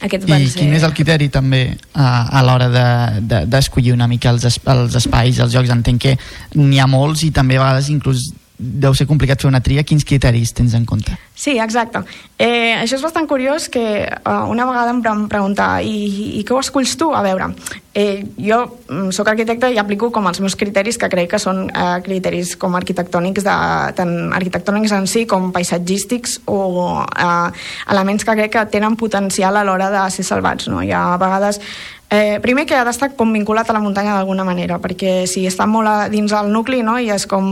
Aquests 0.00 0.28
I 0.28 0.30
ser... 0.52 0.60
quin 0.60 0.74
és 0.76 0.84
el 0.86 0.92
criteri 0.94 1.26
també 1.34 1.62
a, 1.94 2.28
a 2.38 2.42
l'hora 2.46 2.68
de- 2.70 3.20
de- 3.26 3.40
d'escollir 3.50 3.90
de, 3.90 3.96
una 3.96 4.06
mica 4.06 4.30
els, 4.30 4.44
es- 4.46 4.60
els 4.70 4.94
espais, 4.94 5.40
els 5.42 5.50
jocs? 5.56 5.72
Entenc 5.74 6.00
que 6.04 6.12
n'hi 6.54 6.78
ha 6.78 6.86
molts 6.86 7.24
i 7.26 7.32
també 7.34 7.56
a 7.58 7.64
vegades 7.64 7.88
inclús 7.90 8.28
deu 8.58 8.94
ser 8.94 9.06
complicat 9.06 9.40
fer 9.40 9.48
una 9.48 9.62
tria. 9.62 9.84
Quins 9.86 10.04
criteris 10.04 10.52
tens 10.52 10.74
en 10.74 10.84
compte? 10.86 11.14
Sí, 11.38 11.54
exacte. 11.62 12.02
Eh, 12.38 12.74
això 12.74 12.98
és 12.98 13.04
bastant 13.04 13.28
curiós 13.30 13.68
que 13.70 13.84
uh, 14.02 14.44
una 14.50 14.66
vegada 14.66 14.90
em 14.90 15.26
preguntar 15.30 15.70
i, 15.86 16.38
i 16.40 16.42
què 16.44 16.56
ho 16.56 16.58
esculls 16.58 16.96
tu? 16.98 17.12
A 17.14 17.22
veure, 17.22 17.52
eh, 17.94 18.26
jo 18.34 18.58
mm, 18.88 19.12
sóc 19.14 19.30
arquitecte 19.30 19.70
i 19.70 19.78
aplico 19.78 20.10
com 20.14 20.26
els 20.30 20.38
meus 20.42 20.54
criteris 20.58 20.98
que 20.98 21.10
crec 21.10 21.30
que 21.32 21.40
són 21.42 21.68
eh, 21.70 21.98
criteris 22.06 22.56
com 22.58 22.74
arquitectònics, 22.78 23.46
de, 23.46 23.58
tant 23.98 24.14
arquitectònics 24.34 24.94
en 24.98 25.06
si 25.10 25.24
com 25.30 25.52
paisatgístics 25.54 26.40
o 26.50 26.58
eh, 27.06 27.50
elements 27.94 28.26
que 28.26 28.36
crec 28.42 28.56
que 28.56 28.66
tenen 28.74 28.98
potencial 28.98 29.56
a 29.56 29.64
l'hora 29.66 29.92
de 29.94 30.04
ser 30.14 30.26
salvats. 30.26 30.66
No? 30.70 30.82
Hi 30.82 30.90
ha 30.94 31.04
vegades 31.18 31.62
Eh, 32.10 32.40
primer 32.40 32.64
que 32.64 32.72
ha 32.72 32.86
d'estar 32.88 33.10
com 33.18 33.34
vinculat 33.36 33.68
a 33.68 33.74
la 33.76 33.82
muntanya 33.84 34.14
d'alguna 34.16 34.46
manera, 34.48 34.78
perquè 34.80 35.26
si 35.28 35.42
està 35.44 35.66
molt 35.68 35.90
a, 35.90 36.08
dins 36.08 36.32
el 36.32 36.48
nucli 36.54 36.80
no, 36.80 36.96
i 36.96 37.10
és 37.12 37.26
com 37.28 37.44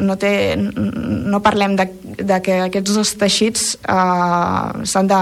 no, 0.00 0.16
té, 0.16 0.56
no 0.56 1.42
parlem 1.44 1.76
de, 1.76 1.86
de 2.16 2.40
que 2.40 2.56
aquests 2.70 2.96
dos 2.96 3.12
teixits 3.20 3.66
eh, 3.84 4.84
s'han 4.88 5.10
de 5.10 5.20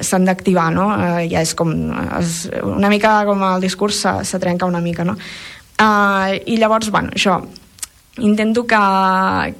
s'han 0.00 0.24
d'activar, 0.24 0.70
no? 0.72 0.86
Eh, 0.94 1.26
ja 1.34 1.42
és 1.42 1.52
com 1.58 1.74
és 2.20 2.46
una 2.62 2.88
mica 2.88 3.18
com 3.26 3.42
el 3.50 3.66
discurs 3.66 4.04
se, 4.06 4.14
se 4.24 4.38
trenca 4.38 4.70
una 4.70 4.80
mica, 4.80 5.04
no? 5.04 5.18
Eh, 5.18 6.38
I 6.54 6.62
llavors, 6.62 6.92
bueno, 6.94 7.10
això 7.10 7.40
intento 8.22 8.64
que, 8.66 8.78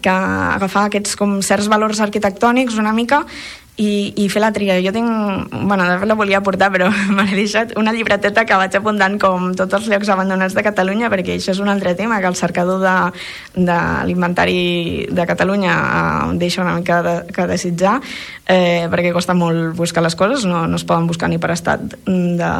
que 0.03 0.11
agafar 0.11 0.87
aquests 0.87 1.19
com 1.19 1.41
certs 1.43 1.69
valors 1.71 2.01
arquitectònics 2.03 2.79
una 2.79 2.95
mica 2.95 3.25
i, 3.79 4.13
i 4.19 4.27
fer 4.31 4.43
la 4.43 4.51
tria. 4.53 4.77
Jo 4.83 4.91
tinc, 4.95 5.53
bueno, 5.55 5.87
de 5.87 5.99
fet 6.01 6.11
la 6.11 6.17
volia 6.19 6.41
portar, 6.43 6.71
però 6.75 6.91
me 7.15 7.25
l'he 7.29 7.39
deixat, 7.39 7.77
una 7.79 7.95
llibreteta 7.95 8.45
que 8.47 8.59
vaig 8.59 8.75
apuntant 8.75 9.19
com 9.23 9.53
tots 9.59 9.79
els 9.79 9.87
llocs 9.93 10.11
abandonats 10.13 10.57
de 10.57 10.65
Catalunya, 10.67 11.11
perquè 11.13 11.37
això 11.39 11.55
és 11.55 11.63
un 11.63 11.71
altre 11.71 11.95
tema, 11.99 12.19
que 12.21 12.31
el 12.31 12.39
cercador 12.39 12.83
de, 12.83 12.97
de 13.55 13.79
l'inventari 14.09 15.07
de 15.15 15.29
Catalunya 15.31 15.77
eh, 15.79 16.35
deixa 16.43 16.65
una 16.65 16.75
mica 16.81 17.01
de, 17.07 17.15
que 17.35 17.47
desitjar, 17.51 18.01
eh, 18.51 18.89
perquè 18.91 19.15
costa 19.15 19.37
molt 19.39 19.77
buscar 19.79 20.03
les 20.03 20.19
coses, 20.19 20.47
no, 20.49 20.67
no 20.67 20.81
es 20.81 20.87
poden 20.89 21.07
buscar 21.07 21.31
ni 21.31 21.39
per 21.39 21.53
estat 21.55 21.85
de, 22.05 22.53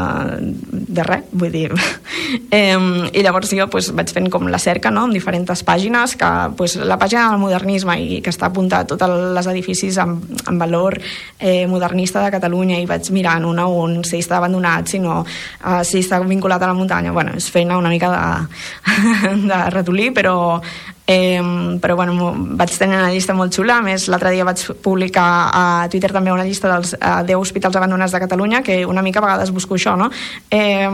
de 0.71 1.09
res, 1.09 1.27
vull 1.33 1.53
dir... 1.55 1.73
eh, 2.55 2.79
I 3.09 3.23
llavors 3.25 3.51
jo 3.57 3.67
pues, 3.73 3.91
vaig 3.97 4.11
fent 4.15 4.31
com 4.31 4.47
la 4.53 4.63
cerca 4.63 4.93
no?, 4.95 5.09
en 5.09 5.17
diferents 5.17 5.65
pàgines, 5.67 6.15
que 6.21 6.31
pues, 6.57 6.77
la 6.79 6.99
pàgina 7.01 7.27
del 7.33 7.43
modernisme 7.43 7.99
i 7.99 8.23
que 8.23 8.31
està 8.31 8.47
apuntat 8.53 8.87
tots 8.93 9.03
els 9.03 9.51
edificis 9.51 9.99
amb, 9.99 10.23
amb 10.47 10.63
valor 10.63 11.01
eh, 11.39 11.67
modernista 11.67 12.23
de 12.25 12.33
Catalunya 12.35 12.79
i 12.81 12.87
vaig 12.87 13.11
mirant 13.15 13.47
un 13.49 13.59
a 13.59 13.67
un 13.67 14.03
si 14.05 14.21
està 14.23 14.39
abandonat, 14.39 14.89
si 14.89 15.01
no, 15.03 15.23
eh, 15.25 15.83
si 15.85 16.03
està 16.03 16.21
vinculat 16.25 16.63
a 16.63 16.71
la 16.71 16.77
muntanya. 16.79 17.13
Bueno, 17.13 17.37
és 17.37 17.51
feina 17.51 17.79
una 17.79 17.93
mica 17.93 18.11
de, 18.13 19.35
de 19.51 19.63
ratolí, 19.75 20.11
però 20.15 20.39
Eh, 21.11 21.41
però 21.81 21.97
bueno, 21.97 22.35
vaig 22.37 22.75
tenir 22.77 22.99
una 22.99 23.09
llista 23.09 23.33
molt 23.33 23.55
xula 23.57 23.79
a 23.79 23.85
més 23.85 24.03
l'altre 24.13 24.29
dia 24.35 24.45
vaig 24.45 24.61
publicar 24.85 25.29
a 25.57 25.63
Twitter 25.89 26.11
també 26.13 26.35
una 26.35 26.45
llista 26.45 26.69
dels 26.69 26.91
eh, 26.99 27.13
10 27.25 27.39
hospitals 27.41 27.79
abandonats 27.81 28.13
de 28.13 28.21
Catalunya 28.21 28.61
que 28.61 28.83
una 28.85 29.01
mica 29.01 29.23
a 29.23 29.25
vegades 29.25 29.49
busco 29.57 29.79
això 29.79 29.95
no? 29.97 30.11
eh, 30.53 30.85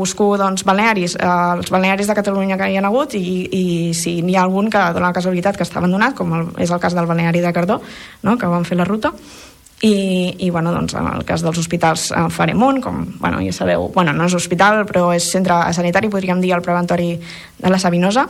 busco 0.00 0.30
doncs 0.40 0.64
balnearis 0.64 1.18
eh, 1.20 1.28
els 1.28 1.68
balnearis 1.68 2.08
de 2.08 2.16
Catalunya 2.16 2.56
que 2.56 2.70
hi 2.72 2.78
ha 2.80 2.86
hagut 2.88 3.12
i, 3.20 3.26
i 3.52 3.64
si 3.92 4.22
n'hi 4.24 4.38
ha 4.38 4.46
algun 4.48 4.72
que 4.72 4.86
dona 4.96 5.10
la 5.10 5.18
casualitat 5.20 5.60
que 5.60 5.68
està 5.68 5.84
abandonat 5.84 6.16
com 6.16 6.32
el, 6.32 6.48
és 6.56 6.72
el 6.72 6.80
cas 6.80 6.96
del 6.96 7.04
balneari 7.04 7.44
de 7.44 7.52
Cardó 7.52 7.82
no? 8.22 8.38
que 8.40 8.48
van 8.48 8.64
fer 8.64 8.80
la 8.80 8.88
ruta 8.88 9.12
i, 9.82 10.32
i 10.38 10.48
bueno, 10.48 10.72
doncs, 10.72 10.94
en 10.96 11.12
el 11.12 11.24
cas 11.28 11.42
dels 11.44 11.58
hospitals 11.60 12.08
eh, 12.08 12.28
farem 12.32 12.62
un, 12.64 12.80
com 12.80 13.04
bueno, 13.20 13.44
ja 13.44 13.52
sabeu, 13.52 13.90
bueno, 13.92 14.16
no 14.16 14.32
és 14.32 14.36
hospital 14.38 14.86
però 14.88 15.10
és 15.12 15.28
centre 15.28 15.58
sanitari, 15.76 16.08
podríem 16.08 16.40
dir 16.40 16.56
el 16.56 16.64
preventori 16.64 17.18
de 17.60 17.68
la 17.68 17.78
Sabinosa 17.78 18.24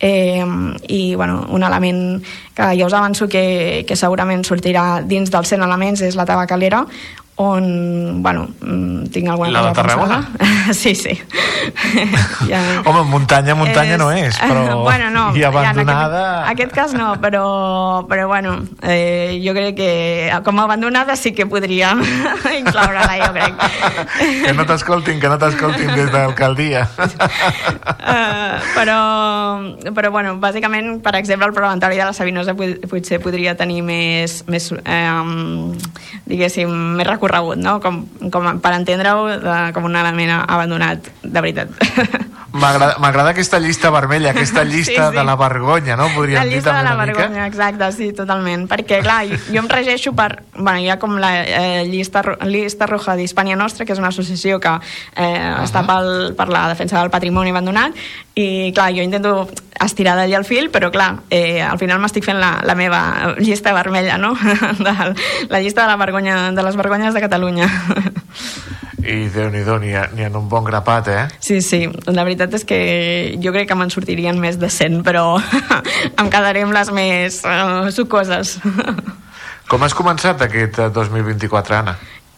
eh, 0.00 0.44
i 0.88 1.14
bueno, 1.14 1.46
un 1.50 1.62
element 1.62 2.22
que 2.54 2.70
ja 2.78 2.86
us 2.86 2.94
avanço 2.94 3.28
que, 3.28 3.84
que 3.86 3.96
segurament 3.96 4.44
sortirà 4.44 5.02
dins 5.02 5.30
dels 5.30 5.54
100 5.54 5.62
elements 5.66 6.02
és 6.02 6.16
la 6.16 6.26
tabacalera 6.28 6.84
on, 7.36 8.22
bueno, 8.22 8.48
mm, 8.60 9.04
tinc 9.12 9.28
alguna 9.28 9.50
La 9.50 9.60
de 9.60 9.68
cosa 9.68 9.82
Tarragona? 9.82 10.28
pensada. 10.38 10.72
Sí, 10.72 10.94
sí. 10.94 11.10
ja, 12.48 12.82
Home, 12.84 13.04
muntanya, 13.04 13.54
muntanya 13.54 13.96
no 13.98 14.10
és, 14.10 14.34
però... 14.40 14.82
bueno, 14.88 15.10
no, 15.10 15.36
I 15.36 15.40
ja, 15.40 15.48
en 15.48 15.56
abandonada... 15.56 16.22
aquest, 16.48 16.72
aquest 16.72 16.72
cas 16.74 16.94
no, 16.94 17.20
però, 17.20 18.06
però 18.08 18.26
bueno, 18.26 18.56
eh, 18.82 19.38
jo 19.44 19.52
crec 19.54 19.76
que 19.76 20.32
com 20.44 20.58
a 20.58 20.64
abandonada 20.64 21.14
sí 21.16 21.32
que 21.36 21.46
podríem 21.46 22.00
incloure-la, 22.60 23.14
jo 23.20 23.30
crec. 23.36 23.54
Que 24.46 24.54
no 24.56 24.66
t'escoltin, 24.66 25.20
que 25.20 25.28
no 25.28 25.38
t'escoltin 25.38 25.92
des 25.94 26.10
de 26.10 26.16
l'alcaldia. 26.16 26.86
Uh, 26.96 28.58
però, 28.74 28.98
però 29.94 30.10
bueno, 30.10 30.36
bàsicament, 30.42 31.00
per 31.04 31.14
exemple, 31.20 31.46
el 31.46 31.54
preventori 31.54 32.00
de 32.00 32.08
la 32.08 32.16
Sabinosa 32.16 32.56
potser 32.56 33.20
podria 33.22 33.54
tenir 33.58 33.82
més, 33.86 34.40
més 34.50 34.72
eh, 34.82 35.76
diguéssim, 36.26 36.72
més 36.98 37.06
recorregut, 37.26 37.58
no? 37.58 37.80
Com, 37.80 38.04
com 38.32 38.48
per 38.62 38.72
entendre-ho 38.76 39.26
de, 39.42 39.58
com 39.74 39.84
un 39.84 39.96
element 39.96 40.32
abandonat, 40.46 41.10
de 41.22 41.40
veritat. 41.40 41.68
M'agrada 42.56 43.34
aquesta 43.34 43.58
llista 43.60 43.90
vermella, 43.92 44.30
aquesta 44.30 44.62
llista 44.64 44.86
Sí, 44.86 45.10
sí. 45.10 45.16
de 45.16 45.24
la 45.24 45.34
vergonya, 45.36 45.96
no? 45.96 46.06
Podríem 46.14 46.38
la 46.40 46.44
dir 46.46 46.54
llista 46.54 46.70
també 46.70 46.80
de 46.80 46.88
la 46.88 46.94
una 46.94 47.04
mica. 47.04 47.18
vergonya, 47.18 47.46
exacte, 47.50 47.90
sí, 47.92 48.12
totalment. 48.16 48.64
Perquè, 48.70 49.02
clar, 49.04 49.26
jo, 49.28 49.60
em 49.60 49.68
regeixo 49.68 50.14
per... 50.16 50.42
Bueno, 50.56 50.78
hi 50.80 50.88
ha 50.88 50.96
com 50.98 51.18
la 51.20 51.32
eh, 51.42 51.84
llista, 51.84 52.22
llista 52.48 52.88
roja 52.88 53.16
d'Hispània 53.18 53.58
Nostra, 53.60 53.84
que 53.84 53.92
és 53.92 54.00
una 54.00 54.08
associació 54.08 54.60
que 54.60 54.72
eh, 54.72 55.26
uh 55.26 55.58
-huh. 55.58 55.64
està 55.66 55.84
pel, 55.84 56.34
per 56.38 56.48
la 56.48 56.68
defensa 56.68 57.00
del 57.00 57.10
patrimoni 57.10 57.50
abandonat, 57.50 57.92
i, 58.34 58.72
clar, 58.72 58.92
jo 58.92 59.02
intento 59.02 59.48
estirar 59.80 60.16
d'allà 60.16 60.38
el 60.38 60.44
fil, 60.44 60.70
però, 60.72 60.90
clar, 60.90 61.22
eh, 61.30 61.60
al 61.62 61.78
final 61.78 62.00
m'estic 62.00 62.24
fent 62.24 62.38
la, 62.40 62.60
la 62.64 62.74
meva 62.74 63.34
llista 63.38 63.72
vermella, 63.76 64.16
no? 64.18 64.34
De, 64.86 64.92
la 65.48 65.60
llista 65.60 65.82
de, 65.82 65.88
la 65.88 65.96
vergonya, 65.96 66.52
de 66.52 66.62
les 66.62 66.76
vergonyes 66.76 67.14
de 67.16 67.24
Catalunya. 67.24 67.68
I 69.06 69.28
Déu-n'hi-do, 69.30 69.76
n'hi 69.78 69.92
ha, 69.94 70.06
n'hi 70.12 70.26
ha 70.26 70.30
un 70.34 70.48
bon 70.50 70.64
grapat, 70.66 71.08
eh? 71.12 71.24
Sí, 71.38 71.60
sí, 71.62 71.84
la 72.10 72.24
veritat 72.26 72.54
és 72.58 72.64
que 72.66 72.78
jo 73.42 73.52
crec 73.54 73.68
que 73.70 73.76
me'n 73.78 73.92
sortirien 73.94 74.38
més 74.42 74.58
de 74.58 74.70
100, 74.72 75.02
però 75.06 75.36
em 76.20 76.32
quedaré 76.32 76.64
amb 76.66 76.74
les 76.74 76.90
més 76.96 77.38
uh, 77.46 77.86
sucoses. 77.94 78.56
Com 79.70 79.82
has 79.82 79.94
començat 79.98 80.42
aquest 80.46 80.78
eh, 80.82 80.90
2024, 80.94 81.78
Anna? 81.78 81.96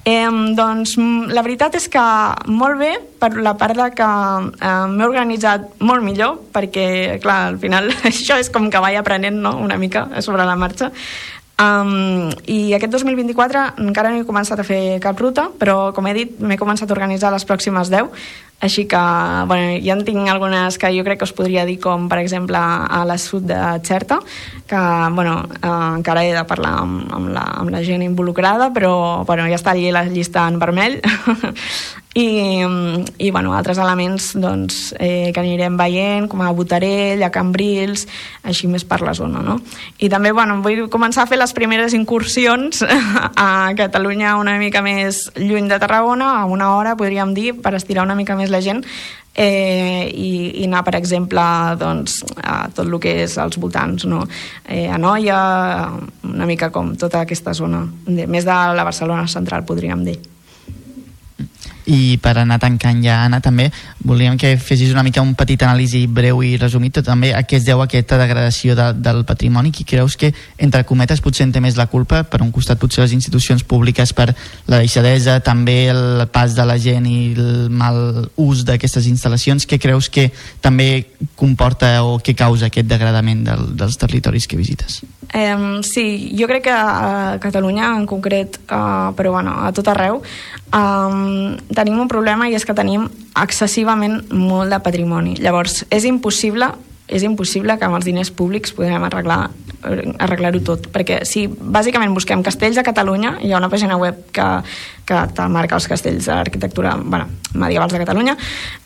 Eh, 0.09 0.29
doncs 0.57 0.95
la 1.29 1.43
veritat 1.45 1.75
és 1.77 1.89
que 1.93 2.03
molt 2.49 2.79
bé 2.81 2.95
per 3.21 3.35
la 3.45 3.53
part 3.61 3.77
de 3.77 3.89
que 3.97 4.07
eh, 4.09 4.87
m'he 4.89 5.05
organitzat 5.05 5.67
molt 5.85 6.05
millor 6.05 6.39
perquè 6.55 7.19
clar, 7.21 7.41
al 7.51 7.59
final 7.61 7.91
això 8.09 8.39
és 8.41 8.49
com 8.55 8.71
que 8.73 8.81
vaig 8.81 8.97
aprenent 8.97 9.43
no? 9.45 9.57
una 9.61 9.77
mica 9.77 10.07
sobre 10.25 10.47
la 10.49 10.57
marxa 10.57 10.89
Um, 11.59 12.31
I 12.47 12.75
aquest 12.77 12.93
2024 12.95 13.63
encara 13.83 14.13
no 14.15 14.21
he 14.21 14.27
començat 14.27 14.61
a 14.63 14.67
fer 14.67 15.01
cap 15.03 15.19
ruta, 15.19 15.49
però 15.59 15.91
com 15.95 16.07
he 16.07 16.15
dit, 16.15 16.37
m'he 16.39 16.59
començat 16.61 16.87
a 16.87 16.95
organitzar 16.95 17.33
les 17.35 17.47
pròximes 17.49 17.91
10, 17.91 18.13
així 18.61 18.87
que 18.91 19.01
bueno, 19.47 19.79
ja 19.85 19.95
en 19.95 20.05
tinc 20.05 20.29
algunes 20.29 20.79
que 20.79 20.91
jo 20.97 21.05
crec 21.07 21.21
que 21.21 21.29
us 21.29 21.35
podria 21.37 21.65
dir, 21.69 21.79
com 21.83 22.09
per 22.11 22.19
exemple 22.19 22.59
a 22.59 23.05
la 23.07 23.19
sud 23.19 23.47
de 23.47 23.59
Xerta, 23.87 24.19
que 24.67 24.81
bueno, 25.15 25.45
eh, 25.63 25.69
encara 25.99 26.25
he 26.27 26.35
de 26.35 26.45
parlar 26.45 26.75
amb, 26.83 27.07
amb, 27.15 27.31
la, 27.35 27.47
amb 27.63 27.71
la 27.71 27.85
gent 27.87 28.03
involucrada, 28.03 28.73
però 28.75 29.25
bueno, 29.25 29.47
ja 29.47 29.61
està 29.61 29.77
allí 29.77 29.93
la 29.95 30.05
llista 30.11 30.49
en 30.49 30.59
vermell. 30.59 31.01
I, 32.19 32.65
i 33.19 33.31
bueno, 33.31 33.53
altres 33.55 33.79
elements 33.79 34.33
doncs, 34.35 34.95
eh, 34.99 35.31
que 35.31 35.39
anirem 35.39 35.77
veient, 35.79 36.27
com 36.27 36.41
a 36.43 36.51
Botarell, 36.57 37.23
a 37.23 37.31
Cambrils, 37.31 38.07
així 38.43 38.67
més 38.67 38.83
per 38.89 38.99
la 39.07 39.13
zona. 39.15 39.43
No? 39.45 39.59
I 40.03 40.09
també 40.11 40.33
bueno, 40.35 40.57
vull 40.65 40.89
començar 40.91 41.23
a 41.23 41.31
fer 41.31 41.39
les 41.39 41.53
primeres 41.55 41.95
incursions 41.95 42.83
a 43.47 43.71
Catalunya 43.79 44.35
una 44.41 44.57
mica 44.59 44.83
més 44.83 45.29
lluny 45.37 45.69
de 45.71 45.79
Tarragona, 45.79 46.33
a 46.41 46.49
una 46.51 46.73
hora, 46.75 46.97
podríem 46.99 47.37
dir, 47.37 47.53
per 47.63 47.77
estirar 47.79 48.09
una 48.09 48.19
mica 48.19 48.35
més 48.41 48.48
la 48.53 48.61
gent, 48.65 48.85
eh, 49.39 50.09
i, 50.11 50.31
i 50.63 50.65
anar, 50.67 50.83
per 50.87 50.97
exemple, 50.99 51.43
doncs, 51.81 52.23
a 52.43 52.67
tot 52.75 52.87
el 52.87 52.99
que 53.03 53.15
és 53.25 53.37
als 53.39 53.61
voltants, 53.61 54.09
no? 54.11 54.25
eh, 54.67 54.89
a 54.91 54.99
Noia, 54.99 55.39
una 56.27 56.49
mica 56.49 56.73
com 56.75 56.97
tota 56.99 57.23
aquesta 57.23 57.55
zona, 57.55 57.85
més 58.07 58.49
de 58.49 58.59
la 58.75 58.89
Barcelona 58.89 59.29
central, 59.31 59.67
podríem 59.69 60.05
dir. 60.09 60.19
I 61.89 62.19
per 62.21 62.35
anar 62.39 62.59
tancant 62.61 63.01
ja, 63.03 63.23
Anna, 63.25 63.41
també 63.41 63.69
volíem 64.05 64.37
que 64.39 64.53
fessis 64.61 64.93
una 64.93 65.03
mica 65.07 65.23
un 65.25 65.35
petit 65.39 65.63
anàlisi 65.65 66.05
breu 66.07 66.43
i 66.45 66.57
resumit, 66.61 67.01
també 67.05 67.33
a 67.35 67.43
què 67.49 67.59
es 67.59 67.67
deu 67.67 67.81
aquesta 67.83 68.19
degradació 68.21 68.77
de, 68.77 68.91
del 69.01 69.25
patrimoni, 69.29 69.73
qui 69.73 69.87
creus 69.89 70.19
que, 70.21 70.33
entre 70.59 70.85
cometes, 70.89 71.23
potser 71.25 71.47
en 71.49 71.55
té 71.55 71.63
més 71.65 71.79
la 71.81 71.89
culpa, 71.89 72.23
per 72.29 72.43
un 72.45 72.53
costat 72.53 72.81
potser 72.81 73.07
les 73.07 73.17
institucions 73.17 73.65
públiques 73.65 74.13
per 74.13 74.29
la 74.69 74.83
deixadesa, 74.83 75.39
també 75.45 75.79
el 75.93 76.27
pas 76.33 76.57
de 76.57 76.67
la 76.69 76.79
gent 76.83 77.09
i 77.09 77.19
el 77.35 77.71
mal 77.73 78.29
ús 78.37 78.65
d'aquestes 78.69 79.09
instal·lacions, 79.09 79.67
què 79.69 79.81
creus 79.81 80.11
que 80.13 80.29
també 80.61 81.07
comporta 81.37 81.97
o 82.05 82.19
que 82.21 82.37
causa 82.37 82.69
aquest 82.69 82.91
degradament 82.91 83.47
del, 83.49 83.73
dels 83.81 83.97
territoris 84.01 84.47
que 84.47 84.61
visites? 84.61 85.03
Eh, 85.35 85.81
sí, 85.83 86.35
jo 86.39 86.47
crec 86.49 86.65
que 86.65 86.75
a 86.75 87.39
Catalunya 87.41 87.95
en 87.97 88.07
concret, 88.07 88.61
eh, 88.65 89.13
però 89.17 89.33
bueno, 89.33 89.55
a 89.61 89.73
tot 89.73 89.89
arreu, 89.89 90.23
eh, 90.23 91.57
tenim 91.75 92.01
un 92.01 92.09
problema 92.09 92.49
i 92.49 92.55
és 92.55 92.65
que 92.65 92.75
tenim 92.75 93.09
excessivament 93.37 94.23
molt 94.33 94.71
de 94.71 94.81
patrimoni. 94.81 95.37
Llavors, 95.37 95.85
és 95.91 96.05
impossible 96.05 96.73
és 97.09 97.25
impossible 97.25 97.79
que 97.79 97.87
amb 97.87 97.97
els 97.97 98.05
diners 98.05 98.31
públics 98.31 98.75
podem 98.77 99.03
arreglar 99.09 99.49
arreglar-ho 99.79 100.59
tot, 100.67 100.89
perquè 100.91 101.21
si 101.29 101.45
bàsicament 101.47 102.11
busquem 102.15 102.43
castells 102.43 102.81
a 102.81 102.83
Catalunya, 102.83 103.37
hi 103.47 103.53
ha 103.53 103.61
una 103.61 103.71
pàgina 103.71 103.95
web 103.97 104.25
que, 104.35 104.47
que 105.07 105.21
te 105.35 105.47
marca 105.55 105.79
els 105.79 105.87
castells 105.87 106.27
d'arquitectura 106.27 106.97
bueno, 106.99 107.29
medievals 107.55 107.95
de 107.95 108.01
Catalunya, 108.03 108.35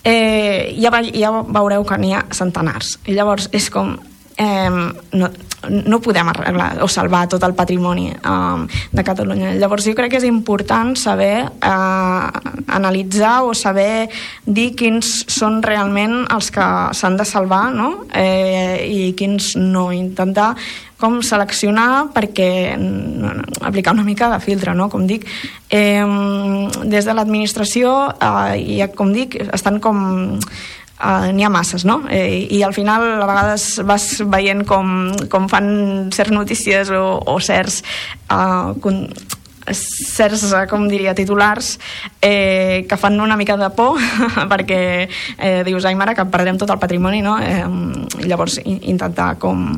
eh, 0.05 0.77
ja, 0.77 0.93
ja 1.17 1.33
veureu 1.49 1.87
que 1.89 1.99
n'hi 1.99 2.13
ha 2.13 2.27
centenars. 2.37 2.99
I 3.09 3.17
llavors 3.17 3.49
és 3.57 3.71
com 3.73 3.97
eh, 4.43 4.71
no, 5.13 5.31
no 5.71 6.01
podem 6.03 6.29
arreglar 6.29 6.83
o 6.83 6.89
salvar 6.91 7.29
tot 7.31 7.43
el 7.47 7.55
patrimoni 7.55 8.11
eh, 8.11 8.83
de 8.91 9.05
Catalunya. 9.07 9.55
Llavors 9.61 9.87
jo 9.87 9.95
crec 9.99 10.15
que 10.15 10.21
és 10.21 10.29
important 10.29 10.95
saber 10.99 11.35
eh, 11.47 12.29
analitzar 12.79 13.43
o 13.47 13.55
saber 13.55 14.09
dir 14.47 14.73
quins 14.79 15.13
són 15.31 15.61
realment 15.63 16.25
els 16.35 16.51
que 16.55 16.69
s'han 16.99 17.19
de 17.21 17.29
salvar 17.29 17.69
no? 17.75 17.93
eh, 18.15 18.83
i 18.89 19.13
quins 19.19 19.55
no. 19.61 19.91
Intentar 19.93 20.55
com 21.03 21.19
seleccionar 21.27 22.13
perquè 22.15 22.77
no, 22.79 23.33
no, 23.35 23.47
aplicar 23.67 23.95
una 23.95 24.07
mica 24.07 24.31
de 24.31 24.39
filtre, 24.43 24.75
no? 24.75 24.89
com 24.91 25.07
dic. 25.07 25.27
Eh, 25.71 26.05
des 26.87 27.09
de 27.09 27.17
l'administració, 27.17 27.95
eh, 28.19 28.79
ja, 28.79 28.91
com 28.95 29.11
dic, 29.15 29.39
estan 29.51 29.81
com 29.83 30.39
Uh, 31.01 31.33
n'hi 31.35 31.43
ha 31.43 31.51
masses, 31.51 31.83
no? 31.89 32.03
Eh, 32.11 32.47
I 32.55 32.63
al 32.63 32.75
final 32.77 33.03
a 33.03 33.27
vegades 33.27 33.81
vas 33.89 34.05
veient 34.31 34.63
com, 34.69 35.11
com 35.33 35.49
fan 35.51 35.73
certs 36.15 36.35
notícies 36.35 36.93
o, 36.95 37.19
o 37.27 37.39
certs 37.43 37.81
uh, 38.31 38.71
certs, 39.71 40.45
com 40.71 40.87
diria, 40.91 41.15
titulars 41.15 41.77
eh, 42.21 42.85
que 42.89 42.97
fan 42.99 43.21
una 43.21 43.37
mica 43.37 43.57
de 43.57 43.69
por 43.77 44.01
perquè 44.53 45.09
eh, 45.39 45.63
dius, 45.67 45.87
ai 45.87 45.95
mare, 45.99 46.17
que 46.19 46.27
perdrem 46.31 46.59
tot 46.59 46.71
el 46.75 46.81
patrimoni, 46.83 47.23
no? 47.23 47.37
Eh, 47.39 47.67
llavors 48.27 48.59
intentar 48.65 49.37
com, 49.43 49.69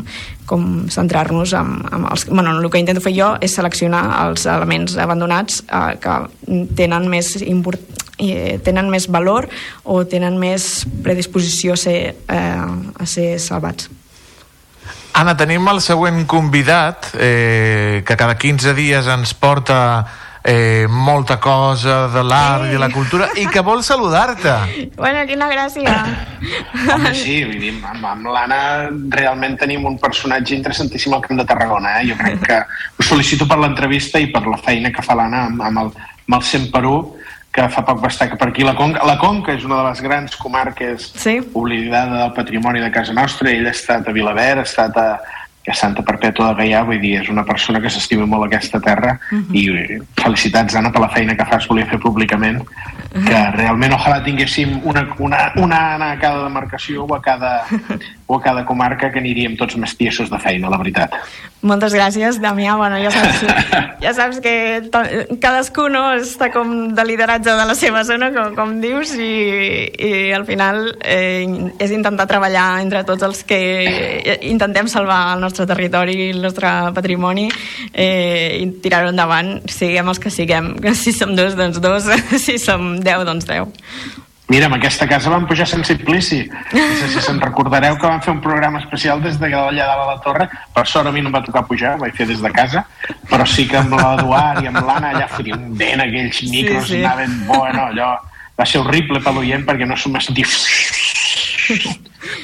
com 0.47 0.87
centrar-nos 0.93 1.55
en, 1.57 1.77
en 1.93 2.07
els... 2.11 2.27
Bueno, 2.31 2.57
el 2.59 2.71
que 2.71 2.83
intento 2.83 3.05
fer 3.05 3.15
jo 3.17 3.35
és 3.45 3.57
seleccionar 3.57 4.05
els 4.27 4.47
elements 4.51 4.97
abandonats 5.01 5.63
eh, 5.69 5.99
que 6.01 6.17
tenen 6.79 7.11
més 7.13 7.37
import, 7.43 7.83
eh, 8.19 8.61
tenen 8.65 8.89
més 8.93 9.09
valor 9.11 9.49
o 9.85 10.05
tenen 10.09 10.39
més 10.41 10.87
predisposició 11.05 11.75
a 11.75 11.81
ser, 11.81 11.99
eh, 12.29 12.65
a 12.95 13.07
ser 13.11 13.35
salvats. 13.43 13.91
Anna, 15.15 15.37
tenim 15.39 15.63
el 15.71 15.79
següent 15.79 16.25
convidat 16.27 17.13
eh, 17.15 18.03
que 18.03 18.17
cada 18.19 18.35
15 18.35 18.73
dies 18.75 19.07
ens 19.07 19.31
porta 19.39 19.79
eh, 20.43 20.87
molta 20.91 21.37
cosa 21.39 22.09
de 22.11 22.25
l'art 22.27 22.73
i 22.75 22.81
la 22.83 22.91
cultura 22.91 23.29
i 23.39 23.47
que 23.47 23.63
vol 23.63 23.85
saludar-te. 23.87 24.57
Bueno, 24.99 25.23
quina 25.31 25.47
gràcia. 25.53 25.95
Home, 26.97 27.15
sí, 27.15 27.39
amb, 27.79 28.03
amb 28.11 28.27
l'Anna 28.27 28.61
realment 29.15 29.55
tenim 29.63 29.87
un 29.87 30.01
personatge 30.03 30.59
interessantíssim 30.59 31.15
al 31.15 31.23
Camp 31.23 31.39
de 31.39 31.47
Tarragona. 31.47 32.01
Eh? 32.01 32.09
Jo 32.11 32.19
crec 32.19 32.43
que 32.43 32.59
us 32.99 33.15
felicito 33.15 33.47
per 33.47 33.63
l'entrevista 33.63 34.19
i 34.19 34.33
per 34.35 34.43
la 34.51 34.59
feina 34.67 34.91
que 34.91 35.07
fa 35.07 35.15
l'Anna 35.15 35.47
amb, 35.47 35.63
amb, 35.71 35.85
el, 35.85 35.95
amb 36.27 36.41
el 36.41 36.49
100 36.51 36.73
per 36.75 36.83
1 36.91 37.24
que 37.55 37.69
fa 37.71 37.85
poc 37.87 38.03
va 38.03 38.11
estar 38.11 38.27
per 38.35 38.49
aquí 38.49 38.67
la 38.67 38.75
Conca. 38.75 39.05
La 39.07 39.15
Conca 39.21 39.55
és 39.55 39.65
una 39.67 39.79
de 39.79 39.87
les 39.87 40.03
grans 40.03 40.35
comarques 40.41 41.13
sí. 41.15 41.39
oblidada 41.55 42.25
del 42.25 42.35
patrimoni 42.35 42.83
de 42.83 42.91
casa 42.91 43.15
nostra. 43.15 43.53
Ell 43.53 43.69
ha 43.71 43.75
estat 43.77 44.11
a 44.11 44.15
Vilaverd, 44.17 44.65
ha 44.65 44.67
estat 44.67 44.99
a, 44.99 45.09
a 45.71 45.77
Santa 45.79 46.03
Perpètua 46.03 46.51
de 46.51 46.65
Gaià, 46.65 46.83
vull 46.89 46.99
dir, 47.01 47.15
és 47.23 47.31
una 47.31 47.45
persona 47.47 47.79
que 47.81 47.93
s'estima 47.95 48.27
molt 48.27 48.49
aquesta 48.49 48.81
terra 48.83 49.15
uh 49.31 49.39
-huh. 49.39 49.55
i 49.55 50.01
felicitats, 50.19 50.75
Anna, 50.75 50.91
per 50.91 51.01
la 51.01 51.13
feina 51.15 51.37
que 51.37 51.47
fas, 51.47 51.69
volia 51.69 51.87
fer 51.87 52.01
públicament, 52.01 52.61
uh 52.61 52.67
-huh. 52.67 53.25
que 53.25 53.51
realment 53.57 53.93
ojalà 53.93 54.23
tinguéssim 54.25 54.81
una, 54.83 55.07
una, 55.19 55.53
una 55.57 55.95
Anna 55.95 56.11
a 56.13 56.19
cada 56.19 56.43
demarcació 56.43 57.05
o 57.05 57.15
a 57.15 57.23
cada, 57.23 57.65
o 58.27 58.37
a 58.37 58.43
cada 58.43 58.65
comarca 58.65 59.11
que 59.13 59.21
aniríem 59.21 59.57
tots 59.61 59.77
més 59.77 59.93
tiesos 59.99 60.31
de 60.33 60.39
feina, 60.41 60.71
la 60.73 60.79
veritat. 60.81 61.13
Moltes 61.65 61.95
gràcies, 61.97 62.39
Damià. 62.41 62.75
Bueno, 62.77 62.97
ja 63.01 63.11
saps, 63.13 63.43
ja 64.05 64.13
saps 64.17 64.41
que 64.45 64.55
cadascú 65.41 65.87
no 65.93 66.03
està 66.17 66.51
com 66.53 66.95
de 66.97 67.05
lideratge 67.05 67.53
de 67.53 67.67
la 67.69 67.77
seva 67.77 68.03
zona, 68.05 68.31
com, 68.35 68.57
com 68.57 68.75
dius, 68.83 69.15
i, 69.17 69.31
i 69.93 70.11
al 70.37 70.45
final 70.49 70.83
eh, 71.01 71.45
és 71.81 71.95
intentar 71.97 72.29
treballar 72.29 72.67
entre 72.85 73.05
tots 73.09 73.25
els 73.25 73.45
que 73.49 73.61
intentem 74.45 74.89
salvar 74.93 75.37
el 75.37 75.45
nostre 75.45 75.69
territori, 75.69 76.31
el 76.35 76.43
nostre 76.45 76.73
patrimoni 76.97 77.49
eh, 77.93 78.61
i 78.61 78.69
tirar-ho 78.85 79.13
endavant, 79.13 79.57
siguem 79.69 80.13
els 80.13 80.21
que 80.21 80.33
siguem. 80.33 80.75
Si 81.05 81.13
som 81.13 81.35
dos, 81.37 81.57
doncs 81.59 81.81
dos. 81.85 82.07
Si 82.45 82.57
som 82.61 82.95
deu, 83.05 83.25
doncs 83.27 83.49
deu. 83.49 83.69
Mira, 84.47 84.67
en 84.67 84.75
aquesta 84.77 85.07
casa 85.09 85.31
vam 85.33 85.47
pujar 85.49 85.65
Sant 85.67 85.87
Simplici. 85.89 86.43
No 86.75 86.83
sé 87.01 87.09
si 87.15 87.23
se'n 87.25 87.41
recordareu 87.41 87.97
que 87.97 88.07
vam 88.07 88.21
fer 88.25 88.35
un 88.35 88.43
programa 88.45 88.83
especial 88.83 89.23
des 89.25 89.39
de 89.41 89.49
allà 89.49 89.87
dalt 89.89 90.03
a 90.03 90.09
la 90.11 90.19
torre. 90.25 90.49
Per 90.75 90.85
sort 90.87 91.09
a 91.09 91.13
mi 91.15 91.23
no 91.25 91.33
em 91.33 91.37
va 91.39 91.41
tocar 91.47 91.65
pujar, 91.65 91.95
ho 91.97 92.03
vaig 92.03 92.13
fer 92.19 92.27
des 92.29 92.43
de 92.45 92.51
casa, 92.53 92.85
però 93.31 93.47
sí 93.49 93.65
que 93.71 93.81
amb 93.81 93.97
l'Eduard 93.97 94.61
i 94.63 94.69
amb 94.69 94.83
l'Anna 94.85 95.15
allà 95.15 95.31
fotíem 95.33 95.71
vent 95.81 96.05
aquells 96.05 96.43
micros, 96.51 96.91
sí, 96.91 96.99
sí. 96.99 97.03
anaven, 97.03 97.43
bueno, 97.49 97.89
allò... 97.89 98.15
Va 98.55 98.63
ser 98.71 98.79
horrible 98.85 99.19
per 99.19 99.33
l'oient 99.35 99.65
perquè 99.67 99.87
no 99.89 99.97
som 99.99 100.15
sentir... 100.23 100.45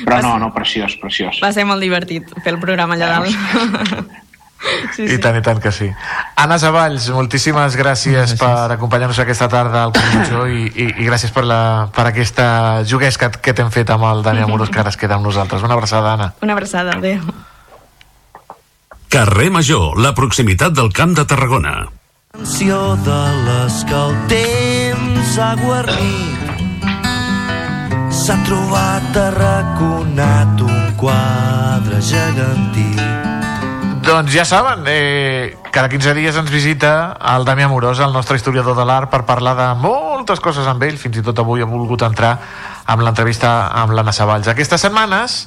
Però 0.05 0.19
no, 0.25 0.33
no, 0.43 0.49
preciós, 0.53 0.97
preciós. 0.99 1.39
Va 1.45 1.53
ser 1.55 1.63
molt 1.69 1.85
divertit 1.85 2.27
fer 2.43 2.55
el 2.55 2.59
programa 2.59 2.97
allà 2.97 3.21
dalt. 3.21 4.27
Sí, 4.95 5.07
sí. 5.09 5.15
I 5.15 5.19
tant, 5.23 5.37
i 5.39 5.43
tant 5.43 5.61
que 5.63 5.73
sí. 5.73 5.89
Anna 6.37 6.59
Zavalls, 6.61 7.09
moltíssimes 7.15 7.77
gràcies, 7.81 8.35
gràcies. 8.35 8.41
per 8.41 8.77
acompanyar-nos 8.77 9.21
aquesta 9.23 9.49
tarda 9.49 9.85
al 9.87 9.95
Major 9.97 10.51
i, 10.53 10.67
i, 10.69 10.89
i 11.01 11.07
gràcies 11.09 11.33
per, 11.33 11.47
la, 11.49 11.89
per 11.95 12.05
aquesta 12.11 12.83
jugués 12.85 13.17
que, 13.21 13.31
que 13.41 13.55
t'hem 13.57 13.71
fet 13.73 13.91
amb 13.95 14.05
el 14.11 14.23
Dani 14.27 14.45
Amorós 14.45 14.73
que 14.73 14.83
ara 14.83 14.93
es 14.93 15.01
queda 15.01 15.17
amb 15.17 15.25
nosaltres. 15.25 15.65
Una 15.65 15.79
abraçada, 15.79 16.13
Anna. 16.13 16.33
Una 16.43 16.59
abraçada, 16.59 16.99
adéu. 16.99 17.25
Carrer 19.11 19.51
Major, 19.51 19.99
la 19.99 20.13
proximitat 20.15 20.77
del 20.77 20.93
Camp 20.93 21.17
de 21.17 21.25
Tarragona. 21.25 21.89
de 22.37 23.23
les 23.47 23.85
que 23.85 23.95
el 23.95 24.15
temps 24.29 25.39
ha 25.39 25.55
guarnit 25.57 26.41
s'ha 28.11 28.37
trobat 28.47 29.17
arraconat 29.17 30.61
un 30.61 30.95
quadre 30.97 32.01
gegantí 32.01 33.30
doncs 34.03 34.33
ja 34.33 34.45
saben, 34.45 34.85
eh, 34.87 35.57
cada 35.71 35.89
15 35.89 36.15
dies 36.15 36.37
ens 36.37 36.51
visita 36.51 37.17
el 37.35 37.45
Damià 37.45 37.67
Amorós, 37.67 38.01
el 38.01 38.13
nostre 38.13 38.37
historiador 38.37 38.77
de 38.77 38.85
l'art, 38.85 39.11
per 39.11 39.27
parlar 39.27 39.55
de 39.57 39.67
moltes 39.81 40.41
coses 40.41 40.67
amb 40.67 40.83
ell. 40.83 40.97
Fins 40.99 41.19
i 41.19 41.23
tot 41.23 41.39
avui 41.39 41.61
ha 41.61 41.69
volgut 41.69 42.03
entrar 42.03 42.39
amb 42.87 43.03
l'entrevista 43.03 43.69
amb 43.69 43.93
l'Anna 43.93 44.13
Savalls. 44.13 44.49
Aquestes 44.49 44.81
setmanes 44.81 45.47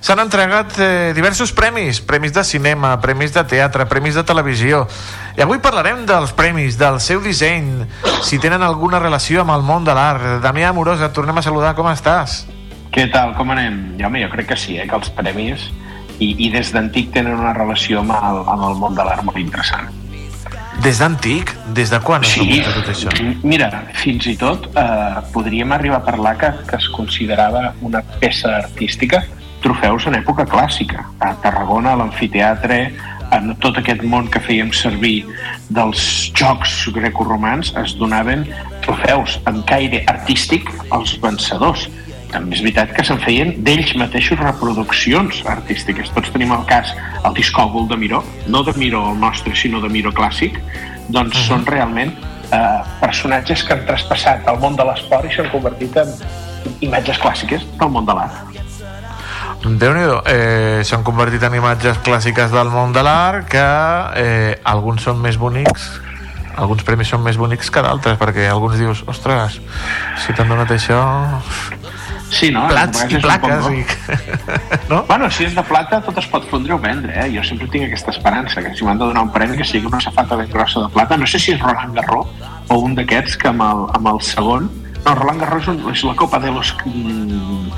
s'han 0.00 0.22
entregat 0.22 0.78
eh, 0.80 1.12
diversos 1.14 1.52
premis, 1.52 2.00
premis 2.00 2.32
de 2.32 2.44
cinema, 2.44 2.94
premis 3.00 3.34
de 3.36 3.44
teatre, 3.44 3.86
premis 3.86 4.16
de 4.16 4.24
televisió. 4.24 4.86
I 5.36 5.44
avui 5.44 5.60
parlarem 5.60 6.06
dels 6.08 6.32
premis, 6.32 6.78
del 6.80 7.00
seu 7.00 7.20
disseny, 7.20 7.84
si 8.22 8.40
tenen 8.40 8.64
alguna 8.64 8.98
relació 8.98 9.44
amb 9.44 9.52
el 9.58 9.62
món 9.62 9.84
de 9.84 9.94
l'art. 9.94 10.40
Damià 10.40 10.72
Amorós, 10.72 11.04
et 11.04 11.12
tornem 11.12 11.36
a 11.36 11.44
saludar, 11.44 11.76
com 11.76 11.90
estàs? 11.92 12.46
Què 12.90 13.10
tal, 13.12 13.36
com 13.36 13.52
anem? 13.52 13.98
Ja, 14.00 14.08
home, 14.08 14.24
jo 14.24 14.32
crec 14.32 14.50
que 14.54 14.58
sí, 14.58 14.80
eh, 14.80 14.88
que 14.88 14.96
els 14.96 15.12
premis 15.14 15.68
i, 16.20 16.34
i 16.46 16.50
des 16.52 16.70
d'antic 16.74 17.10
tenen 17.16 17.40
una 17.40 17.54
relació 17.56 18.04
amb 18.04 18.14
el, 18.14 18.44
amb 18.54 18.68
el 18.68 18.78
món 18.80 18.94
de 18.98 19.08
l'art 19.08 19.26
molt 19.26 19.40
interessant. 19.40 19.90
Des 20.80 21.00
d'antic? 21.02 21.50
Des 21.76 21.90
de 21.92 21.98
quan 22.00 22.24
sí, 22.24 22.62
tot 22.64 22.88
això? 22.88 23.12
Mira, 23.42 23.68
fins 24.00 24.30
i 24.30 24.36
tot 24.40 24.70
eh, 24.70 25.18
podríem 25.34 25.74
arribar 25.76 26.00
a 26.00 26.06
parlar 26.06 26.36
que, 26.40 26.50
que 26.70 26.78
es 26.78 26.88
considerava 26.94 27.74
una 27.84 28.00
peça 28.22 28.54
artística 28.62 29.20
trofeus 29.60 30.06
en 30.08 30.16
època 30.16 30.46
clàssica. 30.48 31.04
A 31.20 31.34
Tarragona, 31.42 31.92
a 31.92 32.00
l'amfiteatre, 32.00 32.80
en 33.36 33.52
tot 33.62 33.78
aquest 33.78 34.02
món 34.02 34.28
que 34.32 34.42
fèiem 34.42 34.72
servir 34.74 35.22
dels 35.70 36.00
jocs 36.36 36.88
grecorromans 36.94 37.74
es 37.82 37.94
donaven 38.00 38.46
trofeus 38.84 39.36
amb 39.50 39.62
caire 39.68 40.02
artístic 40.10 40.66
als 40.96 41.14
vencedors 41.22 41.86
també 42.32 42.56
és 42.56 42.62
veritat 42.64 42.92
que 42.96 43.04
se'n 43.06 43.20
feien 43.22 43.52
d'ells 43.66 43.94
mateixos 44.00 44.38
reproduccions 44.40 45.42
artístiques. 45.50 46.10
Tots 46.14 46.32
tenim 46.34 46.52
el 46.56 46.64
cas, 46.70 46.94
el 47.24 47.36
discògol 47.36 47.88
de 47.90 47.98
Miró, 48.00 48.24
no 48.46 48.64
de 48.66 48.74
Miró 48.78 49.10
el 49.12 49.20
nostre, 49.20 49.54
sinó 49.56 49.80
de 49.80 49.90
Miró 49.92 50.12
clàssic, 50.12 50.60
doncs 51.08 51.36
uh 51.36 51.40
-huh. 51.40 51.48
són 51.48 51.66
realment 51.66 52.14
eh, 52.52 52.82
personatges 53.00 53.64
que 53.64 53.74
han 53.74 53.86
traspassat 53.86 54.46
el 54.50 54.58
món 54.62 54.76
de 54.76 54.84
l'esport 54.84 55.26
i 55.28 55.34
s'han 55.34 55.50
convertit 55.52 55.96
en 55.96 56.12
imatges 56.80 57.18
clàssiques 57.22 57.66
del 57.78 57.88
món 57.88 58.06
de 58.06 58.14
l'art. 58.14 58.32
déu 59.60 59.92
nhi 59.92 60.04
eh, 60.26 60.80
s'han 60.84 61.02
convertit 61.04 61.42
en 61.42 61.54
imatges 61.54 61.98
clàssiques 62.04 62.50
del 62.50 62.70
món 62.72 62.92
de 62.92 63.02
l'art 63.02 63.48
que 63.48 63.66
eh, 64.16 64.60
alguns 64.64 65.02
són 65.02 65.20
més 65.20 65.36
bonics 65.36 66.00
alguns 66.56 66.82
premis 66.84 67.08
són 67.08 67.22
més 67.22 67.36
bonics 67.36 67.70
que 67.70 67.82
d'altres 67.82 68.18
perquè 68.20 68.48
alguns 68.48 68.78
dius, 68.80 69.04
ostres 69.06 69.60
si 70.24 70.32
t'han 70.32 70.48
donat 70.48 70.70
això 70.70 71.00
Sí, 72.30 72.50
no? 72.54 72.66
plats 72.70 73.04
i 73.10 73.18
plaques 73.20 73.66
i... 73.74 73.80
no? 74.90 75.02
Bueno, 75.08 75.30
si 75.34 75.48
és 75.48 75.56
de 75.56 75.64
plata 75.66 76.00
tot 76.06 76.18
es 76.22 76.28
pot 76.30 76.46
fondre 76.50 76.76
o 76.76 76.78
vendre, 76.82 77.12
eh? 77.12 77.28
Jo 77.34 77.42
sempre 77.46 77.68
tinc 77.72 77.88
aquesta 77.88 78.14
esperança, 78.14 78.62
que 78.62 78.74
si 78.76 78.86
m'han 78.86 79.00
de 79.00 79.10
donar 79.10 79.26
un 79.26 79.32
premi 79.34 79.58
que 79.58 79.66
sigui 79.66 79.90
una 79.90 80.00
safata 80.00 80.38
ben 80.38 80.50
grossa 80.52 80.86
de 80.86 80.92
plata, 80.94 81.18
no 81.18 81.26
sé 81.26 81.42
si 81.42 81.56
és 81.56 81.60
Roland 81.62 81.98
Garros 81.98 82.30
o 82.70 82.78
un 82.86 82.94
d'aquests 82.94 83.36
que 83.40 83.50
amb 83.50 83.66
el, 83.66 83.88
amb 83.98 84.14
el 84.14 84.22
segon 84.24 84.70
no, 85.04 85.14
Roland 85.14 85.40
Garros 85.40 85.68
és, 85.94 86.02
la 86.04 86.14
copa 86.14 86.38
de 86.38 86.50
los... 86.52 86.74
mm, 86.84 87.70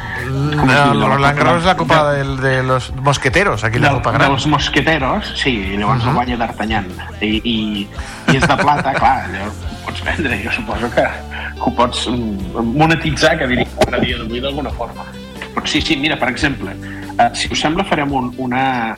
com 0.58 0.68
diu? 0.68 0.94
No, 0.98 1.08
Roland 1.12 1.38
Garros 1.38 1.62
és 1.62 1.68
la 1.70 1.76
copa 1.78 2.00
de, 2.10 2.24
de 2.42 2.54
los 2.66 2.90
mosqueteros, 2.98 3.64
aquí 3.64 3.78
la 3.78 3.92
de, 3.92 4.00
copa 4.00 4.12
de 4.12 4.18
gran. 4.18 4.32
los 4.32 4.46
mosqueteros, 4.46 5.32
sí, 5.38 5.54
i 5.74 5.76
llavors 5.76 6.02
uh. 6.02 6.06
-huh. 6.06 6.08
el 6.08 6.14
guanya 6.14 6.36
d'Artagnan. 6.36 6.88
I, 7.20 7.40
i, 7.44 7.88
I 8.32 8.36
és 8.36 8.48
de 8.48 8.56
plata, 8.56 8.94
clar, 9.00 9.28
ho 9.30 9.71
pots 9.84 10.02
vendre, 10.06 10.38
jo 10.44 10.50
suposo 10.52 10.88
que, 10.94 11.04
que 11.04 11.62
ho 11.68 11.72
pots 11.76 12.06
mm, 12.08 12.62
monetitzar, 12.76 13.36
que 13.38 13.46
diria 13.50 13.66
a 13.92 14.00
dia 14.00 14.18
d'avui 14.18 14.40
d'alguna 14.40 14.70
forma. 14.70 15.04
Però 15.54 15.66
sí, 15.68 15.80
sí, 15.84 15.96
mira, 15.96 16.16
per 16.16 16.30
exemple, 16.32 16.72
eh, 17.18 17.30
si 17.34 17.50
us 17.52 17.60
sembla 17.60 17.84
farem 17.84 18.12
un, 18.12 18.30
una, 18.38 18.96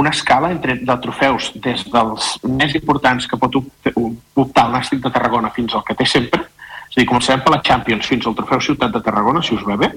una 0.00 0.10
escala 0.10 0.50
entre 0.50 0.78
de 0.80 0.96
trofeus 1.02 1.50
des 1.60 1.84
dels 1.92 2.30
més 2.48 2.74
importants 2.78 3.26
que 3.28 3.36
pot 3.36 3.58
opt- 3.60 3.92
optar 4.34 4.66
el 4.68 4.72
Nàstic 4.78 5.02
de 5.04 5.10
Tarragona 5.12 5.50
fins 5.54 5.74
al 5.74 5.84
que 5.84 5.94
té 5.98 6.06
sempre, 6.08 6.40
és 6.90 6.96
a 6.96 7.00
dir, 7.02 7.06
començarem 7.10 7.44
per 7.44 7.52
la 7.54 7.60
Champions 7.62 8.06
fins 8.08 8.26
al 8.26 8.34
trofeu 8.38 8.60
Ciutat 8.64 8.90
de 8.96 9.02
Tarragona, 9.04 9.42
si 9.42 9.54
us 9.54 9.62
va 9.66 9.76
bé, 9.78 9.90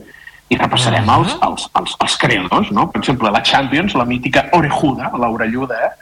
i 0.51 0.57
repassarem 0.59 1.07
els, 1.09 1.37
els, 1.41 1.69
els, 1.79 1.93
els 2.03 2.15
creadors, 2.19 2.69
no? 2.75 2.89
Per 2.91 2.99
exemple, 2.99 3.31
la 3.31 3.41
Champions, 3.41 3.95
la 3.95 4.05
mítica 4.05 4.49
Orejuda, 4.53 5.09
l'orelluda, 5.17 5.79
eh? 5.87 5.93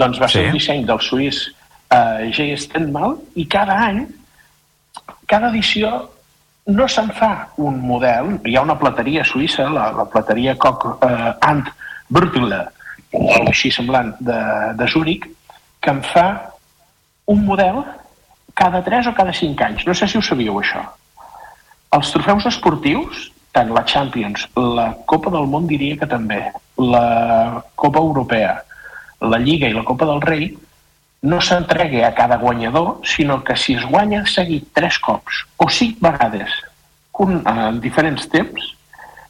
doncs 0.00 0.16
va 0.18 0.26
ser 0.32 0.40
Sí. 0.40 0.46
un 0.48 0.56
disseny 0.56 0.86
del 0.88 0.98
suís 1.04 1.42
eh, 1.92 2.30
J. 2.32 2.56
Stenmal 2.56 3.16
i 3.36 3.46
cada 3.50 3.76
any, 3.88 4.04
cada 5.28 5.50
edició 5.52 5.92
no 6.66 6.86
se'n 6.88 7.10
fa 7.18 7.32
un 7.58 7.80
model, 7.82 8.36
hi 8.46 8.56
ha 8.56 8.62
una 8.64 8.78
plateria 8.78 9.24
suïssa, 9.26 9.66
la, 9.72 9.90
la 9.96 10.06
plateria 10.10 10.54
Koch 10.60 10.86
eh, 11.02 11.32
Ant 11.48 11.66
Bertula, 12.12 12.64
o 13.12 13.26
així 13.48 13.72
semblant, 13.74 14.14
de, 14.20 14.38
de 14.78 14.88
Zúrich, 14.88 15.26
que 15.82 15.90
en 15.90 16.00
fa 16.06 16.26
un 17.32 17.44
model 17.44 17.82
cada 18.54 18.82
3 18.84 19.08
o 19.10 19.14
cada 19.16 19.32
5 19.32 19.64
anys. 19.64 19.86
No 19.86 19.94
sé 19.94 20.08
si 20.08 20.18
ho 20.18 20.22
sabíeu, 20.24 20.58
això. 20.60 20.82
Els 21.92 22.10
trofeus 22.14 22.46
esportius, 22.48 23.30
tant 23.52 23.72
la 23.74 23.84
Champions, 23.88 24.46
la 24.56 24.92
Copa 25.08 25.32
del 25.34 25.48
Món 25.50 25.66
diria 25.68 25.98
que 26.00 26.08
també, 26.08 26.40
la 26.78 27.62
Copa 27.76 28.00
Europea, 28.00 28.54
la 29.20 29.40
Lliga 29.40 29.68
i 29.68 29.76
la 29.76 29.84
Copa 29.88 30.08
del 30.08 30.22
Rei, 30.24 30.52
no 31.22 31.40
s'entregui 31.40 32.02
a 32.02 32.14
cada 32.14 32.36
guanyador, 32.36 32.98
sinó 33.06 33.42
que 33.44 33.56
si 33.56 33.74
es 33.74 33.84
guanya 33.86 34.24
seguit 34.26 34.68
tres 34.74 34.98
cops 34.98 35.44
o 35.56 35.68
cinc 35.70 36.00
vegades 36.02 36.50
un, 37.22 37.42
en 37.46 37.80
diferents 37.80 38.26
temps, 38.32 38.70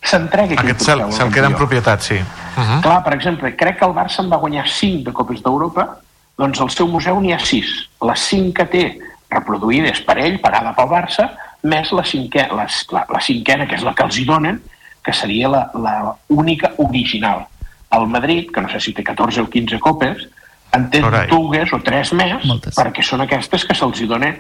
s'entregui 0.03 0.59
Aquest 0.59 0.87
se'l 0.87 1.05
se 1.15 1.29
queda 1.35 1.51
en 1.51 1.59
propietat, 1.59 2.01
sí. 2.03 2.19
Uh 2.19 2.63
-huh. 2.63 2.81
Clar, 2.83 3.03
per 3.05 3.15
exemple, 3.15 3.55
crec 3.57 3.79
que 3.79 3.85
el 3.85 3.95
Barça 3.95 4.21
en 4.21 4.31
va 4.31 4.37
guanyar 4.37 4.69
5 4.69 5.05
de 5.05 5.13
Copes 5.13 5.43
d'Europa, 5.43 5.99
doncs 6.37 6.61
al 6.61 6.71
seu 6.71 6.87
museu 6.87 7.21
n'hi 7.21 7.33
ha 7.33 7.39
6. 7.39 7.67
Les 8.09 8.21
5 8.21 8.53
que 8.53 8.67
té 8.67 8.99
reproduïdes 9.31 10.01
per 10.01 10.19
ell, 10.19 10.41
pagada 10.41 10.75
pel 10.75 10.89
Barça, 10.89 11.31
més 11.63 11.93
la, 11.93 12.03
cinquè, 12.03 12.49
la, 12.49 12.67
la, 12.93 13.07
la 13.09 13.21
cinquena, 13.21 13.67
que 13.67 13.77
és 13.77 13.83
la 13.83 13.95
que 13.95 14.03
els 14.03 14.19
hi 14.19 14.25
donen, 14.25 14.61
que 15.03 15.13
seria 15.13 15.49
la, 15.49 15.71
la 15.75 16.15
única 16.29 16.73
original. 16.79 17.47
El 17.91 18.07
Madrid, 18.07 18.51
que 18.53 18.61
no 18.61 18.69
sé 18.69 18.81
si 18.81 18.93
té 18.93 19.03
14 19.03 19.41
o 19.41 19.49
15 19.49 19.79
copes, 19.79 20.29
en 20.73 20.89
té 20.91 21.01
Carai. 21.01 21.27
dues 21.29 21.73
o 21.73 21.79
tres 21.85 22.13
més, 22.13 22.45
Moltes. 22.45 22.75
perquè 22.77 23.03
són 23.05 23.21
aquestes 23.21 23.65
que 23.65 23.75
se'ls 23.75 24.07
dona 24.09 24.31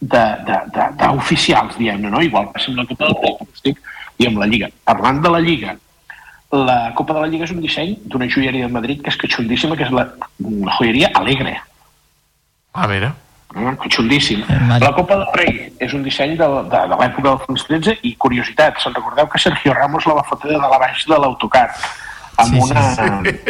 de- 0.00 0.36
de- 0.46 0.60
de- 0.74 0.90
d'oficials, 1.00 1.76
diguem-ne, 1.78 2.10
no? 2.10 2.20
Igual 2.22 2.50
passa 2.52 2.70
amb 2.70 2.78
la 2.78 2.86
Copa 2.86 3.04
del 3.06 3.16
Rei, 3.22 3.36
com 3.38 3.46
dic, 3.64 3.80
i 4.18 4.26
amb 4.26 4.38
la 4.38 4.46
Lliga. 4.46 4.68
Parlant 4.84 5.20
de 5.22 5.30
la 5.30 5.40
Lliga, 5.40 5.76
la 6.52 6.92
Copa 6.94 7.14
de 7.14 7.20
la 7.20 7.26
Lliga 7.26 7.44
és 7.44 7.50
un 7.50 7.60
disseny 7.60 7.96
d'una 8.04 8.28
joieria 8.28 8.66
de 8.66 8.72
Madrid 8.72 9.02
que 9.02 9.10
és 9.10 9.16
catxundíssima, 9.16 9.76
que 9.76 9.84
és 9.84 9.90
la, 9.90 10.06
la 10.38 10.76
joieria 10.78 11.10
Alegre. 11.14 11.56
Ah, 12.74 12.86
mira. 12.86 13.14
Eh, 13.54 13.76
Catxundíssim. 13.82 14.44
Mario. 14.48 14.86
La 14.88 14.94
Copa 14.94 15.16
del 15.16 15.26
Rei 15.34 15.72
és 15.78 15.92
un 15.92 16.02
disseny 16.02 16.36
de, 16.38 16.46
de, 16.46 16.70
de 16.88 16.96
l'època 16.96 17.28
del 17.28 17.38
Fons 17.46 17.64
13 17.68 17.98
i, 18.02 18.14
curiositat, 18.16 18.78
se'n 18.80 18.94
recordeu 18.94 19.28
que 19.28 19.38
Sergio 19.38 19.74
Ramos 19.74 20.06
la 20.06 20.14
va 20.14 20.22
fotre 20.24 20.52
de 20.54 20.58
la 20.58 20.78
baix 20.78 21.04
de 21.06 21.18
l'autocar 21.18 21.66
amb, 22.36 22.54
Sí, 22.54 22.60
sí, 22.60 22.70
una, 22.70 22.94
sí. 22.94 23.00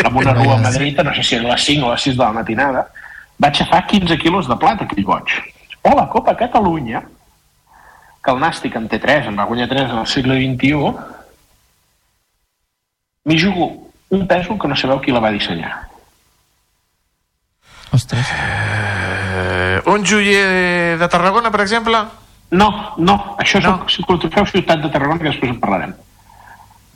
amb 0.05 0.17
una 0.17 0.35
rua 0.35 0.55
a 0.55 0.59
Sí. 0.59 0.63
Madrid, 0.65 1.01
no 1.03 1.15
sé 1.15 1.23
si 1.23 1.35
era 1.37 1.49
a 1.49 1.53
les 1.53 1.65
5 1.65 1.87
o 1.87 1.91
a 1.91 1.93
les 1.95 2.03
6 2.03 2.17
de 2.17 2.25
la 2.25 2.33
matinada, 2.33 2.87
va 3.43 3.49
aixafar 3.49 3.87
15 3.87 4.19
quilos 4.19 4.49
de 4.49 4.57
plata, 4.57 4.85
aquell 4.85 5.05
boig. 5.05 5.25
O 5.83 5.95
la 5.97 6.09
Copa 6.09 6.37
Catalunya, 6.37 7.03
que 8.23 8.31
el 8.31 8.39
Nàstic 8.39 8.77
en 8.77 8.89
té 8.89 8.99
3, 8.99 9.27
en 9.27 9.39
va 9.39 9.45
guanyar 9.45 9.69
3 9.69 9.91
en 9.91 9.99
el 9.99 10.07
segle 10.07 10.37
XXI, 10.39 10.93
m'hi 13.27 13.39
jugo 13.41 13.71
un 14.11 14.27
pèsol 14.29 14.59
que 14.61 14.69
no 14.69 14.77
sabeu 14.77 15.01
qui 15.01 15.11
la 15.15 15.21
va 15.21 15.31
dissenyar. 15.33 15.89
Ostres. 17.93 18.27
Eh, 18.33 19.83
un 19.87 20.05
joier 20.05 20.99
de, 20.99 21.09
Tarragona, 21.09 21.51
per 21.51 21.61
exemple? 21.63 21.99
No, 22.53 22.95
no, 22.99 23.37
això 23.39 23.59
és 23.59 23.65
No. 23.65 23.83
el, 23.87 24.05
el 24.15 24.19
trofeu 24.21 24.47
Ciutat 24.47 24.83
de 24.83 24.89
Tarragona, 24.91 25.19
que 25.19 25.29
després 25.31 25.51
en 25.53 25.61
parlarem. 25.61 25.95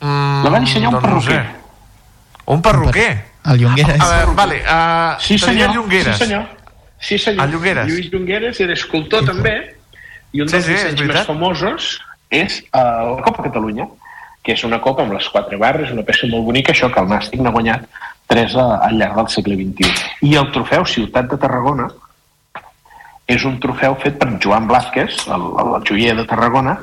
Mm, 0.01 0.43
La 0.43 0.49
va 0.53 0.59
dissenyar 0.59 0.89
un 0.93 0.99
doncs 0.99 1.07
no 1.09 1.17
ho 1.17 1.21
Un 2.47 2.61
perruquer? 2.63 3.09
El 3.47 3.59
Llongueres. 3.61 4.01
A 4.01 4.07
veure, 4.17 4.33
vale, 4.35 4.57
uh, 4.63 5.19
Sí, 5.23 5.37
senyor. 5.39 5.73
Llongueres. 5.75 6.17
Sí, 6.17 6.25
senyor. 6.25 6.45
Sí, 6.99 7.17
senyor. 7.19 7.45
El 7.45 7.51
Llongueres. 7.53 7.87
Lluís 7.91 8.09
Llongueres 8.11 8.59
era 8.63 8.73
escultor, 8.73 9.23
també, 9.27 9.55
i 10.33 10.41
un 10.41 10.47
Sí, 10.49 10.55
dels 10.55 10.65
sí, 10.65 10.71
dissenys 10.73 10.99
veritat. 11.01 11.15
més 11.21 11.27
famosos 11.27 11.87
és 12.29 12.57
uh, 12.73 13.15
la 13.17 13.23
Copa 13.23 13.43
Catalunya, 13.47 13.85
que 14.43 14.53
és 14.55 14.63
una 14.63 14.79
copa 14.83 15.03
amb 15.03 15.13
les 15.15 15.27
quatre 15.29 15.57
barres, 15.59 15.91
una 15.91 16.03
peça 16.07 16.27
molt 16.31 16.43
bonica, 16.47 16.71
això 16.73 16.89
que 16.93 16.99
el 17.03 17.07
Nàstic 17.11 17.39
n'ha 17.43 17.51
guanyat 17.51 17.85
tres 18.27 18.55
a- 18.55 18.79
al 18.87 18.97
llarg 18.99 19.15
del 19.15 19.29
segle 19.31 19.55
XXI. 19.55 19.91
I 20.27 20.35
el 20.39 20.51
trofeu 20.51 20.85
Ciutat 20.85 21.29
de 21.31 21.37
Tarragona 21.37 21.87
és 23.27 23.43
un 23.47 23.57
trofeu 23.59 23.95
fet 23.99 24.17
per 24.19 24.29
Joan 24.43 24.67
Blázquez, 24.67 25.17
el, 25.27 25.45
el 25.63 25.83
joier 25.87 26.15
de 26.15 26.23
Tarragona, 26.25 26.77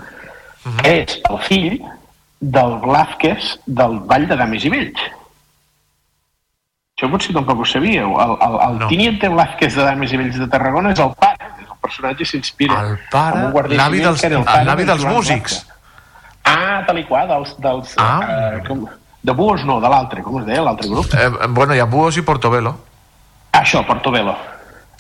que 0.83 0.95
és 1.05 1.19
el 1.31 1.39
fill 1.45 1.79
del 2.41 2.75
Blázquez 2.85 3.55
del 3.67 3.99
Vall 4.09 4.27
de 4.29 4.37
Dames 4.37 4.65
i 4.65 4.73
Vells. 4.73 5.05
Això 6.95 7.09
potser 7.11 7.33
tampoc 7.35 7.59
ho 7.59 7.65
sabíeu. 7.67 8.13
El, 8.23 8.33
el, 8.47 8.57
el 8.69 8.77
No. 8.79 8.87
Tiniente 8.89 9.29
Blázquez 9.29 9.75
de 9.75 9.83
Dames 9.83 10.13
i 10.15 10.19
Vells 10.21 10.37
de 10.39 10.47
Tarragona 10.47 10.93
és 10.95 11.01
el 11.03 11.11
pare, 11.19 11.49
és 11.59 11.67
el 11.67 11.79
personatge 11.83 12.27
s'inspira. 12.31 12.77
El 12.87 13.01
pare, 13.11 13.49
l'avi 13.75 14.03
dels, 14.05 14.23
el 14.29 14.37
l'avi 14.69 14.85
de 14.87 14.93
dels 14.93 15.07
músics. 15.09 15.57
Blázquez. 15.65 15.73
Ah, 16.47 16.85
tal 16.87 17.01
i 17.01 17.05
qual, 17.09 17.27
dels... 17.27 17.57
dels 17.59 17.97
Ah. 17.99 18.21
eh, 18.55 18.63
com, 18.69 18.85
de 19.25 19.33
Buos 19.35 19.65
no, 19.67 19.81
de 19.83 19.91
l'altre, 19.91 20.23
com 20.23 20.39
es 20.39 20.47
deia, 20.47 20.63
l'altre 20.63 20.87
grup? 20.89 21.11
Eh, 21.19 21.29
bueno, 21.49 21.75
hi 21.75 21.81
ha 21.83 21.91
Buos 21.91 22.17
i 22.21 22.23
Portobello. 22.23 22.77
Ah, 23.51 23.65
això, 23.65 23.83
Portobello. 23.89 24.37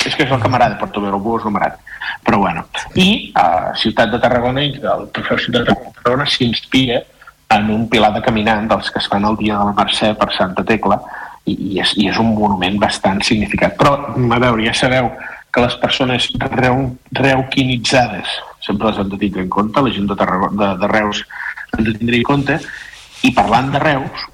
És 0.04 0.16
que 0.16 0.24
és 0.26 0.30
el 0.34 0.40
que 0.42 0.48
m'agrada, 0.50 0.78
Portobello, 0.80 1.20
Buos 1.22 1.44
no 1.46 1.52
m'agrada. 1.54 1.78
Però 2.26 2.40
bueno. 2.42 2.66
I 2.98 3.30
a 3.38 3.70
Ciutat 3.78 4.10
de 4.10 4.18
Tarragona, 4.18 4.64
el 4.66 5.10
trofeu 5.14 5.38
Ciutat 5.38 5.68
de 5.70 5.76
Tarragona 6.00 6.26
s'inspira 6.26 7.04
en 7.54 7.70
un 7.70 7.86
pilar 7.88 8.10
de 8.16 8.22
caminant 8.24 8.66
dels 8.66 8.90
que 8.90 8.98
es 8.98 9.06
fan 9.06 9.24
el 9.28 9.36
dia 9.38 9.60
de 9.60 9.68
la 9.70 9.76
Mercè 9.78 10.10
per 10.18 10.32
Santa 10.34 10.64
Tecla, 10.66 10.98
i, 11.46 11.54
i, 11.54 11.80
és, 11.80 11.94
i 12.00 12.08
és 12.08 12.18
un 12.18 12.32
monument 12.34 12.78
bastant 12.80 13.22
significat. 13.22 13.76
Però, 13.80 13.94
a 14.16 14.38
veure, 14.42 14.64
ja 14.64 14.74
sabeu 14.76 15.10
que 15.54 15.62
les 15.62 15.76
persones 15.78 16.30
reu, 16.56 16.96
reuquinitzades 17.14 18.28
sempre 18.64 18.88
les 18.88 18.98
hem 18.98 19.10
de 19.12 19.18
tindre 19.20 19.42
en 19.44 19.50
compte, 19.52 19.82
la 19.84 19.92
gent 19.92 20.06
de, 20.08 20.16
Tarragona, 20.16 20.56
de, 20.56 20.68
de 20.80 20.88
Reus 20.88 21.24
hem 21.76 21.84
de 21.84 21.92
tindre 21.98 22.16
en 22.16 22.24
compte, 22.24 22.60
i 23.22 23.32
parlant 23.36 23.72
de 23.74 23.82
Reus, 23.82 24.30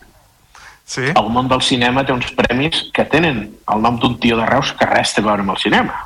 Sí. 0.91 1.05
el 1.07 1.29
món 1.31 1.47
del 1.47 1.61
cinema 1.63 2.03
té 2.03 2.11
uns 2.11 2.33
premis 2.35 2.81
que 2.91 3.05
tenen 3.07 3.45
el 3.71 3.83
nom 3.85 4.01
d'un 4.03 4.17
tio 4.19 4.35
de 4.41 4.47
Reus 4.49 4.73
que 4.75 4.89
res 4.91 5.13
té 5.15 5.23
a 5.23 5.27
veure 5.29 5.45
amb 5.45 5.53
el 5.55 5.61
cinema. 5.63 6.01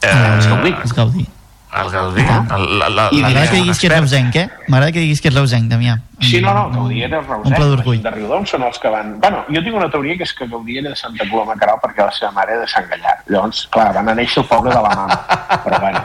Eh, 0.00 0.38
És 0.38 0.46
Gaudí. 0.48 0.72
És 0.82 0.94
Gaudí. 0.96 1.26
El 1.74 1.90
Gaudí. 1.90 2.22
El, 2.22 2.78
la, 2.78 2.88
la, 2.88 3.08
I 3.10 3.20
la, 3.20 3.28
M'agrada 3.28 3.50
que 3.50 3.56
diguis 3.60 3.80
que 3.80 3.88
és 3.88 3.92
reusenc, 3.92 4.36
eh? 4.38 4.44
M'agrada 4.68 4.92
que 4.94 5.02
diguis 5.02 5.20
que 5.20 5.30
és 5.30 5.34
reusenc, 5.34 5.70
Damià. 5.70 5.96
Sí, 6.20 6.40
no, 6.40 6.52
no, 6.54 6.64
Gaudí 6.70 7.02
era 7.02 7.18
Un 7.20 7.26
ple 7.26 7.38
Reusenc, 7.40 7.64
d'orgull. 7.72 8.02
de 8.04 8.12
Riudon 8.14 8.46
són 8.46 8.66
els 8.68 8.78
que 8.78 8.92
van... 8.92 9.14
Bueno, 9.20 9.42
jo 9.48 9.62
tinc 9.64 9.78
una 9.80 9.88
teoria 9.90 10.16
que 10.20 10.26
és 10.28 10.34
que 10.38 10.46
Gaudí 10.50 10.78
era 10.78 10.92
de 10.92 10.98
Santa 11.00 11.26
Coloma 11.30 11.56
Caral 11.60 11.80
perquè 11.82 12.06
la 12.06 12.14
seva 12.14 12.30
mare 12.36 12.54
era 12.54 12.62
de 12.62 12.70
Sant 12.70 12.86
Gallar. 12.92 13.16
Llavors, 13.28 13.64
clar, 13.74 13.88
van 13.96 14.12
a 14.12 14.16
néixer 14.20 14.42
el 14.44 14.48
poble 14.50 14.70
de 14.74 14.84
la 14.86 14.94
mama. 14.94 15.18
Però 15.64 15.80
bueno, 15.82 16.04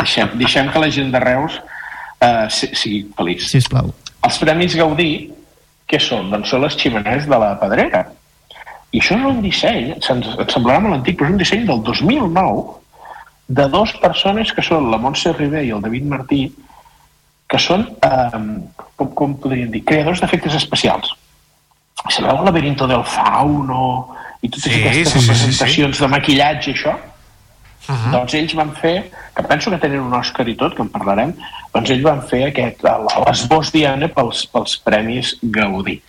deixem, 0.00 0.34
deixem 0.42 0.72
que 0.72 0.82
la 0.82 0.90
gent 0.98 1.14
de 1.14 1.22
Reus 1.22 1.60
uh, 1.62 2.48
sigui 2.50 3.04
feliç. 3.16 3.46
Sisplau. 3.54 3.94
Els 4.26 4.42
Premis 4.42 4.76
Gaudí, 4.78 5.12
què 5.86 6.02
són? 6.02 6.30
Doncs 6.34 6.50
són 6.50 6.66
les 6.66 6.78
ximeners 6.78 7.30
de 7.30 7.38
la 7.38 7.54
Pedrera. 7.62 8.06
I 8.92 9.00
això 9.00 9.16
és 9.16 9.24
un 9.24 9.40
disseny, 9.40 9.94
se'ns 10.04 10.34
et 10.42 10.50
semblarà 10.52 10.82
molt 10.84 10.98
antic, 10.98 11.16
però 11.16 11.30
és 11.30 11.32
un 11.32 11.40
disseny 11.40 11.62
del 11.70 11.80
2009 11.86 12.81
de 13.52 13.68
dos 13.68 13.92
persones 14.00 14.52
que 14.56 14.64
són 14.64 14.88
la 14.90 14.98
Montse 15.00 15.32
Ribé 15.36 15.66
i 15.66 15.72
el 15.76 15.82
David 15.84 16.08
Martí, 16.08 16.42
que 17.52 17.60
són, 17.60 17.84
eh, 18.00 18.42
com, 18.96 19.10
com 19.18 19.34
podríem 19.42 19.70
dir, 19.74 19.82
creadors 19.84 20.22
d'efectes 20.22 20.56
especials. 20.56 21.12
Sabeu 22.08 22.38
el 22.40 22.46
laberinto 22.48 22.88
del 22.88 23.04
fauno 23.04 23.82
i 24.40 24.48
totes 24.48 24.70
Sí, 24.72 24.78
aquestes 24.80 25.12
sí, 25.12 25.18
sí, 25.18 25.18
sí, 25.18 25.26
sí. 25.26 25.32
representacions 25.32 26.00
de 26.00 26.08
maquillatge 26.14 26.70
i 26.70 26.74
això? 26.74 26.94
Uh 27.82 27.94
-huh. 27.94 28.10
Doncs 28.12 28.34
ells 28.34 28.54
van 28.54 28.72
fer, 28.74 29.10
que 29.34 29.42
penso 29.42 29.70
que 29.70 29.78
tenen 29.78 30.00
un 30.00 30.14
Òscar 30.14 30.48
i 30.48 30.56
tot, 30.56 30.74
que 30.74 30.82
en 30.82 30.88
parlarem, 30.88 31.34
doncs 31.74 31.90
ells 31.90 32.02
van 32.02 32.22
fer 32.22 32.44
aquest, 32.48 32.82
l'esbós 33.26 33.72
Diana 33.72 34.08
pels, 34.08 34.46
pels 34.46 34.78
Premis 34.78 35.36
Gaudí. 35.42 36.00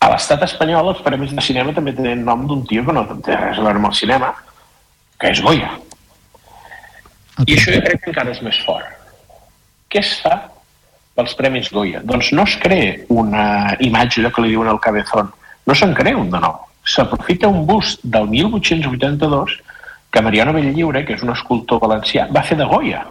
A 0.00 0.10
l'estat 0.10 0.42
espanyol 0.42 0.88
els 0.88 1.02
Premis 1.02 1.32
de 1.34 1.40
Cinema 1.40 1.72
també 1.72 1.92
tenen 1.92 2.24
nom 2.24 2.46
d'un 2.46 2.64
tio 2.66 2.84
que 2.84 2.92
no 2.92 3.04
té 3.22 3.36
res 3.36 3.58
a 3.58 3.62
veure 3.62 3.76
amb 3.76 3.86
el 3.86 3.94
cinema, 3.94 4.34
que 5.18 5.30
és 5.30 5.40
Goya. 5.40 5.70
I 7.44 7.56
això 7.56 7.74
jo 7.74 7.82
crec 7.84 8.04
que 8.04 8.12
encara 8.12 8.32
és 8.32 8.42
més 8.44 8.58
fort. 8.64 8.86
Què 9.92 10.00
es 10.00 10.14
fa 10.22 10.38
pels 11.16 11.34
Premis 11.36 11.68
Goya? 11.72 12.00
Doncs 12.04 12.32
no 12.36 12.46
es 12.48 12.56
crea 12.62 12.94
una 13.12 13.76
imatge, 13.84 14.22
allò 14.22 14.32
que 14.32 14.44
li 14.44 14.54
diuen 14.54 14.70
al 14.72 14.80
cabezón, 14.80 15.28
no 15.66 15.74
se'n 15.76 15.92
crea 15.98 16.16
un 16.16 16.30
de 16.32 16.40
nou. 16.40 16.56
S'aprofita 16.86 17.50
un 17.50 17.66
bust 17.66 18.00
del 18.04 18.28
1882 18.32 19.58
que 20.10 20.22
Mariano 20.22 20.54
Belllliure, 20.56 21.04
que 21.04 21.16
és 21.18 21.22
un 21.26 21.34
escultor 21.34 21.82
valencià, 21.82 22.28
va 22.32 22.44
fer 22.46 22.56
de 22.56 22.68
Goya. 22.70 23.02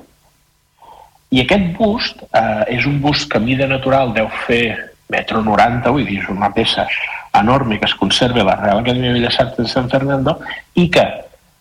I 1.35 1.43
aquest 1.43 1.72
bust 1.77 2.23
eh, 2.31 2.77
és 2.77 2.85
un 2.89 3.02
bust 3.03 3.30
que 3.30 3.41
mida 3.43 3.68
natural 3.68 4.14
deu 4.15 4.30
fer 4.47 4.95
metro 5.11 5.41
90, 5.43 5.91
vull 5.93 6.07
dir, 6.07 6.22
és 6.23 6.31
una 6.34 6.49
peça 6.53 6.88
enorme 7.35 7.77
que 7.77 7.85
es 7.85 7.93
conserva 7.99 8.41
a 8.41 8.47
la 8.47 8.56
Real 8.61 8.81
Acadèmia 8.81 9.11
de 9.11 9.19
Belles 9.19 9.39
Arts 9.39 9.57
de 9.57 9.68
San 9.69 9.89
Fernando 9.91 10.39
i 10.81 10.88
que 10.89 11.03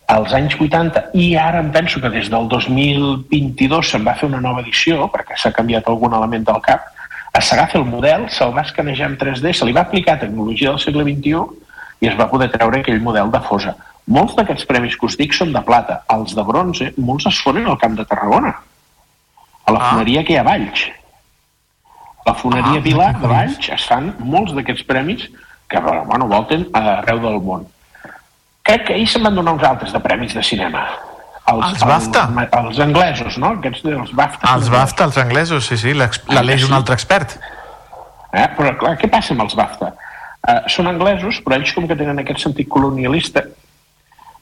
als 0.07 0.33
anys 0.37 0.55
80 0.59 1.09
i 1.17 1.35
ara 1.35 1.59
em 1.59 1.71
penso 1.73 2.01
que 2.01 2.09
des 2.13 2.29
del 2.29 2.47
2022 2.49 3.89
se'n 3.89 4.05
va 4.05 4.13
fer 4.15 4.27
una 4.29 4.41
nova 4.41 4.61
edició 4.61 5.07
perquè 5.13 5.37
s'ha 5.37 5.53
canviat 5.55 5.87
algun 5.89 6.13
element 6.13 6.45
del 6.45 6.61
cap 6.61 6.91
s'agafa 7.41 7.79
el 7.79 7.85
model, 7.85 8.29
se'l 8.29 8.53
va 8.55 8.63
escanejar 8.63 9.09
en 9.09 9.17
3D 9.17 9.53
se 9.53 9.65
li 9.65 9.73
va 9.75 9.81
aplicar 9.81 10.19
tecnologia 10.19 10.69
del 10.69 10.79
segle 10.79 11.03
XXI 11.03 11.41
i 12.01 12.07
es 12.07 12.15
va 12.19 12.29
poder 12.29 12.47
treure 12.51 12.79
aquell 12.79 13.01
model 13.01 13.31
de 13.31 13.41
fosa. 13.43 13.75
Molts 14.07 14.35
d'aquests 14.37 14.67
premis 14.69 14.95
que 14.95 15.07
us 15.09 15.17
dic 15.17 15.33
són 15.33 15.51
de 15.51 15.61
plata 15.65 16.03
els 16.13 16.35
de 16.37 16.43
bronze, 16.47 16.91
molts 16.97 17.25
es 17.25 17.41
fonen 17.41 17.67
al 17.67 17.79
Camp 17.81 17.97
de 17.97 18.05
Tarragona 18.05 18.53
a 19.65 19.73
la 19.73 19.79
foneria 19.89 20.23
que 20.23 20.35
hi 20.35 20.37
ha 20.37 20.45
a 20.45 20.47
Valls. 20.47 20.85
A 22.25 22.29
la 22.29 22.35
foneria 22.37 22.79
Ah, 22.79 22.85
Vilà 22.85 23.11
de 23.19 23.27
Valls 23.27 23.69
es 23.73 23.87
fan 23.89 24.13
molts 24.19 24.53
d'aquests 24.53 24.85
premis 24.85 25.27
que 25.67 25.81
bueno, 25.81 26.27
volten 26.29 26.67
arreu 26.73 27.19
del 27.19 27.41
món 27.41 27.65
crec 28.65 28.87
que 28.87 28.95
ahir 28.95 29.09
se'n 29.09 29.25
van 29.25 29.35
donar 29.37 29.55
uns 29.55 29.65
altres 29.67 29.93
de 29.93 30.01
premis 30.03 30.33
de 30.35 30.43
cinema 30.43 30.85
els, 31.51 31.65
Els 31.67 31.83
BAFTA? 31.85 32.23
els, 32.31 32.55
els 32.59 32.79
anglesos, 32.87 33.37
no? 33.41 33.51
Aquests 33.59 33.83
dels 33.85 34.15
BAFTA. 34.17 34.53
Els 34.55 34.71
BAFTA, 34.73 35.09
els 35.11 35.19
anglesos, 35.21 35.67
sí, 35.69 35.77
sí, 35.77 35.93
l'Aleix 35.93 36.63
és 36.63 36.69
un 36.69 36.73
altre 36.77 36.97
expert. 36.97 37.37
Eh? 38.33 38.47
Però 38.57 38.73
clar, 38.79 38.95
què 39.01 39.09
passa 39.11 39.35
amb 39.35 39.45
els 39.45 39.53
BAFTA? 39.57 39.91
Uh, 40.45 40.57
són 40.69 40.89
anglesos, 40.89 41.39
però 41.45 41.59
ells 41.59 41.71
com 41.73 41.85
que 41.89 41.97
tenen 41.97 42.21
aquest 42.21 42.43
sentit 42.43 42.69
colonialista 42.69 43.45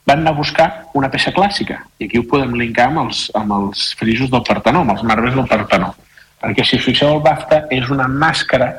van 0.04 0.20
anar 0.20 0.34
a 0.34 0.36
buscar 0.36 0.66
una 0.92 1.08
peça 1.12 1.32
clàssica 1.32 1.78
i 1.98 2.08
aquí 2.08 2.20
ho 2.20 2.26
podem 2.28 2.52
linkar 2.60 2.90
amb 2.90 3.06
els, 3.06 3.26
amb 3.36 3.54
els 3.56 3.86
frisos 3.96 4.32
del 4.32 4.44
Partenó, 4.44 4.82
amb 4.84 4.92
els 4.96 5.04
marbres 5.06 5.36
del 5.36 5.48
Partenó 5.48 5.94
perquè 6.44 6.64
si 6.66 6.76
us 6.76 6.84
fixeu 6.84 7.14
el 7.16 7.22
BAFTA 7.24 7.64
és 7.72 7.88
una 7.92 8.04
màscara 8.10 8.70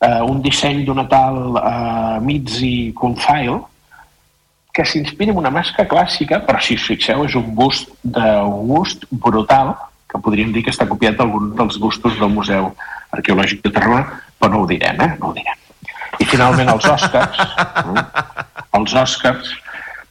eh, 0.00 0.22
un 0.24 0.40
disseny 0.44 0.84
d'una 0.86 1.04
tal 1.10 1.58
eh, 1.60 2.16
Mitzi 2.24 2.92
Confile 2.96 3.58
que 4.76 4.84
s'inspira 4.84 5.32
en 5.32 5.40
una 5.40 5.52
màscara 5.52 5.88
clàssica, 5.88 6.42
però 6.44 6.60
si 6.60 6.76
us 6.76 6.84
fixeu 6.84 7.24
és 7.24 7.34
un 7.38 7.46
bust 7.56 7.88
d'un 8.04 8.66
gust 8.68 9.06
brutal, 9.10 9.72
que 10.06 10.20
podríem 10.22 10.52
dir 10.52 10.66
que 10.66 10.74
està 10.74 10.84
copiat 10.88 11.16
d'algun 11.16 11.54
dels 11.56 11.78
gustos 11.80 12.18
del 12.20 12.34
Museu 12.34 12.74
Arqueològic 13.16 13.62
de 13.64 13.72
Tarragona, 13.72 14.20
però 14.36 14.52
no 14.52 14.62
ho 14.62 14.66
direm, 14.68 15.00
eh? 15.00 15.14
No 15.20 15.30
ho 15.30 15.36
direm. 15.36 15.62
I 16.20 16.26
finalment 16.28 16.68
els 16.72 16.84
Oscars, 16.92 17.40
no? 17.88 18.04
els 18.76 18.94
Oscars, 19.00 19.54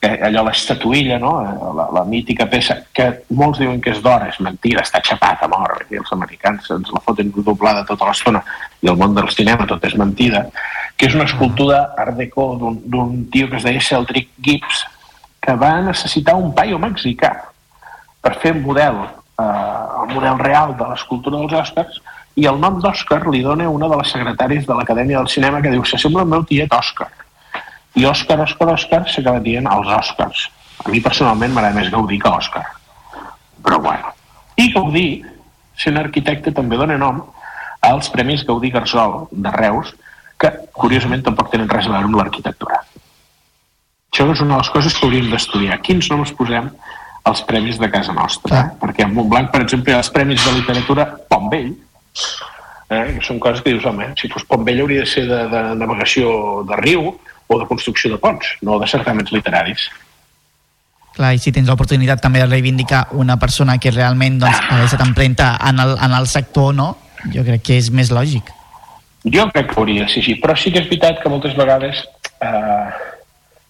que 0.02 0.12
allò 0.28 0.44
l'estatuilla, 0.46 1.18
no? 1.22 1.32
la, 1.78 1.88
la 1.94 2.04
mítica 2.10 2.50
peça, 2.50 2.80
que 2.94 3.08
molts 3.38 3.62
diuen 3.62 3.80
que 3.82 3.94
és 3.94 4.02
d'or, 4.06 4.26
és 4.30 4.42
mentida, 4.44 4.82
està 4.82 5.02
xapat 5.06 5.46
a 5.46 5.50
mort, 5.52 5.86
i 5.94 6.02
els 6.02 6.12
americans 6.14 6.70
ens 6.74 6.90
la 6.94 7.02
foten 7.06 7.32
doblada 7.38 7.86
tota 7.86 8.10
l'estona, 8.10 8.42
i 8.82 8.90
el 8.92 8.98
món 8.98 9.14
del 9.18 9.30
cinema 9.34 9.70
tot 9.70 9.86
és 9.86 9.98
mentida, 9.98 10.46
que 10.98 11.08
és 11.08 11.16
una 11.16 11.26
escultura 11.26 11.94
art 11.98 12.16
deco 12.16 12.56
d'un- 12.60 13.30
tio 13.32 13.50
que 13.50 13.58
es 13.58 13.64
deia 13.64 13.82
Cedric 13.82 14.30
Gibbs, 14.42 14.86
que 15.42 15.54
va 15.56 15.82
necessitar 15.82 16.36
un 16.36 16.54
paio 16.56 16.80
mexicà 16.80 17.34
per 18.22 18.36
fer 18.40 18.54
un 18.54 18.62
model, 18.64 18.96
eh, 19.38 19.44
el 19.44 20.14
model 20.16 20.40
real 20.40 20.76
de 20.78 20.88
l'escultura 20.88 21.38
dels 21.38 21.54
Oscars, 21.54 22.02
i 22.36 22.46
el 22.48 22.60
nom 22.60 22.80
d'Òscar 22.82 23.28
li 23.32 23.42
dona 23.44 23.70
una 23.70 23.88
de 23.88 23.96
les 23.98 24.12
secretàries 24.12 24.66
de 24.66 24.74
l'Acadèmia 24.74 25.18
del 25.20 25.30
Cinema 25.30 25.62
que 25.62 25.72
diu 25.72 25.84
s'assembla 25.86 26.22
al 26.22 26.28
meu 26.28 26.44
tiet 26.44 26.72
Òscar. 26.74 27.08
I 27.96 28.04
Òscar, 28.06 28.40
Òscar, 28.44 28.68
Òscar 28.74 29.06
s'acaba 29.08 29.40
dient 29.40 29.68
els 29.72 29.88
Òscars. 29.88 30.50
A 30.86 30.90
mi 30.90 31.00
personalment 31.00 31.54
m'agrada 31.54 31.76
més 31.76 31.92
Gaudí 31.92 32.20
que 32.20 32.28
Òscar. 32.30 32.66
Però 33.64 33.80
bueno. 33.82 34.12
I 34.58 34.72
Gaudí, 34.74 35.24
sent 35.78 35.98
arquitecte, 35.98 36.52
també 36.52 36.76
dona 36.76 36.98
nom 36.98 37.24
als 37.82 38.10
Premis 38.10 38.44
Gaudí 38.46 38.70
Garzol 38.72 39.28
de 39.32 39.52
Reus, 39.52 39.94
que 40.42 40.52
curiosament 40.76 41.24
tampoc 41.26 41.52
tenen 41.54 41.70
res 41.72 41.88
a 41.88 41.94
veure 41.94 42.10
amb 42.10 42.20
l'arquitectura. 42.20 42.82
Això 44.12 44.28
és 44.32 44.42
una 44.44 44.56
de 44.56 44.62
les 44.62 44.72
coses 44.72 44.96
que 44.96 45.06
hauríem 45.08 45.32
d'estudiar. 45.32 45.82
Quins 45.84 46.08
noms 46.12 46.32
posem 46.38 46.70
als 47.28 47.42
premis 47.44 47.80
de 47.82 47.90
casa 47.92 48.14
nostra? 48.16 48.62
Eh? 48.62 48.76
Perquè 48.80 49.04
a 49.04 49.12
Montblanc, 49.12 49.52
per 49.52 49.64
exemple, 49.66 49.92
hi 49.92 49.96
ha 49.96 50.04
els 50.04 50.12
premis 50.14 50.44
de 50.46 50.54
literatura 50.56 51.08
Pont 51.30 51.50
Vell, 51.52 51.74
eh? 52.96 53.04
són 53.26 53.42
coses 53.44 53.64
que 53.66 53.74
dius, 53.74 53.88
home, 53.90 54.12
si 54.20 54.32
fos 54.32 54.48
Pont 54.48 54.64
Vell 54.68 54.84
hauria 54.86 55.04
de 55.04 55.12
ser 55.12 55.26
de, 55.28 55.42
de 55.52 55.64
navegació 55.82 56.64
de 56.70 56.80
riu 56.80 57.12
o 57.12 57.60
de 57.60 57.68
construcció 57.68 58.12
de 58.14 58.20
ponts, 58.22 58.56
no 58.66 58.80
de 58.80 58.88
certaments 58.90 59.34
literaris. 59.36 59.90
Clar, 61.16 61.32
i 61.36 61.40
si 61.40 61.54
tens 61.56 61.70
l'oportunitat 61.72 62.20
també 62.24 62.42
de 62.42 62.50
reivindicar 62.50 63.06
una 63.16 63.38
persona 63.40 63.78
que 63.80 63.92
realment 63.94 64.40
doncs, 64.42 64.60
ha 64.60 64.80
deixat 64.82 65.04
empremta 65.06 65.54
en 65.64 65.80
el, 65.80 65.96
en 65.96 66.16
el 66.18 66.28
sector, 66.28 66.74
no? 66.76 66.94
Jo 67.32 67.44
crec 67.48 67.64
que 67.68 67.78
és 67.80 67.92
més 67.92 68.12
lògic. 68.12 68.52
Jo 69.26 69.48
crec 69.52 69.72
que 69.72 69.80
hauria 69.80 70.06
de 70.06 70.12
ser 70.12 70.22
així, 70.22 70.36
però 70.42 70.54
sí 70.58 70.72
que 70.72 70.84
és 70.84 70.90
veritat 70.90 71.22
que 71.22 71.32
moltes 71.34 71.56
vegades 71.58 72.04
eh, 72.46 72.90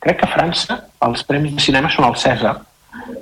crec 0.03 0.19
que 0.19 0.27
a 0.27 0.33
França 0.33 0.81
els 1.07 1.23
premis 1.27 1.55
de 1.55 1.63
cinema 1.63 1.91
són 1.93 2.09
el 2.09 2.17
Cèsar, 2.19 2.57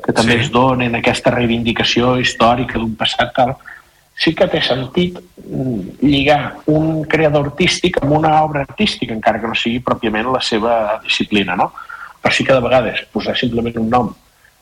que 0.03 0.15
també 0.15 0.39
sí. 0.39 0.47
es 0.47 0.49
donen 0.53 0.97
aquesta 0.97 1.33
reivindicació 1.33 2.15
històrica 2.21 2.79
d'un 2.79 2.95
passat 2.97 3.33
tal. 3.37 3.53
Sí 4.17 4.33
que 4.37 4.45
té 4.49 4.59
sentit 4.61 5.17
mm, 5.17 6.01
lligar 6.01 6.41
un 6.73 7.05
creador 7.09 7.51
artístic 7.51 8.01
amb 8.01 8.17
una 8.19 8.33
obra 8.41 8.65
artística, 8.65 9.13
encara 9.13 9.41
que 9.41 9.49
no 9.49 9.57
sigui 9.57 9.81
pròpiament 9.85 10.29
la 10.33 10.41
seva 10.41 10.99
disciplina, 11.05 11.57
no? 11.57 11.71
Però 12.21 12.33
sí 12.33 12.45
que 12.45 12.53
de 12.53 12.65
vegades 12.65 13.05
posar 13.13 13.37
simplement 13.37 13.81
un 13.81 13.89
nom 13.93 14.11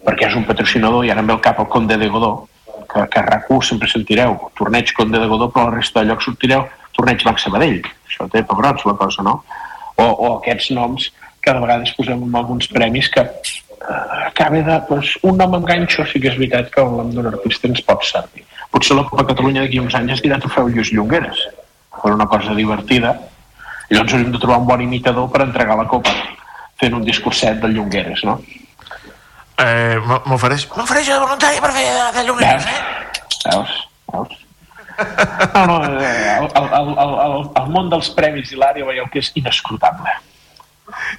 perquè 0.06 0.28
és 0.28 0.36
un 0.38 0.48
patrocinador 0.48 1.06
i 1.06 1.12
ara 1.14 1.22
em 1.22 1.28
ve 1.30 1.36
al 1.36 1.44
cap 1.46 1.60
el 1.62 1.70
Conde 1.70 1.98
de 1.98 2.08
Godó, 2.10 2.48
que, 2.90 3.04
que 3.08 3.20
a 3.20 3.26
RAC1 3.28 3.68
sempre 3.68 3.90
sentireu 3.92 4.38
torneig 4.58 4.94
Conde 4.98 5.20
de 5.22 5.28
Godó, 5.30 5.52
però 5.52 5.68
a 5.68 5.70
la 5.70 5.78
resta 5.78 6.02
de 6.02 6.10
llocs 6.10 6.26
sortireu 6.26 6.66
torneig 7.02 7.26
Banc 7.26 7.42
Sabadell. 7.42 7.82
Això 8.08 8.30
té 8.32 8.46
pebrots 8.46 8.86
la 8.86 8.96
cosa, 9.00 9.26
no? 9.26 9.42
O, 9.98 10.06
o 10.06 10.28
aquests 10.38 10.72
noms 10.78 11.10
que 11.42 11.54
de 11.54 11.64
vegades 11.64 11.94
posem 11.98 12.22
en 12.28 12.38
alguns 12.38 12.70
premis 12.70 13.10
que 13.10 13.24
eh, 13.26 14.28
acaba 14.28 14.62
de... 14.62 14.78
Doncs, 14.90 15.18
un 15.28 15.42
nom 15.42 15.58
amb 15.58 15.68
ganxo 15.68 16.06
sí 16.10 16.22
que 16.22 16.30
és 16.32 16.38
veritat 16.38 16.70
que 16.74 16.84
el 16.84 16.94
nom 17.00 17.12
d'un 17.16 17.32
artista 17.34 17.70
ens 17.70 17.82
pot 17.88 18.06
servir. 18.06 18.46
Potser 18.72 18.96
la 18.98 19.08
Copa 19.10 19.26
Catalunya 19.34 19.66
d'aquí 19.66 19.82
uns 19.82 19.98
anys 19.98 20.16
es 20.18 20.24
dirà 20.24 20.40
trofeu 20.40 20.70
Lluís 20.70 20.94
Llongueres, 20.96 21.42
per 21.98 22.14
una 22.14 22.30
cosa 22.32 22.56
divertida. 22.58 23.16
I 23.90 23.98
llavors 23.98 24.14
hauríem 24.16 24.32
de 24.32 24.40
trobar 24.40 24.62
un 24.62 24.70
bon 24.70 24.86
imitador 24.86 25.28
per 25.34 25.44
entregar 25.48 25.76
la 25.80 25.90
Copa 25.92 26.14
fent 26.80 26.96
un 26.98 27.04
discurset 27.06 27.60
de 27.62 27.74
Llongueres, 27.74 28.24
no? 28.28 28.40
Eh, 29.62 29.98
M'ofereix 30.26 30.64
m'ofereixo 30.74 31.14
de 31.14 31.22
voluntari 31.22 31.60
per 31.62 31.74
fer 31.76 31.90
de, 31.90 32.06
de 32.16 32.24
llumers, 32.30 32.70
eh? 32.72 32.80
Veus? 33.50 33.76
Veus? 34.14 34.41
No, 35.54 35.66
no, 35.68 35.78
el, 35.86 35.96
el, 36.02 36.50
el, 36.80 36.92
el, 37.26 37.38
el 37.62 37.72
món 37.74 37.90
dels 37.92 38.10
premis 38.18 38.52
i 38.52 38.60
l'àrea 38.60 38.86
veieu 38.88 39.08
que 39.12 39.20
és 39.20 39.32
inescrutable. 39.36 40.14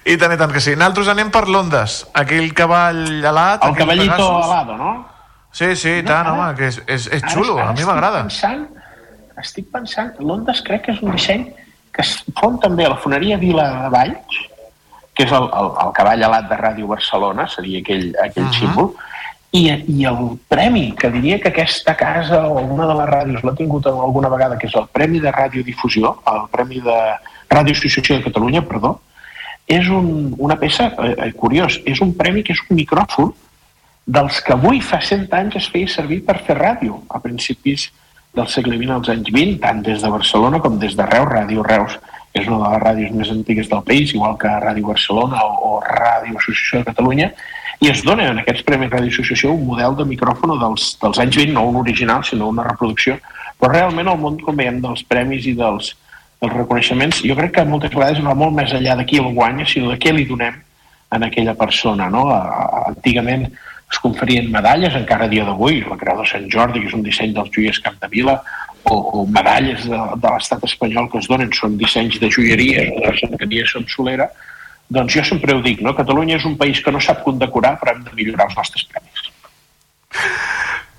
I 0.05 0.17
tant, 0.21 0.33
i 0.35 0.39
tant 0.41 0.53
que 0.53 0.61
sí. 0.61 0.75
Nosaltres 0.77 1.09
anem 1.13 1.31
per 1.33 1.47
l'Ondes. 1.49 2.03
Aquell 2.19 2.53
cavall 2.57 3.25
alat... 3.25 3.65
El 3.65 3.75
cavallito 3.79 4.13
Pegasus. 4.17 4.45
alado, 4.51 4.77
no? 4.77 4.93
Sí, 5.53 5.75
sí, 5.77 5.99
i 6.01 6.05
tant, 6.05 6.29
home, 6.29 6.55
que 6.57 6.69
és, 6.71 6.79
és, 6.87 7.09
és 7.13 7.25
xulo, 7.29 7.59
Ara- 7.59 7.71
ara 7.71 7.75
a 7.75 7.77
mi 7.77 7.85
m'agrada. 7.89 8.23
Pensant, 8.25 8.67
estic 9.43 9.69
pensant, 9.73 10.15
l'Ondes 10.21 10.63
crec 10.65 10.87
que 10.87 10.95
és 10.97 11.03
un 11.05 11.13
disseny 11.13 11.51
que 11.93 12.05
es 12.05 12.15
fon 12.39 12.57
també 12.61 12.87
a 12.89 12.95
la 12.95 13.01
foneria 13.01 13.37
Vila 13.41 13.67
de 13.83 13.91
Valls, 13.93 14.39
que 15.13 15.27
és 15.27 15.33
el, 15.37 15.49
el, 15.61 15.69
el 15.85 15.91
cavall 15.97 16.25
alat 16.25 16.49
de 16.49 16.57
Ràdio 16.57 16.89
Barcelona, 16.89 17.45
seria 17.53 17.83
aquell, 17.85 18.15
aquell 18.25 18.47
uh 18.47 18.51
-huh. 18.51 18.61
símbol, 18.61 18.95
I, 19.53 19.69
I 19.69 20.05
el 20.09 20.39
premi, 20.49 20.95
que 20.97 21.11
diria 21.13 21.39
que 21.39 21.51
aquesta 21.51 21.93
casa 21.95 22.41
o 22.49 22.57
alguna 22.59 22.87
de 22.89 22.95
les 22.97 23.09
ràdios 23.11 23.43
l'ha 23.45 23.53
tingut 23.57 23.87
alguna 23.87 24.31
vegada, 24.33 24.57
que 24.57 24.67
és 24.71 24.77
el 24.81 24.87
Premi 24.89 25.21
de 25.21 25.31
Radiodifusió, 25.31 26.15
el 26.33 26.47
Premi 26.55 26.81
de 26.81 26.99
Ràdio 27.53 27.77
Associació 27.77 28.17
de 28.17 28.25
Catalunya, 28.25 28.63
perdó, 28.65 28.95
és 29.69 29.89
un, 29.93 30.33
una 30.39 30.57
peça 30.57 30.89
eh, 31.05 31.13
eh, 31.27 31.31
curiós. 31.37 31.79
És 31.85 32.01
un 32.01 32.15
premi 32.17 32.43
que 32.47 32.57
és 32.57 32.65
un 32.65 32.81
micròfon 32.81 33.35
dels 34.07 34.41
que 34.43 34.57
avui 34.57 34.81
fa 34.81 35.03
100 35.05 35.29
anys 35.37 35.61
es 35.61 35.69
feia 35.71 35.89
servir 35.89 36.23
per 36.27 36.41
fer 36.47 36.57
ràdio, 36.59 37.03
a 37.13 37.21
principis 37.21 37.91
del 38.33 38.49
segle 38.49 38.81
XX 38.81 38.97
als 38.97 39.13
anys 39.13 39.31
20, 39.31 39.61
tant 39.61 39.85
des 39.85 40.01
de 40.01 40.11
Barcelona 40.11 40.65
com 40.65 40.81
des 40.81 40.97
de 40.97 41.07
Reus. 41.13 41.29
Ràdio 41.29 41.65
Reus 41.69 41.99
és 42.33 42.49
una 42.49 42.65
de 42.65 42.71
les 42.73 42.83
ràdios 42.83 43.17
més 43.21 43.31
antigues 43.31 43.69
del 43.69 43.85
país, 43.85 44.15
igual 44.17 44.39
que 44.41 44.49
Ràdio 44.49 44.89
Barcelona 44.89 45.45
o, 45.45 45.77
o 45.77 45.81
Ràdio 45.85 46.41
Associació 46.41 46.81
de 46.81 46.89
Catalunya, 46.89 47.35
i 47.83 47.89
es 47.91 48.05
dona 48.07 48.29
en 48.31 48.39
aquests 48.39 48.63
Premis 48.67 48.93
Ràdio 48.93 49.11
Associació 49.11 49.53
un 49.57 49.65
model 49.67 49.97
de 49.99 50.05
micròfon 50.07 50.55
dels, 50.61 50.93
dels 51.03 51.19
anys 51.25 51.39
20, 51.41 51.55
no 51.57 51.65
un 51.67 51.81
original, 51.81 52.23
sinó 52.23 52.53
una 52.53 52.67
reproducció, 52.69 53.17
però 53.59 53.73
realment 53.73 54.11
el 54.13 54.21
món, 54.23 54.39
com 54.39 54.59
veiem, 54.59 54.79
dels 54.85 55.03
premis 55.11 55.49
i 55.51 55.57
dels, 55.59 55.89
dels 56.43 56.55
reconeixements, 56.55 57.25
jo 57.27 57.35
crec 57.39 57.57
que 57.57 57.65
moltes 57.67 57.91
vegades 57.95 58.23
va 58.23 58.37
molt 58.39 58.55
més 58.55 58.71
enllà 58.77 58.95
de 59.01 59.07
qui 59.09 59.19
el 59.19 59.33
guanya, 59.35 59.67
sinó 59.67 59.91
de 59.91 59.99
què 59.99 60.15
li 60.15 60.29
donem 60.31 60.61
a 61.11 61.21
aquella 61.27 61.57
persona. 61.59 62.07
No? 62.11 62.29
Antigament 62.87 63.49
es 63.51 63.99
conferien 64.01 64.47
medalles, 64.55 64.95
encara 64.97 65.29
dia 65.29 65.45
d'avui, 65.49 65.83
la 65.89 65.99
Creu 65.99 66.23
de 66.23 66.29
Sant 66.31 66.47
Jordi, 66.55 66.85
que 66.85 66.91
és 66.93 66.97
un 66.97 67.03
disseny 67.03 67.35
dels 67.35 67.51
joiers 67.55 67.83
Capdevila, 67.83 68.39
o, 68.91 68.95
o 68.95 69.27
medalles 69.27 69.85
de, 69.91 69.99
de 70.23 70.33
l'estat 70.37 70.63
espanyol 70.71 71.11
que 71.11 71.19
es 71.19 71.29
donen, 71.31 71.51
són 71.55 71.75
dissenys 71.83 72.23
de 72.23 72.31
joieria, 72.31 72.87
de 72.95 73.05
l'artesania 73.05 73.67
són 73.75 73.91
solera, 73.91 74.31
doncs 74.93 75.17
jo 75.17 75.25
sempre 75.27 75.57
ho 75.57 75.63
dic, 75.65 75.81
no? 75.85 75.97
Catalunya 75.97 76.39
és 76.39 76.47
un 76.49 76.57
país 76.61 76.81
que 76.85 76.93
no 76.93 77.01
sap 77.01 77.23
condecorar, 77.27 77.79
però 77.81 77.95
hem 77.95 78.03
de 78.07 78.17
millorar 78.19 78.49
els 78.51 78.59
nostres 78.59 78.85
premis. 78.91 79.29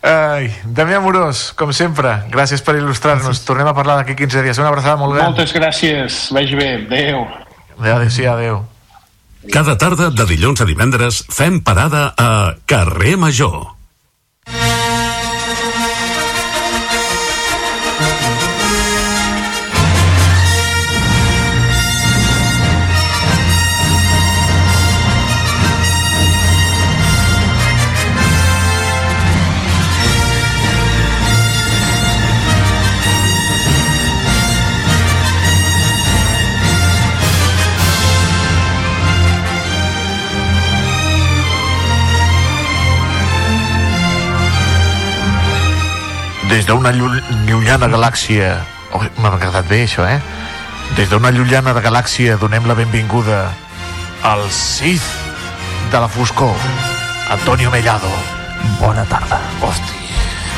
Ai, 0.03 0.49
Damià 0.65 0.99
Morós, 0.99 1.45
com 1.55 1.71
sempre, 1.71 2.17
gràcies 2.33 2.63
per 2.65 2.75
il·lustrar-nos. 2.75 3.39
Tornem 3.47 3.69
a 3.69 3.75
parlar 3.77 4.01
d'aquí 4.01 4.17
15 4.19 4.43
dies. 4.43 4.59
Una 4.59 4.73
abraçada 4.73 4.97
molt 4.99 5.15
gran. 5.15 5.31
Moltes 5.31 5.55
gràcies. 5.55 6.25
Vagi 6.35 6.59
bé. 6.59 6.69
Adéu. 6.81 7.23
Adéu, 7.77 7.95
adéu, 7.95 8.09
sí, 8.11 8.25
adéu. 8.27 8.65
Cada 9.51 9.77
tarda 9.79 10.09
de 10.11 10.25
dilluns 10.27 10.61
a 10.63 10.67
divendres 10.67 11.23
fem 11.31 11.61
parada 11.63 12.13
a 12.19 12.55
Carrer 12.67 13.15
Major. 13.19 13.72
Des 46.53 46.65
d'una 46.69 46.91
llu- 46.93 47.21
llunyana 47.47 47.87
galàxia... 47.89 48.59
Oh, 48.93 49.01
M'ha 49.17 49.31
agradat 49.33 49.65
bé, 49.65 49.79
això, 49.87 50.03
eh? 50.05 50.19
Des 50.93 51.09
d'una 51.09 51.31
llunyana 51.33 51.73
de 51.73 51.81
galàxia 51.81 52.35
donem 52.37 52.67
la 52.69 52.75
benvinguda 52.77 53.39
al 54.23 54.43
Sith 54.53 55.07
de 55.91 55.97
la 55.99 56.07
foscor, 56.07 56.53
Antonio 57.33 57.71
Mellado. 57.73 58.09
Bona 58.79 59.01
tarda. 59.09 59.39
Hosti. 59.65 59.97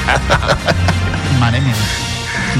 Mare 1.41 1.61
meva. 1.63 1.85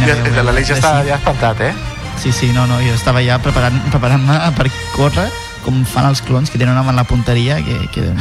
Ja, 0.08 0.16
L'Aleix 0.44 0.72
eh? 0.72 0.78
està 0.80 0.94
ja 1.08 1.20
espantat, 1.20 1.60
eh? 1.68 1.74
Sí, 2.20 2.32
sí, 2.32 2.54
no, 2.56 2.64
no, 2.72 2.80
jo 2.84 2.96
estava 2.96 3.20
ja 3.24 3.36
preparant- 3.44 3.84
preparant-me 3.92 4.40
per 4.56 4.70
córrer 4.96 5.28
com 5.66 5.84
fan 5.88 6.08
els 6.08 6.22
clons 6.24 6.50
que 6.52 6.58
tenen 6.62 6.72
una 6.78 6.84
mà 6.88 6.92
en 6.96 7.00
la 7.02 7.08
punteria 7.10 7.60
que, 7.64 7.82
que. 7.92 8.08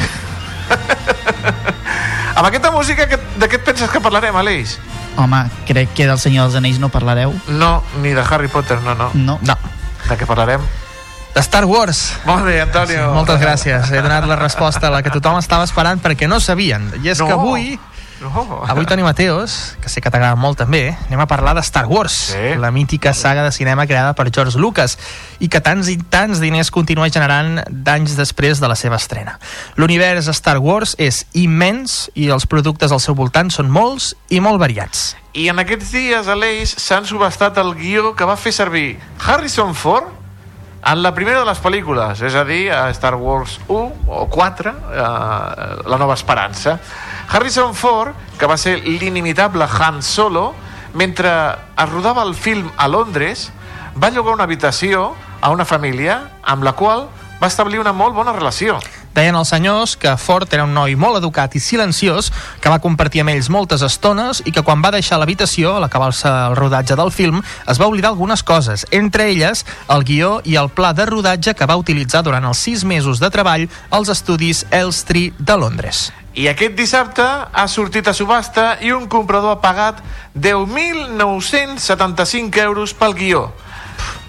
Amb 2.34 2.46
aquesta 2.50 2.70
música, 2.74 3.06
de 3.06 3.46
què 3.48 3.60
et 3.60 3.64
penses 3.70 3.90
que 3.90 4.02
parlarem, 4.02 4.34
Aleix? 4.42 4.74
Home, 5.16 5.44
crec 5.66 5.92
que 5.94 6.06
del 6.08 6.18
Senyor 6.18 6.46
dels 6.48 6.56
Anells 6.58 6.80
no 6.82 6.88
parlareu. 6.90 7.34
No, 7.48 7.82
ni 8.02 8.10
de 8.10 8.22
Harry 8.28 8.48
Potter, 8.48 8.80
no, 8.82 8.94
no. 8.94 9.10
No. 9.14 9.38
No. 9.42 9.56
De 10.08 10.16
què 10.18 10.26
parlarem? 10.26 10.60
De 11.34 11.40
Star 11.42 11.64
Wars. 11.66 12.12
Molt 12.26 12.44
bé, 12.46 12.60
Antonio. 12.62 13.08
Sí, 13.08 13.14
moltes 13.14 13.40
gràcies. 13.40 13.90
He 13.90 14.02
donat 14.02 14.26
la 14.26 14.36
resposta 14.36 14.86
a 14.86 14.90
la 14.90 15.02
que 15.02 15.10
tothom 15.10 15.38
estava 15.38 15.64
esperant 15.66 16.02
perquè 16.02 16.28
no 16.30 16.38
sabien. 16.40 16.92
I 17.02 17.08
és 17.10 17.18
No. 17.20 17.26
que 17.26 17.32
avui, 17.32 17.78
No. 18.24 18.64
avui 18.66 18.86
Toni 18.86 19.02
Mateos, 19.02 19.76
que 19.82 19.88
sé 19.92 20.00
que 20.00 20.10
t'agrada 20.10 20.34
molt 20.34 20.56
també, 20.58 20.96
anem 21.06 21.20
a 21.20 21.26
parlar 21.28 21.54
de 21.54 21.60
Star 21.62 21.84
Wars, 21.86 22.12
Sí. 22.32 22.54
la 22.58 22.70
mítica 22.70 23.12
saga 23.12 23.44
de 23.44 23.52
cinema 23.52 23.86
creada 23.86 24.14
per 24.14 24.30
George 24.32 24.58
Lucas 24.58 24.96
i 25.40 25.48
que 25.48 25.60
tants 25.60 25.88
i 25.88 25.98
tants 25.98 26.40
diners 26.40 26.70
continua 26.70 27.08
generant 27.10 27.60
d'anys 27.68 28.16
després 28.16 28.60
de 28.60 28.68
la 28.68 28.74
seva 28.76 28.96
estrena. 28.96 29.38
L'univers 29.76 30.26
Star 30.32 30.58
Wars 30.58 30.96
és 30.98 31.26
immens 31.34 32.10
i 32.14 32.30
els 32.30 32.46
productes 32.46 32.92
al 32.92 33.00
seu 33.00 33.14
voltant 33.14 33.50
són 33.50 33.68
molts 33.70 34.14
i 34.30 34.40
molt 34.40 34.58
variats. 34.58 35.14
I 35.34 35.48
en 35.50 35.58
aquests 35.58 35.92
dies, 35.92 36.28
Aleix, 36.28 36.74
s'han 36.78 37.04
subestat 37.06 37.58
el 37.58 37.74
guió 37.74 38.14
que 38.14 38.24
va 38.24 38.36
fer 38.36 38.52
servir 38.52 38.98
Harrison 39.18 39.74
Ford 39.74 40.23
en 40.86 41.02
la 41.02 41.14
primera 41.14 41.40
de 41.40 41.46
les 41.48 41.60
pel·lícules, 41.62 42.20
és 42.26 42.34
a 42.36 42.44
dir, 42.44 42.68
a 42.72 42.90
Star 42.92 43.14
Wars 43.16 43.56
1 43.68 44.08
o 44.08 44.26
4, 44.28 44.70
eh, 44.70 45.06
La 45.88 45.98
Nova 45.98 46.14
Esperança. 46.14 46.78
Harrison 47.30 47.74
Ford, 47.74 48.12
que 48.38 48.46
va 48.46 48.58
ser 48.60 48.76
l'inimitable 48.84 49.64
Han 49.64 50.02
Solo, 50.02 50.52
mentre 50.94 51.30
es 51.30 51.88
rodava 51.90 52.22
el 52.22 52.34
film 52.34 52.70
a 52.76 52.88
Londres, 52.88 53.50
va 53.96 54.10
llogar 54.10 54.34
una 54.34 54.44
habitació 54.44 55.14
a 55.40 55.50
una 55.50 55.64
família 55.64 56.20
amb 56.42 56.64
la 56.64 56.72
qual 56.72 57.08
va 57.40 57.48
establir 57.48 57.80
una 57.80 57.92
molt 57.92 58.14
bona 58.14 58.32
relació. 58.32 58.78
Deien 59.14 59.36
els 59.38 59.52
senyors 59.52 59.92
que 59.94 60.16
Ford 60.18 60.50
era 60.56 60.64
un 60.66 60.72
noi 60.74 60.96
molt 60.98 61.20
educat 61.20 61.52
i 61.54 61.60
silenciós, 61.62 62.32
que 62.60 62.70
va 62.72 62.80
compartir 62.82 63.20
amb 63.22 63.30
ells 63.30 63.46
moltes 63.46 63.84
estones 63.86 64.42
i 64.42 64.50
que 64.50 64.64
quan 64.66 64.82
va 64.82 64.90
deixar 64.90 65.22
l'habitació, 65.22 65.76
a 65.76 65.80
l'acabar-se 65.84 66.26
el 66.28 66.56
rodatge 66.58 66.96
del 66.98 67.12
film, 67.14 67.38
es 67.70 67.78
va 67.78 67.86
oblidar 67.86 68.10
algunes 68.10 68.42
coses, 68.42 68.82
entre 68.90 69.30
elles 69.30 69.62
el 69.94 70.02
guió 70.02 70.42
i 70.42 70.58
el 70.58 70.66
pla 70.74 70.90
de 70.92 71.06
rodatge 71.06 71.54
que 71.54 71.66
va 71.70 71.78
utilitzar 71.78 72.26
durant 72.26 72.42
els 72.50 72.58
sis 72.58 72.82
mesos 72.84 73.22
de 73.22 73.30
treball 73.30 73.70
als 73.94 74.10
estudis 74.10 74.66
Elstree 74.74 75.30
de 75.38 75.56
Londres. 75.62 76.10
I 76.34 76.50
aquest 76.50 76.74
dissabte 76.74 77.22
ha 77.22 77.70
sortit 77.70 78.10
a 78.10 78.14
subhasta 78.18 78.82
i 78.82 78.90
un 78.90 79.06
comprador 79.06 79.54
ha 79.54 79.62
pagat 79.62 80.02
10.975 80.34 82.58
euros 82.66 82.90
pel 82.98 83.14
guió. 83.14 83.54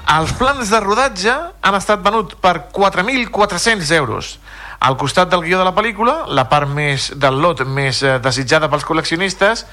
Els 0.06 0.30
plans 0.38 0.70
de 0.70 0.78
rodatge 0.84 1.34
han 1.34 1.74
estat 1.74 2.06
venuts 2.06 2.38
per 2.38 2.70
4.400 2.70 3.90
euros. 3.98 4.38
Al 4.86 4.98
costat 5.02 5.32
del 5.32 5.42
guió 5.42 5.58
de 5.58 5.66
la 5.66 5.74
pel·lícula, 5.74 6.14
la 6.30 6.44
part 6.46 6.70
més 6.70 7.08
del 7.18 7.40
lot 7.42 7.64
més 7.66 8.04
eh, 8.06 8.20
desitjada 8.22 8.68
pels 8.70 8.84
col·leccionistes, 8.86 9.64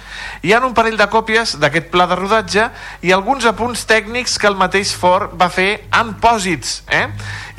hi 0.41 0.55
ha 0.55 0.61
un 0.65 0.73
parell 0.73 0.97
de 0.97 1.05
còpies 1.13 1.59
d'aquest 1.61 1.91
pla 1.93 2.07
de 2.09 2.17
rodatge 2.17 2.65
i 3.05 3.13
alguns 3.13 3.45
apunts 3.51 3.83
tècnics 3.91 4.39
que 4.41 4.49
el 4.49 4.57
mateix 4.57 4.95
Ford 4.97 5.35
va 5.37 5.51
fer 5.53 5.83
en 6.01 6.15
pòsits, 6.23 6.79
eh? 6.89 7.11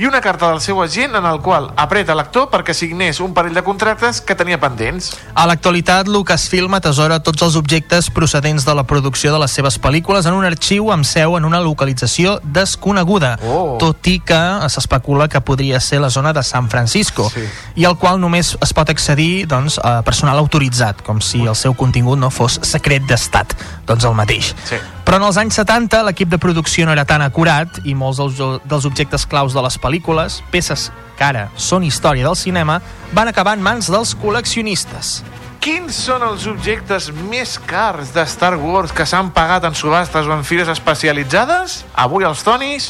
i 0.02 0.08
una 0.10 0.24
carta 0.26 0.50
del 0.50 0.62
seu 0.66 0.82
agent 0.82 1.14
en 1.20 1.28
el 1.30 1.38
qual 1.46 1.68
apreta 1.78 2.16
l'actor 2.18 2.48
perquè 2.50 2.74
signés 2.74 3.20
un 3.22 3.36
parell 3.38 3.54
de 3.54 3.62
contractes 3.62 4.24
que 4.26 4.34
tenia 4.36 4.58
pendents. 4.58 5.12
A 5.38 5.46
l'actualitat, 5.46 6.10
Lucasfilm 6.10 6.74
atesora 6.74 7.20
tots 7.22 7.46
els 7.46 7.56
objectes 7.60 8.10
procedents 8.10 8.66
de 8.66 8.74
la 8.74 8.88
producció 8.90 9.30
de 9.32 9.44
les 9.46 9.54
seves 9.54 9.78
pel·lícules 9.80 10.26
en 10.26 10.34
un 10.34 10.50
arxiu 10.50 10.90
amb 10.92 11.06
seu 11.06 11.38
en 11.38 11.46
una 11.46 11.62
localització 11.62 12.40
desconeguda, 12.44 13.36
Oh. 13.46 13.78
tot 13.78 14.08
i 14.10 14.18
que 14.26 14.42
s'especula 14.74 15.28
que 15.30 15.42
podria 15.42 15.80
ser 15.80 16.02
la 16.02 16.10
zona 16.10 16.34
de 16.34 16.42
San 16.42 16.70
Francisco, 16.74 17.30
Sí. 17.30 17.43
I 17.76 17.86
al 17.86 17.98
qual 17.99 18.20
només 18.22 18.53
es 18.61 18.74
pot 18.76 18.90
accedir 18.90 19.45
doncs, 19.49 19.80
a 19.84 20.02
personal 20.06 20.40
autoritzat, 20.41 21.03
com 21.06 21.22
si 21.22 21.44
el 21.45 21.56
seu 21.60 21.76
contingut 21.78 22.20
no 22.20 22.32
fos 22.34 22.60
secret 22.65 23.06
d'estat, 23.10 23.56
doncs 23.88 24.07
el 24.10 24.18
mateix. 24.18 24.53
Sí. 24.70 24.80
Però 25.03 25.20
en 25.20 25.28
els 25.28 25.38
anys 25.38 25.60
70 25.60 26.03
l'equip 26.07 26.32
de 26.32 26.40
producció 26.41 26.88
no 26.88 26.94
era 26.95 27.06
tan 27.06 27.22
acurat 27.22 27.82
i 27.84 27.95
molts 27.95 28.22
dels, 28.22 28.61
dels 28.65 28.90
objectes 28.90 29.28
claus 29.30 29.53
de 29.53 29.64
les 29.65 29.78
pel·lícules, 29.80 30.41
peces 30.52 30.90
que 31.18 31.26
ara 31.28 31.48
són 31.60 31.84
història 31.84 32.26
del 32.26 32.40
cinema, 32.40 32.80
van 33.14 33.30
acabar 33.30 33.57
en 33.57 33.64
mans 33.65 33.91
dels 33.91 34.15
col·leccionistes. 34.18 35.22
Quins 35.64 35.95
són 35.95 36.26
els 36.28 36.44
objectes 36.52 37.06
més 37.30 37.56
cars 37.70 38.10
de 38.11 38.26
Star 38.28 38.57
Wars 38.60 38.91
que 38.91 39.06
s'han 39.07 39.30
pagat 39.32 39.64
en 39.64 39.78
subhastes 39.80 40.28
o 40.28 40.34
en 40.36 40.44
fires 40.44 40.68
especialitzades? 40.68 41.84
Avui 41.95 42.28
els 42.28 42.44
tonis, 42.44 42.90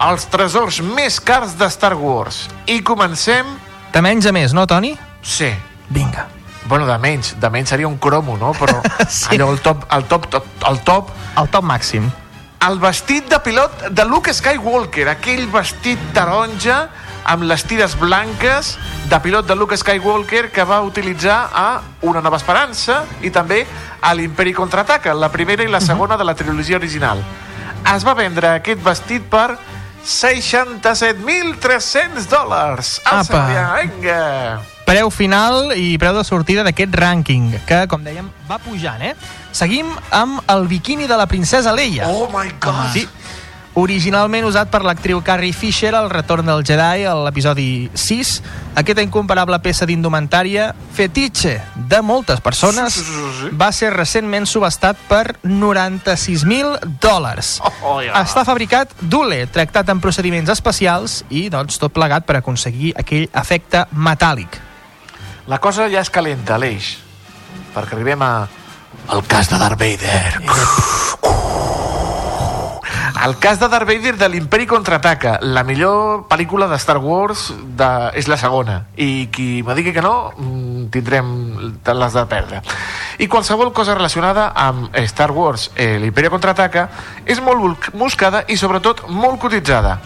els 0.00 0.24
tresors 0.32 0.80
més 0.80 1.18
cars 1.20 1.58
de 1.60 1.68
Star 1.72 1.94
Wars. 2.00 2.46
I 2.66 2.80
comencem... 2.80 3.52
De 3.96 4.02
menys 4.04 4.26
a 4.28 4.30
més, 4.36 4.52
no, 4.52 4.66
Toni? 4.68 4.90
Sí. 5.24 5.46
Vinga. 5.88 6.26
Bueno, 6.68 6.84
de 6.84 6.98
menys, 7.00 7.30
de 7.40 7.48
menys 7.48 7.70
seria 7.72 7.88
un 7.88 7.94
cromo, 7.96 8.34
no? 8.36 8.50
Però 8.52 8.82
sí. 9.08 9.30
allò, 9.32 9.46
el 9.54 9.62
top, 9.64 9.86
el 9.96 10.04
top, 10.04 10.26
top, 10.34 10.50
el 10.68 10.80
top... 10.84 11.12
El 11.40 11.48
top 11.48 11.64
màxim. 11.64 12.10
El 12.66 12.76
vestit 12.82 13.24
de 13.32 13.38
pilot 13.40 13.86
de 13.96 14.04
Luke 14.04 14.34
Skywalker, 14.36 15.06
aquell 15.14 15.46
vestit 15.48 16.02
taronja 16.12 16.90
amb 17.24 17.46
les 17.48 17.64
tires 17.64 17.94
blanques 17.96 18.74
de 19.08 19.20
pilot 19.24 19.48
de 19.48 19.56
Luke 19.56 19.78
Skywalker 19.80 20.50
que 20.52 20.68
va 20.68 20.82
utilitzar 20.84 21.38
a 21.56 21.66
Una 22.04 22.20
nova 22.20 22.36
esperança 22.36 22.98
i 23.24 23.32
també 23.32 23.62
a 24.02 24.12
l'Imperi 24.12 24.52
Contraataca, 24.52 25.16
la 25.16 25.32
primera 25.32 25.64
i 25.64 25.72
la 25.72 25.80
segona 25.80 26.20
de 26.20 26.28
la 26.28 26.36
trilogia 26.36 26.76
original. 26.76 27.24
Es 27.96 28.04
va 28.04 28.12
vendre 28.12 28.58
aquest 28.58 28.84
vestit 28.84 29.24
per 29.24 29.54
67.300 30.06 32.30
dòlars. 32.30 33.02
Apa. 33.04 33.82
Vinga! 33.82 34.62
Preu 34.86 35.10
final 35.10 35.74
i 35.74 35.98
preu 35.98 36.14
de 36.14 36.22
sortida 36.22 36.62
d'aquest 36.62 36.94
rànquing, 36.94 37.58
que, 37.66 37.90
com 37.90 37.98
dèiem, 38.06 38.30
va 38.46 38.54
pujant, 38.62 39.02
eh? 39.02 39.18
Seguim 39.50 39.90
amb 40.14 40.38
el 40.52 40.68
biquini 40.70 41.10
de 41.10 41.16
la 41.18 41.26
princesa 41.26 41.74
Leia. 41.74 42.06
Oh 42.06 42.30
my 42.30 42.54
God! 42.62 42.94
Sí. 42.94 43.02
Originalment 43.76 44.46
usat 44.48 44.70
per 44.72 44.80
l'actriu 44.86 45.18
Carrie 45.20 45.52
Fisher 45.52 45.90
al 45.94 46.06
Retorn 46.08 46.48
del 46.48 46.62
Jedi, 46.64 47.04
a 47.04 47.12
l'episodi 47.26 47.90
6, 47.92 48.30
aquesta 48.80 49.04
incomparable 49.04 49.58
peça 49.60 49.84
d'indumentària, 49.84 50.70
fetitxe 50.96 51.58
de 51.76 51.98
moltes 52.00 52.40
persones, 52.40 52.96
va 53.52 53.68
ser 53.76 53.90
recentment 53.92 54.48
subestat 54.48 54.96
per 55.10 55.36
96.000 55.44 56.96
dòlars. 57.04 57.58
Oh, 57.84 57.98
ja. 58.00 58.16
Està 58.22 58.46
fabricat 58.48 58.94
d'ule, 59.02 59.42
tractat 59.52 59.92
en 59.92 60.00
procediments 60.00 60.54
especials 60.56 61.18
i, 61.28 61.50
doncs, 61.52 61.76
tot 61.76 61.92
plegat 61.92 62.24
per 62.24 62.38
aconseguir 62.40 62.94
aquell 62.96 63.28
efecte 63.28 63.84
metàl·lic. 63.92 64.56
La 65.52 65.60
cosa 65.60 65.90
ja 65.92 66.00
és 66.00 66.08
calenta, 66.08 66.56
Aleix, 66.56 66.94
perquè 67.76 68.00
arribem 68.00 68.24
a... 68.24 68.32
El 69.12 69.20
cas 69.28 69.52
de 69.52 69.60
Darth 69.60 69.76
Vader. 69.76 71.04
El 73.24 73.38
cas 73.38 73.58
de 73.58 73.68
Darth 73.68 73.88
Vader 73.88 74.18
de 74.18 74.28
l'Imperi 74.28 74.66
Contraataca, 74.68 75.38
la 75.40 75.62
millor 75.64 76.26
pel·lícula 76.28 76.68
de 76.68 76.76
Star 76.76 76.98
Wars 77.00 77.46
de... 77.78 77.88
és 78.20 78.28
la 78.28 78.36
segona. 78.36 78.76
I 79.00 79.28
qui 79.32 79.62
me 79.64 79.74
digui 79.74 79.94
que 79.96 80.04
no, 80.04 80.34
mm, 80.36 80.90
tindrem 80.92 81.30
les 81.80 82.16
de 82.18 82.24
perdre. 82.28 82.60
I 83.18 83.26
qualsevol 83.32 83.72
cosa 83.72 83.96
relacionada 83.96 84.50
amb 84.52 84.94
Star 85.08 85.30
Wars, 85.32 85.70
eh, 85.74 85.96
l'Imperi 86.02 86.30
Contraataca, 86.30 86.90
és 87.24 87.40
molt 87.40 87.88
buscada 87.96 88.44
i 88.52 88.60
sobretot 88.60 89.06
molt 89.08 89.40
cotitzada. 89.40 89.96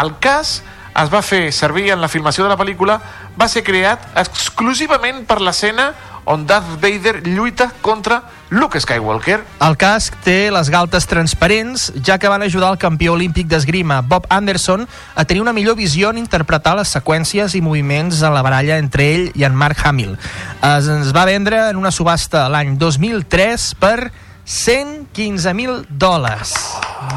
El 0.00 0.16
cas 0.18 0.62
es 0.94 1.12
va 1.12 1.22
fer 1.26 1.52
servir 1.52 1.90
en 1.92 2.00
la 2.00 2.08
filmació 2.08 2.46
de 2.46 2.54
la 2.54 2.58
pel·lícula 2.58 3.00
va 3.36 3.48
ser 3.50 3.64
creat 3.66 4.08
exclusivament 4.24 5.24
per 5.28 5.40
l'escena 5.42 5.92
on 6.24 6.46
Darth 6.46 6.80
Vader 6.80 7.26
lluita 7.26 7.70
contra 7.80 8.22
Luke 8.50 8.78
Skywalker. 8.80 9.40
El 9.64 9.76
casc 9.76 10.14
té 10.24 10.50
les 10.54 10.70
galtes 10.70 11.08
transparents, 11.10 11.88
ja 12.06 12.18
que 12.18 12.30
van 12.30 12.44
ajudar 12.44 12.70
el 12.72 12.78
campió 12.78 13.14
olímpic 13.16 13.48
d'esgrima 13.50 14.00
Bob 14.02 14.28
Anderson 14.30 14.86
a 15.14 15.24
tenir 15.24 15.42
una 15.42 15.52
millor 15.52 15.76
visió 15.76 16.10
en 16.10 16.20
interpretar 16.20 16.76
les 16.78 16.92
seqüències 16.94 17.56
i 17.58 17.62
moviments 17.64 18.22
en 18.22 18.34
la 18.34 18.44
baralla 18.46 18.78
entre 18.78 19.08
ell 19.14 19.30
i 19.34 19.44
en 19.48 19.56
Mark 19.58 19.80
Hamill. 19.84 20.14
Es, 20.60 20.88
ens 20.88 21.14
va 21.16 21.26
vendre 21.28 21.68
en 21.70 21.80
una 21.80 21.92
subhasta 21.92 22.46
l'any 22.52 22.76
2003 22.78 23.72
per 23.80 23.98
115.000 24.46 25.86
dòlars. 25.88 26.52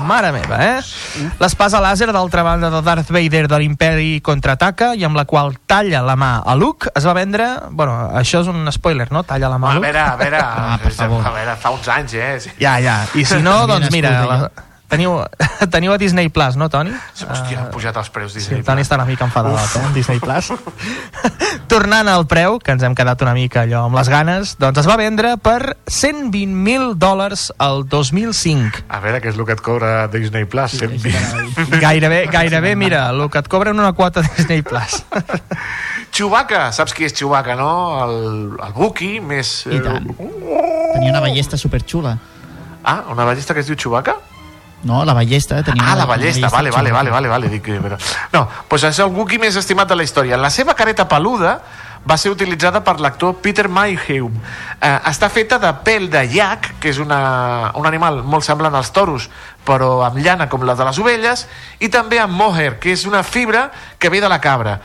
Mare 0.08 0.32
meva, 0.32 0.58
eh? 0.64 0.80
L'espasa 1.40 1.80
làser, 1.84 2.08
d'altra 2.16 2.44
banda, 2.44 2.70
de 2.72 2.82
Darth 2.86 3.10
Vader 3.12 3.46
de 3.52 3.60
l'Imperi 3.60 4.20
contraataca 4.24 4.94
i 4.96 5.04
amb 5.08 5.16
la 5.20 5.26
qual 5.28 5.56
talla 5.68 6.02
la 6.06 6.16
mà 6.20 6.32
a 6.46 6.56
Luke, 6.56 6.92
es 6.96 7.06
va 7.08 7.14
vendre... 7.18 7.48
Bueno, 7.72 7.96
això 8.16 8.42
és 8.44 8.52
un 8.52 8.68
spoiler, 8.72 9.10
no? 9.12 9.24
Talla 9.28 9.50
la 9.52 9.58
mà 9.60 9.70
a 9.70 9.72
A 9.72 9.80
Luke. 9.80 9.88
veure, 9.88 10.04
a 10.04 10.16
veure, 10.20 10.40
Ah, 10.44 10.78
per 10.82 10.92
favor. 10.94 11.26
a 11.26 11.32
veure, 11.36 11.56
fa 11.60 11.72
uns 11.76 11.88
anys, 11.88 12.14
eh? 12.14 12.40
Ja, 12.60 12.78
ja. 12.80 13.02
I 13.16 13.26
si 13.26 13.42
no, 13.44 13.66
doncs 13.68 13.92
mira, 13.92 14.14
la, 14.26 14.40
teniu, 14.90 15.18
teniu 15.74 15.94
a 15.94 15.98
Disney 16.02 16.30
Plus, 16.34 16.56
no, 16.60 16.70
Toni? 16.72 16.92
Hòstia, 16.94 17.66
han 17.66 17.72
pujat 17.74 17.98
els 18.00 18.10
preus 18.14 18.32
Sí, 18.34 18.40
Disney. 18.40 18.60
el 18.62 18.66
Toni 18.68 18.84
està 18.86 18.96
una 19.00 19.06
mica 19.10 19.26
enfadat, 19.28 19.76
eh, 19.80 19.86
Disney 19.96 20.20
Plus. 20.24 20.52
Tornant 21.72 22.08
al 22.08 22.24
preu, 22.32 22.60
que 22.64 22.72
ens 22.72 22.84
hem 22.88 22.96
quedat 22.96 23.22
una 23.26 23.34
mica 23.36 23.66
allò 23.66 23.86
amb 23.90 23.98
les 24.00 24.08
ganes, 24.10 24.54
doncs 24.62 24.80
es 24.80 24.88
va 24.88 24.96
vendre 25.00 25.34
per 25.44 25.76
120.000 25.92 26.94
dòlars 26.96 27.50
el 27.60 27.84
2005. 27.92 28.86
A 28.88 29.02
veure, 29.04 29.20
què 29.24 29.34
és 29.34 29.38
el 29.40 29.46
que 29.50 29.58
et 29.58 29.64
cobra 29.66 30.08
Disney 30.14 30.46
Plus? 30.48 30.78
120. 30.80 31.82
Gairebé, 31.84 32.22
gairebé, 32.32 32.76
mira, 32.80 33.10
el 33.12 33.26
que 33.34 33.44
et 33.44 33.50
cobren 33.52 33.80
una 33.80 33.92
quota 33.98 34.24
de 34.24 34.32
Disney 34.38 34.64
Plus. 34.64 35.02
Chewbacca, 36.18 36.72
saps 36.74 36.96
qui 36.96 37.06
és 37.06 37.14
Chewbacca, 37.14 37.58
no? 37.60 37.70
El, 38.06 38.16
el 38.64 38.74
Wookiee 38.80 39.20
més... 39.22 39.66
I 39.68 39.82
tant. 39.84 40.08
Tenia 40.18 41.12
una 41.12 41.20
ballesta 41.22 41.60
superxula. 41.60 42.16
Ah, 42.88 43.02
una 43.12 43.26
ballesta 43.28 43.54
que 43.54 43.60
es 43.62 43.68
diu 43.70 43.76
Chewbacca? 43.76 44.16
No, 44.84 45.04
la 45.06 45.14
ballesta. 45.14 45.64
Tenia 45.64 45.82
Ah, 45.84 45.86
una- 45.86 45.96
la 45.96 46.04
una 46.04 46.06
ballesta, 46.06 46.50
vale, 46.50 46.70
vale, 46.72 46.92
vale, 46.92 47.10
vale, 47.10 47.28
vale, 47.28 47.50
dic, 47.50 47.68
eh, 47.68 47.80
però... 47.82 47.98
No, 48.34 48.48
doncs 48.70 48.84
és 48.84 49.00
el 49.00 49.10
Wookiee 49.12 49.40
més 49.42 49.56
estimat 49.56 49.88
de 49.90 49.96
la 49.96 50.04
història. 50.04 50.38
La 50.38 50.50
seva 50.54 50.76
careta 50.76 51.08
peluda 51.10 51.60
va 52.08 52.16
ser 52.16 52.30
utilitzada 52.32 52.84
per 52.86 53.00
l'actor 53.02 53.34
Peter 53.42 53.68
Mayhew. 53.68 54.30
Eh, 54.80 55.00
està 55.10 55.28
feta 55.34 55.58
de 55.60 55.74
pèl 55.84 56.08
de 56.10 56.22
llac, 56.30 56.76
que 56.80 56.90
és 56.94 57.00
una, 57.04 57.72
un 57.76 57.86
animal 57.90 58.22
molt 58.24 58.46
semblant 58.46 58.76
als 58.76 58.92
toros, 58.96 59.30
però 59.66 60.06
amb 60.06 60.22
llana 60.24 60.48
com 60.48 60.62
la 60.64 60.76
de 60.78 60.86
les 60.86 61.00
ovelles, 61.00 61.48
i 61.80 61.90
també 61.90 62.20
amb 62.22 62.38
mohair, 62.38 62.78
que 62.80 62.94
és 62.94 63.04
una 63.10 63.24
fibra 63.24 63.72
que 64.00 64.10
ve 64.10 64.22
de 64.22 64.30
la 64.30 64.40
cabra. 64.40 64.80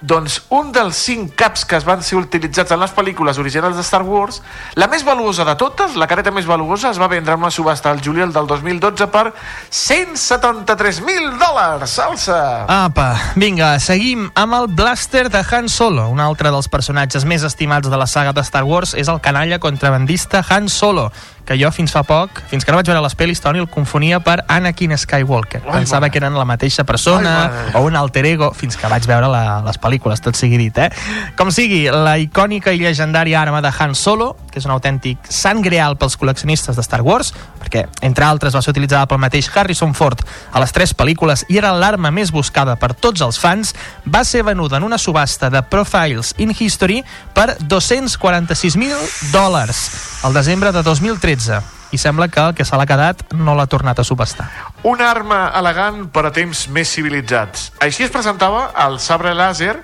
Doncs 0.00 0.42
un 0.52 0.72
dels 0.76 0.98
cinc 1.00 1.32
caps 1.40 1.64
que 1.64 1.78
es 1.78 1.84
van 1.88 2.02
ser 2.04 2.18
utilitzats 2.20 2.74
en 2.74 2.80
les 2.82 2.92
pel·lícules 2.92 3.38
originals 3.40 3.78
de 3.78 3.84
Star 3.86 4.02
Wars, 4.04 4.42
la 4.76 4.88
més 4.92 5.04
valuosa 5.06 5.46
de 5.48 5.54
totes, 5.56 5.96
la 5.96 6.08
careta 6.10 6.32
més 6.34 6.44
valuosa, 6.44 6.90
es 6.90 7.00
va 7.00 7.08
vendre 7.08 7.32
en 7.32 7.40
una 7.40 7.50
subhasta 7.50 7.90
al 7.90 8.02
juliol 8.04 8.32
del 8.34 8.46
2012 8.50 9.06
per 9.08 9.32
173.000 9.70 11.38
dòlars. 11.40 11.96
Salsa! 11.96 12.40
Apa, 12.68 13.08
vinga, 13.40 13.78
seguim 13.80 14.28
amb 14.34 14.58
el 14.60 14.68
Blaster 14.68 15.30
de 15.32 15.40
Han 15.40 15.70
Solo. 15.72 16.10
Un 16.12 16.20
altre 16.20 16.52
dels 16.52 16.68
personatges 16.68 17.24
més 17.24 17.46
estimats 17.48 17.88
de 17.88 17.96
la 17.96 18.06
saga 18.06 18.36
de 18.36 18.44
Star 18.44 18.64
Wars 18.68 18.92
és 18.94 19.08
el 19.08 19.22
canalla 19.24 19.58
contrabandista 19.62 20.44
Han 20.50 20.68
Solo, 20.68 21.08
que 21.46 21.56
jo 21.60 21.70
fins 21.70 21.92
fa 21.94 22.02
poc, 22.06 22.42
fins 22.50 22.64
que 22.66 22.72
no 22.74 22.80
vaig 22.80 22.88
veure 22.90 23.00
les 23.04 23.14
pel·lis, 23.16 23.40
Toni, 23.42 23.60
el 23.62 23.68
confonia 23.70 24.18
per 24.20 24.40
Anakin 24.50 24.96
Skywalker. 24.98 25.62
Ai, 25.64 25.78
Pensava 25.80 26.02
mare. 26.06 26.12
que 26.12 26.18
eren 26.18 26.34
la 26.34 26.44
mateixa 26.44 26.84
persona 26.84 27.34
Ai, 27.46 27.72
o 27.78 27.84
un 27.86 27.96
alter 27.96 28.26
ego, 28.26 28.50
fins 28.52 28.76
que 28.76 28.90
vaig 28.90 29.06
veure 29.06 29.28
la, 29.30 29.60
les 29.64 29.78
pel·lícules, 29.78 30.20
tot 30.24 30.36
sigui 30.36 30.58
dit, 30.58 30.78
eh? 30.82 30.90
Com 31.38 31.52
sigui, 31.54 31.84
la 31.92 32.16
icònica 32.18 32.74
i 32.74 32.82
legendària 32.82 33.40
arma 33.40 33.62
de 33.62 33.70
Han 33.78 33.94
Solo, 33.94 34.34
que 34.50 34.58
és 34.58 34.66
un 34.66 34.74
autèntic 34.74 35.18
sant 35.30 35.62
greal 35.62 35.96
pels 35.96 36.18
col·leccionistes 36.18 36.76
de 36.76 36.82
Star 36.82 37.02
Wars, 37.06 37.32
perquè, 37.66 37.86
entre 38.06 38.24
altres, 38.24 38.54
va 38.54 38.62
ser 38.62 38.72
utilitzada 38.72 39.08
pel 39.10 39.20
mateix 39.22 39.50
Harrison 39.50 39.94
Ford 39.94 40.22
a 40.52 40.62
les 40.62 40.72
tres 40.72 40.94
pel·lícules 40.96 41.44
i 41.50 41.58
era 41.58 41.74
l'arma 41.74 42.12
més 42.14 42.32
buscada 42.32 42.76
per 42.78 42.94
tots 42.94 43.24
els 43.26 43.40
fans, 43.42 43.74
va 44.06 44.22
ser 44.24 44.44
venuda 44.46 44.78
en 44.78 44.86
una 44.86 44.98
subhasta 44.98 45.50
de 45.50 45.62
Profiles 45.66 46.34
in 46.38 46.54
History 46.54 47.02
per 47.34 47.56
246.000 47.58 49.32
dòlars 49.34 49.86
al 50.24 50.36
desembre 50.36 50.72
de 50.72 50.82
2013 50.86 51.60
i 51.94 51.98
sembla 51.98 52.28
que 52.28 52.42
el 52.42 52.54
que 52.54 52.64
se 52.66 52.76
l'ha 52.76 52.86
quedat 52.86 53.22
no 53.34 53.54
l'ha 53.54 53.66
tornat 53.70 53.98
a 53.98 54.04
subhastar. 54.04 54.46
Una 54.86 55.10
arma 55.10 55.50
elegant 55.58 56.06
per 56.12 56.26
a 56.26 56.32
temps 56.34 56.66
més 56.74 56.90
civilitzats. 56.90 57.70
Així 57.82 58.06
es 58.06 58.12
presentava 58.14 58.70
el 58.86 58.98
sabre 59.00 59.34
làser, 59.34 59.76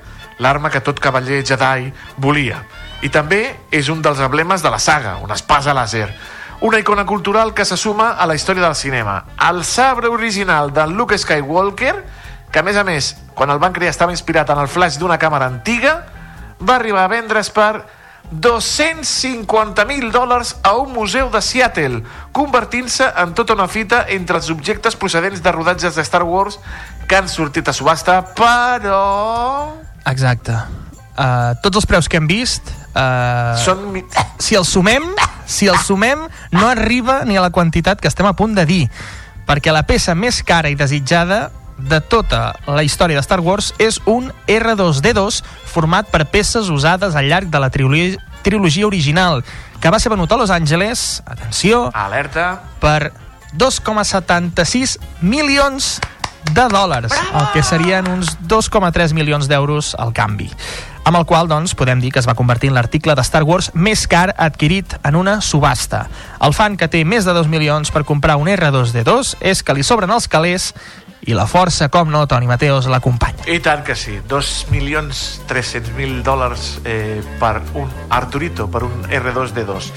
l'arma 0.42 0.70
que 0.70 0.82
tot 0.82 0.98
cavaller 1.00 1.42
Jedi 1.46 1.92
volia. 2.18 2.62
I 3.02 3.10
també 3.10 3.42
és 3.70 3.88
un 3.90 4.02
dels 4.02 4.20
emblemes 4.22 4.62
de 4.62 4.70
la 4.70 4.82
saga, 4.82 5.16
una 5.22 5.38
espasa 5.38 5.74
làser. 5.74 6.08
Una 6.62 6.78
icona 6.78 7.04
cultural 7.04 7.54
que 7.54 7.64
se 7.64 7.76
suma 7.76 8.12
a 8.12 8.26
la 8.26 8.36
història 8.38 8.62
del 8.62 8.76
cinema. 8.78 9.24
El 9.50 9.64
sabre 9.64 10.06
original 10.06 10.72
de 10.72 10.86
Luke 10.86 11.16
Skywalker, 11.18 11.96
que 12.52 12.60
a 12.60 12.62
més 12.62 12.76
a 12.78 12.84
més, 12.86 13.16
quan 13.34 13.50
el 13.50 13.58
van 13.58 13.74
crear 13.74 13.90
estava 13.90 14.14
inspirat 14.14 14.52
en 14.54 14.60
el 14.62 14.70
flash 14.70 14.94
d'una 15.00 15.18
càmera 15.18 15.48
antiga, 15.50 15.96
va 16.62 16.76
arribar 16.76 17.02
a 17.02 17.10
vendre's 17.10 17.50
per 17.50 17.82
250.000 18.30 20.12
dòlars 20.14 20.54
a 20.62 20.76
un 20.78 20.92
museu 20.94 21.32
de 21.34 21.42
Seattle, 21.42 22.04
convertint-se 22.30 23.10
en 23.10 23.34
tota 23.34 23.58
una 23.58 23.66
fita 23.66 24.04
entre 24.08 24.38
els 24.38 24.48
objectes 24.54 24.94
procedents 24.94 25.42
de 25.42 25.52
rodatges 25.52 25.98
de 25.98 26.06
Star 26.06 26.22
Wars 26.22 26.60
que 27.08 27.18
han 27.18 27.28
sortit 27.28 27.68
a 27.68 27.74
subhasta, 27.74 28.20
però... 28.38 29.74
Exacte. 30.06 30.54
Uh, 31.12 31.58
tots 31.60 31.82
els 31.82 31.90
preus 31.90 32.08
que 32.08 32.16
hem 32.16 32.24
vist 32.24 32.70
uh, 32.96 33.52
Són... 33.60 33.98
si 34.40 34.56
els 34.56 34.70
sumem 34.72 35.10
si 35.52 35.68
els 35.70 35.86
sumem 35.86 36.26
no 36.50 36.68
arriba 36.68 37.22
ni 37.28 37.36
a 37.36 37.44
la 37.44 37.52
quantitat 37.54 38.00
que 38.00 38.08
estem 38.10 38.26
a 38.26 38.36
punt 38.38 38.56
de 38.56 38.66
dir 38.66 38.84
perquè 39.46 39.74
la 39.74 39.84
peça 39.86 40.14
més 40.16 40.42
cara 40.46 40.70
i 40.72 40.78
desitjada 40.78 41.50
de 41.78 41.98
tota 42.00 42.52
la 42.66 42.84
història 42.86 43.18
de 43.18 43.24
Star 43.24 43.40
Wars 43.40 43.72
és 43.82 43.98
un 44.06 44.30
R2D2 44.46 45.42
format 45.72 46.08
per 46.12 46.26
peces 46.30 46.70
usades 46.70 47.16
al 47.16 47.28
llarg 47.28 47.50
de 47.50 47.60
la 47.60 47.70
trilogia, 47.70 48.20
trilogia 48.42 48.86
original 48.86 49.42
que 49.82 49.90
va 49.90 49.98
ser 49.98 50.12
venut 50.12 50.30
a 50.30 50.38
Los 50.38 50.50
Angeles, 50.54 51.22
atenció, 51.26 51.90
Alerta. 51.92 52.62
per 52.78 53.12
2,76 53.58 54.98
milions 55.20 55.98
de 56.50 56.66
dòlars, 56.72 57.12
el 57.12 57.46
que 57.54 57.62
serien 57.62 58.08
uns 58.10 58.34
2,3 58.48 59.14
milions 59.14 59.46
d'euros 59.48 59.94
al 59.98 60.12
canvi 60.16 60.50
amb 61.04 61.18
el 61.18 61.26
qual 61.26 61.48
doncs, 61.50 61.74
podem 61.74 62.00
dir 62.00 62.12
que 62.14 62.20
es 62.22 62.28
va 62.28 62.36
convertir 62.38 62.70
en 62.70 62.76
l'article 62.76 63.16
de 63.18 63.24
Star 63.26 63.42
Wars 63.42 63.72
més 63.74 64.06
car 64.06 64.34
adquirit 64.38 64.94
en 65.02 65.16
una 65.18 65.40
subhasta. 65.42 66.06
El 66.42 66.54
fan 66.54 66.76
que 66.78 66.88
té 66.88 67.02
més 67.04 67.26
de 67.26 67.34
2 67.34 67.50
milions 67.50 67.90
per 67.90 68.04
comprar 68.06 68.38
un 68.38 68.50
R2D2 68.52 69.36
és 69.40 69.62
que 69.66 69.74
li 69.74 69.82
sobren 69.82 70.14
els 70.14 70.28
calés 70.30 70.72
i 71.26 71.34
la 71.38 71.46
força, 71.46 71.88
com 71.90 72.10
no, 72.10 72.24
Toni 72.26 72.48
Mateos 72.50 72.88
l'acompanya. 72.90 73.46
I 73.50 73.60
tant 73.62 73.84
que 73.86 73.94
sí, 73.98 74.18
2.300.000 74.28 76.22
dòlars 76.26 76.80
eh, 76.84 77.20
per 77.38 77.60
un 77.78 77.90
Arturito, 78.10 78.66
per 78.70 78.82
un 78.86 79.06
R2D2. 79.06 79.92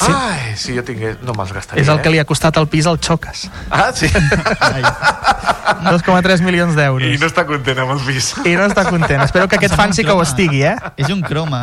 Sí. 0.00 0.12
Ai, 0.16 0.54
si 0.56 0.72
jo 0.76 0.82
tingués... 0.86 1.18
No 1.26 1.32
me'ls 1.36 1.50
gastaria, 1.52 1.82
És 1.82 1.88
el 1.92 1.98
que 2.00 2.08
eh? 2.08 2.12
li 2.14 2.18
ha 2.22 2.24
costat 2.24 2.56
el 2.56 2.66
pis 2.72 2.86
al 2.88 2.96
Xoques. 3.04 3.50
Ah, 3.68 3.90
sí? 3.92 4.08
2,3 4.08 6.40
milions 6.46 6.72
d'euros. 6.78 7.04
I 7.04 7.18
no 7.20 7.26
està 7.28 7.44
content 7.48 7.78
amb 7.84 7.92
el 7.96 8.00
pis. 8.06 8.30
I 8.48 8.54
no 8.56 8.64
està 8.70 8.86
content. 8.88 9.20
Espero 9.26 9.44
que 9.48 9.56
aquest 9.60 9.76
fan 9.76 9.92
sí 9.96 10.02
que 10.06 10.14
ho 10.16 10.22
estigui, 10.24 10.62
eh? 10.64 10.76
És 10.96 11.08
un 11.12 11.20
croma. 11.26 11.62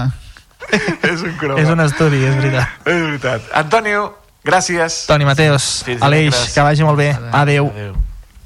és 1.01 1.22
un 1.23 1.34
croma. 1.39 1.57
És 1.61 1.69
un 1.73 1.80
estudi, 1.81 2.22
és 2.27 2.35
veritat. 2.38 2.68
És 2.85 3.01
veritat. 3.07 3.41
Antonio, 3.57 4.01
gràcies. 4.45 5.05
Toni 5.09 5.26
Mateos, 5.26 5.64
Fins 5.88 6.01
Aleix, 6.05 6.35
que 6.53 6.61
vagi 6.65 6.84
molt 6.85 6.97
bé. 7.01 7.09
Adéu. 7.31 7.72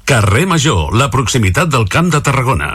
Carrer 0.08 0.46
Major, 0.50 0.94
la 0.96 1.10
proximitat 1.12 1.68
del 1.72 1.84
Camp 1.92 2.08
de 2.12 2.20
Tarragona. 2.24 2.70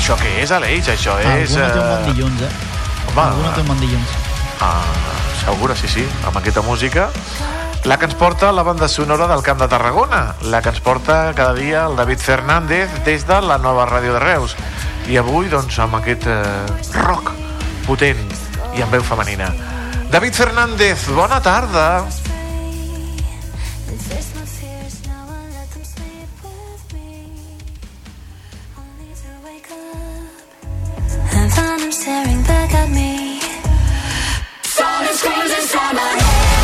Això 0.00 0.16
què 0.16 0.30
és, 0.40 0.50
Aleix? 0.54 0.86
Això 0.88 1.18
és... 1.20 1.52
Alguna 1.60 1.68
té 1.68 1.80
un 1.80 1.88
bon 1.90 2.00
eh, 2.00 2.12
dilluns, 2.14 2.44
eh? 2.46 2.52
Home, 3.10 3.24
Alguna 3.26 3.50
té 3.52 3.60
un 3.60 3.68
bon 3.68 3.80
dilluns. 3.82 4.14
Ah, 4.64 4.92
segura, 5.42 5.76
sí, 5.76 5.90
sí, 5.92 6.04
amb 6.24 6.40
aquesta 6.40 6.62
música. 6.64 7.10
La 7.84 7.98
que 8.00 8.08
ens 8.08 8.16
porta 8.16 8.48
la 8.52 8.64
banda 8.64 8.88
sonora 8.88 9.26
del 9.28 9.44
Camp 9.44 9.60
de 9.60 9.68
Tarragona, 9.68 10.22
la 10.48 10.62
que 10.64 10.72
ens 10.72 10.80
porta 10.84 11.18
cada 11.36 11.52
dia 11.56 11.84
el 11.84 12.00
David 12.00 12.24
Fernández 12.24 12.96
des 13.04 13.26
de 13.28 13.42
la 13.44 13.58
nova 13.60 13.84
ràdio 13.90 14.16
de 14.16 14.24
Reus. 14.24 14.56
I 15.08 15.20
avui, 15.20 15.52
doncs, 15.52 15.76
amb 15.84 16.00
aquest 16.00 16.24
eh, 16.28 16.40
rock 17.02 17.34
potent 17.84 18.24
i 18.76 18.80
amb 18.80 18.96
veu 18.96 19.04
femenina. 19.04 19.52
David 20.08 20.40
Fernández, 20.40 21.08
bona 21.12 21.42
tarda. 21.44 21.86
And 22.00 22.08
find 22.08 22.29
staring 32.00 32.42
back 32.48 32.72
at 32.72 32.88
me. 32.88 33.40
Phone 34.64 35.04
is 35.04 35.20
screams 35.20 35.52
inside 35.52 35.94
my 36.00 36.12
head. 36.16 36.60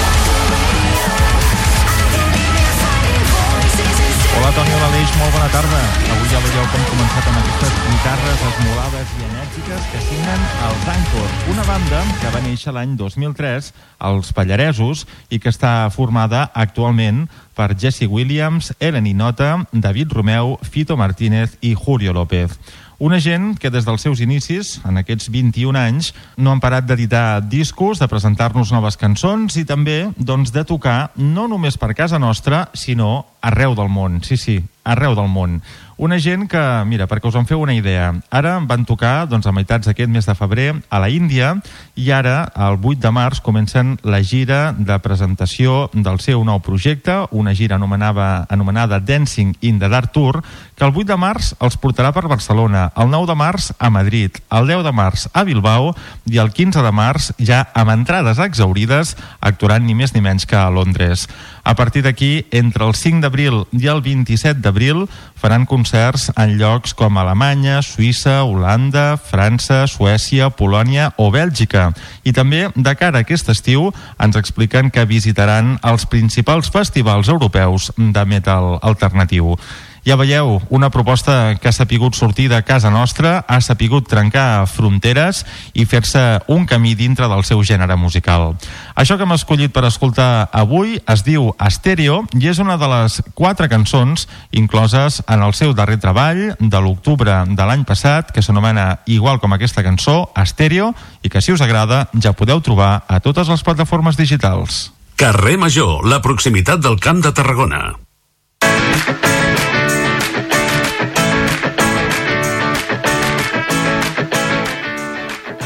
Hola 4.36 4.50
Toni, 4.52 4.72
hola 4.76 4.86
Aleix, 4.86 5.10
molt 5.18 5.32
bona 5.34 5.48
tarda. 5.52 5.80
Avui 6.14 6.28
ja 6.30 6.40
veieu 6.44 6.64
com 6.70 6.80
hem 6.80 6.86
començat 6.88 7.28
amb 7.28 7.38
aquestes 7.40 7.76
guitarres 7.84 8.44
esmolades 8.48 9.12
i 9.12 9.26
enèrgiques 9.26 9.86
que 9.92 10.00
signen 10.06 10.46
els 10.68 10.88
Anchor, 10.94 11.28
una 11.52 11.64
banda 11.68 12.02
que 12.20 12.32
va 12.32 12.42
néixer 12.44 12.72
l'any 12.76 12.96
2003 13.00 13.70
als 14.08 14.32
Pallaresos 14.36 15.04
i 15.28 15.40
que 15.40 15.52
està 15.52 15.74
formada 15.92 16.46
actualment 16.52 17.26
per 17.56 17.74
Jesse 17.76 18.08
Williams, 18.08 18.72
Ellen 18.80 19.08
Inota, 19.08 19.52
David 19.72 20.12
Romeu, 20.16 20.56
Fito 20.62 20.96
Martínez 21.00 21.56
i 21.60 21.74
Julio 21.74 22.12
López. 22.16 22.56
Una 22.98 23.18
gent 23.20 23.58
que 23.60 23.68
des 23.68 23.84
dels 23.84 24.00
seus 24.00 24.22
inicis, 24.24 24.78
en 24.88 24.96
aquests 24.96 25.28
21 25.28 25.76
anys, 25.76 26.14
no 26.40 26.54
han 26.54 26.62
parat 26.64 26.86
d'editar 26.88 27.42
discos, 27.44 28.00
de 28.00 28.08
presentar-nos 28.08 28.72
noves 28.72 28.96
cançons 28.96 29.58
i 29.60 29.66
també 29.68 29.98
doncs, 30.16 30.54
de 30.54 30.64
tocar 30.64 31.10
no 31.20 31.44
només 31.44 31.76
per 31.76 31.92
casa 31.92 32.18
nostra, 32.18 32.70
sinó 32.72 33.26
arreu 33.44 33.76
del 33.76 33.92
món. 33.92 34.22
Sí, 34.24 34.40
sí, 34.40 34.62
arreu 34.84 35.14
del 35.14 35.28
món. 35.28 35.60
Una 35.96 36.18
gent 36.20 36.44
que, 36.48 36.60
mira, 36.84 37.06
perquè 37.08 37.30
us 37.30 37.36
en 37.38 37.46
feu 37.48 37.62
una 37.62 37.74
idea, 37.76 38.10
ara 38.28 38.58
van 38.68 38.84
tocar 38.84 39.26
doncs, 39.30 39.46
a 39.48 39.52
meitats 39.54 39.88
d'aquest 39.88 40.10
mes 40.12 40.26
de 40.28 40.34
febrer 40.36 40.66
a 40.92 41.00
la 41.00 41.08
Índia 41.08 41.54
i 41.96 42.10
ara, 42.12 42.50
el 42.52 42.76
8 42.76 43.00
de 43.00 43.12
març, 43.16 43.40
comencen 43.40 43.94
la 44.04 44.20
gira 44.20 44.74
de 44.76 44.98
presentació 45.00 45.86
del 45.94 46.20
seu 46.20 46.44
nou 46.44 46.60
projecte, 46.60 47.22
una 47.30 47.54
gira 47.56 47.78
anomenada, 47.80 48.46
anomenada 48.52 49.00
Dancing 49.00 49.54
in 49.60 49.80
the 49.80 49.88
Dark 49.88 50.12
Tour, 50.12 50.42
que 50.76 50.84
el 50.84 50.92
8 50.92 51.08
de 51.08 51.16
març 51.16 51.54
els 51.64 51.78
portarà 51.80 52.12
per 52.12 52.26
Barcelona, 52.28 52.90
el 53.00 53.08
9 53.08 53.30
de 53.30 53.34
març 53.40 53.70
a 53.80 53.88
Madrid, 53.90 54.36
el 54.52 54.68
10 54.68 54.84
de 54.84 54.92
març 54.92 55.24
a 55.32 55.42
Bilbao 55.48 55.94
i 56.28 56.36
el 56.38 56.52
15 56.52 56.84
de 56.84 56.92
març, 56.92 57.30
ja 57.40 57.62
amb 57.72 57.94
entrades 57.94 58.38
exaurides, 58.44 59.14
actuaran 59.40 59.86
ni 59.88 59.96
més 59.96 60.12
ni 60.12 60.20
menys 60.20 60.44
que 60.46 60.58
a 60.60 60.68
Londres. 60.70 61.26
A 61.64 61.74
partir 61.74 62.04
d'aquí, 62.04 62.46
entre 62.52 62.84
el 62.84 62.94
5 62.94 63.24
d'abril 63.24 63.64
i 63.72 63.88
el 63.88 64.04
27 64.04 64.60
d'abril, 64.60 65.06
faran 65.34 65.64
concerts 65.66 66.28
en 66.36 66.58
llocs 66.60 66.92
com 66.94 67.16
Alemanya, 67.18 67.80
Suïssa, 67.80 68.42
Holanda, 68.44 69.16
França, 69.16 69.86
Suècia, 69.88 70.50
Polònia 70.52 71.10
o 71.16 71.32
Bèlgica. 71.32 71.88
I 72.22 72.36
també, 72.36 72.68
de 72.76 72.94
cara 73.00 73.24
a 73.24 73.26
aquest 73.26 73.48
estiu, 73.48 73.88
ens 74.20 74.36
expliquen 74.36 74.92
que 74.92 75.08
visitaran 75.08 75.78
els 75.82 76.04
principals 76.06 76.68
festivals 76.70 77.32
europeus 77.32 77.90
de 77.96 78.24
metal 78.28 78.76
alternatiu. 78.82 79.56
Ja 80.06 80.14
veieu, 80.14 80.60
una 80.70 80.86
proposta 80.94 81.56
que 81.58 81.66
ha 81.66 81.74
sapigut 81.74 82.14
sortir 82.14 82.44
de 82.46 82.60
casa 82.62 82.92
nostra, 82.94 83.40
ha 83.48 83.56
sapigut 83.58 84.06
trencar 84.06 84.68
fronteres 84.70 85.40
i 85.74 85.82
fer-se 85.82 86.22
un 86.46 86.62
camí 86.70 86.92
dintre 86.94 87.26
del 87.26 87.42
seu 87.42 87.64
gènere 87.66 87.96
musical. 87.98 88.54
Això 88.94 89.16
que 89.18 89.26
hem 89.26 89.34
escollit 89.34 89.74
per 89.74 89.82
escoltar 89.88 90.46
avui 90.54 90.94
es 91.10 91.26
diu 91.26 91.50
Estèreo 91.58 92.20
i 92.38 92.46
és 92.46 92.62
una 92.62 92.78
de 92.78 92.92
les 92.94 93.18
quatre 93.34 93.66
cançons 93.66 94.28
incloses 94.54 95.24
en 95.26 95.42
el 95.42 95.58
seu 95.58 95.74
darrer 95.74 95.98
treball 95.98 96.54
de 96.54 96.84
l'octubre 96.86 97.42
de 97.50 97.66
l'any 97.66 97.82
passat 97.82 98.30
que 98.30 98.46
s'anomena 98.46 99.00
igual 99.10 99.42
com 99.42 99.58
aquesta 99.58 99.82
cançó, 99.82 100.30
Estèreo, 100.38 100.94
i 101.26 101.34
que 101.34 101.42
si 101.42 101.50
us 101.50 101.66
agrada 101.66 102.06
ja 102.14 102.30
podeu 102.30 102.62
trobar 102.62 103.02
a 103.10 103.18
totes 103.18 103.50
les 103.50 103.66
plataformes 103.66 104.14
digitals. 104.14 104.92
Carrer 105.18 105.58
Major, 105.58 106.06
la 106.06 106.22
proximitat 106.22 106.78
del 106.78 107.02
Camp 107.02 107.26
de 107.26 107.34
Tarragona. 107.34 108.05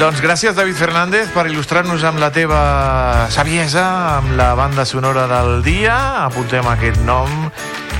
Doncs 0.00 0.22
gràcies, 0.24 0.54
David 0.56 0.78
Fernández, 0.80 1.26
per 1.28 1.42
il·lustrar-nos 1.50 2.00
amb 2.08 2.22
la 2.22 2.30
teva 2.32 2.60
saviesa, 3.28 3.82
amb 4.16 4.32
la 4.38 4.54
banda 4.56 4.86
sonora 4.88 5.26
del 5.28 5.60
dia. 5.60 6.24
Apuntem 6.24 6.64
aquest 6.72 7.02
nom 7.04 7.28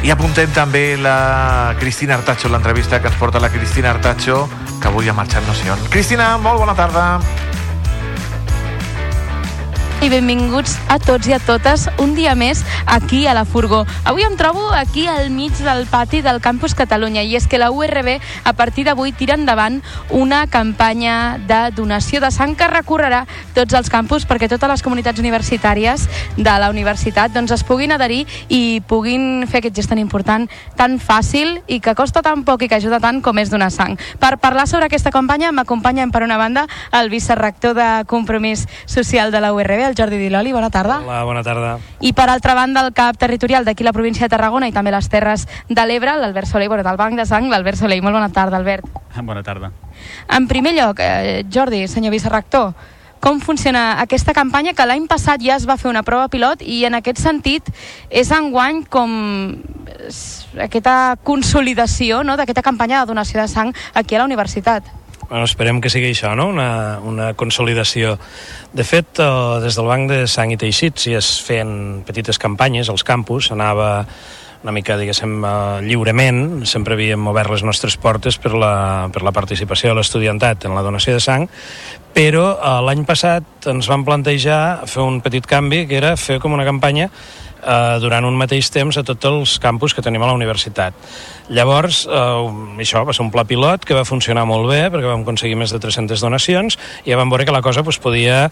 i 0.00 0.08
apuntem 0.08 0.48
també 0.56 0.96
la 0.96 1.74
Cristina 1.76 2.16
Artacho, 2.16 2.48
l'entrevista 2.48 3.02
que 3.04 3.12
ens 3.12 3.20
porta 3.20 3.36
la 3.36 3.52
Cristina 3.52 3.92
Artacho, 3.92 4.46
que 4.80 4.88
avui 4.88 5.12
ha 5.12 5.12
marxat 5.12 5.44
no 5.44 5.52
sé 5.52 5.68
on. 5.68 5.84
Cristina, 5.92 6.38
molt 6.40 6.64
bona 6.64 6.72
tarda. 6.78 7.20
I 10.00 10.08
benvinguts 10.08 10.78
a 10.88 10.96
tots 10.96 11.28
i 11.28 11.34
a 11.36 11.38
totes 11.44 11.82
un 12.00 12.14
dia 12.16 12.32
més 12.38 12.62
aquí 12.88 13.26
a 13.28 13.34
la 13.36 13.42
Furgó. 13.44 13.82
Avui 14.08 14.24
em 14.24 14.32
trobo 14.36 14.70
aquí 14.72 15.04
al 15.06 15.28
mig 15.28 15.52
del 15.60 15.84
pati 15.90 16.22
del 16.24 16.40
Campus 16.40 16.72
Catalunya 16.74 17.20
i 17.20 17.34
és 17.36 17.44
que 17.46 17.58
la 17.60 17.68
URB 17.70 18.16
a 18.48 18.52
partir 18.56 18.86
d'avui 18.86 19.12
tira 19.12 19.36
endavant 19.36 19.80
una 20.08 20.46
campanya 20.48 21.36
de 21.46 21.58
donació 21.76 22.22
de 22.24 22.30
sang 22.32 22.54
que 22.56 22.68
recorrerà 22.72 23.26
tots 23.52 23.76
els 23.76 23.90
campus 23.92 24.24
perquè 24.24 24.48
totes 24.48 24.72
les 24.72 24.84
comunitats 24.86 25.20
universitàries 25.20 26.06
de 26.36 26.56
la 26.56 26.72
universitat 26.72 27.36
doncs, 27.36 27.52
es 27.52 27.64
puguin 27.68 27.92
adherir 27.92 28.24
i 28.48 28.80
puguin 28.88 29.44
fer 29.52 29.60
aquest 29.60 29.76
gest 29.82 29.92
tan 29.92 30.00
important, 30.00 30.48
tan 30.80 30.96
fàcil 30.96 31.58
i 31.68 31.80
que 31.84 31.94
costa 31.94 32.24
tan 32.24 32.46
poc 32.48 32.64
i 32.64 32.70
que 32.72 32.80
ajuda 32.80 33.02
tant 33.04 33.20
com 33.20 33.36
és 33.36 33.52
donar 33.52 33.68
sang. 33.68 33.98
Per 34.16 34.38
parlar 34.40 34.64
sobre 34.64 34.88
aquesta 34.88 35.12
campanya 35.12 35.52
m'acompanyen 35.52 36.08
per 36.08 36.24
una 36.24 36.40
banda 36.40 36.66
el 36.96 37.12
vicerrector 37.12 37.76
de 37.76 37.90
Compromís 38.08 38.64
Social 38.86 39.30
de 39.30 39.44
la 39.44 39.52
URB, 39.52 39.89
el 39.90 39.96
Jordi 39.96 40.16
Diloli, 40.16 40.52
bona 40.52 40.70
tarda. 40.70 41.00
Hola, 41.04 41.24
bona 41.24 41.42
tarda. 41.42 41.78
I 42.00 42.12
per 42.14 42.28
altra 42.30 42.54
banda, 42.54 42.84
el 42.86 42.94
cap 42.94 43.18
territorial 43.18 43.66
d'aquí 43.66 43.84
la 43.84 43.92
província 43.92 44.26
de 44.26 44.32
Tarragona 44.32 44.68
i 44.70 44.72
també 44.72 44.92
les 44.94 45.08
Terres 45.10 45.46
de 45.68 45.86
l'Ebre, 45.86 46.14
l'Albert 46.16 46.48
Soleil, 46.48 46.70
bueno, 46.70 46.86
del 46.86 46.96
Banc 46.96 47.18
de 47.18 47.26
Sang, 47.26 47.50
l'Albert 47.50 47.80
Soleil. 47.82 48.02
Molt 48.02 48.16
bona 48.16 48.30
tarda, 48.30 48.56
Albert. 48.56 48.86
Bona 49.30 49.42
tarda. 49.42 49.72
En 50.30 50.46
primer 50.48 50.72
lloc, 50.78 51.02
eh, 51.02 51.44
Jordi, 51.52 51.86
senyor 51.88 52.14
vicerrector, 52.14 52.72
com 53.20 53.40
funciona 53.40 54.00
aquesta 54.00 54.32
campanya 54.32 54.72
que 54.72 54.86
l'any 54.86 55.04
passat 55.10 55.42
ja 55.44 55.58
es 55.58 55.66
va 55.68 55.76
fer 55.76 55.90
una 55.90 56.02
prova 56.02 56.30
pilot 56.32 56.62
i 56.64 56.84
en 56.88 56.96
aquest 56.96 57.20
sentit 57.20 57.66
és 58.08 58.30
enguany 58.32 58.84
com 58.88 59.12
aquesta 60.56 61.18
consolidació 61.22 62.22
no, 62.24 62.38
d'aquesta 62.40 62.64
campanya 62.64 63.02
de 63.02 63.12
donació 63.12 63.42
de 63.42 63.48
sang 63.52 63.74
aquí 63.92 64.16
a 64.16 64.22
la 64.22 64.30
universitat. 64.30 64.88
Bueno, 65.30 65.46
esperem 65.46 65.78
que 65.78 65.92
sigui 65.94 66.08
això, 66.10 66.32
no? 66.34 66.48
Una, 66.50 66.98
una 67.06 67.28
consolidació. 67.38 68.16
De 68.74 68.82
fet, 68.82 69.20
eh, 69.22 69.60
des 69.62 69.76
del 69.78 69.86
Banc 69.86 70.10
de 70.10 70.24
Sang 70.26 70.50
i 70.50 70.58
Teixits 70.58 71.06
si 71.06 71.14
es 71.14 71.28
feien 71.46 72.02
petites 72.02 72.40
campanyes 72.42 72.90
als 72.90 73.06
campus, 73.06 73.52
anava 73.54 73.92
una 74.64 74.74
mica, 74.74 74.96
diguéssim, 74.98 75.36
eh, 75.46 75.52
lliurement, 75.86 76.66
sempre 76.66 76.98
havíem 76.98 77.30
obert 77.30 77.54
les 77.54 77.62
nostres 77.62 77.94
portes 77.96 78.40
per 78.42 78.52
la, 78.58 79.08
per 79.14 79.22
la 79.22 79.30
participació 79.30 79.92
de 79.92 80.00
l'estudiantat 80.00 80.66
en 80.66 80.74
la 80.74 80.82
donació 80.82 81.14
de 81.14 81.22
sang, 81.22 81.46
però 82.12 82.48
eh, 82.56 82.74
l'any 82.90 83.06
passat 83.06 83.70
ens 83.70 83.86
vam 83.86 84.02
plantejar 84.04 84.82
fer 84.90 85.06
un 85.06 85.22
petit 85.22 85.46
canvi, 85.46 85.86
que 85.86 86.02
era 86.02 86.16
fer 86.18 86.40
com 86.42 86.58
una 86.58 86.66
campanya 86.66 87.06
eh, 87.06 87.98
durant 88.02 88.26
un 88.26 88.34
mateix 88.34 88.70
temps 88.74 88.98
a 88.98 89.06
tots 89.06 89.30
els 89.30 89.58
campus 89.62 89.94
que 89.94 90.02
tenim 90.02 90.26
a 90.26 90.32
la 90.32 90.36
universitat. 90.36 90.96
Llavors, 91.50 92.04
eh, 92.06 92.78
això 92.78 93.00
va 93.02 93.10
ser 93.10 93.24
un 93.24 93.30
pla 93.34 93.42
pilot 93.42 93.82
que 93.82 93.96
va 93.96 94.04
funcionar 94.06 94.44
molt 94.46 94.68
bé 94.70 94.84
perquè 94.86 95.08
vam 95.08 95.24
aconseguir 95.24 95.56
més 95.58 95.72
de 95.74 95.80
300 95.82 96.22
donacions 96.22 96.76
i 97.02 97.10
ja 97.10 97.16
vam 97.18 97.32
veure 97.32 97.42
que 97.44 97.50
la 97.50 97.62
cosa 97.62 97.82
pues, 97.82 97.98
podia, 97.98 98.44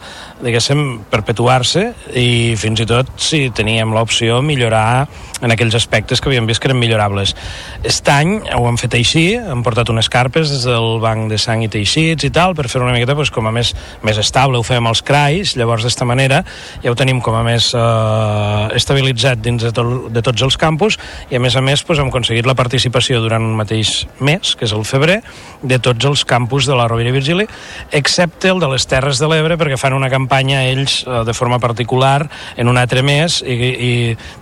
diguéssim, 0.42 1.04
perpetuar-se 1.06 1.92
i 2.18 2.56
fins 2.58 2.82
i 2.82 2.86
tot 2.90 3.12
si 3.22 3.44
teníem 3.54 3.94
l'opció 3.94 4.40
millorar 4.42 5.06
en 5.38 5.54
aquells 5.54 5.76
aspectes 5.78 6.18
que 6.18 6.26
havíem 6.26 6.48
vist 6.50 6.58
que 6.58 6.66
eren 6.66 6.80
millorables. 6.80 7.36
Aquest 7.78 8.10
any 8.10 8.32
ho 8.56 8.64
hem 8.66 8.80
fet 8.82 8.96
així, 8.98 9.22
hem 9.38 9.62
portat 9.62 9.94
unes 9.94 10.10
carpes 10.10 10.50
des 10.50 10.66
del 10.66 10.98
banc 10.98 11.30
de 11.30 11.38
sang 11.38 11.62
i 11.62 11.70
teixits 11.70 12.26
i 12.26 12.32
tal, 12.34 12.56
per 12.58 12.66
fer 12.66 12.82
una 12.82 12.96
miqueta 12.96 13.14
pues, 13.14 13.30
com 13.30 13.46
a 13.46 13.54
més, 13.54 13.76
més 14.02 14.18
estable, 14.18 14.58
ho 14.58 14.66
fem 14.66 14.90
als 14.90 15.04
CRAIs, 15.06 15.54
llavors 15.54 15.86
d'esta 15.86 16.08
manera 16.08 16.42
ja 16.82 16.90
ho 16.90 16.98
tenim 16.98 17.22
com 17.22 17.38
a 17.38 17.46
més 17.46 17.70
eh, 17.78 18.66
estabilitzat 18.74 19.38
dins 19.38 19.62
de, 19.62 19.70
tot, 19.70 20.10
de 20.10 20.26
tots 20.26 20.48
els 20.50 20.58
campus 20.58 20.98
i 21.30 21.38
a 21.38 21.44
més 21.46 21.54
a 21.54 21.62
més 21.62 21.86
pues, 21.86 22.02
hem 22.02 22.10
aconseguit 22.10 22.50
la 22.50 22.58
participació 22.58 22.87
durant 22.90 23.42
un 23.42 23.56
mateix 23.56 24.06
mes, 24.20 24.54
que 24.56 24.64
és 24.66 24.72
el 24.72 24.84
febrer, 24.84 25.20
de 25.62 25.78
tots 25.82 26.04
els 26.04 26.24
campus 26.24 26.66
de 26.66 26.76
la 26.78 26.86
Rovira 26.88 27.10
i 27.10 27.12
Virgili, 27.12 27.46
excepte 27.92 28.48
el 28.48 28.60
de 28.60 28.68
les 28.68 28.86
Terres 28.86 29.18
de 29.18 29.28
l'Ebre, 29.28 29.56
perquè 29.58 29.78
fan 29.78 29.96
una 29.96 30.10
campanya 30.10 30.64
ells 30.68 31.04
eh, 31.06 31.24
de 31.26 31.34
forma 31.34 31.58
particular 31.58 32.28
en 32.56 32.68
un 32.68 32.78
altre 32.78 33.02
mes 33.02 33.40
i, 33.42 33.54
i 33.54 33.92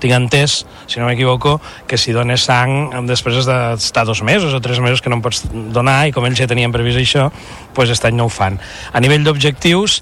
tinc 0.01 0.17
entès, 0.17 0.65
si 0.87 1.01
no 1.01 1.09
m'equivoco, 1.09 1.59
que 1.87 1.99
si 1.99 2.13
dones 2.13 2.47
sang 2.47 3.07
després 3.07 3.43
has 3.43 3.49
d'estar 3.49 4.07
dos 4.07 4.23
mesos 4.23 4.55
o 4.55 4.61
tres 4.61 4.81
mesos 4.81 5.03
que 5.03 5.11
no 5.11 5.21
en 5.21 5.25
pots 5.25 5.45
donar 5.53 6.07
i 6.07 6.15
com 6.15 6.27
ells 6.27 6.41
ja 6.41 6.49
tenien 6.51 6.73
previst 6.75 7.01
això, 7.01 7.31
pues 7.75 7.91
aquest 7.91 8.09
any 8.09 8.17
no 8.17 8.29
ho 8.29 8.33
fan. 8.33 8.61
A 8.93 9.01
nivell 9.01 9.25
d'objectius, 9.27 10.01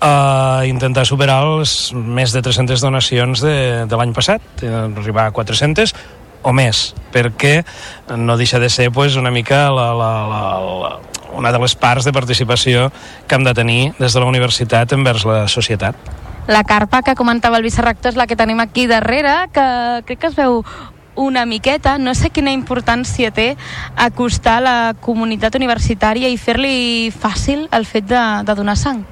uh, 0.00 0.64
intentar 0.68 1.06
superar 1.08 1.40
els 1.46 1.92
més 1.94 2.34
de 2.34 2.42
300 2.44 2.82
donacions 2.84 3.44
de, 3.44 3.56
de 3.88 4.00
l'any 4.00 4.12
passat, 4.16 4.44
eh, 4.62 4.74
arribar 4.86 5.28
a 5.28 5.34
400 5.36 5.94
o 6.44 6.52
més, 6.52 6.92
perquè 7.12 7.62
no 8.16 8.36
deixa 8.36 8.60
de 8.60 8.70
ser 8.70 8.90
pues, 8.92 9.16
una 9.16 9.32
mica 9.34 9.66
la, 9.72 9.90
la, 9.96 10.12
la, 10.28 10.42
la, 10.60 10.92
una 11.34 11.52
de 11.52 11.58
les 11.58 11.74
parts 11.74 12.04
de 12.04 12.12
participació 12.12 12.90
que 13.26 13.34
hem 13.34 13.44
de 13.44 13.54
tenir 13.56 13.80
des 13.98 14.12
de 14.12 14.20
la 14.20 14.28
universitat 14.30 14.92
envers 14.94 15.26
la 15.26 15.46
societat. 15.48 15.96
La 16.46 16.62
carpa 16.68 17.00
que 17.02 17.14
comentava 17.16 17.56
el 17.56 17.64
vicerrector 17.64 18.12
és 18.12 18.20
la 18.20 18.28
que 18.28 18.36
tenim 18.36 18.60
aquí 18.60 18.86
darrere, 18.86 19.48
que 19.52 19.64
crec 20.04 20.20
que 20.20 20.28
es 20.28 20.36
veu 20.36 20.60
una 21.16 21.46
miqueta, 21.46 21.96
no 21.96 22.12
sé 22.14 22.30
quina 22.34 22.52
importància 22.52 23.30
té 23.32 23.54
acostar 23.96 24.60
la 24.62 24.76
comunitat 25.00 25.54
universitària 25.56 26.28
i 26.28 26.36
fer-li 26.36 27.10
fàcil 27.14 27.68
el 27.72 27.86
fet 27.86 28.10
de, 28.10 28.22
de 28.44 28.56
donar 28.58 28.76
sang. 28.76 29.04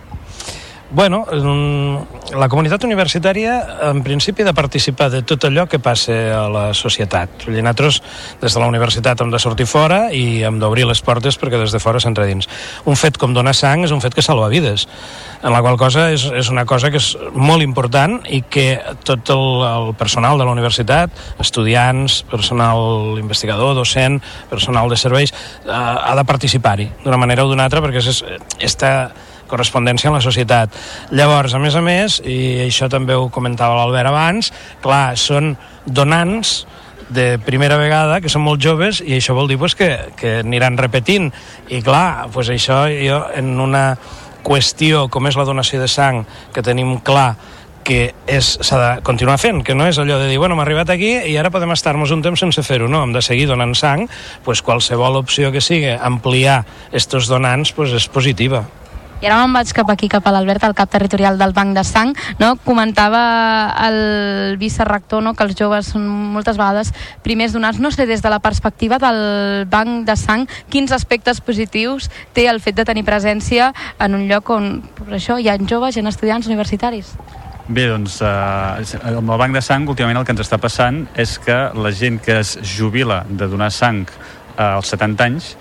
Bueno, 0.95 1.25
mm, 1.25 2.37
la 2.37 2.51
comunitat 2.53 2.83
universitària 2.85 3.55
en 3.89 4.03
principi 4.05 4.45
ha 4.45 4.51
de 4.51 4.53
participar 4.53 5.07
de 5.09 5.23
tot 5.25 5.47
allò 5.49 5.65
que 5.65 5.79
passa 5.81 6.13
a 6.37 6.43
la 6.53 6.65
societat. 6.77 7.47
I 7.49 7.63
nosaltres 7.65 8.03
des 8.43 8.53
de 8.53 8.61
la 8.61 8.69
universitat 8.69 9.23
hem 9.25 9.31
de 9.33 9.41
sortir 9.41 9.65
fora 9.65 10.11
i 10.13 10.43
hem 10.45 10.59
d'obrir 10.61 10.85
les 10.85 11.01
portes 11.01 11.41
perquè 11.41 11.57
des 11.57 11.73
de 11.73 11.81
fora 11.81 11.97
s'entra 11.97 12.29
dins. 12.29 12.45
Un 12.85 13.01
fet 13.01 13.17
com 13.17 13.33
donar 13.33 13.57
sang 13.57 13.87
és 13.87 13.91
un 13.91 14.05
fet 14.05 14.13
que 14.13 14.21
salva 14.21 14.51
vides, 14.53 14.85
en 15.41 15.57
la 15.57 15.63
qual 15.65 15.81
cosa 15.81 16.11
és, 16.13 16.29
és 16.29 16.53
una 16.53 16.67
cosa 16.69 16.93
que 16.93 17.01
és 17.01 17.17
molt 17.33 17.65
important 17.65 18.21
i 18.29 18.43
que 18.45 18.77
tot 19.09 19.33
el, 19.33 19.49
el 19.73 19.95
personal 19.97 20.37
de 20.37 20.45
la 20.45 20.53
universitat, 20.53 21.09
estudiants, 21.41 22.21
personal 22.29 23.17
investigador, 23.17 23.73
docent, 23.81 24.21
personal 24.53 24.93
de 24.93 25.01
serveis, 25.01 25.33
eh, 25.65 25.73
ha 25.73 26.13
de 26.21 26.29
participar-hi 26.29 26.91
d'una 27.03 27.17
manera 27.17 27.47
o 27.47 27.49
d'una 27.49 27.65
altra 27.65 27.81
perquè 27.81 28.05
és, 28.05 28.27
esta 28.61 28.93
correspondència 29.53 30.11
en 30.11 30.17
la 30.17 30.25
societat. 30.25 30.75
Llavors, 31.13 31.55
a 31.55 31.61
més 31.63 31.77
a 31.77 31.85
més, 31.85 32.19
i 32.25 32.65
això 32.67 32.89
també 32.93 33.17
ho 33.19 33.29
comentava 33.33 33.77
l'Albert 33.79 34.13
abans, 34.13 34.53
clar, 34.83 35.13
són 35.21 35.55
donants 35.87 36.63
de 37.13 37.37
primera 37.45 37.77
vegada, 37.77 38.21
que 38.25 38.33
són 38.33 38.45
molt 38.47 38.63
joves, 38.63 39.03
i 39.05 39.19
això 39.19 39.37
vol 39.37 39.51
dir 39.51 39.59
pues, 39.61 39.77
que, 39.77 39.91
que 40.17 40.39
aniran 40.41 40.81
repetint. 40.81 41.31
I 41.69 41.83
clar, 41.85 42.29
pues 42.33 42.51
això 42.53 42.87
jo 42.89 43.23
en 43.37 43.55
una 43.61 43.91
qüestió 44.43 45.07
com 45.13 45.29
és 45.29 45.39
la 45.39 45.47
donació 45.47 45.81
de 45.83 45.91
sang, 45.91 46.25
que 46.55 46.65
tenim 46.65 46.97
clar 47.05 47.35
que 47.83 48.15
s'ha 48.39 48.79
de 48.79 48.91
continuar 49.03 49.41
fent, 49.43 49.63
que 49.67 49.75
no 49.75 49.89
és 49.91 49.99
allò 49.99 50.19
de 50.21 50.29
dir, 50.31 50.39
bueno, 50.39 50.55
hem 50.55 50.63
arribat 50.63 50.93
aquí 50.95 51.11
i 51.29 51.35
ara 51.39 51.51
podem 51.51 51.75
estar-nos 51.75 52.13
un 52.15 52.23
temps 52.23 52.39
sense 52.39 52.63
fer-ho, 52.63 52.87
no, 52.91 53.03
hem 53.03 53.15
de 53.15 53.23
seguir 53.23 53.49
donant 53.51 53.75
sang, 53.79 54.07
pues 54.47 54.63
qualsevol 54.63 55.19
opció 55.19 55.51
que 55.51 55.61
sigui 55.61 55.91
ampliar 55.91 56.63
estos 56.93 57.27
donants 57.31 57.75
pues 57.75 57.95
és 57.99 58.07
positiva. 58.07 58.65
I 59.23 59.29
ara 59.31 59.37
me'n 59.39 59.53
vaig 59.55 59.71
cap 59.71 59.91
aquí, 59.93 60.09
cap 60.11 60.25
a 60.27 60.33
l'Albert, 60.35 60.65
el 60.67 60.73
cap 60.75 60.91
territorial 60.91 61.37
del 61.39 61.53
Banc 61.55 61.77
de 61.77 61.85
Sang. 61.87 62.11
No? 62.41 62.57
Comentava 62.65 63.21
el 63.87 64.57
vicerrector 64.59 65.23
no? 65.23 65.37
que 65.39 65.45
els 65.47 65.55
joves 65.55 65.93
són 65.93 66.09
moltes 66.35 66.59
vegades 66.59 66.91
primers 67.23 67.55
donats. 67.55 67.79
No 67.79 67.93
sé, 67.95 68.09
des 68.11 68.25
de 68.25 68.33
la 68.33 68.41
perspectiva 68.43 68.99
del 68.99 69.69
Banc 69.71 70.09
de 70.09 70.17
Sang, 70.19 70.49
quins 70.75 70.91
aspectes 70.91 71.39
positius 71.39 72.09
té 72.35 72.49
el 72.51 72.59
fet 72.65 72.81
de 72.81 72.87
tenir 72.89 73.05
presència 73.07 73.71
en 74.03 74.19
un 74.19 74.27
lloc 74.27 74.51
on 74.51 74.73
per 74.99 75.13
això 75.21 75.39
hi 75.39 75.47
ha 75.47 75.55
joves, 75.61 75.95
hi 75.95 76.03
ha 76.03 76.11
estudiants 76.11 76.51
universitaris? 76.51 77.13
Bé, 77.69 77.87
doncs, 77.87 78.19
eh, 78.27 79.13
amb 79.13 79.31
el 79.31 79.39
Banc 79.39 79.55
de 79.55 79.63
Sang, 79.63 79.87
últimament 79.87 80.19
el 80.19 80.27
que 80.27 80.35
ens 80.35 80.43
està 80.43 80.59
passant 80.59 81.05
és 81.15 81.37
que 81.39 81.61
la 81.79 81.95
gent 81.95 82.19
que 82.19 82.41
es 82.41 82.57
jubila 82.59 83.21
de 83.31 83.47
donar 83.47 83.71
sang 83.71 84.03
eh, 84.03 84.67
als 84.67 84.91
70 84.91 85.31
anys 85.31 85.53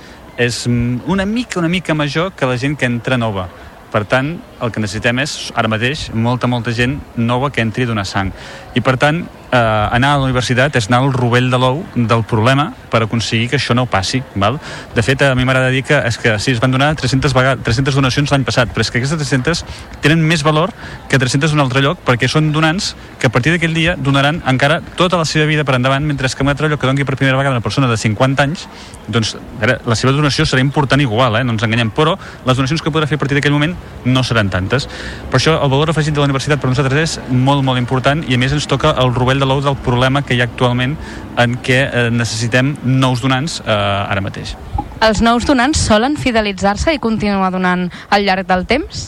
és 0.42 0.64
una 0.66 1.26
mica, 1.26 1.60
una 1.60 1.70
mica 1.70 1.94
major 1.94 2.32
que 2.34 2.50
la 2.50 2.58
gent 2.58 2.78
que 2.78 2.90
entra 2.90 3.20
nova. 3.22 3.48
Per 3.94 4.04
tant, 4.10 4.40
el 4.62 4.72
que 4.72 4.84
necessitem 4.84 5.22
és, 5.24 5.36
ara 5.58 5.72
mateix, 5.72 6.10
molta, 6.14 6.48
molta 6.48 6.74
gent 6.76 7.00
nova 7.18 7.52
que 7.52 7.64
entri 7.66 7.88
a 7.88 7.92
donar 7.92 8.06
sang. 8.10 8.32
I, 8.76 8.82
per 8.86 8.98
tant, 9.02 9.26
eh, 9.52 9.58
anar 9.92 10.14
a 10.14 10.20
la 10.20 10.28
universitat 10.30 10.76
és 10.80 10.88
anar 10.90 11.02
al 11.04 11.14
rovell 11.14 11.50
de 11.52 11.60
l'ou 11.60 11.82
del 11.96 12.24
problema 12.28 12.70
per 12.92 13.04
aconseguir 13.04 13.50
que 13.52 13.60
això 13.60 13.76
no 13.76 13.86
passi. 13.86 14.22
Val? 14.36 14.60
De 14.96 15.04
fet, 15.04 15.22
a 15.22 15.36
mi 15.36 15.46
m'agrada 15.46 15.72
dir 15.74 15.84
que, 15.84 15.98
és 16.08 16.18
que 16.18 16.38
sí, 16.40 16.52
es 16.56 16.62
van 16.64 16.72
donar 16.72 16.94
300, 16.96 17.34
vegades, 17.36 17.64
300 17.68 18.00
donacions 18.00 18.32
l'any 18.32 18.46
passat, 18.48 18.72
però 18.72 18.86
és 18.86 18.92
que 18.92 19.02
aquestes 19.02 19.20
300 19.20 19.64
tenen 20.04 20.24
més 20.24 20.44
valor 20.48 20.74
que 21.10 21.20
300 21.20 21.52
d'un 21.52 21.64
altre 21.64 21.84
lloc 21.84 22.04
perquè 22.08 22.30
són 22.32 22.52
donants 22.56 22.94
que 23.20 23.28
a 23.28 23.34
partir 23.34 23.54
d'aquell 23.54 23.76
dia 23.76 23.96
donaran 23.98 24.42
encara 24.48 24.82
tota 24.98 25.20
la 25.20 25.26
seva 25.26 25.46
vida 25.50 25.66
per 25.68 25.76
endavant, 25.76 26.06
mentre 26.08 26.30
que 26.32 26.44
un 26.44 26.50
altre 26.50 26.70
lloc 26.70 26.80
que 26.80 26.88
doni 26.88 27.04
per 27.04 27.18
primera 27.18 27.38
vegada 27.38 27.58
una 27.58 27.66
persona 27.66 27.90
de 27.90 27.98
50 27.98 28.44
anys, 28.44 28.68
doncs 29.08 29.36
ara, 29.62 29.80
la 29.86 29.98
seva 30.00 30.14
donació 30.16 30.46
serà 30.46 30.62
important 30.64 31.02
igual, 31.02 31.36
eh? 31.36 31.44
no 31.44 31.56
ens 31.56 31.64
enganyem, 31.64 31.92
però 31.92 32.16
les 32.46 32.58
donacions 32.58 32.82
que 32.82 32.94
podrà 32.94 33.10
fer 33.10 33.20
a 33.20 33.22
partir 33.22 33.38
d'aquell 33.38 33.56
moment 33.56 33.76
no 34.06 34.24
seran 34.24 34.50
tantes. 34.52 34.88
Per 35.32 35.40
això 35.40 35.58
el 35.58 35.72
valor 35.72 35.94
afegit 35.94 36.16
de 36.16 36.22
la 36.22 36.28
universitat 36.30 36.62
per 36.62 36.70
nosaltres 36.72 37.02
és 37.02 37.32
molt, 37.32 37.66
molt 37.66 37.82
important 37.82 38.24
i 38.28 38.38
a 38.38 38.42
més 38.42 38.54
ens 38.56 38.68
toca 38.70 38.94
el 39.02 39.14
rovell 39.16 39.42
de 39.42 39.50
l'ou 39.50 39.64
del 39.64 39.80
problema 39.86 40.22
que 40.22 40.38
hi 40.38 40.44
ha 40.44 40.50
actualment 40.50 40.98
en 41.42 41.58
què 41.64 41.82
eh, 41.88 42.08
necessitem 42.14 42.76
nous 42.84 43.24
donants 43.24 43.62
eh, 43.66 43.72
ara 43.72 44.22
mateix. 44.22 44.56
Els 45.02 45.24
nous 45.26 45.48
donants 45.50 45.80
solen 45.82 46.14
fidelitzar-se 46.20 46.94
i 46.94 47.02
continuar 47.02 47.50
donant 47.54 47.88
al 48.14 48.28
llarg 48.28 48.46
del 48.46 48.68
temps? 48.70 49.08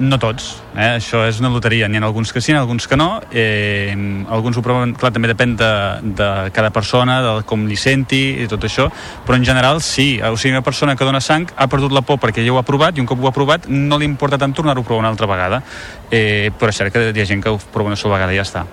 No 0.00 0.16
tots, 0.16 0.54
eh? 0.72 0.94
això 0.96 1.26
és 1.28 1.42
una 1.42 1.50
loteria. 1.52 1.88
N'hi 1.88 2.00
ha 2.00 2.06
alguns 2.08 2.30
que 2.32 2.40
sí, 2.40 2.54
alguns 2.56 2.86
que 2.88 2.96
no. 2.96 3.20
Eh, 3.36 3.92
alguns 4.32 4.56
ho 4.56 4.62
proven, 4.64 4.94
clar, 4.96 5.10
també 5.12 5.28
depèn 5.28 5.52
de, 5.60 5.68
de 6.16 6.28
cada 6.56 6.70
persona, 6.72 7.18
de 7.20 7.34
com 7.48 7.66
li 7.68 7.76
senti 7.76 8.22
i 8.40 8.46
tot 8.48 8.64
això, 8.64 8.88
però 9.26 9.36
en 9.36 9.44
general 9.44 9.82
sí. 9.84 10.14
O 10.24 10.38
sigui, 10.40 10.54
una 10.56 10.64
persona 10.64 10.96
que 10.96 11.04
dona 11.04 11.20
sang 11.20 11.50
ha 11.52 11.68
perdut 11.68 11.92
la 11.92 12.00
por 12.00 12.16
perquè 12.22 12.40
ja 12.46 12.54
ho 12.54 12.56
ha 12.56 12.64
provat 12.64 12.96
i 12.96 13.04
un 13.04 13.10
cop 13.10 13.20
ho 13.20 13.28
ha 13.28 13.36
provat 13.36 13.68
no 13.68 14.00
li 14.00 14.08
importa 14.08 14.40
tant 14.40 14.56
tornar-ho 14.56 14.80
a 14.80 14.88
provar 14.88 15.04
una 15.04 15.12
altra 15.12 15.28
vegada. 15.28 15.60
Eh, 16.08 16.48
però 16.56 16.72
és 16.72 16.80
cert 16.80 16.96
que 16.96 17.10
hi 17.12 17.20
ha 17.20 17.28
gent 17.28 17.44
que 17.44 17.52
ho 17.52 17.60
prova 17.60 17.92
una 17.92 18.00
sola 18.00 18.16
vegada 18.16 18.32
i 18.32 18.40
ja 18.40 18.48
està. 18.48 18.64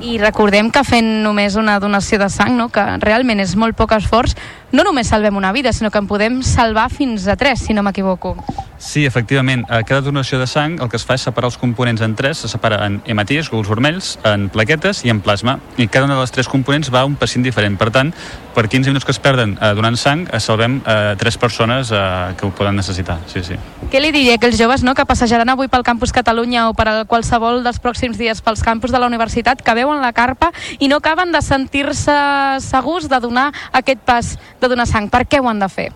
I 0.00 0.16
recordem 0.18 0.70
que 0.72 0.82
fent 0.86 1.06
només 1.22 1.54
una 1.60 1.76
donació 1.78 2.18
de 2.18 2.28
sang, 2.32 2.56
no? 2.58 2.70
que 2.72 2.82
realment 3.04 3.42
és 3.44 3.54
molt 3.54 3.76
poc 3.78 3.92
esforç, 3.94 4.34
no 4.74 4.82
només 4.82 5.08
salvem 5.08 5.36
una 5.38 5.52
vida, 5.54 5.72
sinó 5.72 5.90
que 5.90 6.02
en 6.02 6.10
podem 6.10 6.42
salvar 6.42 6.90
fins 6.90 7.28
a 7.30 7.36
tres, 7.38 7.62
si 7.62 7.74
no 7.74 7.86
m'equivoco. 7.86 8.36
Sí, 8.84 9.06
efectivament. 9.06 9.64
A 9.70 9.82
cada 9.86 10.02
donació 10.02 10.38
de 10.38 10.46
sang 10.50 10.74
el 10.82 10.90
que 10.92 10.98
es 10.98 11.04
fa 11.06 11.14
és 11.16 11.22
separar 11.24 11.48
els 11.48 11.56
components 11.56 12.02
en 12.04 12.16
tres, 12.18 12.42
se 12.42 12.50
separa 12.52 12.82
en 12.84 12.98
hematies, 13.06 13.48
glòbuls 13.48 13.70
vermells, 13.70 14.10
en 14.28 14.50
plaquetes 14.52 15.04
i 15.06 15.12
en 15.14 15.22
plasma. 15.24 15.56
I 15.78 15.86
cada 15.86 16.04
una 16.04 16.18
de 16.18 16.24
les 16.26 16.34
tres 16.34 16.50
components 16.50 16.90
va 16.92 17.00
a 17.00 17.08
un 17.08 17.14
pacient 17.16 17.46
diferent. 17.46 17.78
Per 17.80 17.88
tant, 17.94 18.10
per 18.54 18.66
15 18.68 18.90
minuts 18.90 19.06
que 19.06 19.14
es 19.14 19.20
perden 19.22 19.56
eh, 19.56 19.70
donant 19.78 19.96
sang, 19.96 20.26
eh, 20.26 20.40
salvem 20.40 20.80
eh, 20.84 21.14
tres 21.18 21.38
persones 21.38 21.92
eh, 21.94 22.34
que 22.36 22.46
ho 22.46 22.50
poden 22.52 22.76
necessitar. 22.76 23.16
Sí, 23.30 23.44
sí. 23.46 23.56
Què 23.90 24.02
li 24.02 24.12
diria 24.12 24.36
que 24.42 24.50
els 24.50 24.58
joves 24.60 24.84
no, 24.84 24.94
que 24.94 25.06
passejaran 25.08 25.48
avui 25.54 25.70
pel 25.72 25.86
Campus 25.86 26.12
Catalunya 26.12 26.68
o 26.68 26.74
per 26.76 26.88
a 26.90 26.94
qualsevol 27.08 27.62
dels 27.64 27.80
pròxims 27.80 28.18
dies 28.20 28.42
pels 28.44 28.62
campus 28.66 28.92
de 28.92 29.00
la 29.00 29.08
universitat, 29.08 29.62
que 29.62 29.78
veuen 29.78 30.02
la 30.02 30.12
carpa 30.12 30.50
i 30.78 30.90
no 30.92 31.00
acaben 31.00 31.32
de 31.32 31.40
sentir-se 31.42 32.14
segurs 32.60 33.08
de 33.08 33.20
donar 33.22 33.48
aquest 33.72 34.04
pas 34.04 34.34
de 34.64 34.72
donar 34.72 34.88
sang? 34.88 35.10
Per 35.12 35.26
què 35.28 35.40
ho 35.40 35.48
han 35.50 35.60
de 35.60 35.68
fer? 35.68 35.90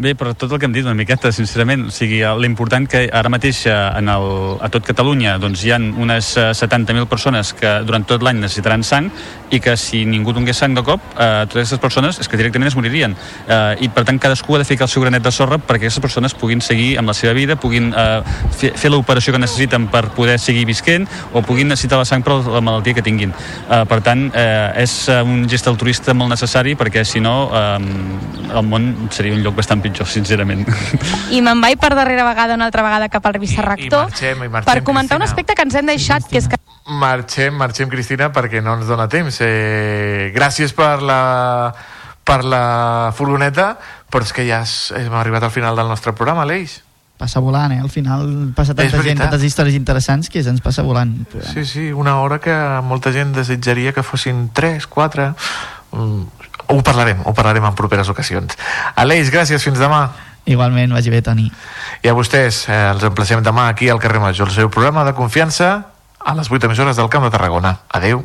Bé, 0.00 0.14
però 0.16 0.30
tot 0.32 0.48
el 0.48 0.56
que 0.56 0.64
hem 0.64 0.72
dit 0.72 0.86
una 0.86 0.96
miqueta, 0.96 1.28
sincerament, 1.28 1.82
o 1.90 1.92
sigui, 1.92 2.22
l'important 2.40 2.86
que 2.88 3.02
ara 3.12 3.28
mateix 3.28 3.66
eh, 3.68 3.74
en 3.98 4.08
el, 4.08 4.28
a 4.64 4.70
tot 4.72 4.86
Catalunya 4.88 5.34
doncs, 5.42 5.60
hi 5.60 5.74
ha 5.74 5.76
unes 5.76 6.30
eh, 6.40 6.46
70.000 6.56 7.04
persones 7.10 7.50
que 7.52 7.74
durant 7.84 8.06
tot 8.08 8.24
l'any 8.24 8.40
necessitaran 8.40 8.80
sang 8.80 9.10
i 9.52 9.60
que 9.60 9.74
si 9.76 10.06
ningú 10.08 10.32
donés 10.32 10.56
sang 10.56 10.72
de 10.72 10.80
cop, 10.86 11.04
eh, 11.12 11.44
totes 11.50 11.66
aquestes 11.66 11.82
persones 11.82 12.20
és 12.22 12.30
que 12.32 12.40
directament 12.40 12.70
es 12.70 12.78
moririen. 12.78 13.12
Eh, 13.44 13.84
I 13.84 13.90
per 13.92 14.06
tant 14.08 14.16
cadascú 14.22 14.56
ha 14.56 14.62
de 14.62 14.68
ficar 14.70 14.86
el 14.88 14.92
seu 14.94 15.04
granet 15.04 15.26
de 15.26 15.34
sorra 15.36 15.58
perquè 15.60 15.90
aquestes 15.90 16.00
persones 16.00 16.32
puguin 16.32 16.64
seguir 16.64 16.94
amb 16.96 17.12
la 17.12 17.16
seva 17.18 17.34
vida, 17.36 17.58
puguin 17.60 17.92
eh, 17.92 18.22
fer, 18.56 18.72
fer 18.80 18.92
l'operació 18.94 19.36
que 19.36 19.42
necessiten 19.44 19.90
per 19.92 20.06
poder 20.16 20.38
seguir 20.40 20.64
visquent 20.70 21.04
o 21.34 21.44
puguin 21.44 21.68
necessitar 21.74 22.00
la 22.00 22.08
sang 22.08 22.24
per 22.24 22.38
la 22.40 22.64
malaltia 22.64 22.96
que 22.96 23.04
tinguin. 23.04 23.36
Eh, 23.68 23.84
per 23.84 24.00
tant, 24.06 24.30
eh, 24.32 24.80
és 24.86 24.96
eh, 25.12 25.20
un 25.20 25.44
gest 25.44 25.68
altruista 25.68 26.16
molt 26.16 26.32
necessari 26.38 26.72
perquè 26.72 27.04
si 27.04 27.20
no 27.20 27.36
eh, 27.52 27.76
el 28.48 28.64
món 28.64 28.94
seria 29.12 29.36
un 29.36 29.44
lloc 29.44 29.60
bastant 29.60 29.82
pitjor, 29.82 29.89
sincerament. 30.06 30.66
I 31.30 31.40
me'n 31.42 31.60
vaig 31.60 31.78
per 31.78 31.94
darrera 31.94 32.24
vegada, 32.28 32.54
una 32.54 32.66
altra 32.66 32.82
vegada, 32.82 33.08
cap 33.08 33.26
al 33.26 33.38
vicerrector, 33.38 34.06
marxem, 34.10 34.44
i 34.44 34.48
marxem, 34.48 34.72
per 34.72 34.82
comentar 34.84 35.16
un 35.18 35.22
Cristina. 35.22 35.30
aspecte 35.30 35.54
que 35.54 35.62
ens 35.62 35.74
hem 35.74 35.86
deixat, 35.86 36.26
que 36.30 36.38
és 36.38 36.48
que 36.48 36.56
Marxem, 36.90 37.54
marxem, 37.54 37.88
Cristina, 37.88 38.32
perquè 38.32 38.62
no 38.62 38.74
ens 38.74 38.86
dona 38.88 39.06
temps. 39.08 39.36
Eh, 39.44 40.32
gràcies 40.34 40.72
per 40.74 41.02
la, 41.02 41.72
per 42.24 42.42
la 42.44 43.12
furgoneta, 43.14 43.76
però 44.10 44.24
és 44.26 44.32
que 44.32 44.46
ja 44.48 44.60
has- 44.64 44.90
hem 44.96 45.12
arribat 45.14 45.42
al 45.44 45.50
final 45.54 45.76
del 45.76 45.86
nostre 45.88 46.12
programa, 46.12 46.42
Aleix. 46.42 46.80
Passa 47.20 47.38
volant, 47.38 47.70
eh? 47.76 47.78
Al 47.84 47.90
final 47.92 48.52
passa 48.56 48.72
tanta 48.74 49.02
gent, 49.04 49.18
tantes 49.20 49.42
històries 49.44 49.74
interessants 49.76 50.30
que 50.32 50.42
se'ns 50.42 50.62
passa 50.64 50.80
volant. 50.82 51.12
Sí, 51.52 51.66
sí, 51.68 51.92
una 51.92 52.16
hora 52.24 52.38
que 52.40 52.54
molta 52.82 53.12
gent 53.12 53.34
desitjaria 53.36 53.92
que 53.92 54.02
fossin 54.02 54.48
3, 54.56 54.86
4... 54.86 55.34
Mm, 55.92 56.22
ho 56.70 56.82
parlarem, 56.86 57.20
ho 57.24 57.34
parlarem 57.34 57.66
en 57.66 57.76
properes 57.78 58.08
ocasions. 58.12 58.56
Aleix, 58.96 59.30
gràcies, 59.34 59.62
fins 59.62 59.78
demà. 59.82 60.08
Igualment, 60.50 60.92
vagi 60.96 61.12
bé, 61.12 61.20
Toni. 61.22 61.50
I 62.02 62.10
a 62.10 62.16
vostès, 62.16 62.64
eh, 62.68 62.82
els 62.94 63.04
emplacem 63.06 63.42
demà 63.44 63.68
aquí 63.68 63.90
al 63.90 64.00
carrer 64.00 64.20
Major, 64.22 64.48
el 64.48 64.54
seu 64.54 64.70
programa 64.70 65.04
de 65.04 65.14
confiança 65.14 65.86
a 66.18 66.34
les 66.34 66.50
8 66.50 66.66
emissores 66.66 66.96
del 66.96 67.08
Camp 67.08 67.24
de 67.24 67.30
Tarragona. 67.30 67.80
Adeu. 67.88 68.24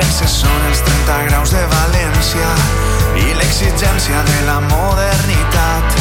Jo 0.00 0.06
pense 0.06 0.28
són 0.32 0.62
els 0.64 0.78
30 0.80 1.16
graus 1.26 1.50
de 1.52 1.60
València 1.68 2.46
i 3.20 3.34
l'exigència 3.36 4.22
de 4.24 4.38
la 4.46 4.54
modernitat. 4.64 5.98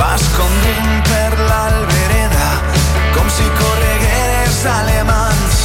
Vas 0.00 0.24
conduint 0.34 1.04
per 1.06 1.38
l'albereda 1.46 2.48
com 3.14 3.30
si 3.30 3.46
corregueres 3.60 4.58
alemans. 4.72 5.62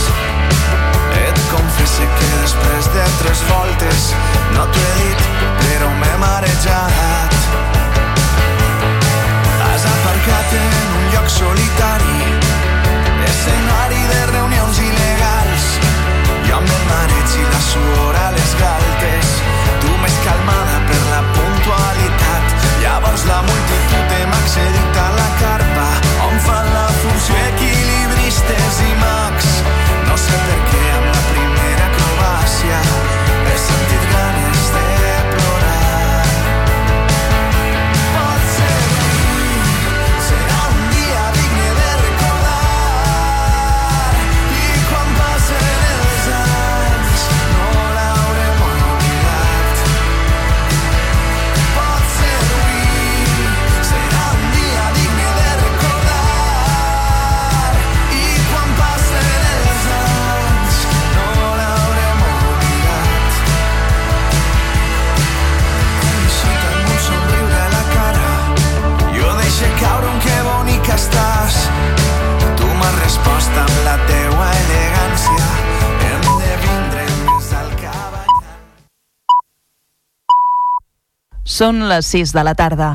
Et 1.23 1.41
confesse 1.49 2.05
que 2.19 2.29
després 2.43 2.93
de 2.93 3.09
tres 3.23 3.43
voltes 3.49 4.13
no 4.53 4.69
t'ho 4.69 4.85
he 4.85 4.95
dit, 5.01 5.27
però 5.65 5.89
m'he 5.97 6.15
marejat. 6.27 7.37
Has 9.65 9.89
aparcat 9.97 10.57
en 10.61 10.81
un 11.01 11.13
lloc 11.15 11.37
solitari, 11.41 12.21
escenari 13.31 14.09
de 14.13 14.25
reunions 14.35 14.52
suor 17.73 18.15
a 18.15 18.29
les 18.35 18.51
galtes, 18.59 19.29
tu 19.81 19.93
més 20.03 20.17
calmada 20.25 20.81
per 20.89 20.99
la 21.11 21.21
puntualitat. 21.37 22.67
Llavors 22.83 23.25
la 23.29 23.39
multitud 23.47 24.17
hem 24.19 24.35
accedit 24.39 24.99
a 25.05 25.07
la 25.19 25.29
carpa, 25.41 25.87
on 26.27 26.37
fan 26.47 26.69
la 26.75 26.87
funció 27.01 27.39
equilibristes 27.53 28.83
i 28.89 28.91
mags. 29.01 29.49
No 30.09 30.19
sé 30.27 30.43
per 30.49 30.62
Són 81.53 81.83
les 81.85 82.07
6 82.09 82.31
de 82.33 82.41
la 82.47 82.55
tarda. 82.57 82.87